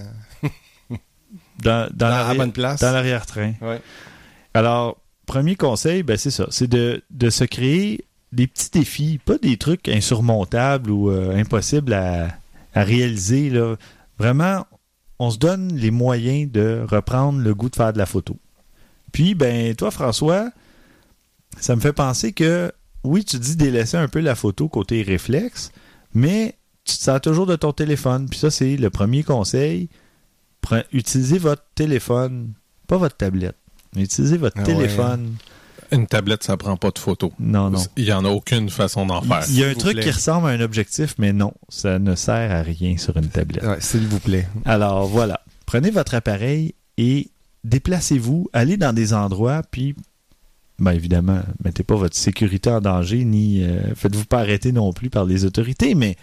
Dans, 1.62 1.88
dans, 1.92 2.08
dans 2.08 2.28
la 2.28 2.34
bonne 2.34 2.52
place. 2.52 2.80
dans 2.80 2.92
l'arrière-train. 2.92 3.54
Ouais. 3.60 3.80
Alors, 4.54 4.98
premier 5.26 5.56
conseil, 5.56 6.02
ben 6.02 6.16
c'est 6.16 6.30
ça. 6.30 6.46
C'est 6.50 6.68
de, 6.68 7.02
de 7.10 7.30
se 7.30 7.44
créer 7.44 8.04
des 8.32 8.46
petits 8.46 8.70
défis, 8.70 9.18
pas 9.24 9.38
des 9.38 9.56
trucs 9.56 9.88
insurmontables 9.88 10.90
ou 10.90 11.10
euh, 11.10 11.36
impossibles 11.36 11.92
à, 11.92 12.28
à 12.74 12.82
réaliser. 12.82 13.50
Là. 13.50 13.76
Vraiment, 14.18 14.66
on 15.18 15.30
se 15.30 15.38
donne 15.38 15.74
les 15.74 15.90
moyens 15.90 16.50
de 16.50 16.84
reprendre 16.86 17.40
le 17.40 17.54
goût 17.54 17.70
de 17.70 17.76
faire 17.76 17.92
de 17.92 17.98
la 17.98 18.06
photo. 18.06 18.36
Puis, 19.12 19.34
ben, 19.34 19.74
toi, 19.74 19.90
François, 19.90 20.50
ça 21.58 21.74
me 21.74 21.80
fait 21.80 21.92
penser 21.94 22.32
que, 22.32 22.70
oui, 23.04 23.24
tu 23.24 23.38
dis 23.38 23.56
délaisser 23.56 23.96
un 23.96 24.08
peu 24.08 24.20
la 24.20 24.34
photo 24.34 24.68
côté 24.68 25.02
réflexe, 25.02 25.72
mais 26.12 26.56
tu 26.84 26.96
te 26.96 27.02
sers 27.02 27.20
toujours 27.20 27.46
de 27.46 27.56
ton 27.56 27.72
téléphone. 27.72 28.28
Puis 28.28 28.38
ça, 28.38 28.50
c'est 28.50 28.76
le 28.76 28.90
premier 28.90 29.22
conseil. 29.22 29.88
Pre- 30.62 30.84
utilisez 30.92 31.38
votre 31.38 31.62
téléphone, 31.74 32.52
pas 32.86 32.96
votre 32.96 33.16
tablette. 33.16 33.56
Mais 33.94 34.02
utilisez 34.02 34.36
votre 34.36 34.56
Ah 34.58 34.60
ouais. 34.60 34.66
téléphone. 34.74 35.34
Une 35.90 36.06
tablette, 36.06 36.42
ça 36.44 36.56
prend 36.58 36.76
pas 36.76 36.90
de 36.90 36.98
photos. 36.98 37.30
Non, 37.40 37.70
non. 37.70 37.82
Il 37.96 38.04
y 38.04 38.12
en 38.12 38.24
a 38.26 38.28
aucune 38.28 38.68
façon 38.68 39.06
d'en 39.06 39.22
faire. 39.22 39.42
Il 39.48 39.54
y 39.58 39.64
a 39.64 39.68
un 39.68 39.74
truc 39.74 39.94
plaît. 39.94 40.02
qui 40.02 40.10
ressemble 40.10 40.48
à 40.48 40.50
un 40.50 40.60
objectif, 40.60 41.14
mais 41.18 41.32
non, 41.32 41.54
ça 41.70 41.98
ne 41.98 42.14
sert 42.14 42.52
à 42.52 42.60
rien 42.60 42.98
sur 42.98 43.16
une 43.16 43.28
tablette. 43.28 43.64
Ouais, 43.64 43.80
S'il 43.80 44.06
vous 44.06 44.20
plaît. 44.20 44.46
Alors 44.66 45.06
voilà, 45.06 45.40
prenez 45.64 45.90
votre 45.90 46.12
appareil 46.14 46.74
et 46.98 47.28
déplacez-vous, 47.64 48.50
allez 48.52 48.76
dans 48.76 48.92
des 48.92 49.14
endroits, 49.14 49.62
puis, 49.70 49.94
ben 50.78 50.92
évidemment, 50.92 51.40
mettez 51.64 51.84
pas 51.84 51.94
votre 51.96 52.16
sécurité 52.16 52.68
en 52.70 52.80
danger, 52.82 53.24
ni 53.24 53.62
euh, 53.64 53.94
faites-vous 53.94 54.26
pas 54.26 54.40
arrêter 54.40 54.72
non 54.72 54.92
plus 54.92 55.08
par 55.08 55.24
les 55.24 55.46
autorités, 55.46 55.94
mais 55.94 56.16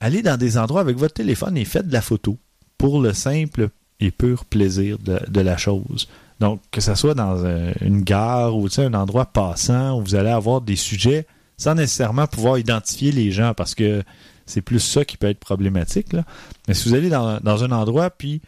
allez 0.00 0.22
dans 0.22 0.38
des 0.38 0.56
endroits 0.56 0.80
avec 0.80 0.96
votre 0.96 1.14
téléphone 1.14 1.56
et 1.58 1.64
faites 1.66 1.88
de 1.88 1.92
la 1.92 2.00
photo 2.00 2.38
pour 2.78 3.00
le 3.00 3.12
simple 3.12 3.68
et 4.00 4.10
pur 4.10 4.44
plaisir 4.44 4.98
de, 4.98 5.20
de 5.28 5.40
la 5.40 5.56
chose. 5.56 6.08
Donc, 6.40 6.60
que 6.70 6.80
ce 6.80 6.94
soit 6.94 7.14
dans 7.14 7.44
euh, 7.44 7.72
une 7.80 8.02
gare 8.02 8.56
ou 8.56 8.68
tu 8.68 8.76
sais, 8.76 8.84
un 8.84 8.94
endroit 8.94 9.26
passant 9.26 9.98
où 9.98 10.02
vous 10.02 10.14
allez 10.14 10.30
avoir 10.30 10.60
des 10.60 10.76
sujets 10.76 11.26
sans 11.56 11.74
nécessairement 11.74 12.26
pouvoir 12.26 12.58
identifier 12.58 13.12
les 13.12 13.30
gens 13.30 13.54
parce 13.54 13.74
que 13.74 14.02
c'est 14.46 14.60
plus 14.60 14.80
ça 14.80 15.04
qui 15.04 15.16
peut 15.16 15.28
être 15.28 15.38
problématique. 15.38 16.12
Là. 16.12 16.24
Mais 16.68 16.74
si 16.74 16.88
vous 16.88 16.94
allez 16.94 17.08
dans, 17.08 17.38
dans 17.40 17.64
un 17.64 17.70
endroit, 17.70 18.10
puis 18.10 18.42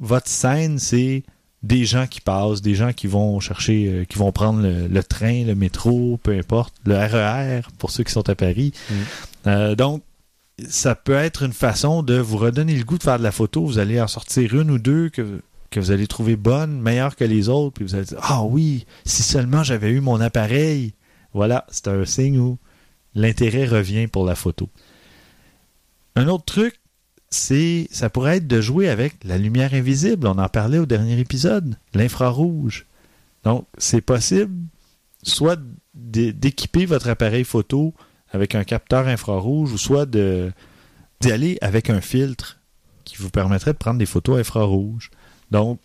votre 0.00 0.28
scène, 0.28 0.78
c'est 0.78 1.22
des 1.62 1.84
gens 1.84 2.06
qui 2.06 2.20
passent, 2.20 2.60
des 2.60 2.74
gens 2.74 2.92
qui 2.92 3.06
vont 3.06 3.40
chercher, 3.40 3.88
euh, 3.88 4.04
qui 4.04 4.18
vont 4.18 4.30
prendre 4.30 4.60
le, 4.60 4.88
le 4.88 5.02
train, 5.02 5.44
le 5.44 5.54
métro, 5.54 6.18
peu 6.22 6.36
importe, 6.36 6.74
le 6.84 6.96
RER 6.96 7.62
pour 7.78 7.90
ceux 7.90 8.04
qui 8.04 8.12
sont 8.12 8.28
à 8.28 8.34
Paris. 8.34 8.72
Mm. 8.90 8.94
Euh, 9.46 9.74
donc, 9.74 10.02
ça 10.68 10.94
peut 10.94 11.14
être 11.14 11.42
une 11.42 11.52
façon 11.52 12.02
de 12.02 12.18
vous 12.18 12.38
redonner 12.38 12.74
le 12.74 12.84
goût 12.84 12.98
de 12.98 13.02
faire 13.02 13.18
de 13.18 13.22
la 13.22 13.32
photo. 13.32 13.64
Vous 13.64 13.78
allez 13.78 14.00
en 14.00 14.06
sortir 14.08 14.54
une 14.58 14.70
ou 14.70 14.78
deux 14.78 15.10
que, 15.10 15.40
vous 15.76 15.90
allez 15.90 16.06
trouver 16.06 16.36
bonnes, 16.36 16.80
meilleures 16.80 17.16
que 17.16 17.24
les 17.24 17.50
autres, 17.50 17.74
puis 17.74 17.84
vous 17.84 17.94
allez 17.94 18.06
dire 18.06 18.18
Ah 18.22 18.42
oui, 18.42 18.86
si 19.04 19.22
seulement 19.22 19.62
j'avais 19.62 19.90
eu 19.90 20.00
mon 20.00 20.20
appareil. 20.20 20.94
Voilà, 21.34 21.66
c'est 21.70 21.88
un 21.88 22.06
signe 22.06 22.38
où 22.38 22.58
l'intérêt 23.14 23.66
revient 23.66 24.06
pour 24.06 24.24
la 24.24 24.34
photo. 24.34 24.70
Un 26.14 26.28
autre 26.28 26.46
truc, 26.46 26.80
c'est 27.28 27.88
ça 27.90 28.08
pourrait 28.08 28.38
être 28.38 28.46
de 28.46 28.62
jouer 28.62 28.88
avec 28.88 29.22
la 29.24 29.36
lumière 29.36 29.74
invisible. 29.74 30.26
On 30.26 30.38
en 30.38 30.48
parlait 30.48 30.78
au 30.78 30.86
dernier 30.86 31.18
épisode, 31.20 31.76
l'infrarouge. 31.92 32.86
Donc, 33.44 33.66
c'est 33.76 34.00
possible 34.00 34.54
soit 35.22 35.60
d'é- 35.94 36.32
d'équiper 36.32 36.86
votre 36.86 37.08
appareil 37.10 37.44
photo 37.44 37.92
avec 38.36 38.54
un 38.54 38.64
capteur 38.64 39.08
infrarouge 39.08 39.72
ou 39.72 39.78
soit 39.78 40.06
d'y 40.06 41.32
aller 41.32 41.58
avec 41.60 41.90
un 41.90 42.00
filtre 42.00 42.58
qui 43.04 43.16
vous 43.16 43.30
permettrait 43.30 43.72
de 43.72 43.78
prendre 43.78 43.98
des 43.98 44.06
photos 44.06 44.38
infrarouges. 44.38 45.10
Donc, 45.50 45.80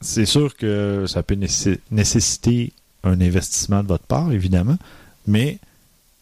c'est 0.00 0.26
sûr 0.26 0.56
que 0.56 1.04
ça 1.06 1.22
peut 1.22 1.34
nécess- 1.34 1.78
nécessiter 1.90 2.72
un 3.02 3.20
investissement 3.20 3.82
de 3.82 3.88
votre 3.88 4.04
part, 4.04 4.32
évidemment, 4.32 4.76
mais 5.26 5.58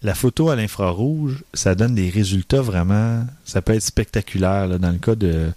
la 0.03 0.15
photo 0.15 0.49
à 0.49 0.57
l'infrarouge, 0.57 1.45
ça 1.55 1.75
donne 1.75 1.95
des 1.95 2.09
résultats 2.09 2.61
vraiment, 2.61 3.27
ça 3.45 3.63
peut 3.63 3.75
être 3.75 3.83
spectaculaire. 3.83 4.79
dans 4.79 4.93
le 4.93 4.99
cas 4.99 5.17
de, 5.17 5.51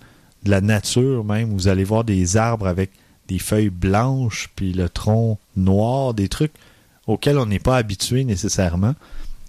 de 0.43 0.49
la 0.49 0.61
nature 0.61 1.23
même, 1.23 1.53
vous 1.53 1.67
allez 1.67 1.83
voir 1.83 2.03
des 2.03 2.37
arbres 2.37 2.67
avec 2.67 2.91
des 3.27 3.39
feuilles 3.39 3.69
blanches, 3.69 4.49
puis 4.55 4.73
le 4.73 4.89
tronc 4.89 5.37
noir, 5.55 6.13
des 6.13 6.27
trucs 6.27 6.53
auxquels 7.07 7.37
on 7.37 7.45
n'est 7.45 7.59
pas 7.59 7.77
habitué 7.77 8.23
nécessairement. 8.23 8.95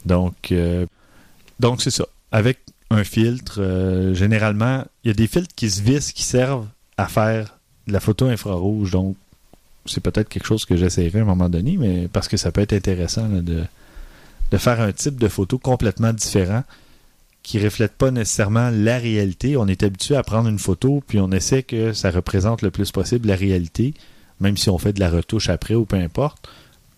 Donc, 0.07 0.53
euh, 0.53 0.86
donc 1.61 1.82
c'est 1.82 1.90
ça. 1.90 2.07
Avec 2.30 2.59
un 2.90 3.05
filtre, 3.05 3.61
euh, 3.61 4.14
généralement, 4.14 4.84
il 5.05 5.09
y 5.09 5.11
a 5.11 5.14
des 5.14 5.26
filtres 5.26 5.55
qui 5.55 5.70
se 5.70 5.82
vissent, 5.82 6.12
qui 6.12 6.22
servent 6.22 6.66
à 6.96 7.09
faire 7.09 7.59
de 7.86 7.92
la 7.92 8.00
photo 8.00 8.26
infrarouge. 8.26 8.90
Donc, 8.90 9.16
c'est 9.86 10.00
peut-être 10.00 10.28
quelque 10.28 10.46
chose 10.46 10.64
que 10.64 10.76
j'essaierai 10.76 11.18
à 11.18 11.22
un 11.22 11.26
moment 11.26 11.48
donné, 11.48 11.76
mais 11.78 12.09
parce 12.09 12.28
que 12.28 12.36
ça 12.36 12.53
peut 12.53 12.61
être 12.61 12.72
intéressant 12.72 13.28
de, 13.28 13.64
de 14.50 14.59
faire 14.59 14.80
un 14.80 14.92
type 14.92 15.18
de 15.18 15.28
photo 15.28 15.59
complètement 15.59 16.12
différent 16.12 16.62
qui 17.42 17.59
reflète 17.62 17.92
pas 17.92 18.11
nécessairement 18.11 18.70
la 18.70 18.98
réalité. 18.98 19.57
On 19.57 19.66
est 19.66 19.82
habitué 19.82 20.14
à 20.14 20.22
prendre 20.22 20.48
une 20.48 20.59
photo, 20.59 21.03
puis 21.07 21.18
on 21.18 21.32
essaie 21.32 21.62
que 21.62 21.92
ça 21.92 22.11
représente 22.11 22.62
le 22.62 22.70
plus 22.70 22.92
possible 22.92 23.28
la 23.28 23.34
réalité, 23.34 23.94
même 24.40 24.57
si 24.57 24.70
on 24.70 24.78
fait 24.78 24.92
de 24.92 25.00
la 25.00 25.11
retouche 25.11 25.48
après 25.48 25.74
ou 25.74 25.84
peu 25.84 25.96
importe. 25.96 26.48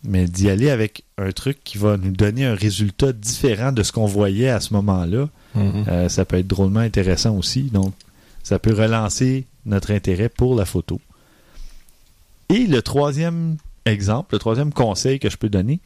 Mais 0.06 0.26
d'y 0.26 0.50
aller 0.50 0.68
avec 0.70 1.04
un 1.16 1.32
truc 1.32 1.58
qui 1.64 1.78
va 1.78 1.96
nous 1.96 2.12
donner 2.12 2.44
un 2.44 2.54
résultat 2.54 3.12
différent 3.12 3.72
de 3.72 3.82
ce 3.82 3.90
qu'on 3.90 4.04
voyait 4.06 4.50
à 4.50 4.60
ce 4.60 4.74
moment-là, 4.74 5.28
Mhm. 5.54 5.84
euh, 5.88 6.08
ça 6.08 6.24
peut 6.24 6.36
être 6.38 6.46
drôlement 6.46 6.80
intéressant 6.80 7.36
aussi. 7.36 7.62
Donc, 7.64 7.94
ça 8.42 8.58
peut 8.58 8.74
relancer 8.74 9.46
notre 9.64 9.92
intérêt 9.92 10.28
pour 10.28 10.54
la 10.54 10.66
photo. 10.66 11.00
Et 12.50 12.66
le 12.66 12.82
troisième 12.82 13.56
exemple, 13.86 14.34
le 14.34 14.38
troisième 14.38 14.72
conseil 14.72 15.18
que 15.18 15.30
je 15.30 15.36
peux 15.36 15.48
donner, 15.48 15.80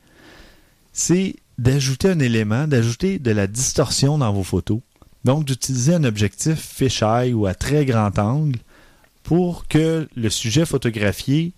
c'est 0.92 1.36
d'ajouter 1.58 2.08
un 2.08 2.18
élément, 2.18 2.66
d'ajouter 2.66 3.18
de 3.18 3.30
la 3.30 3.46
distorsion 3.46 4.18
dans 4.18 4.32
vos 4.32 4.42
photos. 4.42 4.80
Donc, 5.24 5.44
d'utiliser 5.44 5.94
un 5.94 6.04
objectif 6.04 6.58
fisheye 6.58 7.32
ou 7.34 7.46
à 7.46 7.54
très 7.54 7.84
grand 7.84 8.18
angle 8.18 8.58
pour 9.22 9.66
que 9.68 10.08
le 10.16 10.30
sujet 10.30 10.64
photographié 10.64 11.52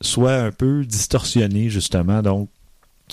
soit 0.00 0.34
un 0.34 0.52
peu 0.52 0.84
distorsionné, 0.84 1.70
justement. 1.70 2.22
Donc, 2.22 2.48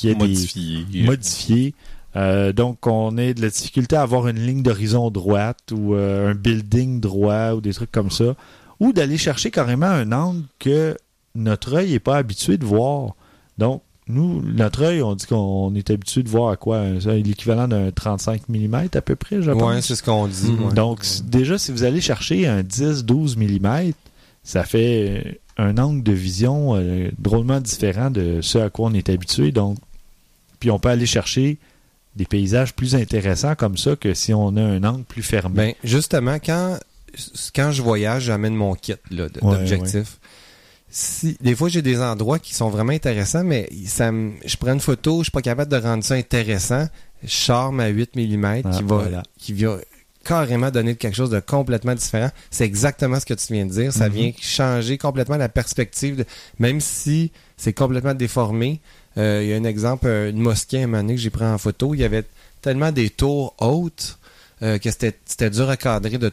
ait 0.03 0.15
des, 0.15 0.15
Modifié. 0.15 1.03
modifié. 1.03 1.75
Euh, 2.15 2.53
donc, 2.53 2.85
on 2.85 3.17
ait 3.17 3.33
de 3.33 3.41
la 3.41 3.49
difficulté 3.49 3.95
à 3.95 4.01
avoir 4.01 4.27
une 4.27 4.39
ligne 4.39 4.61
d'horizon 4.61 5.09
droite 5.09 5.71
ou 5.71 5.95
euh, 5.95 6.31
un 6.31 6.35
building 6.35 6.99
droit 6.99 7.53
ou 7.53 7.61
des 7.61 7.73
trucs 7.73 7.91
comme 7.91 8.11
ça. 8.11 8.35
Ou 8.79 8.93
d'aller 8.93 9.17
chercher 9.17 9.49
carrément 9.51 9.87
un 9.87 10.11
angle 10.11 10.43
que 10.59 10.95
notre 11.35 11.73
œil 11.75 11.91
n'est 11.91 11.99
pas 11.99 12.17
habitué 12.17 12.57
de 12.57 12.65
voir. 12.65 13.15
Donc, 13.57 13.81
nous, 14.07 14.41
notre 14.41 14.83
œil, 14.83 15.01
on 15.01 15.15
dit 15.15 15.25
qu'on 15.25 15.73
est 15.75 15.89
habitué 15.89 16.23
de 16.23 16.29
voir 16.29 16.51
à 16.51 16.57
quoi 16.57 16.83
L'équivalent 16.89 17.67
d'un 17.69 17.89
35 17.91 18.49
mm 18.49 18.75
à 18.93 19.01
peu 19.01 19.15
près, 19.15 19.41
je 19.41 19.51
pense. 19.51 19.85
c'est 19.85 19.95
ce 19.95 20.03
qu'on 20.03 20.27
dit. 20.27 20.51
Mhm. 20.51 20.65
ouais. 20.65 20.73
Donc, 20.73 21.05
déjà, 21.25 21.57
si 21.57 21.71
vous 21.71 21.83
allez 21.83 22.01
chercher 22.01 22.47
un 22.47 22.61
10-12 22.61 23.37
mm, 23.37 23.93
ça 24.43 24.63
fait 24.65 25.39
un 25.57 25.77
angle 25.77 26.01
de 26.03 26.11
vision 26.13 26.75
euh, 26.75 27.09
drôlement 27.19 27.59
différent 27.59 28.09
de 28.09 28.41
ce 28.41 28.57
à 28.57 28.69
quoi 28.69 28.89
on 28.89 28.93
est 28.93 29.09
habitué. 29.09 29.51
Donc, 29.51 29.77
puis 30.59 30.71
on 30.71 30.79
peut 30.79 30.89
aller 30.89 31.05
chercher 31.05 31.57
des 32.15 32.25
paysages 32.25 32.73
plus 32.73 32.95
intéressants 32.95 33.55
comme 33.55 33.77
ça 33.77 33.95
que 33.95 34.13
si 34.13 34.33
on 34.33 34.55
a 34.57 34.61
un 34.61 34.83
angle 34.83 35.03
plus 35.03 35.23
fermé. 35.23 35.55
Ben, 35.55 35.73
justement, 35.83 36.35
quand, 36.43 36.77
quand 37.55 37.71
je 37.71 37.81
voyage, 37.81 38.23
j'amène 38.23 38.55
mon 38.55 38.73
kit 38.75 38.93
Ouais, 39.11 39.27
d'objectifs. 39.41 40.19
Si, 40.89 41.37
des 41.41 41.55
fois, 41.55 41.69
j'ai 41.69 41.81
des 41.81 41.99
endroits 41.99 42.37
qui 42.37 42.53
sont 42.53 42.69
vraiment 42.69 42.93
intéressants, 42.93 43.43
mais 43.43 43.67
ça 43.87 44.11
me- 44.11 44.33
je 44.45 44.55
prends 44.57 44.73
une 44.73 44.79
photo, 44.79 45.19
je 45.19 45.23
suis 45.23 45.31
pas 45.31 45.41
capable 45.41 45.71
de 45.71 45.77
rendre 45.77 46.03
ça 46.03 46.13
intéressant. 46.13 46.87
Je 47.23 47.29
charme 47.29 47.79
à 47.79 47.87
8 47.87 48.15
mm 48.15 48.45
Ah, 48.45 48.69
qui, 48.77 48.83
va, 48.83 48.95
voilà. 48.97 49.23
qui 49.39 49.53
va 49.53 49.77
carrément 50.23 50.71
donner 50.71 50.95
quelque 50.95 51.15
chose 51.15 51.29
de 51.29 51.39
complètement 51.39 51.95
différent. 51.95 52.29
C'est 52.51 52.65
exactement 52.65 53.19
ce 53.19 53.25
que 53.25 53.33
tu 53.33 53.53
viens 53.53 53.65
de 53.65 53.71
dire. 53.71 53.91
Ça 53.93 54.07
Mhm. 54.09 54.15
vient 54.15 54.31
changer 54.41 54.97
complètement 54.97 55.37
la 55.37 55.49
perspective, 55.49 56.15
de- 56.17 56.25
même 56.59 56.79
si 56.81 57.31
c'est 57.57 57.73
complètement 57.73 58.13
déformé. 58.13 58.79
Euh, 59.17 59.41
Il 59.43 59.49
y 59.49 59.53
a 59.53 59.57
un 59.57 59.63
exemple, 59.63 60.07
euh, 60.07 60.29
une 60.29 60.39
mosquée 60.39 60.79
à 60.81 60.83
un 60.83 60.87
moment 60.87 61.03
donné 61.03 61.15
que 61.15 61.21
j'ai 61.21 61.29
pris 61.29 61.45
en 61.45 61.57
photo. 61.57 61.93
Il 61.93 61.99
y 61.99 62.03
avait 62.03 62.23
tellement 62.61 62.91
des 62.91 63.09
tours 63.09 63.53
hautes 63.59 64.17
euh, 64.61 64.77
que 64.79 64.89
c'était 64.89 65.17
c'était 65.25 65.49
dur 65.49 65.69
à 65.69 65.75
cadrer 65.77 66.17
de, 66.17 66.31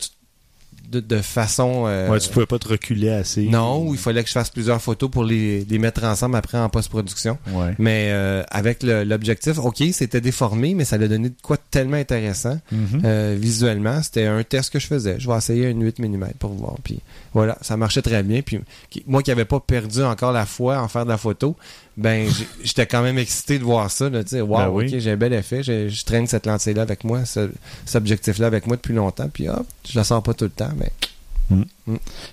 de, 0.90 1.00
de 1.00 1.18
façon... 1.22 1.84
euh, 1.86 2.08
ouais, 2.10 2.18
tu 2.18 2.28
pouvais 2.30 2.46
pas 2.46 2.58
te 2.58 2.68
reculer 2.68 3.10
assez. 3.10 3.42
non, 3.46 3.92
il 3.92 3.98
fallait 3.98 4.22
que 4.22 4.28
je 4.28 4.32
fasse 4.34 4.50
plusieurs 4.50 4.80
photos 4.82 5.10
pour 5.10 5.24
les, 5.24 5.64
les 5.64 5.78
mettre 5.78 6.04
ensemble 6.04 6.36
après 6.36 6.58
en 6.58 6.68
post-production. 6.68 7.38
Ouais. 7.52 7.74
Mais 7.78 8.08
euh, 8.10 8.42
avec 8.50 8.82
le- 8.82 9.04
l'objectif, 9.04 9.58
ok, 9.58 9.82
c'était 9.92 10.20
déformé, 10.20 10.74
mais 10.74 10.84
ça 10.84 10.98
l'a 10.98 11.08
donné 11.08 11.28
de 11.30 11.34
quoi 11.42 11.56
tellement 11.56 11.96
intéressant 11.96 12.58
Mhm. 12.72 13.02
euh, 13.04 13.36
visuellement. 13.38 14.02
C'était 14.02 14.26
un 14.26 14.42
test 14.42 14.72
que 14.72 14.78
je 14.78 14.86
faisais. 14.86 15.16
Je 15.18 15.28
vais 15.30 15.36
essayer 15.36 15.68
une 15.68 15.84
8 15.84 15.98
mm 16.00 16.26
pour 16.38 16.50
voir. 16.52 16.74
Puis 16.82 17.00
voilà, 17.32 17.56
ça 17.60 17.76
marchait 17.76 18.02
très 18.02 18.22
bien. 18.22 18.42
Puis 18.42 18.60
moi 19.06 19.22
qui 19.22 19.30
n'avais 19.30 19.44
pas 19.44 19.60
perdu 19.60 20.02
encore 20.02 20.32
la 20.32 20.46
foi 20.46 20.78
en 20.80 20.88
faire 20.88 21.04
de 21.04 21.10
la 21.10 21.18
photo, 21.18 21.56
ben 22.00 22.28
j'étais 22.64 22.86
quand 22.86 23.02
même 23.02 23.18
excité 23.18 23.58
de 23.58 23.64
voir 23.64 23.90
ça. 23.90 24.10
Tu 24.10 24.16
sais, 24.26 24.40
wow, 24.40 24.56
Ben 24.56 24.68
oui. 24.70 24.86
ok, 24.92 24.98
j'ai 24.98 25.10
un 25.12 25.16
bel 25.16 25.32
effet. 25.32 25.62
Je 25.62 26.04
traîne 26.04 26.26
cette 26.26 26.46
lentille-là 26.46 26.82
avec 26.82 27.04
moi, 27.04 27.24
ce- 27.24 27.50
cet 27.84 27.96
objectif-là 27.96 28.46
avec 28.46 28.66
moi 28.66 28.76
depuis 28.76 28.94
longtemps. 28.94 29.28
Puis 29.32 29.48
hop, 29.48 29.66
je 29.88 29.96
la 29.98 30.04
sors 30.04 30.22
pas 30.22 30.34
tout 30.34 30.44
le 30.44 30.50
temps, 30.50 30.72
mais 30.76 30.90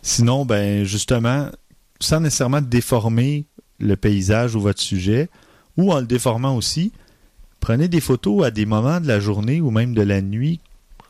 Sinon, 0.02 0.46
ben 0.46 0.84
justement, 0.84 1.48
sans 2.00 2.20
nécessairement 2.20 2.62
déformer 2.62 3.46
le 3.80 3.96
paysage 3.96 4.56
ou 4.56 4.62
votre 4.62 4.82
sujet, 4.82 5.30
ou 5.76 5.92
en 5.92 6.00
le 6.00 6.06
déformant 6.06 6.56
aussi, 6.56 6.92
prenez 7.60 7.88
des 7.88 8.02
photos 8.02 8.46
à 8.46 8.52
des 8.52 8.66
moments 8.66 9.00
de 9.00 9.08
la 9.08 9.20
journée 9.20 9.62
ou 9.62 9.72
même 9.72 9.94
de 9.94 10.02
la 10.02 10.22
nuit 10.22 10.60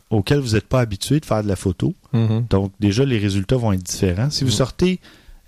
auxquels 0.09 0.39
vous 0.39 0.53
n'êtes 0.53 0.67
pas 0.67 0.79
habitué 0.79 1.19
de 1.19 1.25
faire 1.25 1.43
de 1.43 1.47
la 1.49 1.57
photo. 1.57 1.93
Mhm. 2.13 2.45
Donc 2.49 2.71
déjà, 2.79 3.03
les 3.05 3.17
résultats 3.17 3.57
vont 3.57 3.73
être 3.73 3.83
différents. 3.83 4.29
Si 4.29 4.43
vous 4.45 4.51
Mhm. 4.51 4.55
sortez 4.55 4.99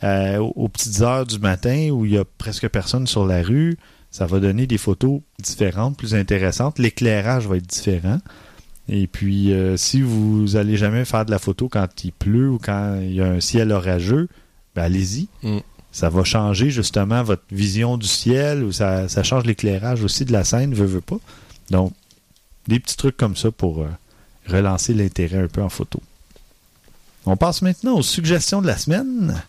euh, 0.03 0.37
aux 0.37 0.67
petites 0.67 1.01
heures 1.01 1.25
du 1.25 1.39
matin 1.39 1.89
où 1.91 2.05
il 2.05 2.13
y 2.13 2.17
a 2.17 2.25
presque 2.25 2.67
personne 2.69 3.07
sur 3.07 3.25
la 3.25 3.41
rue, 3.41 3.77
ça 4.11 4.25
va 4.25 4.39
donner 4.39 4.65
des 4.65 4.77
photos 4.77 5.21
différentes, 5.39 5.97
plus 5.97 6.15
intéressantes. 6.15 6.79
L'éclairage 6.79 7.47
va 7.47 7.57
être 7.57 7.67
différent. 7.67 8.19
Et 8.87 9.05
puis, 9.05 9.53
euh, 9.53 9.77
si 9.77 10.01
vous 10.01 10.55
allez 10.55 10.77
jamais 10.77 11.05
faire 11.05 11.25
de 11.25 11.31
la 11.31 11.37
photo 11.37 11.69
quand 11.69 12.03
il 12.03 12.11
pleut 12.11 12.49
ou 12.49 12.57
quand 12.57 12.99
il 13.01 13.13
y 13.13 13.21
a 13.21 13.27
un 13.27 13.39
ciel 13.39 13.71
orageux, 13.71 14.27
ben 14.75 14.83
allez-y. 14.83 15.27
Mm. 15.43 15.59
Ça 15.91 16.09
va 16.09 16.23
changer 16.23 16.71
justement 16.71 17.23
votre 17.23 17.43
vision 17.51 17.97
du 17.97 18.07
ciel 18.07 18.63
ou 18.63 18.71
ça, 18.71 19.07
ça 19.07 19.23
change 19.23 19.45
l'éclairage 19.45 20.03
aussi 20.03 20.25
de 20.25 20.31
la 20.31 20.43
scène, 20.43 20.73
veut, 20.73 20.85
veut 20.85 21.01
pas. 21.01 21.19
Donc, 21.69 21.93
des 22.67 22.79
petits 22.79 22.97
trucs 22.97 23.17
comme 23.17 23.35
ça 23.35 23.51
pour 23.51 23.81
euh, 23.81 23.89
relancer 24.47 24.93
l'intérêt 24.93 25.39
un 25.39 25.47
peu 25.47 25.61
en 25.61 25.69
photo. 25.69 26.01
On 27.25 27.37
passe 27.37 27.61
maintenant 27.61 27.95
aux 27.95 28.03
suggestions 28.03 28.61
de 28.61 28.67
la 28.67 28.77
semaine. 28.77 29.41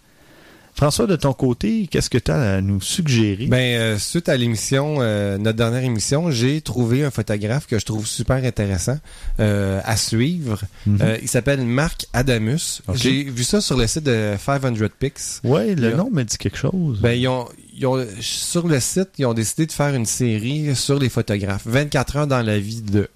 François, 0.81 1.07
de 1.07 1.17
ton 1.17 1.35
côté, 1.35 1.87
qu'est-ce 1.91 2.09
que 2.09 2.17
tu 2.17 2.31
as 2.31 2.55
à 2.55 2.61
nous 2.63 2.81
suggérer? 2.81 3.49
Ben, 3.49 3.79
euh, 3.79 3.99
suite 3.99 4.31
à 4.31 4.37
l'émission, 4.39 4.97
euh, 5.01 5.37
notre 5.37 5.59
dernière 5.59 5.85
émission, 5.85 6.31
j'ai 6.31 6.63
trouvé 6.63 7.05
un 7.05 7.11
photographe 7.11 7.67
que 7.67 7.79
je 7.79 7.85
trouve 7.85 8.07
super 8.07 8.43
intéressant 8.43 8.97
euh, 9.41 9.83
à 9.85 9.99
suivre. 9.99 10.63
Mhm. 10.87 10.99
Euh, 11.03 11.19
il 11.21 11.29
s'appelle 11.29 11.61
Marc 11.67 12.07
Adamus. 12.15 12.81
J'ai 12.95 13.25
vu 13.25 13.45
ça 13.45 13.61
sur 13.61 13.77
le 13.77 13.87
site 13.87 14.05
de 14.05 14.37
500 14.43 14.73
Pics. 14.99 15.19
ouais, 15.45 15.75
le 15.75 15.95
nom 15.95 16.09
me 16.11 16.23
dit 16.23 16.39
quelque 16.39 16.57
chose. 16.57 16.99
Ben, 17.03 17.13
ils 17.13 17.29
ont, 17.29 17.47
ils 17.77 17.87
ont- 17.87 18.03
sur 18.23 18.67
le 18.67 18.81
site, 18.81 19.11
ils 19.19 19.27
ont 19.27 19.35
décidé 19.35 19.67
de 19.67 19.73
faire 19.73 19.95
une 19.95 20.07
série 20.07 20.75
sur 20.75 20.99
les 20.99 21.11
photographes. 21.11 21.67
24 21.67 22.17
heures 22.17 22.27
dans 22.27 22.41
la 22.41 22.59
vie 22.59 22.81
de. 22.81 23.07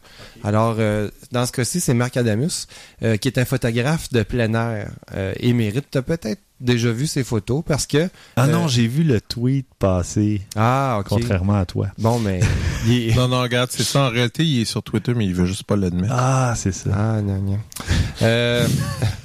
Alors, 0.43 0.77
euh, 0.79 1.09
dans 1.33 1.47
ce 1.47 1.53
cas-ci, 1.53 1.81
c'est 1.81 1.95
Marc 1.95 2.19
Adamus, 2.19 2.67
euh, 3.03 3.17
qui 3.17 3.29
est 3.29 3.39
un 3.39 3.47
photographe 3.47 4.13
de 4.13 4.23
plein 4.23 4.53
air 4.53 4.91
euh, 5.15 5.33
émérite. 5.41 5.99
Peut-être 6.03 6.43
déjà 6.65 6.91
vu 6.91 7.07
ses 7.07 7.23
photos 7.23 7.63
parce 7.67 7.87
que... 7.87 8.09
ah 8.37 8.47
non, 8.47 8.65
euh, 8.65 8.69
j'ai 8.69 8.87
vu 8.89 9.05
le 9.05 9.21
tweet 9.21 9.67
passer, 9.79 10.43
Ah, 10.57 10.97
ok. 11.01 11.07
contrairement 11.09 11.55
à 11.55 11.67
toi. 11.67 11.89
Bon, 11.99 12.19
mais... 12.19 12.41
est- 12.89 13.15
Non, 13.17 13.29
non, 13.29 13.41
regarde, 13.43 13.71
c'est 13.71 13.83
ça. 13.85 14.07
En 14.07 14.11
réalité, 14.11 14.45
il 14.45 14.63
est 14.63 14.65
sur 14.65 14.83
Twitter, 14.83 15.15
mais 15.15 15.27
il 15.27 15.35
veut 15.35 15.47
juste 15.47 15.65
pas 15.65 15.77
l'admettre. 15.77 16.15
Ah, 16.17 16.55
c'est 16.57 16.73
ça. 16.73 16.91
Ah, 16.93 17.23
non, 17.23 17.41
non. 17.41 17.59
Euh, 18.23 18.67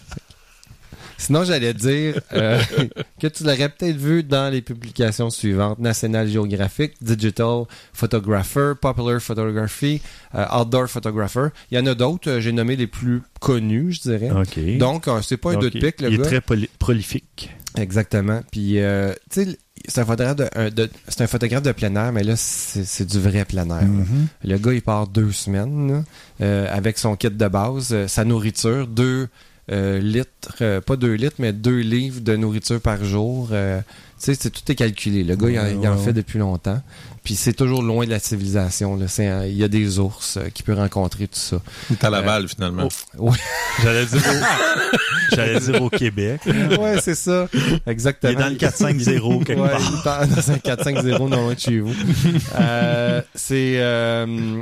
Sinon, 1.20 1.44
j'allais 1.44 1.74
dire 1.74 2.20
euh, 2.34 2.60
que 3.22 3.28
tu 3.28 3.44
l'aurais 3.44 3.70
peut-être 3.70 3.98
vu 3.98 4.24
dans 4.24 4.50
les 4.52 4.62
publications 4.62 5.30
suivantes. 5.30 5.78
National 5.78 6.28
Geographic, 6.28 6.94
Digital 7.02 7.66
Photographer, 7.94 8.74
Popular 8.82 9.20
Photography, 9.22 10.02
euh, 10.34 10.46
Outdoor 10.58 10.88
Photographer. 10.88 11.50
Il 11.72 11.78
y 11.78 11.82
en 11.82 11.86
a 11.88 11.94
d'autres. 11.94 12.30
euh, 12.30 12.40
J'ai 12.40 12.54
nommé 12.54 12.76
les 12.78 12.88
plus 12.88 13.22
connus, 13.42 13.94
je 13.94 14.02
dirais. 14.10 14.32
OK. 14.32 14.78
Donc, 14.78 15.08
euh, 15.08 15.22
c'est 15.22 15.38
pas 15.38 15.52
un 15.52 15.58
deux 15.60 15.70
de 15.70 15.80
pique, 15.80 16.02
le 16.02 16.10
Il 16.12 16.18
gars. 16.18 16.24
est 16.24 16.42
très 16.42 16.42
prolifique. 16.80 17.52
Exactement. 17.78 18.42
Puis, 18.52 18.80
euh, 18.80 19.14
tu 19.30 19.44
sais, 19.46 19.58
c'est 19.88 20.02
un 20.02 20.06
photographe 20.06 20.36
de, 20.38 20.90
c'est 21.08 21.22
un 21.22 21.28
photographe 21.28 21.64
de 21.64 21.72
plein 21.72 21.96
air, 21.96 22.12
mais 22.12 22.24
là, 22.24 22.34
c'est 22.36 23.06
du 23.06 23.20
vrai 23.20 23.46
plein 23.46 23.68
air. 23.70 23.86
Mhm. 23.86 24.28
Le 24.44 24.58
gars, 24.58 24.74
il 24.74 24.82
part 24.82 25.08
deux 25.08 25.32
semaines 25.32 25.92
là, 25.92 26.04
euh, 26.42 26.68
avec 26.70 26.98
son 26.98 27.16
kit 27.16 27.30
de 27.30 27.48
base, 27.48 27.90
euh, 27.92 28.08
sa 28.08 28.26
nourriture, 28.26 28.88
deux 28.88 29.28
euh, 29.72 30.00
litres, 30.00 30.56
euh, 30.62 30.82
pas 30.82 30.96
deux 30.96 31.14
litres, 31.14 31.36
mais 31.40 31.54
deux 31.54 31.80
livres 31.80 32.22
de 32.22 32.36
nourriture 32.36 32.82
par 32.82 33.04
jour. 33.04 33.50
euh, 33.52 33.80
tu 34.22 34.26
sais, 34.26 34.36
c'est- 34.36 34.50
tout 34.50 34.70
est 34.72 34.76
calculé. 34.76 35.24
Le 35.24 35.36
gars, 35.36 35.50
il 35.50 35.60
en, 35.60 35.64
Ouais, 35.64 35.78
il 35.82 35.88
en 35.88 35.96
ouais, 35.96 36.04
fait 36.04 36.12
depuis 36.14 36.40
longtemps. 36.40 36.82
Puis 37.24 37.36
c'est 37.36 37.54
toujours 37.54 37.82
loin 37.84 38.06
de 38.06 38.10
la 38.10 38.20
civilisation. 38.20 38.96
là. 38.98 39.08
C'est 39.08 39.28
un- 39.28 39.46
Il 39.46 39.56
y 39.56 39.64
a 39.64 39.68
des 39.70 39.98
ours 40.00 40.36
euh, 40.38 40.50
qu'il 40.54 40.66
peut 40.66 40.74
rencontrer, 40.74 41.28
tout 41.28 41.40
ça. 41.40 41.62
Est 41.92 42.04
à 42.04 42.10
Laval, 42.10 42.48
finalement. 42.50 42.90
Ouais, 43.18 43.38
J'allais 43.84 44.06
dire, 44.06 44.22
au... 44.28 45.36
J'allais 45.36 45.60
dire 45.60 45.82
au 45.82 45.90
Québec. 45.90 46.42
ouais 46.48 47.00
c'est 47.02 47.16
ça. 47.16 47.48
Exactement. 47.88 48.34
Il 48.34 48.40
est 48.40 48.42
dans 48.44 48.50
le 48.50 48.56
4-5-0 48.56 49.44
quelque 49.46 49.60
Ouais, 49.62 49.70
part. 50.04 50.26
il 50.26 50.28
est 50.28 50.36
dans- 50.36 50.36
dans 50.36 50.52
un 50.52 50.58
4-5-0 50.58 51.30
non 51.30 51.44
loin 51.44 51.54
de 51.54 51.60
chez 51.60 51.80
vous. 51.80 51.94
Euh, 52.60 53.22
c'est 53.36 53.76
euh, 53.78 54.62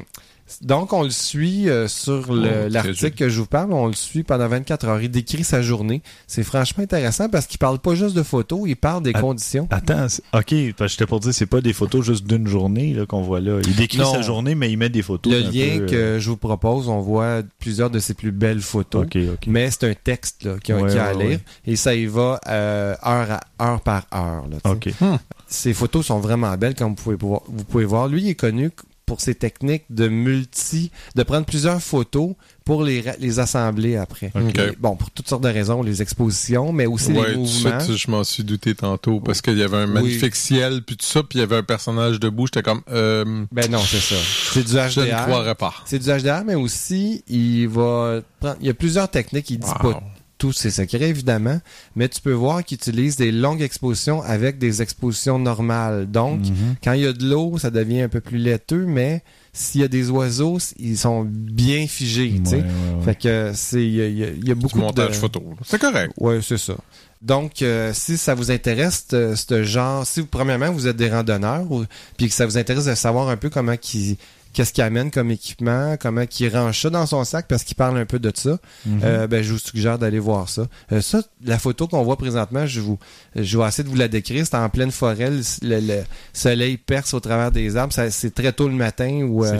donc 0.62 0.94
on 0.94 1.04
le 1.04 1.10
suit 1.10 1.70
euh, 1.70 1.88
sur 1.88 2.26
Oh, 2.30 2.36
l'article 2.36 3.12
que 3.12 3.30
je 3.30 3.40
vous 3.40 3.46
parle, 3.46 3.74
on 3.74 3.88
le 3.88 3.94
suit 3.94 4.24
pendant 4.24 4.48
24 4.48 4.86
heures. 4.88 5.02
Il 5.02 5.10
décrit 5.12 5.44
sa 5.44 5.62
journée. 5.62 6.02
C'est 6.28 6.44
franchement 6.44 6.84
intéressant 6.84 7.30
parce 7.30 7.48
qu'il 7.48 7.58
parle 7.58 7.80
pas 7.80 7.96
juste 7.96 8.16
de 8.16 8.24
photos, 8.24 8.62
il 8.66 8.76
parle 8.76 9.04
des 9.04 9.14
conditions. 9.14 9.68
Attends, 9.72 10.08
ok, 10.34 10.54
parce 10.78 10.78
que 10.78 10.88
j'étais 10.88 11.06
pour 11.06 11.20
dire, 11.20 11.34
c'est 11.34 11.46
pas 11.46 11.62
des 11.62 11.74
photos 11.74 12.06
juste 12.06 12.26
d'une 12.26 12.48
journée 12.48 12.96
qu'on 13.08 13.22
voit 13.22 13.40
là. 13.40 13.60
Il 13.66 13.76
décrit 13.76 14.00
Non. 14.00 14.12
sa 14.14 14.22
journée, 14.22 14.56
mais 14.56 14.72
il 14.72 14.78
met 14.78 14.90
des 14.90 15.02
photos. 15.02 15.32
Le 15.34 15.40
lien 15.40 15.80
peu, 15.80 15.86
que 15.88 15.96
euh, 15.96 16.20
je 16.20 16.30
vous 16.30 16.38
propose, 16.38 16.88
on 16.90 17.00
voit 17.00 17.42
plusieurs 17.60 17.90
de 17.90 18.00
ses 18.00 18.14
plus 18.14 18.32
belles 18.32 18.62
photos. 18.62 19.06
Ok, 19.06 19.16
ok. 19.34 19.48
Mais 19.48 19.70
c'est 19.72 19.90
un 19.90 19.94
texte 19.94 20.44
là, 20.44 20.52
a, 20.52 20.54
Ouais, 20.56 20.60
qu'il 20.62 20.70
y 20.96 21.00
a 21.00 21.06
à 21.06 21.14
ouais, 21.16 21.24
lire 21.28 21.40
ouais. 21.40 21.72
et 21.72 21.76
ça 21.76 21.94
y 21.96 22.06
va 22.06 22.40
euh, 22.48 22.94
heure, 23.06 23.40
à, 23.60 23.66
heure 23.72 23.82
par 23.82 24.04
heure. 24.14 24.46
Là. 24.50 25.20
Ces 25.48 25.74
photos 25.74 26.06
sont 26.08 26.20
vraiment 26.20 26.56
belles, 26.58 26.76
comme 26.76 26.90
vous 26.90 26.96
pouvez, 27.04 27.18
pouvoir- 27.18 27.42
vous 27.48 27.64
pouvez 27.64 27.86
voir. 27.86 28.08
Lui, 28.08 28.22
il 28.24 28.30
est 28.30 28.36
connu 28.36 28.70
pour 29.08 29.22
ses 29.22 29.34
techniques 29.34 29.86
de 29.90 30.08
multi, 30.10 30.92
de 31.16 31.24
prendre 31.24 31.46
plusieurs 31.46 31.82
photos 31.82 32.36
pour 32.66 32.84
les, 32.84 33.04
les 33.20 33.40
assembler 33.40 33.96
après. 33.96 34.32
Ok. 34.36 34.60
Et, 34.60 34.76
Bon, 34.78 34.96
pour 34.98 35.10
toutes 35.12 35.30
sortes 35.30 35.44
de 35.44 35.48
raisons, 35.50 35.82
les 35.82 36.02
expositions, 36.02 36.74
mais 36.74 36.86
aussi 36.86 37.14
Ouais, 37.14 37.30
les 37.32 37.38
mouvements. 37.38 37.80
ça, 37.80 37.96
je 37.96 38.12
m'en 38.12 38.24
suis 38.26 38.44
douté 38.44 38.76
tantôt 38.76 39.22
parce 39.22 39.42
qu'il 39.42 39.58
y 39.58 39.64
avait 39.64 39.78
un 39.78 39.88
magnifique 39.88 40.36
ciel, 40.36 40.84
puis 40.84 40.98
tout 40.98 41.06
ça, 41.06 41.24
puis 41.24 41.40
il 41.40 41.42
y 41.42 41.44
avait 41.44 41.56
un 41.56 41.64
personnage 41.64 42.20
debout. 42.20 42.48
J'étais 42.48 42.62
comme, 42.64 42.82
euh, 42.92 43.46
Ben 43.52 43.72
non, 43.72 43.80
c'est 43.80 44.00
ça. 44.02 44.16
C'est 44.54 44.64
du 44.66 44.74
je 44.74 45.00
ne 45.00 45.06
HDR. 45.08 45.24
croirais 45.24 45.56
pas. 45.56 45.74
C'est 45.86 46.00
du 46.00 46.08
HDR, 46.10 46.44
mais 46.46 46.56
aussi, 46.56 47.24
il 47.30 47.68
va 47.70 48.20
prendre, 48.42 48.58
il 48.60 48.68
y 48.68 48.70
a 48.70 48.74
plusieurs 48.74 49.10
techniques. 49.10 49.50
Il 49.50 49.60
dit 49.60 49.68
Wow. 49.82 49.94
pas 49.94 50.04
tous 50.38 50.54
ses 50.54 50.70
secrets, 50.72 51.10
évidemment, 51.10 51.60
mais 51.96 52.08
tu 52.10 52.22
peux 52.22 52.32
voir 52.34 52.64
qu'il 52.64 52.76
utilise 52.76 53.16
des 53.16 53.32
longues 53.32 53.62
expositions 53.62 54.22
avec 54.22 54.58
des 54.60 54.82
expositions 54.82 55.40
normales. 55.40 56.10
Donc, 56.10 56.42
Mhm. 56.42 56.76
quand 56.84 56.94
il 56.94 57.02
y 57.02 57.06
a 57.08 57.14
de 57.14 57.26
l'eau, 57.28 57.58
ça 57.58 57.70
devient 57.72 58.02
un 58.02 58.10
peu 58.10 58.22
plus 58.22 58.38
laiteux, 58.38 58.86
mais 58.86 59.24
s'il 59.54 59.82
y 59.82 59.84
a 59.84 59.88
des 59.88 60.10
oiseaux, 60.10 60.58
ils 60.78 60.98
sont 60.98 61.26
bien 61.28 61.88
figés, 61.88 62.40
tu 62.44 62.50
sais. 62.52 62.56
Ouais, 62.58 62.62
ouais, 62.62 62.98
ouais. 63.00 63.04
Fait 63.06 63.16
que 63.20 63.52
c'est, 63.56 63.84
il 63.84 63.94
y 63.96 64.02
a, 64.04 64.08
y 64.10 64.24
a 64.24 64.32
Du 64.32 64.56
beaucoup 64.56 64.80
montage 64.80 65.10
de... 65.10 65.14
photo. 65.16 65.44
C'est 65.66 65.80
correct. 65.82 66.14
Ouais, 66.20 66.40
c'est 66.44 66.58
ça. 66.60 66.76
Donc, 67.20 67.64
euh, 67.64 67.92
si 67.96 68.16
ça 68.16 68.36
vous 68.36 68.52
intéresse, 68.52 69.06
ce 69.10 69.34
ce 69.36 69.64
genre, 69.64 70.06
si 70.06 70.20
vous, 70.20 70.28
premièrement, 70.28 70.72
vous 70.72 70.86
êtes 70.88 70.98
des 70.98 71.10
randonneurs, 71.10 71.66
ou, 71.72 71.84
puis 72.16 72.28
que 72.28 72.34
ça 72.34 72.46
vous 72.46 72.60
intéresse 72.60 72.86
de 72.86 72.94
savoir 72.94 73.30
un 73.30 73.38
peu 73.38 73.50
comment 73.50 73.76
qui 73.76 74.20
qu'est-ce 74.58 74.74
qu'il 74.74 74.84
amène 74.84 75.12
comme 75.12 75.30
équipement, 75.30 75.98
comment 76.00 76.26
qu'il 76.26 76.50
range 76.56 76.82
ça 76.82 76.90
dans 76.90 77.06
son 77.06 77.24
sac, 77.24 77.46
parce 77.48 77.64
qu'il 77.64 77.76
parle 77.76 77.96
un 78.00 78.06
peu 78.08 78.18
de 78.18 78.32
ça, 78.34 78.58
Mhm. 78.88 79.02
euh, 79.04 79.28
ben, 79.28 79.44
je 79.44 79.54
vous 79.54 79.60
suggère 79.60 80.00
d'aller 80.00 80.18
voir 80.18 80.50
ça. 80.50 80.66
Euh, 80.92 81.00
ça, 81.00 81.22
la 81.46 81.60
photo 81.60 81.88
qu'on 81.88 82.02
voit 82.02 82.18
présentement, 82.18 82.66
je 82.66 82.82
vous, 82.82 82.98
je 83.36 83.56
vais 83.56 83.68
essayer 83.68 83.84
de 83.84 83.90
vous 83.90 83.96
la 83.96 84.08
décrire. 84.08 84.44
C'est 84.48 84.56
en 84.58 84.68
pleine 84.70 84.90
forêt, 84.92 85.30
le, 85.30 85.42
le- 85.62 85.80
le 85.80 86.04
soleil 86.34 86.78
perce 86.78 87.14
au 87.14 87.20
travers 87.20 87.52
des 87.52 87.78
arbres. 87.78 87.94
C'est 88.10 88.34
très 88.34 88.52
tôt 88.52 88.68
le 88.68 88.74
matin 88.74 89.22
ou 89.30 89.46
euh, 89.46 89.58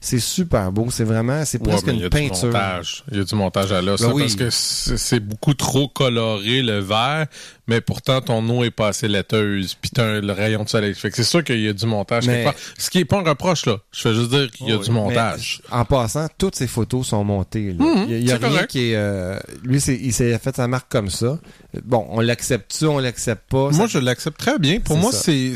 c'est 0.00 0.18
super 0.18 0.72
beau. 0.72 0.86
C'est 0.90 1.04
vraiment, 1.04 1.44
c'est 1.44 1.60
Ouais, 1.60 1.68
presque 1.68 1.86
mais 1.88 1.92
il 1.92 1.98
y 1.98 2.02
a 2.02 2.04
une 2.06 2.10
du 2.10 2.16
peinture. 2.28 2.46
montage. 2.46 3.04
Il 3.10 3.18
y 3.18 3.20
a 3.20 3.24
du 3.24 3.34
montage 3.34 3.70
à 3.72 3.82
l'os, 3.82 4.00
Ben 4.00 4.08
là, 4.08 4.14
oui. 4.14 4.22
parce 4.22 4.34
que 4.36 4.48
c'est 4.50 4.96
c'est 4.96 5.20
beaucoup 5.20 5.52
trop 5.54 5.88
coloré, 5.88 6.62
le 6.62 6.78
vert, 6.78 7.26
mais 7.68 7.80
pourtant, 7.80 8.20
ton 8.20 8.48
eau 8.48 8.64
est 8.64 8.70
pas 8.70 8.88
assez 8.88 9.08
laiteuse, 9.08 9.74
puis 9.74 9.90
t'as 9.90 10.20
le 10.20 10.32
rayon 10.32 10.64
de 10.64 10.68
soleil. 10.68 10.94
Fait 10.94 11.10
que 11.10 11.16
c'est 11.16 11.24
sûr 11.24 11.42
qu'il 11.44 11.60
y 11.60 11.68
a 11.68 11.72
du 11.72 11.86
montage 11.86 12.26
Mais-. 12.26 12.46
Ce 12.78 12.90
qui 12.90 12.98
est 12.98 13.04
pas 13.04 13.18
un 13.18 13.22
reproche, 13.28 13.66
là. 13.66 13.78
Je 13.92 14.00
fais 14.00 14.14
juste 14.14 14.30
dire 14.30 14.50
qu'il 14.50 14.68
y 14.68 14.72
a 14.72 14.76
Oh, 14.76 14.82
du 14.82 14.90
montage. 14.90 15.60
En 15.70 15.84
passant, 15.84 16.26
toutes 16.38 16.54
ces 16.56 16.66
photos 16.66 17.06
sont 17.08 17.24
montées. 17.24 17.72
là. 17.72 17.84
Mhm, 17.84 18.06
il 18.08 18.26
y 18.26 18.30
a, 18.30 18.34
a 18.34 18.38
rien 18.38 18.48
correct. 18.50 18.70
qui 18.70 18.90
est. 18.92 18.96
euh, 18.96 19.38
lui, 19.64 19.78
il 19.78 20.12
s'est 20.12 20.38
fait 20.38 20.56
sa 20.56 20.68
marque 20.68 20.90
comme 20.90 21.10
ça. 21.10 21.38
Bon, 21.84 22.06
on 22.10 22.20
l'accepte-tu, 22.20 22.86
on 22.86 22.98
l'accepte 22.98 23.50
pas? 23.50 23.70
Moi, 23.70 23.72
ça- 23.72 23.86
je 23.86 23.98
l'accepte 23.98 24.38
très 24.38 24.58
bien. 24.58 24.80
Pour 24.80 24.96
moi, 24.96 25.12
c'est 25.12 25.54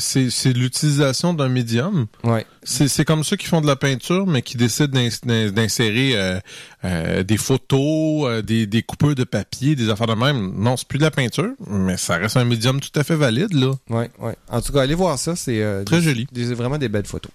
l'utilisation 0.53 1.35
d'un 1.35 1.49
médium. 1.49 2.07
Ouais. 2.25 2.45
C'est 2.63 2.89
c'est 2.89 3.07
comme 3.07 3.25
ceux 3.25 3.37
qui 3.37 3.47
font 3.47 3.63
de 3.63 3.67
la 3.67 3.77
peinture, 3.77 4.27
mais 4.27 4.43
qui 4.43 4.57
décident 4.59 4.89
d'ins- 4.93 5.09
d'ins- 5.25 5.51
d'insérer 5.51 6.13
euh, 6.15 6.39
euh, 6.85 7.23
des 7.23 7.39
photos, 7.39 8.29
euh, 8.29 8.43
des, 8.43 8.67
des 8.67 8.83
coupeurs 8.83 9.15
de 9.15 9.25
papier, 9.25 9.75
des 9.77 9.89
affaires 9.89 10.07
de 10.09 10.15
même. 10.15 10.53
Non, 10.57 10.77
c'est 10.77 10.87
plus 10.87 10.99
de 10.99 11.05
la 11.05 11.11
peinture, 11.11 11.53
mais 11.69 11.97
ça 11.97 12.17
reste 12.19 12.37
un 12.37 12.45
médium 12.45 12.79
tout 12.81 12.91
à 12.99 13.03
fait 13.05 13.17
valide, 13.17 13.55
là. 13.55 13.73
Ouais, 13.89 14.11
ouais. 14.19 14.37
En 14.51 14.61
tout 14.61 14.73
cas, 14.73 14.83
allez 14.83 14.95
voir 14.95 15.19
ça. 15.19 15.37
C'est 15.37 15.63
euh, 15.63 15.85
Très 15.85 15.97
des- 16.01 16.03
joli. 16.03 16.27
des- 16.33 16.53
vraiment 16.55 16.77
des 16.77 16.91
belles 16.91 17.07
photos. 17.07 17.33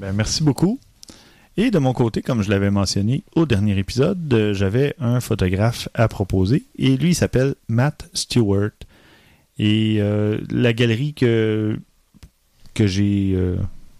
Ben, 0.00 0.12
merci 0.12 0.42
beaucoup. 0.42 0.80
Et 1.56 1.70
de 1.70 1.78
mon 1.78 1.92
côté, 1.92 2.22
comme 2.22 2.42
je 2.42 2.50
l'avais 2.50 2.70
mentionné 2.70 3.22
au 3.36 3.46
dernier 3.46 3.76
épisode, 3.78 4.32
euh, 4.32 4.52
j'avais 4.54 4.94
un 5.00 5.20
photographe 5.20 5.88
à 5.94 6.06
proposer. 6.08 6.64
Et 6.76 6.96
lui, 6.96 7.10
il 7.10 7.14
s'appelle 7.14 7.54
Matt 7.68 8.08
Stewart. 8.14 8.70
Et 9.60 9.96
euh, 10.00 10.38
la 10.50 10.72
galerie 10.72 11.14
que, 11.14 11.76
que 12.74 12.86
j'ai 12.86 13.32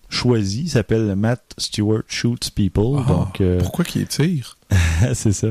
choisie 0.08 0.68
s'appelle 0.68 1.14
Matt 1.16 1.54
Stewart 1.58 2.02
Shoots 2.08 2.50
People. 2.54 2.98
Ah, 2.98 3.08
Donc, 3.08 3.40
euh, 3.40 3.58
Pourquoi 3.58 3.84
qu'il 3.84 4.06
tire? 4.06 4.56
c'est 5.14 5.32
ça. 5.32 5.48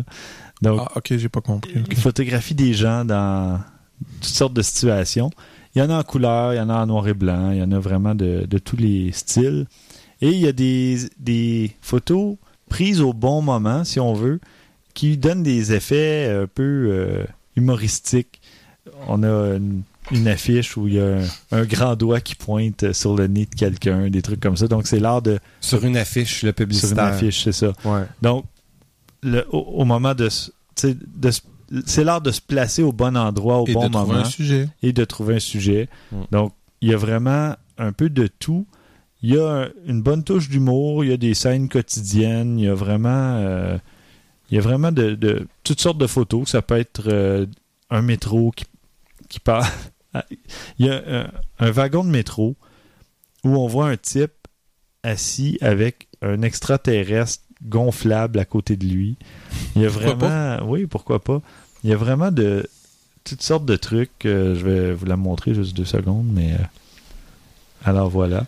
Donc, 0.62 0.82
Ah, 0.84 0.92
ok, 0.96 1.18
j'ai 1.18 1.30
pas 1.30 1.42
compris. 1.42 1.74
il 1.90 1.98
photographie 1.98 2.56
des 2.56 2.74
gens 2.74 3.06
dans 3.06 3.60
toutes 4.22 4.26
sortes 4.26 4.54
de 4.54 4.62
situations. 4.62 5.30
Il 5.76 5.80
y 5.80 5.82
en 5.82 5.90
a 5.90 6.00
en 6.00 6.04
couleur, 6.04 6.54
il 6.54 6.58
y 6.58 6.60
en 6.60 6.70
a 6.70 6.76
en 6.82 6.88
noir 6.88 7.08
et 7.08 7.14
blanc, 7.14 7.52
il 7.52 7.58
y 7.60 7.62
en 7.62 7.72
a 7.72 7.80
vraiment 7.80 8.16
de, 8.16 8.46
de 8.50 8.58
tous 8.58 8.78
les 8.78 9.12
styles. 9.12 9.68
Et 10.22 10.30
il 10.32 10.40
y 10.40 10.48
a 10.48 10.52
des, 10.52 10.98
des 11.20 11.72
photos 11.82 12.38
prises 12.70 13.02
au 13.02 13.14
bon 13.14 13.42
moment, 13.44 13.84
si 13.84 14.00
on 14.00 14.14
veut, 14.14 14.40
qui 14.96 15.18
donnent 15.18 15.44
des 15.44 15.74
effets 15.74 16.28
un 16.44 16.48
peu 16.48 16.64
euh, 16.90 17.24
humoristiques. 17.56 18.42
On 19.08 19.22
a 19.22 19.28
une, 19.58 19.84
une 20.12 20.28
affiche 20.28 20.78
où 20.78 20.88
il 20.88 20.94
y 20.96 21.00
a 21.00 21.18
un, 21.18 21.24
un 21.52 21.66
grand 21.66 21.96
doigt 21.96 22.22
qui 22.22 22.36
pointe 22.36 22.94
sur 22.94 23.16
le 23.16 23.28
nez 23.28 23.46
de 23.46 23.56
quelqu'un, 23.56 24.10
des 24.10 24.22
trucs 24.22 24.40
comme 24.40 24.56
ça. 24.58 24.68
Donc 24.68 24.88
c'est 24.88 25.00
l'art 25.00 25.22
de... 25.22 25.40
Sur 25.62 25.84
une 25.84 25.98
affiche, 25.98 26.44
le 26.44 26.50
Sur 26.50 26.56
publicitaire. 26.56 27.08
une 27.08 27.14
affiche, 27.14 27.44
c'est 27.44 27.52
ça. 27.52 27.74
Ouais. 27.84 28.04
Donc, 28.22 28.46
le- 29.24 29.46
au, 29.52 29.60
au 29.60 29.86
moment 29.86 30.14
de, 30.16 30.30
de 30.84 31.32
c'est 31.86 32.04
l'art 32.06 32.22
de 32.22 32.32
se 32.32 32.40
placer 32.40 32.82
au 32.84 32.94
bon 32.94 33.18
endroit 33.18 33.60
au 33.62 33.68
Et 33.68 33.74
bon 33.74 33.88
de 33.88 33.92
trouver 33.94 34.08
moment 34.14 34.20
un 34.26 34.30
sujet. 34.30 34.70
et 34.84 34.94
de 34.94 35.04
trouver 35.04 35.36
un 35.36 35.40
sujet. 35.40 35.90
Mm. 36.12 36.16
Donc, 36.32 36.54
il 36.82 36.90
y 36.90 36.94
a 36.94 36.98
vraiment 36.98 37.56
un 37.78 37.92
peu 37.92 38.10
de 38.10 38.28
tout. 38.28 38.66
Il 39.24 39.34
y 39.34 39.38
a 39.38 39.64
un- 39.64 39.70
une 39.88 40.02
bonne 40.02 40.24
touche 40.24 40.48
d'humour, 40.48 41.04
il 41.04 41.10
y 41.10 41.14
a 41.14 41.18
des 41.18 41.34
scènes 41.34 41.68
quotidiennes, 41.68 42.58
il 42.60 42.66
y 42.66 42.70
a 42.70 42.74
vraiment, 42.76 43.10
euh, 43.38 43.78
il 44.50 44.56
y 44.56 44.58
a 44.60 44.62
vraiment 44.62 44.92
de, 44.94 45.16
de- 45.16 45.48
toutes 45.64 45.82
sortes 45.82 45.98
de 45.98 46.08
photos. 46.08 46.48
Ça 46.50 46.62
peut 46.62 46.78
être 46.78 47.02
euh, 47.08 47.46
un 47.90 48.02
métro 48.02 48.52
qui, 48.56 48.64
qui 49.28 49.40
part. 49.42 49.68
Il 50.80 50.86
y 50.86 50.90
a 50.90 51.02
un, 51.08 51.32
un 51.60 51.72
wagon 51.72 52.04
de 52.04 52.10
métro 52.10 52.56
où 53.44 53.50
on 53.56 53.68
voit 53.68 53.88
un 53.90 53.98
type 53.98 54.32
assis 55.04 55.58
avec 55.62 56.08
un 56.22 56.42
extraterrestre 56.42 57.44
gonflable 57.64 58.40
à 58.40 58.46
côté 58.46 58.76
de 58.76 58.86
lui. 58.86 59.16
Il 59.76 59.82
y 59.82 59.86
a 59.86 59.90
Pourquoi 59.90 60.14
vraiment, 60.16 60.70
oui, 60.70 60.86
pourquoi 60.86 61.24
pas. 61.24 61.42
Il 61.84 61.90
y 61.90 61.94
a 61.94 61.98
vraiment 61.98 62.32
de 62.32 62.68
toutes 63.24 63.42
sortes 63.42 63.66
de 63.66 63.76
trucs. 63.76 64.26
euh, 64.26 64.56
je 64.56 64.66
vais 64.66 64.94
vous 64.94 65.06
la 65.06 65.16
montrer 65.18 65.54
juste 65.54 65.76
deux 65.76 65.86
secondes, 65.86 66.28
mais 66.32 66.54
euh, 66.54 66.58
alors 67.86 68.10
voilà. 68.10 68.46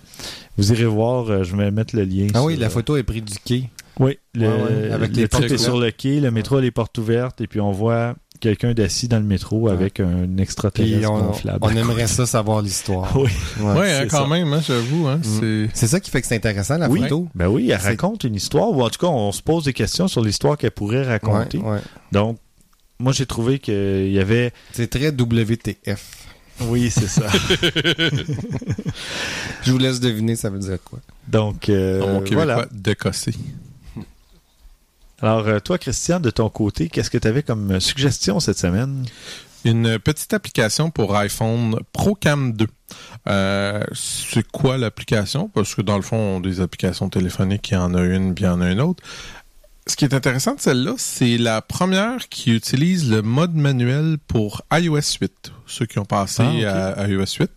Vous 0.58 0.72
irez 0.72 0.86
voir. 0.86 1.30
euh, 1.30 1.44
je 1.44 1.56
vais 1.56 1.72
mettre 1.72 1.96
le 1.96 2.04
lien. 2.04 2.28
Ah 2.34 2.44
oui, 2.44 2.56
la 2.58 2.68
euh, 2.68 2.70
photo 2.70 2.98
est 2.98 3.04
prise 3.04 3.24
du 3.24 3.38
quai. 3.44 3.70
oui, 4.00 4.18
le, 4.34 4.48
Ouais, 4.48 4.64
ouais, 4.64 4.92
avec 4.92 5.10
le 5.12 5.16
les 5.18 5.22
type 5.24 5.32
portes 5.32 5.52
est 5.52 5.58
sur 5.58 5.80
le 5.80 5.92
quai, 5.92 6.20
le 6.20 6.32
métro 6.32 6.58
a 6.58 6.62
les 6.62 6.72
portes 6.72 6.98
ouvertes, 6.98 7.40
et 7.42 7.48
puis 7.48 7.60
on 7.62 7.72
voit 7.72 8.16
quelqu'un 8.40 8.74
d'assis 8.74 9.08
dans 9.08 9.20
le 9.20 9.26
métro 9.26 9.60
Ouais. 9.62 9.72
avec 9.72 10.00
un 10.00 10.38
extraterrestre 10.38 11.12
on, 11.12 11.20
gonflable. 11.20 11.60
on 11.62 11.70
aimerait 11.76 12.08
ça 12.08 12.26
savoir 12.26 12.62
l'histoire. 12.62 13.12
Oui. 13.18 13.30
Ouais, 13.60 13.92
hein, 13.92 13.98
c'est 14.02 14.08
quand 14.08 14.24
ça. 14.24 14.28
même, 14.28 14.54
hein, 14.54 14.62
j'avoue. 14.66 15.08
Hein, 15.08 15.18
Mm. 15.18 15.68
c'est... 15.74 15.88
Ça 15.88 16.00
qui 16.00 16.12
fait 16.12 16.22
que 16.22 16.28
c'est 16.28 16.36
intéressant, 16.36 16.78
la 16.78 16.90
Oui. 16.90 17.02
photo. 17.02 17.28
Ben 17.36 17.48
oui, 17.48 17.70
elle 17.72 17.78
raconte 17.82 18.24
une 18.24 18.36
histoire, 18.36 18.70
ou 18.72 18.82
en 18.84 18.90
tout 18.90 19.00
cas, 19.00 19.08
on 19.12 19.32
se 19.32 19.42
pose 19.42 19.66
des 19.66 19.74
questions 19.74 20.08
sur 20.08 20.24
l'histoire 20.24 20.58
qu'elle 20.58 20.72
pourrait 20.72 21.04
raconter. 21.04 21.58
Ouais, 21.58 21.72
ouais. 21.72 21.80
Donc, 22.12 22.38
moi, 23.00 23.12
j'ai 23.14 23.26
trouvé 23.26 23.60
qu'il 23.60 24.12
y 24.12 24.20
avait. 24.20 24.52
C'est 24.74 24.90
très 24.90 25.12
WTF. 25.12 26.16
Oui, 26.68 26.90
c'est 26.90 27.08
ça. 27.08 27.28
Je 29.64 29.72
vous 29.72 29.78
laisse 29.78 30.00
deviner, 30.00 30.36
ça 30.36 30.50
veut 30.50 30.60
dire 30.60 30.78
quoi. 30.84 31.00
Donc, 31.28 31.70
euh, 31.70 32.00
Dans 32.00 32.08
mon 32.08 32.20
québécois, 32.22 32.46
voilà. 32.46 32.68
décossé. 32.72 33.34
Alors, 35.22 35.48
euh, 35.48 35.60
toi, 35.60 35.78
Christian, 35.78 36.20
de 36.20 36.30
ton 36.30 36.50
côté, 36.50 36.90
qu'est-ce 36.90 37.10
que 37.10 37.18
tu 37.18 37.28
avais 37.28 37.44
comme 37.44 37.72
euh, 37.72 37.80
suggestion 37.80 38.40
cette 38.40 38.58
semaine? 38.58 39.06
une 39.66 40.00
petite 40.00 40.34
application 40.34 40.90
pour 40.90 41.16
iPhone 41.18 41.76
ProCam 41.92 42.54
2. 42.54 42.66
Euh, 43.28 43.84
c'est 43.94 44.50
quoi 44.50 44.78
l'application? 44.78 45.50
Parce 45.50 45.76
que 45.76 45.82
dans 45.82 45.98
le 45.98 46.02
fond, 46.02 46.40
des 46.40 46.62
applications 46.62 47.10
téléphoniques, 47.10 47.70
il 47.72 47.74
y 47.74 47.78
en 47.78 47.94
a 47.94 48.02
une, 48.02 48.34
puis 48.34 48.46
il 48.46 48.48
y 48.48 48.50
en 48.50 48.62
a 48.62 48.72
une 48.72 48.80
autre. 48.80 49.04
Ce 49.86 49.96
qui 49.96 50.06
est 50.06 50.14
intéressant 50.14 50.56
de 50.56 50.62
celle-là, 50.62 50.94
c'est 50.98 51.38
la 51.38 51.62
première 51.62 52.30
qui 52.30 52.54
utilise 52.54 53.10
le 53.12 53.22
mode 53.22 53.56
manuel 53.56 54.18
pour 54.28 54.62
iOS 54.72 55.18
8. 55.20 55.52
Ceux 55.66 55.86
qui 55.86 56.00
ont 56.00 56.06
passé 56.06 56.64
Ah, 56.66 56.88
à, 56.88 57.02
à 57.02 57.08
iOS 57.08 57.26
8. 57.40 57.52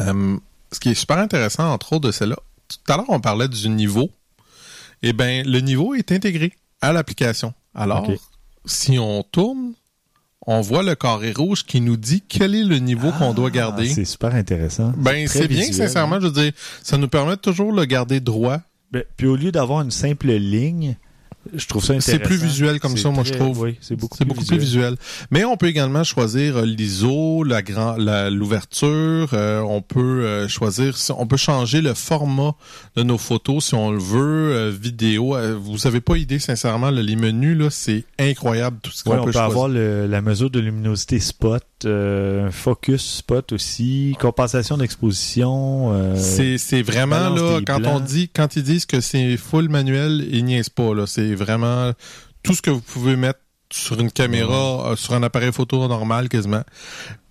Euh, 0.00 0.36
ce 0.72 0.80
qui 0.80 0.90
est 0.90 0.94
super 0.94 1.18
intéressant, 1.18 1.70
entre 1.70 1.92
autres, 1.92 2.08
de 2.08 2.12
celle-là, 2.12 2.38
tout 2.68 2.92
à 2.92 2.96
l'heure, 2.96 3.06
on 3.08 3.20
parlait 3.20 3.48
du 3.48 3.68
niveau. 3.68 4.10
Eh 5.02 5.12
bien, 5.12 5.42
le 5.44 5.60
niveau 5.60 5.94
est 5.94 6.12
intégré 6.12 6.52
à 6.80 6.92
l'application. 6.92 7.54
Alors, 7.74 8.08
si 8.64 8.98
on 8.98 9.22
tourne, 9.22 9.72
on 10.46 10.60
voit 10.60 10.82
le 10.82 10.94
carré 10.94 11.32
rouge 11.32 11.64
qui 11.64 11.80
nous 11.80 11.96
dit 11.96 12.22
quel 12.28 12.54
est 12.54 12.64
le 12.64 12.78
niveau 12.78 13.10
qu'on 13.12 13.32
doit 13.34 13.48
Ah, 13.48 13.56
garder. 13.56 13.88
C'est 13.88 14.04
super 14.04 14.34
intéressant. 14.34 14.92
Ben, 14.96 15.26
c'est 15.28 15.48
bien, 15.48 15.64
visuel. 15.66 15.88
sincèrement, 15.88 16.20
je 16.20 16.26
veux 16.26 16.32
dire, 16.32 16.52
ça 16.82 16.98
nous 16.98 17.08
permet 17.08 17.32
de 17.32 17.40
toujours 17.40 17.72
le 17.72 17.84
garder 17.84 18.20
droit. 18.20 18.58
Ben, 18.90 19.04
puis 19.16 19.26
au 19.26 19.36
lieu 19.36 19.52
d'avoir 19.52 19.80
une 19.82 19.90
simple 19.90 20.30
ligne, 20.32 20.96
je 21.54 21.66
trouve 21.66 21.82
ça 21.84 21.92
intéressant. 21.94 22.12
C'est 22.12 22.18
plus 22.18 22.36
visuel 22.36 22.78
comme 22.80 22.96
ça, 22.96 23.10
moi, 23.10 23.24
je 23.24 23.32
trouve. 23.32 23.60
Oui, 23.60 23.76
c'est 23.80 23.96
beaucoup, 23.96 24.16
C'est 24.16 24.24
beaucoup 24.24 24.44
plus 24.44 24.58
visuel. 24.58 24.96
Mais 25.30 25.44
on 25.44 25.56
peut 25.56 25.66
également 25.66 26.04
choisir 26.04 26.58
euh, 26.58 26.64
l'ISO, 26.64 27.42
la 27.44 27.62
grand, 27.62 27.96
la- 27.96 28.30
l'ouverture. 28.30 29.30
euh, 29.34 29.60
on 29.60 29.82
peut 29.82 30.00
euh, 30.24 30.48
choisir, 30.48 30.96
si- 30.96 31.12
on 31.12 31.26
peut 31.26 31.36
changer 31.36 31.80
le 31.80 31.94
format 31.94 32.54
de 32.96 33.02
nos 33.02 33.18
photos 33.18 33.66
si 33.66 33.74
on 33.74 33.90
le 33.90 33.98
veut. 33.98 34.52
euh, 34.52 34.70
vidéo, 34.70 35.36
vous 35.60 35.86
avez 35.86 36.00
pas 36.00 36.16
idée, 36.16 36.38
sincèrement, 36.38 36.90
là, 36.90 37.02
les 37.02 37.16
menus 37.16 37.56
là, 37.58 37.70
c'est 37.70 38.04
incroyable 38.18 38.78
tout 38.82 38.90
ce 38.90 39.02
qu'on 39.04 39.10
Ouais, 39.10 39.16
peut, 39.16 39.22
on 39.22 39.24
peut 39.26 39.32
choisir. 39.32 39.50
avoir 39.50 39.68
le- 39.68 40.06
la 40.06 40.20
mesure 40.20 40.50
de 40.50 40.60
luminosité 40.60 41.18
spot, 41.20 41.64
euh, 41.84 42.50
focus 42.50 43.02
spot 43.18 43.52
aussi, 43.52 44.16
compensation 44.20 44.76
d'exposition. 44.76 46.14
C'est, 46.16 46.82
vraiment 46.82 47.28
là 47.30 47.60
quand 47.66 47.84
on 47.86 48.00
dit 48.00 48.28
quand 48.34 48.56
ils 48.56 48.62
disent 48.62 48.86
que 48.86 49.00
c'est 49.00 49.36
full 49.36 49.68
manuel, 49.68 50.26
ils 50.30 50.44
niaisent 50.44 50.68
pas 50.68 50.94
là. 50.94 51.04
C'est 51.06 51.31
vraiment 51.34 51.92
tout 52.42 52.54
ce 52.54 52.62
que 52.62 52.70
vous 52.70 52.80
pouvez 52.80 53.16
mettre 53.16 53.40
sur 53.72 53.98
une 54.00 54.10
caméra, 54.10 54.90
euh, 54.92 54.96
sur 54.96 55.14
un 55.14 55.22
appareil 55.22 55.52
photo 55.52 55.86
normal 55.88 56.28
quasiment. 56.28 56.62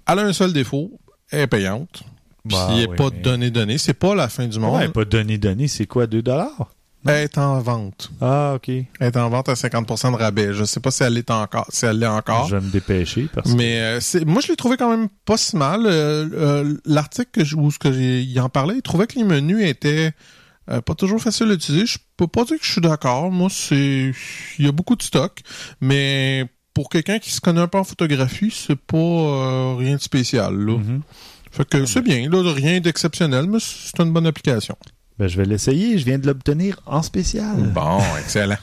Elle 0.08 0.20
a 0.20 0.24
un 0.24 0.34
seul 0.34 0.54
défaut, 0.54 1.00
elle 1.32 1.42
est 1.42 1.48
payante. 1.48 2.04
Puis 2.48 2.58
Bah, 2.58 2.70
il 2.72 2.78
n'est 2.78 2.88
oui, 2.88 2.96
pas 2.96 3.10
mais- 3.14 3.22
donné 3.22 3.52
donné. 3.52 3.78
C'est 3.78 3.94
pas 3.94 4.16
la 4.16 4.28
fin 4.28 4.48
du 4.48 4.58
monde. 4.60 4.76
Ouais, 4.76 4.90
pas 4.90 5.06
donné 5.06 5.38
donné, 5.38 5.68
c'est 5.68 5.86
quoi, 5.86 6.08
2 6.08 6.22
dollars? 6.24 6.72
Elle 7.06 7.24
est 7.24 7.38
en 7.40 7.60
vente. 7.60 8.12
Ah, 8.22 8.54
ok. 8.56 8.70
Elle 8.70 8.86
est 9.00 9.18
en 9.18 9.30
vente 9.30 9.50
à 9.50 9.56
50% 9.56 10.12
de 10.12 10.18
rabais. 10.18 10.54
Je 10.54 10.64
sais 10.64 10.80
pas 10.80 10.92
si 10.92 11.02
elle 11.04 11.14
l'est 11.14 11.32
encore, 11.32 11.66
si 11.70 11.86
elle 11.88 11.98
l'est 11.98 12.06
encore. 12.06 12.48
Je 12.48 12.56
vais 12.58 12.62
me 12.66 12.70
dépêcher 12.72 13.28
parce 13.34 13.52
que. 13.52 13.58
Mais 13.58 13.80
euh, 13.80 14.00
c'est, 14.00 14.24
moi, 14.24 14.40
je 14.42 14.50
l'ai 14.50 14.56
trouvé 14.56 14.78
quand 14.78 14.90
même 14.90 15.08
pas 15.26 15.36
si 15.38 15.56
mal. 15.58 15.86
Euh, 15.88 16.28
euh, 16.34 16.78
L'article 16.86 17.30
que 17.32 17.44
je, 17.44 17.56
où 17.56 17.72
ce 17.72 17.80
que 17.80 17.92
j'ai, 17.92 18.22
il 18.22 18.40
en 18.40 18.50
parlait, 18.50 18.76
il 18.76 18.82
trouvait 18.84 19.08
que 19.08 19.16
les 19.16 19.24
menus 19.24 19.66
étaient 19.68 20.12
euh, 20.72 20.82
pas 20.82 20.96
toujours 20.96 21.22
faciles 21.22 21.50
à 21.50 21.54
utiliser. 21.54 21.86
Je 21.86 21.98
peux 22.18 22.28
pas 22.28 22.46
dire 22.46 22.60
que 22.60 22.66
je 22.66 22.72
suis 22.72 22.82
d'accord. 22.82 23.32
Moi, 23.32 23.50
c'est, 23.50 24.12
il 24.58 24.66
y 24.66 24.68
a 24.68 24.72
beaucoup 24.72 24.96
de 24.96 25.04
stock, 25.04 25.42
mais 25.82 26.46
pour 26.74 26.90
quelqu'un 26.90 27.20
qui 27.20 27.32
se 27.32 27.42
connaît 27.42 27.62
un 27.62 27.68
peu 27.68 27.78
en 27.78 27.84
photographie, 27.84 28.52
c'est 28.52 28.80
pas 28.80 28.98
euh, 28.98 29.76
rien 29.78 29.96
de 29.96 30.02
spécial. 30.02 30.56
Là. 30.56 30.78
Mhm. 30.78 31.02
Fait 31.52 31.68
que 31.68 31.86
c'est 31.86 32.02
bien. 32.02 32.30
Là, 32.30 32.54
rien 32.54 32.80
d'exceptionnel, 32.80 33.46
mais 33.48 33.60
c'est 33.60 34.00
une 34.00 34.14
bonne 34.14 34.26
application. 34.26 34.78
Ben, 35.22 35.28
je 35.28 35.38
vais 35.38 35.46
l'essayer. 35.46 36.00
Je 36.00 36.06
viens 36.06 36.18
de 36.18 36.26
l'obtenir 36.26 36.82
en 36.88 37.04
spécial. 37.04 37.56
Bon, 37.76 38.00
excellent. 38.20 38.58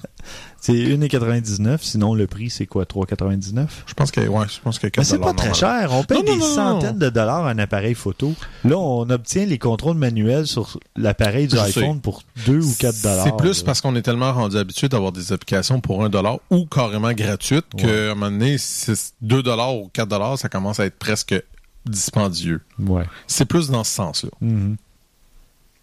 C'est 0.60 0.72
1,99. 0.72 1.78
Sinon, 1.82 2.14
le 2.14 2.26
prix, 2.26 2.50
c'est 2.50 2.66
quoi, 2.66 2.82
3,99? 2.82 3.68
Je 3.86 3.94
pense 3.94 4.10
que, 4.10 4.22
ouais, 4.22 4.46
je 4.52 4.60
pense 4.60 4.80
que 4.80 4.88
Mais 4.88 4.90
4 4.90 5.06
c'est 5.06 5.18
pas 5.18 5.32
très 5.34 5.54
cher. 5.54 5.90
On 5.92 6.02
paye 6.02 6.18
Non, 6.18 6.24
non, 6.24 6.32
des 6.32 6.38
non, 6.40 6.54
centaines 6.56 6.98
de 6.98 7.10
dollars 7.10 7.46
un 7.46 7.60
appareil 7.60 7.94
photo. 7.94 8.34
Là, 8.64 8.76
on 8.76 9.08
obtient 9.08 9.46
les 9.46 9.58
contrôles 9.58 9.96
manuels 9.98 10.48
sur 10.48 10.80
l'appareil 10.96 11.46
du 11.46 11.54
Je 11.54 11.60
iPhone 11.60 12.00
pour 12.00 12.24
2 12.46 12.60
ou 12.60 12.74
4 12.76 13.02
dollars. 13.02 13.24
C'est 13.24 13.36
plus 13.36 13.58
là. 13.60 13.66
parce 13.66 13.80
qu'on 13.80 13.94
est 13.94 14.02
tellement 14.02 14.32
rendu 14.32 14.56
habitué 14.56 14.88
d'avoir 14.88 15.12
des 15.12 15.32
applications 15.32 15.80
pour 15.80 16.02
1 16.04 16.08
dollar 16.08 16.38
ou 16.50 16.66
carrément 16.66 17.12
gratuites 17.12 17.66
Ouais. 17.74 17.82
qu'à 17.82 17.88
un 18.10 18.14
moment 18.16 18.32
donné, 18.32 18.58
c'est 18.58 18.94
2 19.22 19.44
dollars 19.44 19.76
ou 19.76 19.88
4 19.92 20.08
dollars, 20.08 20.36
ça 20.40 20.48
commence 20.48 20.80
à 20.80 20.86
être 20.86 20.98
presque 20.98 21.40
dispendieux. 21.86 22.62
Ouais. 22.80 23.04
C'est 23.28 23.44
plus 23.44 23.70
dans 23.70 23.84
ce 23.84 23.92
sens-là. 23.92 24.30
Mhm. 24.40 24.76
C'est 24.76 24.87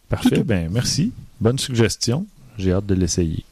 Parfait. 0.09 0.37
tout. 0.37 0.43
Ben, 0.43 0.69
merci. 0.71 1.11
Bonne 1.39 1.59
suggestion. 1.59 2.25
J'ai 2.57 2.71
hâte 2.71 2.85
de 2.85 2.95
l'essayer. 2.95 3.43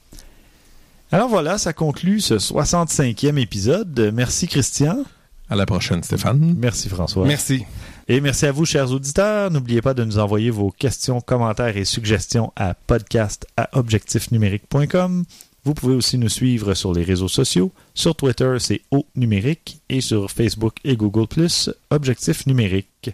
Alors 1.12 1.30
voilà, 1.30 1.58
ça 1.58 1.74
conclut 1.74 2.22
ce 2.22 2.36
65e 2.36 3.38
épisode. 3.38 4.12
Merci 4.14 4.48
Christian. 4.48 5.04
À 5.50 5.56
la 5.56 5.66
prochaine, 5.66 6.02
Stéphane. 6.02 6.56
Merci 6.58 6.90
François. 6.90 7.28
Merci. 7.28 7.66
Et 8.08 8.20
merci 8.20 8.46
à 8.46 8.52
vous, 8.52 8.66
chers 8.66 8.92
auditeurs. 8.92 9.52
N'oubliez 9.52 9.82
pas 9.82 9.94
de 9.94 10.04
nous 10.04 10.18
envoyer 10.18 10.50
vos 10.50 10.72
questions, 10.72 11.22
commentaires 11.22 11.78
et 11.78 11.86
suggestions 11.86 12.52
à 12.56 12.74
podcast 12.74 13.46
à 13.56 13.70
objectifnumérique.com. 13.78 15.26
Vous 15.66 15.74
pouvez 15.74 15.96
aussi 15.96 16.18
nous 16.18 16.30
suivre 16.30 16.74
sur 16.74 16.94
les 16.94 17.04
réseaux 17.04 17.30
sociaux. 17.30 17.72
Sur 17.94 18.16
Twitter, 18.16 18.56
c'est 18.60 18.82
O 18.92 19.06
numérique 19.16 19.80
et 19.90 20.02
sur 20.02 20.30
Facebook 20.32 20.76
et 20.84 20.98
Google 20.98 21.28
Objectif 21.90 22.46
numérique. 22.48 23.12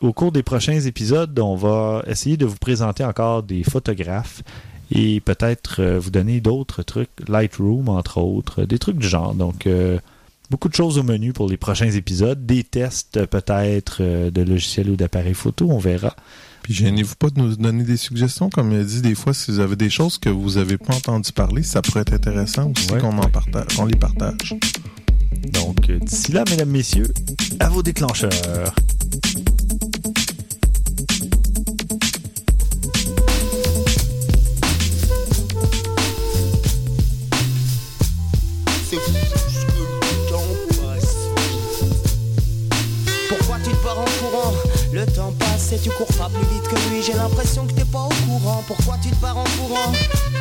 Au 0.00 0.12
cours 0.14 0.32
des 0.32 0.42
prochains 0.42 0.80
épisodes, 0.80 1.38
on 1.38 1.56
va 1.56 2.02
essayer 2.06 2.36
de 2.38 2.46
vous 2.46 2.56
présenter 2.56 3.04
encore 3.04 3.42
des 3.42 3.62
photographes 3.62 4.42
et 4.90 5.20
peut-être 5.20 5.76
euh, 5.82 5.98
vous 6.00 6.10
donner 6.10 6.40
d'autres 6.40 6.82
trucs, 6.82 7.10
Lightroom 7.28 7.88
entre 7.90 8.18
autres, 8.18 8.64
des 8.64 8.78
trucs 8.78 8.96
du 8.96 9.06
genre. 9.06 9.34
Donc, 9.34 9.66
euh, 9.66 9.98
beaucoup 10.50 10.68
de 10.70 10.74
choses 10.74 10.96
au 10.96 11.02
menu 11.02 11.32
pour 11.34 11.48
les 11.48 11.58
prochains 11.58 11.90
épisodes, 11.90 12.46
des 12.46 12.64
tests 12.64 13.18
euh, 13.18 13.26
peut-être 13.26 13.98
euh, 14.00 14.30
de 14.30 14.40
logiciels 14.42 14.88
ou 14.88 14.96
d'appareils 14.96 15.34
photo, 15.34 15.68
on 15.70 15.78
verra. 15.78 16.16
Puis 16.62 16.72
gênez-vous 16.74 17.14
pas 17.16 17.28
de 17.28 17.38
nous 17.38 17.56
donner 17.56 17.84
des 17.84 17.96
suggestions. 17.98 18.48
Comme 18.48 18.72
il 18.72 18.80
a 18.80 18.84
dit, 18.84 19.02
des 19.02 19.14
fois, 19.14 19.34
si 19.34 19.50
vous 19.50 19.60
avez 19.60 19.76
des 19.76 19.90
choses 19.90 20.16
que 20.18 20.30
vous 20.30 20.56
avez 20.56 20.78
pas 20.78 20.94
entendu 20.94 21.30
parler, 21.32 21.62
ça 21.62 21.82
pourrait 21.82 22.00
être 22.00 22.14
intéressant 22.14 22.72
aussi 22.74 22.90
Ouais. 22.90 23.00
qu'on 23.00 23.16
en 23.18 23.28
partage, 23.28 23.76
qu'on 23.76 23.84
les 23.86 23.96
partage. 23.96 24.56
Donc, 25.52 25.88
euh, 25.90 25.98
d'ici 25.98 26.32
là, 26.32 26.44
mesdames, 26.50 26.68
messieurs, 26.70 27.12
à 27.60 27.68
vos 27.68 27.82
déclencheurs. 27.82 28.74
Tu 45.78 45.90
cours 45.90 46.06
pas 46.18 46.28
plus 46.28 46.46
vite 46.52 46.68
que 46.68 46.76
lui. 46.88 47.02
J'ai 47.02 47.14
l'impression 47.14 47.66
que 47.66 47.72
t'es 47.72 47.84
pas 47.84 48.04
au 48.04 48.26
courant. 48.26 48.62
Pourquoi 48.66 48.96
tu 49.02 49.10
te 49.10 49.16
barres 49.16 49.38
en 49.38 49.44
courant? 49.44 49.92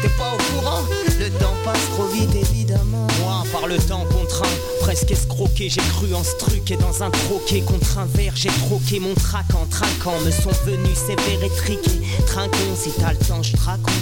T'es 0.01 0.09
pas 0.09 0.33
au 0.33 0.59
courant? 0.59 0.81
Le 1.19 1.29
temps 1.31 1.55
passe 1.63 1.89
trop 1.93 2.07
vite 2.07 2.33
évidemment. 2.35 3.07
Moi, 3.21 3.43
par 3.51 3.67
le 3.67 3.77
temps 3.77 4.05
contraint, 4.05 4.47
presque 4.81 5.11
escroqué, 5.11 5.69
j'ai 5.69 5.81
cru 5.81 6.13
en 6.13 6.23
ce 6.23 6.35
truc 6.37 6.71
et 6.71 6.77
dans 6.77 7.03
un 7.03 7.09
troquet 7.09 7.61
contre 7.61 7.97
un 7.97 8.05
verre, 8.05 8.33
j'ai 8.35 8.49
troqué 8.49 8.99
mon 8.99 9.13
trac 9.13 9.45
en 9.53 9.65
trinquant. 9.65 10.19
Me 10.25 10.31
sont 10.31 10.51
venus 10.65 10.97
sévères 10.97 11.43
et 11.43 11.55
triqués. 11.57 12.01
Trinquons, 12.25 12.75
si 12.75 12.91
t'as 12.91 13.11
le 13.11 13.17
temps, 13.17 13.43
je 13.43 13.53
te 13.53 13.61
raconte. 13.61 13.93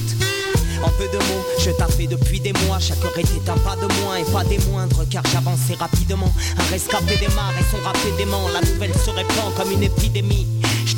En 0.83 0.89
peu 0.89 1.07
de 1.07 1.17
mots, 1.17 1.45
je 1.59 1.71
taffais 1.71 2.05
depuis 2.05 2.39
des 2.39 2.53
mois. 2.65 2.79
Chaque 2.79 3.03
heure 3.03 3.17
était 3.17 3.49
un 3.49 3.57
pas 3.57 3.75
de 3.75 3.91
moins 4.01 4.17
et 4.17 4.23
pas 4.25 4.43
des 4.43 4.59
moindres, 4.69 5.03
car 5.09 5.23
j'avançais 5.33 5.73
rapidement. 5.73 6.31
Un 6.57 6.71
rescapé 6.71 7.17
démarre 7.17 7.53
et 7.59 7.65
son 7.71 7.83
rap 7.83 7.97
dément. 8.17 8.47
La 8.53 8.61
nouvelle 8.61 8.93
se 8.93 9.09
répand 9.09 9.53
comme 9.55 9.71
une 9.71 9.83
épidémie. 9.83 10.45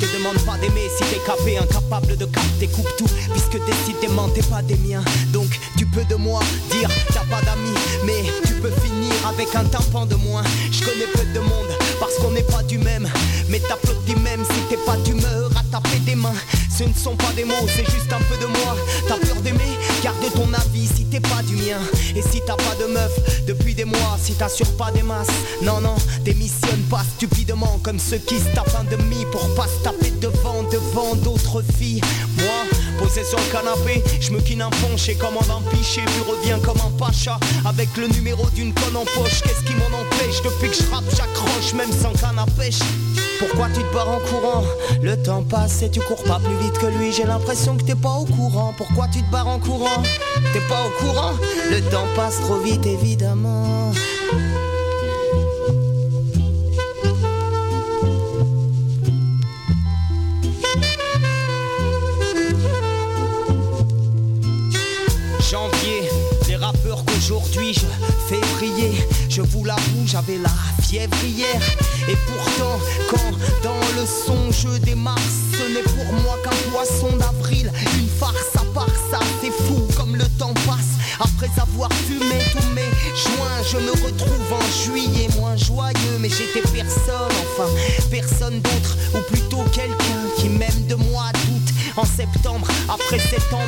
Te 0.00 0.06
demande 0.16 0.38
pas 0.46 0.56
d'aimer 0.56 0.88
si 0.96 1.04
t'es 1.04 1.20
capé, 1.26 1.58
incapable 1.58 2.16
de 2.16 2.24
capter, 2.24 2.68
coupe 2.68 2.88
tout, 2.96 3.08
puisque 3.32 3.58
décidément 3.66 4.28
t'es 4.30 4.42
pas 4.42 4.62
des 4.62 4.76
miens. 4.76 5.04
Donc 5.30 5.48
tu 5.76 5.84
peux 5.84 6.04
de 6.04 6.14
moi 6.14 6.40
dire 6.70 6.88
t'as 7.08 7.26
pas 7.26 7.42
d'amis, 7.42 7.76
mais 8.06 8.24
tu 8.46 8.54
peux 8.54 8.70
finir 8.82 9.12
avec 9.28 9.54
un 9.54 9.64
tympan 9.64 10.06
de 10.06 10.14
moins. 10.14 10.42
Je 10.72 10.80
connais 10.80 11.06
peu 11.12 11.24
de 11.34 11.40
monde 11.40 11.76
parce 12.00 12.14
qu'on 12.16 12.30
n'est 12.30 12.42
pas 12.42 12.62
du 12.62 12.78
même, 12.78 13.08
mais 13.50 13.60
t'applaudis 13.60 14.16
même 14.16 14.42
si 14.44 14.60
t'es 14.70 14.78
pas 14.86 14.96
d'humeur 14.96 15.49
taper 15.70 15.98
des 16.00 16.14
mains. 16.14 16.34
Ce 16.76 16.84
ne 16.84 16.94
sont 16.94 17.16
pas 17.16 17.32
des 17.36 17.44
mots, 17.44 17.66
c'est 17.66 17.84
juste 17.84 18.12
un 18.12 18.22
peu 18.28 18.36
de 18.40 18.46
moi. 18.46 18.76
T'as 19.06 19.16
peur 19.16 19.36
d'aimer, 19.42 19.78
garde 20.02 20.16
ton 20.34 20.52
avis 20.54 20.86
si 20.86 21.04
t'es 21.04 21.20
pas 21.20 21.42
du 21.42 21.56
mien. 21.56 21.78
Et 22.16 22.22
si 22.22 22.40
t'as 22.46 22.56
pas 22.56 22.74
de 22.80 22.92
meuf 22.92 23.44
depuis 23.46 23.74
des 23.74 23.84
mois, 23.84 24.18
si 24.20 24.34
t'assures 24.34 24.76
pas 24.76 24.90
des 24.90 25.02
masses, 25.02 25.28
non, 25.62 25.80
non, 25.80 25.96
démissionne 26.24 26.82
pas 26.90 27.04
stupidement 27.16 27.78
comme 27.82 27.98
ceux 27.98 28.18
qui 28.18 28.38
se 28.38 28.48
tapent 28.54 28.76
un 28.78 28.84
demi 28.84 29.24
pour 29.30 29.54
pas 29.54 29.66
se 29.66 29.82
taper 29.84 30.10
devant, 30.20 30.62
devant 30.70 31.14
d'autres 31.16 31.62
filles. 31.78 32.00
Moi, 32.38 32.80
posé 32.98 33.24
sur 33.24 33.38
le 33.38 33.52
canapé, 33.52 34.02
je 34.20 34.30
me 34.32 34.40
quine 34.40 34.62
un 34.62 34.70
ponche 34.70 35.08
et 35.08 35.14
commande 35.14 35.50
un 35.50 35.62
pichet, 35.70 36.02
puis 36.06 36.22
reviens 36.28 36.58
comme 36.60 36.80
un 36.80 36.90
pacha 36.98 37.38
avec 37.64 37.88
le 37.96 38.08
numéro 38.08 38.48
d'une 38.50 38.72
conne 38.74 38.96
en 38.96 39.04
poche. 39.04 39.42
Qu'est-ce 39.42 39.64
qui 39.64 39.74
m'en 39.74 39.86
empêche 39.86 40.42
Depuis 40.42 40.68
que 40.68 40.76
je 40.76 40.90
rappe, 40.90 41.04
même 41.74 41.92
sans 41.92 42.12
canne 42.12 42.38
à 42.38 42.46
pêche. 42.46 42.80
Pourquoi 43.38 43.68
tu 43.68 43.82
te 43.82 43.94
barres 43.94 44.08
en 44.08 44.20
courant? 44.20 44.64
Le 45.02 45.16
temps 45.22 45.42
passe 45.42 45.82
et 45.82 45.90
tu 45.90 46.00
cours 46.00 46.22
pas 46.24 46.38
plus 46.38 46.56
vite 46.56 46.78
que 46.78 46.86
lui. 46.86 47.12
J'ai 47.12 47.24
l'impression 47.24 47.76
que 47.76 47.84
t'es 47.84 47.94
pas 47.94 48.14
au 48.14 48.24
courant. 48.24 48.74
Pourquoi 48.76 49.06
tu 49.08 49.22
te 49.22 49.30
barres 49.30 49.48
en 49.48 49.58
courant? 49.58 50.02
T'es 50.52 50.60
pas 50.68 50.82
au 50.86 51.04
courant? 51.04 51.32
Le 51.70 51.80
temps 51.90 52.06
passe 52.16 52.40
trop 52.40 52.58
vite, 52.58 52.86
évidemment. 52.86 53.92
Janvier, 65.50 66.08
les 66.46 66.56
rappeurs 66.56 67.04
qu'aujourd'hui 67.04 67.74
je 67.74 67.86
fais 68.28 68.40
briller. 68.56 69.04
Je 69.28 69.42
vous 69.42 69.64
l'avoue, 69.64 70.06
j'avais 70.06 70.38
la 70.38 70.50
et 70.92 72.16
pourtant, 72.26 72.80
quand 73.08 73.30
dans 73.62 73.78
le 73.94 74.04
son 74.04 74.50
je 74.50 74.76
démarre, 74.78 75.16
ce 75.52 75.72
n'est 75.72 75.82
pour 75.82 76.12
moi 76.14 76.36
qu'un 76.42 76.70
poisson 76.72 77.16
d'avril. 77.16 77.70
Une 77.96 78.08
farce 78.08 78.56
à 78.56 78.64
part 78.74 78.90
ça, 79.08 79.20
c'est 79.40 79.52
fou 79.52 79.86
comme 79.96 80.16
le 80.16 80.24
temps 80.36 80.54
passe. 80.66 80.98
Après 81.20 81.48
avoir 81.62 81.92
fumé 81.92 82.38
tous 82.50 82.74
mes 82.74 82.90
joints, 83.14 83.62
je 83.70 83.76
me 83.76 83.92
retrouve 84.04 84.52
en 84.52 84.84
juillet 84.84 85.28
moins 85.38 85.56
joyeux. 85.56 86.18
Mais 86.18 86.28
j'étais 86.28 86.66
personne, 86.74 87.36
enfin, 87.52 87.70
personne 88.10 88.60
d'autre, 88.60 88.96
ou 89.14 89.18
plutôt 89.32 89.62
quelqu'un 89.72 90.24
qui 90.38 90.48
m'aime 90.48 90.86
de 90.88 90.96
moi 90.96 91.26
doute. 91.46 91.59
En 91.96 92.04
septembre, 92.04 92.66
après 92.88 93.18
sept 93.18 93.52
ans 93.52 93.60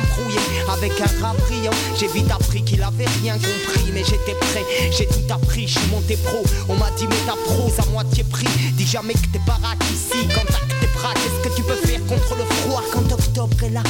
avec 0.71 0.91
un 0.99 1.21
rap 1.21 1.37
brillant, 1.47 1.71
j'ai 1.99 2.07
vite 2.07 2.31
appris 2.31 2.63
qu'il 2.63 2.81
avait 2.81 3.05
rien 3.21 3.33
compris. 3.33 3.91
Mais 3.93 4.03
j'étais 4.03 4.33
prêt, 4.39 4.65
j'ai 4.91 5.05
tout 5.05 5.31
appris, 5.31 5.67
je 5.67 5.79
suis 5.79 5.89
monté 5.89 6.17
pro. 6.17 6.43
On 6.69 6.75
m'a 6.75 6.89
dit, 6.91 7.05
mais 7.07 7.15
ta 7.27 7.35
prose 7.45 7.79
à 7.79 7.85
moitié 7.91 8.23
prix. 8.23 8.47
Dis 8.73 8.87
jamais 8.87 9.13
que 9.13 9.27
t'es 9.31 9.41
baraque 9.45 9.83
ici, 9.93 10.27
quand 10.33 10.45
tes 10.79 10.87
bras, 10.95 11.13
qu'est-ce 11.13 11.47
que 11.47 11.55
tu 11.55 11.63
peux 11.63 11.75
faire 11.75 11.99
contre 12.07 12.35
le 12.35 12.45
froid 12.45 12.81
quand 12.91 13.11
octobre 13.11 13.63
est 13.63 13.69
là? 13.69 13.83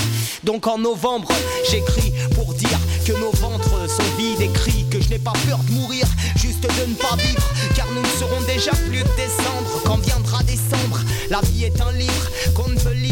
Donc 0.44 0.68
en 0.68 0.78
novembre, 0.78 1.30
j'écris 1.70 2.12
pour 2.36 2.54
dire 2.54 2.80
que 3.06 3.14
nos 3.14 3.32
ventres 3.32 3.90
sont 3.90 4.18
vides 4.18 4.42
et 4.42 4.50
que 4.90 5.02
je 5.02 5.10
n'ai 5.10 5.20
pas 5.20 5.34
peur 5.48 5.60
de 5.60 5.72
mourir, 5.72 6.06
juste 6.36 6.62
de 6.62 6.90
ne 6.90 6.96
pas 6.96 7.16
vivre, 7.16 7.44
car 7.76 7.88
nous 7.92 8.02
ne 8.02 8.08
serons 8.20 8.42
déjà 8.42 8.72
plus 8.72 9.04
que 9.04 9.16
décembre. 9.16 9.82
Quand 9.86 9.98
viendra 9.98 10.44
décembre, 10.44 11.00
la 11.30 11.42
vie 11.42 11.66
est 11.66 11.82
un 11.82 11.92
livre 11.94 12.30
qu'on 12.54 12.68
ne 12.68 12.80
peut 12.80 12.94
lire 12.94 13.03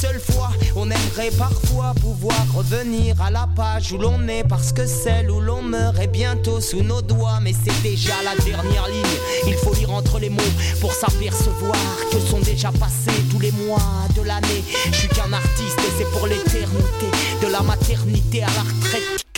seule 0.00 0.20
fois. 0.20 0.50
On 0.76 0.90
aimerait 0.90 1.30
parfois 1.36 1.92
pouvoir 2.00 2.40
revenir 2.54 3.20
à 3.20 3.30
la 3.30 3.46
page 3.54 3.92
où 3.92 3.98
l'on 3.98 4.26
est, 4.28 4.44
parce 4.44 4.72
que 4.72 4.86
celle 4.86 5.30
où 5.30 5.40
l'on 5.40 5.62
meurt 5.62 5.98
est 5.98 6.06
bientôt 6.06 6.60
sous 6.60 6.82
nos 6.82 7.02
doigts. 7.02 7.38
Mais 7.42 7.52
c'est 7.52 7.82
déjà 7.82 8.14
la 8.24 8.34
dernière 8.42 8.88
ligne, 8.88 9.18
il 9.46 9.54
faut 9.54 9.74
lire 9.74 9.90
entre 9.92 10.18
les 10.18 10.30
mots 10.30 10.54
pour 10.80 10.92
s'apercevoir 10.92 11.76
que 12.10 12.18
sont 12.18 12.40
déjà 12.40 12.72
passés 12.72 13.22
tous 13.30 13.40
les 13.40 13.52
mois 13.52 13.82
de 14.16 14.22
l'année. 14.22 14.64
Je 14.90 14.96
suis 14.96 15.08
qu'un 15.08 15.32
artiste 15.32 15.78
et 15.78 15.92
c'est 15.98 16.10
pour 16.12 16.26
l'éternité, 16.26 17.06
de 17.42 17.52
la 17.52 17.60
maternité 17.60 18.42
à 18.42 18.46
la 18.46 18.62
retraite. 18.62 19.29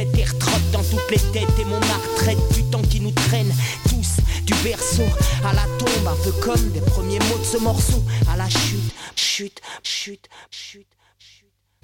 Tic-tac, 0.00 0.12
tic-tac, 0.12 0.12
Cet 0.12 0.18
air 0.18 0.38
trotte 0.38 0.70
dans 0.72 0.82
toutes 0.82 1.10
les 1.10 1.18
têtes 1.32 1.58
et 1.60 1.64
mon 1.64 1.76
art 1.76 2.14
traite 2.16 2.38
du 2.54 2.64
temps 2.64 2.82
qui 2.82 3.00
nous 3.00 3.10
traîne 3.10 3.52
tous 3.88 4.22
du 4.44 4.54
berceau 4.64 5.04
à 5.44 5.52
la 5.52 5.64
tombe, 5.78 6.08
un 6.08 6.24
peu 6.24 6.32
comme 6.40 6.70
des 6.70 6.80
premiers 6.80 7.18
mots 7.18 7.38
de 7.38 7.44
ce 7.44 7.58
morceau 7.58 8.02
à 8.32 8.36
la 8.36 8.48
chute, 8.48 8.94
chute, 9.14 9.60
chute. 9.82 10.26
chute. 10.50 10.86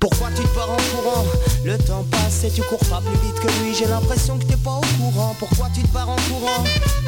Pourquoi 0.01 0.29
tu 0.35 0.43
te 0.43 0.49
pars 0.49 0.71
en 0.71 0.77
courant? 0.77 1.27
Le 1.65 1.77
temps 1.79 2.05
passe 2.11 2.45
et 2.45 2.51
tu 2.51 2.63
cours 2.63 2.85
pas 2.89 3.03
plus 3.03 3.19
vite 3.27 3.39
que 3.41 3.49
lui 3.63 3.75
J'ai 3.75 3.87
l'impression 3.87 4.39
que 4.39 4.45
t'es 4.45 4.57
pas 4.57 4.79
au 4.79 5.03
courant 5.03 5.35
Pourquoi 5.39 5.69
tu 5.75 5.83
te 5.83 5.89
pars 5.89 6.09
en 6.09 6.17
courant? 6.17 6.65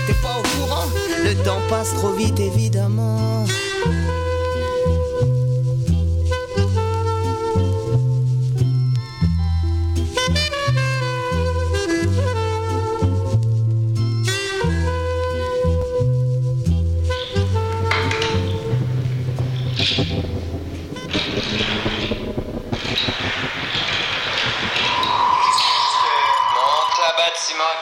T'es 0.06 0.14
pas 0.14 0.38
au 0.38 0.42
courant? 0.42 0.84
Le 1.24 1.34
temps 1.42 1.60
passe 1.68 1.94
trop 1.94 2.12
vite 2.12 2.40
évidemment 2.40 3.44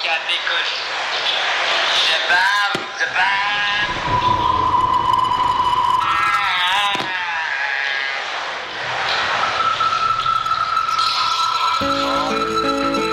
4, 0.03 0.21
écoute. 0.29 0.73
Je 1.95 2.17
je 2.99 3.07
bave. 3.15 3.57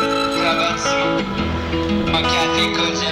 Monte 0.01 0.45
à 0.45 0.53
bâtiment 0.55 1.19
4, 2.21 2.59
écoute, 2.59 2.95
je 2.95 2.99
bave. 2.99 3.03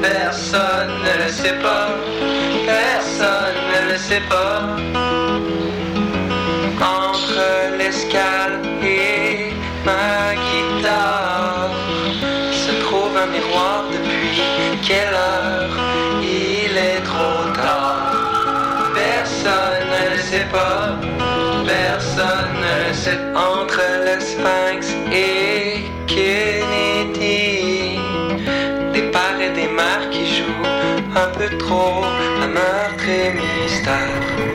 Personne 0.00 0.92
ne 1.04 1.24
le 1.24 1.30
sait 1.30 1.58
pas, 1.62 1.88
personne 2.66 3.60
ne 3.72 3.92
le 3.92 3.98
sait 3.98 4.22
pas. 4.28 4.76
Entre 6.80 7.76
l'escale 7.78 8.60
et 8.82 9.52
ma 9.84 10.34
guitare 10.34 11.70
se 12.50 12.72
trouve 12.84 13.16
un 13.16 13.26
miroir 13.26 13.84
depuis 13.92 14.78
quelle 14.86 15.14
heure 15.14 15.76
il 16.22 16.76
est 16.76 17.02
trop 17.04 17.44
tard. 17.54 18.12
Personne 18.94 19.84
ne 19.94 20.16
le 20.16 20.22
sait 20.22 20.48
pas, 20.50 20.96
personne 21.66 22.54
ne 22.64 22.88
le 22.88 22.94
sait. 22.94 23.20
Entre 23.34 23.82
le 24.06 24.20
Sphinx 24.20 24.94
et 25.12 25.51
trop 31.58 32.04
à 32.42 32.46
meurtre 32.46 33.08
et 33.08 33.32
mystère. 33.32 34.52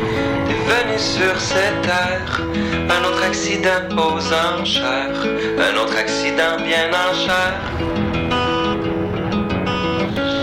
Sur 0.97 1.39
cette 1.39 1.81
terre, 1.83 2.41
un 2.89 3.03
autre 3.03 3.23
accident 3.23 3.85
aux 3.95 4.17
enchères, 4.33 5.21
un 5.59 5.77
autre 5.77 5.95
accident 5.95 6.57
bien 6.65 6.89
en 6.89 7.13
chair. 7.13 7.53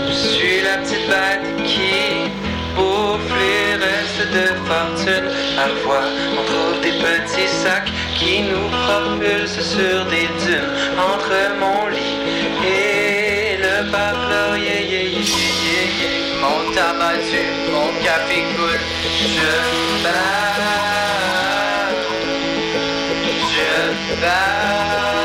Je 0.07 0.13
suis 0.13 0.61
la 0.61 0.77
petite 0.77 1.07
bête 1.09 1.63
qui 1.65 2.31
bouffe 2.73 3.31
les 3.37 3.75
restes 3.83 4.31
de 4.31 4.47
fortune. 4.65 5.29
Parfois, 5.57 6.05
on 6.31 6.45
trouve 6.45 6.81
des 6.81 6.97
petits 7.03 7.49
sacs 7.49 7.91
qui 8.17 8.43
nous 8.43 8.69
propulsent 8.69 9.61
sur 9.61 10.05
des 10.05 10.29
dunes 10.45 10.71
entre 10.97 11.33
mon 11.59 11.87
lit 11.87 12.17
et 12.65 13.57
le 13.57 13.91
yeah, 14.57 14.79
yeah. 14.79 15.54
Mon 16.45 16.71
tabac 16.73 17.17
tue, 17.29 17.71
mon 17.73 17.89
café 18.03 18.39
coule, 18.55 18.83
je 19.33 19.53
bats, 20.03 20.75
je 23.53 23.71
bats 24.21 25.15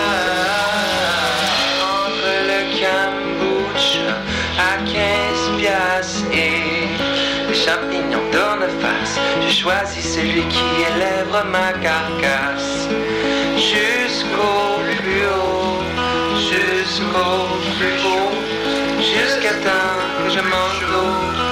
entre 1.94 2.32
le 2.48 2.60
kombucha 2.78 4.10
à 4.58 4.72
15 4.78 5.58
piastres 5.58 6.24
et 6.32 6.62
les 7.48 7.54
champignons 7.54 8.28
d'en 8.32 8.60
face. 8.80 9.14
J'ai 9.42 9.54
choisi 9.62 10.00
celui 10.00 10.44
qui 10.54 10.68
élève 10.90 11.36
ma 11.50 11.72
carcasse. 11.84 12.88
Jusqu'au 13.56 14.80
plus 15.02 15.26
haut, 15.26 15.80
jusqu'au 16.50 17.34
plus 17.76 17.96
haut, 18.06 18.29
jusqu'à 19.20 19.54
temps 19.66 19.96
que 20.18 20.30
je 20.30 20.40
mange 20.40 21.49